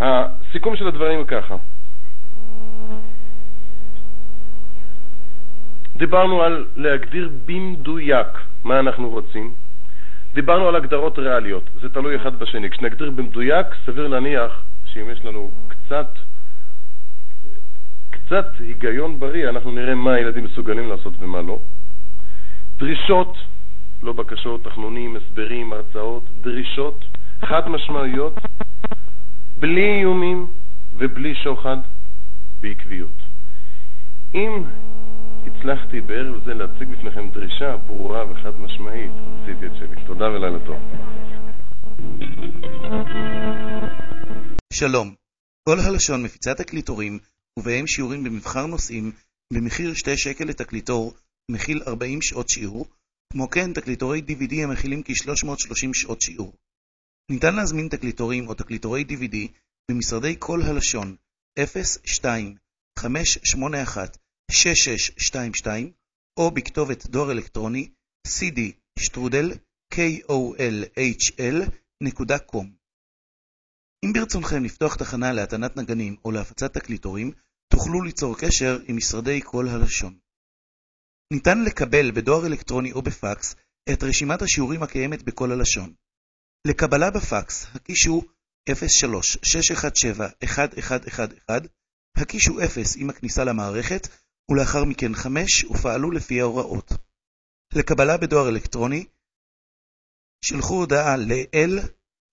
הסיכום 0.00 0.76
של 0.76 0.88
הדברים 0.88 1.18
הוא 1.18 1.26
ככה. 1.26 1.56
דיברנו 5.96 6.42
על 6.42 6.66
להגדיר 6.76 7.30
במדויק 7.46 8.26
מה 8.64 8.80
אנחנו 8.80 9.08
רוצים, 9.08 9.52
דיברנו 10.34 10.68
על 10.68 10.76
הגדרות 10.76 11.18
ריאליות, 11.18 11.70
זה 11.80 11.88
תלוי 11.88 12.16
אחד 12.16 12.38
בשני. 12.38 12.70
כשנגדיר 12.70 13.10
במדויק, 13.10 13.66
סביר 13.86 14.08
להניח 14.08 14.62
שאם 14.86 15.10
יש 15.10 15.24
לנו 15.24 15.50
קצת 15.68 16.06
קצת 18.26 18.46
היגיון 18.60 19.20
בריא, 19.20 19.48
אנחנו 19.48 19.70
נראה 19.70 19.94
מה 19.94 20.14
הילדים 20.14 20.44
מסוגלים 20.44 20.88
לעשות 20.88 21.12
ומה 21.18 21.42
לא. 21.42 21.58
דרישות, 22.78 23.36
לא 24.02 24.12
בקשות, 24.12 24.64
תחנונים, 24.64 25.16
הסברים, 25.16 25.72
הרצאות, 25.72 26.22
דרישות 26.40 27.04
חד 27.40 27.68
משמעיות, 27.68 28.34
בלי 29.60 30.00
איומים 30.00 30.46
ובלי 30.96 31.34
שוחד, 31.34 31.76
בעקביות. 32.60 33.22
אם 34.34 34.64
הצלחתי 35.46 36.00
בערב 36.00 36.44
זה 36.44 36.54
להציג 36.54 36.88
בפניכם 36.88 37.30
דרישה 37.30 37.76
ברורה 37.76 38.30
וחד 38.30 38.60
משמעית, 38.60 39.10
עשיתי 39.42 39.66
את 39.66 39.72
שלי. 39.78 40.06
תודה 40.06 40.24
ולילה 40.24 40.58
טוב. 40.66 40.78
שלום, 44.72 45.14
כל 45.68 45.76
הלשון 45.88 46.22
מפיצת 46.22 46.56
תקליטורים 46.56 47.18
ובהם 47.58 47.86
שיעורים 47.86 48.24
במבחר 48.24 48.66
נושאים, 48.66 49.12
במחיר 49.52 49.94
2 49.94 50.16
שקל 50.16 50.44
לתקליטור, 50.44 51.14
מכיל 51.50 51.82
40 51.86 52.22
שעות 52.22 52.48
שיעור, 52.48 52.86
כמו 53.32 53.50
כן 53.50 53.72
תקליטורי 53.72 54.22
DVD 54.28 54.54
המכילים 54.64 55.02
כ-330 55.04 55.94
שעות 55.94 56.20
שיעור. 56.20 56.52
ניתן 57.30 57.54
להזמין 57.54 57.88
תקליטורים 57.88 58.48
או 58.48 58.54
תקליטורי 58.54 59.04
DVD 59.08 59.36
במשרדי 59.90 60.36
כל 60.38 60.62
הלשון 60.62 61.16
02-581-6622 63.00 65.66
או 66.36 66.50
בכתובת 66.50 67.06
דואר 67.06 67.32
אלקטרוני 67.32 67.90
cd 68.28 68.60
שטרודל 68.98 69.52
kolhl.com 69.94 71.24
אם 74.04 74.12
ברצונכם 74.12 74.64
לפתוח 74.64 74.94
תחנה 74.94 75.32
להטענת 75.32 75.76
נגנים 75.76 76.16
או 76.24 76.30
להפצת 76.30 76.74
תקליטורים, 76.74 77.32
תוכלו 77.74 78.02
ליצור 78.02 78.36
קשר 78.38 78.78
עם 78.88 78.96
משרדי 78.96 79.40
כל 79.44 79.68
הלשון. 79.68 80.18
ניתן 81.32 81.64
לקבל 81.64 82.10
בדואר 82.10 82.46
אלקטרוני 82.46 82.92
או 82.92 83.02
בפקס 83.02 83.56
את 83.92 84.02
רשימת 84.02 84.42
השיעורים 84.42 84.82
הקיימת 84.82 85.22
בכל 85.22 85.52
הלשון. 85.52 85.94
לקבלה 86.66 87.10
בפקס, 87.10 87.66
הקישו 87.74 88.22
03-617-1111, 88.70 88.72
הקישו 92.16 92.64
0 92.64 92.96
עם 92.96 93.10
הכניסה 93.10 93.44
למערכת, 93.44 94.08
ולאחר 94.50 94.84
מכן 94.84 95.14
5 95.14 95.64
ופעלו 95.64 96.10
לפי 96.10 96.40
ההוראות. 96.40 96.92
לקבלה 97.74 98.16
בדואר 98.16 98.48
אלקטרוני, 98.48 99.06
שלחו 100.44 100.74
הודעה 100.74 101.16
ל-l 101.16 101.88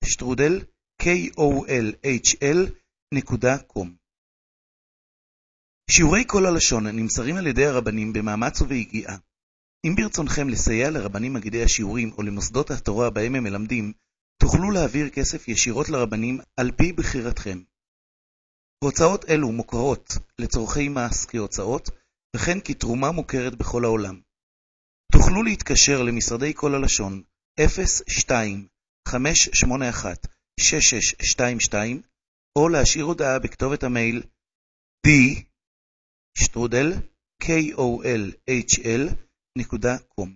שטרודל 0.06 0.62
kolhl.com 1.04 1.62
שיעורי 5.94 6.24
כל 6.28 6.46
הלשון 6.46 6.88
נמסרים 6.88 7.36
על 7.38 7.48
ידי 7.48 7.66
הרבנים 7.66 8.14
במאמץ 8.14 8.62
וביגיעה. 8.62 9.18
אם 9.86 9.96
ברצונכם 9.96 10.50
לסייע 10.50 10.90
לרבנים 10.90 11.34
מגידי 11.34 11.64
השיעורים 11.64 12.12
או 12.18 12.24
למוסדות 12.24 12.72
התורה 12.72 13.10
בהם 13.10 13.36
הם 13.36 13.44
מלמדים, 13.44 13.94
תוכלו 14.42 14.72
להעביר 14.72 15.10
כסף 15.10 15.48
ישירות 15.48 15.90
לרבנים 15.90 16.40
על 16.60 16.72
פי 16.72 16.94
בחירתכם. 16.94 17.62
הוצאות 18.84 19.26
אלו 19.30 19.52
מוכרות 19.52 20.14
לצורכי 20.40 20.90
מס 20.90 21.26
כהוצאות, 21.26 21.90
וכן 22.36 22.58
כתרומה 22.66 23.12
מוכרת 23.12 23.56
בכל 23.56 23.86
העולם. 23.86 24.22
תוכלו 25.12 25.44
להתקשר 25.44 26.04
למשרדי 26.04 26.54
כל 26.56 26.76
הלשון 26.76 27.22
02 28.08 28.68
581 29.08 30.28
6622 30.60 32.02
או 32.58 32.70
להשאיר 32.70 33.06
הודעה 33.06 33.40
בכתובת 33.40 33.84
המייל 33.84 34.24
d 35.08 35.10
שטרודל 36.38 36.94
kolhl.com. 37.44 40.30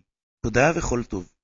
תודה 0.46 0.72
וכל 0.76 1.04
טוב. 1.04 1.35